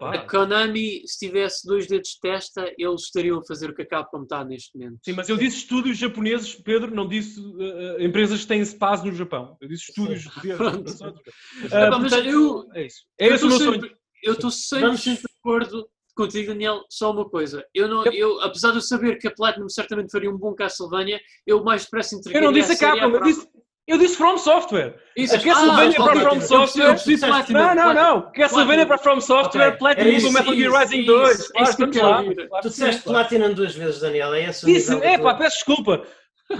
A 0.00 0.18
Konami, 0.18 1.02
se 1.06 1.24
tivesse 1.26 1.64
dois 1.66 1.86
dedos 1.86 2.10
de 2.10 2.20
testa, 2.20 2.72
eles 2.76 3.02
estariam 3.02 3.38
a 3.38 3.44
fazer 3.46 3.70
o 3.70 3.74
que 3.74 3.82
a 3.82 3.86
Capcom 3.86 4.22
está 4.24 4.44
neste 4.44 4.76
momento. 4.76 4.98
Sim, 5.04 5.12
mas 5.12 5.28
eu 5.28 5.36
disse 5.36 5.58
estúdios 5.58 5.96
japoneses, 5.98 6.54
Pedro, 6.56 6.92
não 6.92 7.06
disse 7.06 7.38
uh, 7.40 8.02
empresas 8.02 8.40
que 8.40 8.48
têm 8.48 8.60
espaço 8.60 9.06
no 9.06 9.12
Japão. 9.12 9.56
Eu 9.60 9.68
disse 9.68 9.84
estúdios. 9.90 10.24
Pronto. 10.56 10.84
Uh, 11.66 11.68
mas 11.70 12.10
portanto, 12.12 12.26
eu- 12.28 12.64
É 12.74 12.86
isso. 12.86 12.98
É 13.18 13.26
esse 13.28 13.44
o 13.44 13.48
meu 13.48 13.58
sonho. 13.58 13.95
Eu 14.22 14.32
estou 14.34 14.50
100% 14.50 14.80
Vamos- 14.80 15.00
de 15.02 15.18
acordo 15.40 15.88
contigo, 16.16 16.48
Daniel. 16.48 16.80
Só 16.90 17.10
uma 17.12 17.28
coisa. 17.28 17.64
Eu, 17.74 17.88
não, 17.88 18.04
eu, 18.06 18.40
apesar 18.42 18.70
de 18.70 18.78
eu 18.78 18.82
saber 18.82 19.18
que 19.18 19.28
a 19.28 19.30
Platinum 19.30 19.68
certamente 19.68 20.10
faria 20.10 20.30
um 20.30 20.36
bom 20.38 20.54
Castlevania, 20.54 21.20
eu 21.46 21.62
mais 21.62 21.84
depressa 21.84 22.16
entreguei 22.16 22.40
Eu 22.40 22.44
não 22.44 22.52
disse 22.52 22.72
a 22.72 22.76
Capcom, 22.78 23.10
eu 23.16 23.22
disse, 23.22 23.48
eu 23.86 23.98
disse 23.98 24.16
From 24.16 24.36
Software. 24.38 24.96
Isso, 25.16 25.36
a 25.36 25.38
Castlevania 25.40 25.96
ah, 25.98 26.04
para 26.04 26.20
From 26.20 26.34
eu 26.36 26.40
Software. 26.40 26.82
eu 26.84 26.88
percebi 26.94 27.20
Platinum, 27.20 27.58
Não, 27.60 27.74
não, 27.74 27.74
Platinum. 27.92 28.02
não. 28.24 28.32
Castlevania 28.32 28.86
para 28.86 28.98
From 28.98 29.20
Software, 29.20 29.66
Ok, 29.68 29.78
Platinum 29.78 30.04
do 30.10 30.16
isso, 30.16 30.32
Metal 30.32 30.54
Gear 30.54 30.70
isso, 30.70 30.78
Rising 30.80 31.00
isso, 31.02 31.06
2. 31.12 31.38
isso 31.38 31.52
Claro, 31.52 31.70
estamos 31.70 31.96
lá. 31.96 32.24
Claro 32.24 32.34
Tu 32.62 32.68
disseste. 32.70 33.02
Platinum 33.02 33.54
duas 33.54 33.74
vezes, 33.74 34.00
Daniel, 34.00 34.34
é 34.34 34.44
esse 34.46 34.64
o 34.64 34.66
Disse, 34.66 34.92
é 35.04 35.18
pá, 35.18 35.34
peço 35.34 35.56
desculpa. 35.56 36.02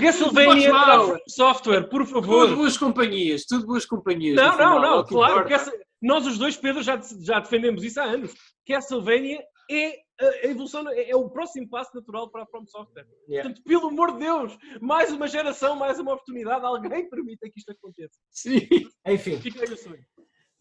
Castlevania 0.00 0.68
Não 0.68 0.80
para. 0.84 1.00
From 1.04 1.18
Software, 1.28 1.82
por 1.88 2.02
Tudo 2.06 2.12
favor. 2.20 2.56
boas 2.56 2.76
companhias, 2.76 3.44
tudo 3.44 3.66
boas 3.66 3.86
companhias. 3.86 4.36
Não, 4.36 4.44
não, 4.46 4.52
final, 4.52 4.78
é 4.78 4.80
não, 4.88 5.04
claro. 5.04 5.40
importa. 5.46 5.72
Nós 6.06 6.26
os 6.26 6.38
dois, 6.38 6.56
Pedro, 6.56 6.82
já, 6.82 7.00
já 7.20 7.40
defendemos 7.40 7.82
isso 7.82 8.00
há 8.00 8.04
anos. 8.04 8.32
Castlevania 8.66 9.42
é 9.70 10.06
a 10.20 10.46
evolução, 10.46 10.88
é, 10.88 11.10
é 11.10 11.16
o 11.16 11.28
próximo 11.28 11.68
passo 11.68 11.90
natural 11.94 12.30
para 12.30 12.44
a 12.44 12.46
From 12.46 12.64
Software. 12.66 13.06
Yeah. 13.28 13.48
Portanto, 13.48 13.64
pelo 13.66 13.88
amor 13.88 14.12
de 14.12 14.20
Deus, 14.20 14.56
mais 14.80 15.12
uma 15.12 15.26
geração, 15.26 15.76
mais 15.76 15.98
uma 15.98 16.12
oportunidade, 16.12 16.64
alguém 16.64 17.08
permita 17.10 17.48
que 17.50 17.58
isto 17.58 17.72
aconteça. 17.72 18.18
Sim. 18.30 18.66
Enfim, 19.06 19.38
Fica 19.38 19.64
aí 19.64 19.72
o 19.72 19.76
sonho. 19.76 20.04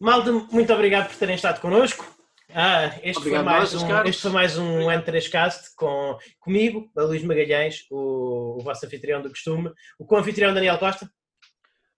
malta, 0.00 0.32
muito 0.32 0.72
obrigado 0.72 1.08
por 1.08 1.16
terem 1.16 1.36
estado 1.36 1.60
connosco. 1.60 2.04
Ah, 2.50 2.98
este, 3.02 3.22
foi 3.22 3.42
mais 3.42 3.72
nós, 3.72 3.82
um, 3.82 4.04
este 4.04 4.22
foi 4.22 4.30
mais 4.30 4.56
um 4.56 4.86
N3Cast 4.86 5.74
com, 5.76 6.16
comigo, 6.38 6.88
a 6.96 7.02
Luís 7.02 7.24
Magalhães, 7.24 7.84
o, 7.90 8.58
o 8.58 8.62
vosso 8.62 8.86
anfitrião 8.86 9.20
do 9.20 9.30
costume, 9.30 9.70
o 9.98 10.06
co-anfitrião 10.06 10.54
Daniel 10.54 10.78
Costa. 10.78 11.10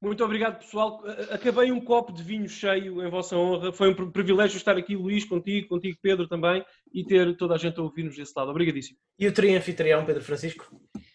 Muito 0.01 0.25
obrigado, 0.25 0.61
pessoal. 0.61 1.03
Acabei 1.31 1.73
um 1.73 1.81
copo 1.81 2.13
de 2.13 2.23
vinho 2.23 2.49
cheio 2.49 3.05
em 3.05 3.11
vossa 3.11 3.37
honra. 3.37 3.73
Foi 3.73 3.91
um 3.91 3.95
pri- 3.95 4.11
privilégio 4.13 4.57
estar 4.57 4.77
aqui, 4.77 4.95
Luís, 4.95 5.25
contigo, 5.25 5.67
contigo, 5.69 5.99
Pedro, 6.01 6.29
também, 6.29 6.65
e 6.95 7.05
ter 7.05 7.37
toda 7.37 7.55
a 7.55 7.59
gente 7.59 7.81
a 7.81 7.83
ouvir-nos 7.83 8.17
desse 8.17 8.33
lado. 8.37 8.51
Obrigadíssimo. 8.51 8.97
E 9.19 9.27
o 9.27 9.33
trio 9.35 9.57
anfitrião 9.59 10.07
Pedro 10.07 10.23
Francisco. 10.23 10.71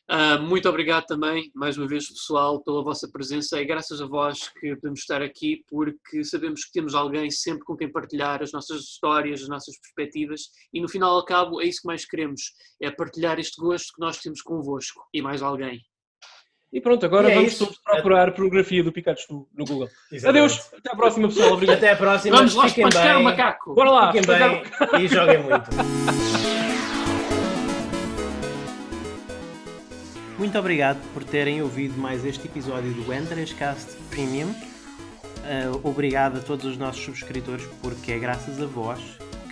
Ah, 0.05 0.37
muito 0.37 0.67
obrigado 0.67 1.05
também, 1.05 1.49
mais 1.55 1.77
uma 1.77 1.87
vez, 1.87 2.09
pessoal, 2.09 2.61
pela 2.61 2.83
vossa 2.83 3.09
presença. 3.09 3.57
É 3.57 3.63
graças 3.63 4.01
a 4.01 4.05
vós 4.05 4.49
que 4.49 4.75
podemos 4.75 4.99
estar 4.99 5.21
aqui, 5.21 5.63
porque 5.69 6.25
sabemos 6.25 6.65
que 6.65 6.73
temos 6.73 6.93
alguém 6.93 7.31
sempre 7.31 7.63
com 7.63 7.77
quem 7.77 7.89
partilhar 7.89 8.43
as 8.43 8.51
nossas 8.51 8.81
histórias, 8.81 9.41
as 9.41 9.47
nossas 9.47 9.79
perspectivas, 9.79 10.41
e 10.73 10.81
no 10.81 10.89
final 10.89 11.15
ao 11.15 11.23
cabo 11.23 11.61
é 11.61 11.65
isso 11.65 11.81
que 11.81 11.87
mais 11.87 12.05
queremos: 12.05 12.51
é 12.81 12.91
partilhar 12.91 13.39
este 13.39 13.61
gosto 13.61 13.93
que 13.93 14.01
nós 14.01 14.17
temos 14.17 14.41
convosco 14.41 15.01
e 15.13 15.21
mais 15.21 15.41
alguém. 15.41 15.81
E 16.73 16.81
pronto, 16.81 17.05
agora 17.05 17.29
E 17.29 17.31
é 17.33 17.35
vamos 17.35 17.51
isso. 17.53 17.65
todos 17.65 17.79
procurar 17.79 18.29
a 18.29 18.31
pornografia 18.31 18.83
do 18.83 18.91
Pikachu 18.91 19.47
no 19.55 19.63
Google. 19.63 19.89
Exatamente. 20.11 20.27
Adeus, 20.27 20.73
até 20.75 20.91
à 20.91 20.95
próxima, 20.95 21.27
pessoal. 21.27 21.53
Obrigado. 21.53 21.77
Até 21.77 21.91
à 21.91 21.95
próxima. 21.95 22.35
Vamos 22.37 22.55
lá 22.55 22.65
espancar 22.65 23.19
o 23.19 23.23
macaco! 23.23 23.75
Bora 23.75 23.91
lá. 23.91 24.11
Fiquem 24.11 24.27
bem 24.27 24.63
e 24.99 25.07
joguem 25.07 25.43
muito. 25.43 25.69
Muito 30.39 30.57
obrigado 30.57 30.97
por 31.13 31.23
terem 31.23 31.61
ouvido 31.61 31.95
mais 31.99 32.25
este 32.25 32.47
episódio 32.47 32.91
do 32.93 33.03
N3Cast 33.05 33.95
Premium. 34.09 34.49
Uh, 34.49 35.79
obrigado 35.87 36.37
a 36.37 36.39
todos 36.41 36.65
os 36.65 36.75
nossos 36.75 37.03
subscritores, 37.03 37.65
porque 37.83 38.13
é 38.13 38.17
graças 38.17 38.59
a 38.59 38.65
vós 38.65 38.99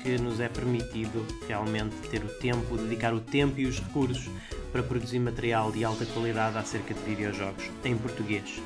que 0.02 0.18
nos 0.18 0.40
é 0.40 0.50
permitido 0.50 1.24
realmente 1.48 1.96
ter 2.10 2.24
o 2.24 2.30
tempo, 2.40 2.76
dedicar 2.78 3.14
o 3.14 3.20
tempo 3.20 3.60
e 3.60 3.68
os 3.68 3.80
recursos 3.80 4.28
para 4.72 4.84
produzir 4.84 5.20
material 5.20 5.72
de 5.72 5.84
alta 5.84 6.06
qualidade 6.06 6.58
acerca 6.58 6.94
de 6.94 7.02
videojogos 7.02 7.66
em 7.84 7.98
português. 7.98 8.62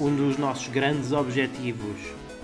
Um 0.00 0.14
dos 0.14 0.36
nossos 0.36 0.68
grandes 0.68 1.12
objetivos 1.12 1.96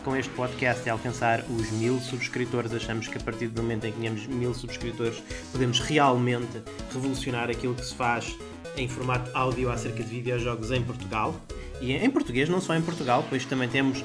com 0.05 0.17
este 0.17 0.33
podcast 0.33 0.89
é 0.89 0.91
alcançar 0.91 1.45
os 1.49 1.71
mil 1.71 2.01
subscritores. 2.01 2.73
Achamos 2.73 3.09
que 3.09 3.17
a 3.17 3.21
partir 3.21 3.49
do 3.49 3.63
momento 3.63 3.87
em 3.87 3.93
que 3.93 3.99
tenhamos 3.99 4.27
mil 4.27 4.53
subscritores 4.55 5.23
podemos 5.53 5.79
realmente 5.79 6.63
revolucionar 6.93 7.51
aquilo 7.51 7.75
que 7.75 7.85
se 7.85 7.95
faz 7.95 8.37
em 8.77 8.89
formato 8.89 9.31
áudio 9.35 9.71
acerca 9.71 10.03
de 10.03 10.09
videojogos 10.09 10.71
em 10.71 10.83
Portugal. 10.83 11.35
E 11.81 11.93
em 11.93 12.11
português, 12.11 12.49
não 12.49 12.61
só 12.61 12.75
em 12.75 12.83
Portugal, 12.83 13.25
pois 13.29 13.45
também 13.45 13.69
temos 13.69 14.05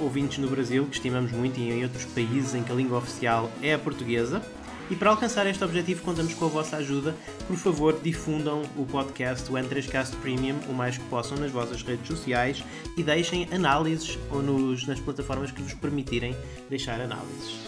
ouvintes 0.00 0.38
no 0.38 0.48
Brasil 0.48 0.86
que 0.86 0.96
estimamos 0.96 1.32
muito 1.32 1.58
e 1.58 1.70
em 1.70 1.82
outros 1.84 2.04
países 2.04 2.54
em 2.54 2.62
que 2.62 2.72
a 2.72 2.74
língua 2.74 2.98
oficial 2.98 3.50
é 3.62 3.74
a 3.74 3.78
portuguesa. 3.78 4.42
E 4.90 4.96
para 4.96 5.10
alcançar 5.10 5.46
este 5.46 5.64
objetivo 5.64 6.02
contamos 6.02 6.34
com 6.34 6.44
a 6.44 6.48
vossa 6.48 6.76
ajuda. 6.76 7.14
Por 7.46 7.56
favor, 7.56 7.98
difundam 8.02 8.62
o 8.76 8.84
podcast, 8.84 9.50
o 9.50 9.54
N3Cast 9.54 10.16
Premium, 10.16 10.58
o 10.68 10.72
mais 10.72 10.98
que 10.98 11.04
possam 11.04 11.38
nas 11.38 11.50
vossas 11.50 11.82
redes 11.82 12.06
sociais 12.06 12.62
e 12.96 13.02
deixem 13.02 13.48
análises 13.52 14.18
ou 14.30 14.42
nos, 14.42 14.86
nas 14.86 15.00
plataformas 15.00 15.50
que 15.50 15.62
vos 15.62 15.74
permitirem 15.74 16.36
deixar 16.68 17.00
análises. 17.00 17.60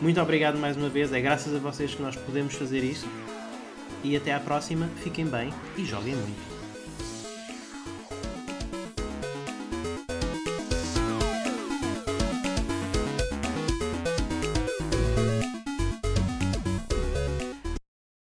Muito 0.00 0.20
obrigado 0.20 0.58
mais 0.58 0.76
uma 0.76 0.88
vez, 0.88 1.12
é 1.12 1.20
graças 1.20 1.54
a 1.54 1.58
vocês 1.58 1.94
que 1.94 2.02
nós 2.02 2.16
podemos 2.16 2.54
fazer 2.54 2.84
isso. 2.84 3.06
E 4.04 4.16
até 4.16 4.32
à 4.32 4.38
próxima, 4.38 4.88
fiquem 5.02 5.26
bem 5.26 5.52
e 5.76 5.84
joguem 5.84 6.14
muito. 6.14 6.47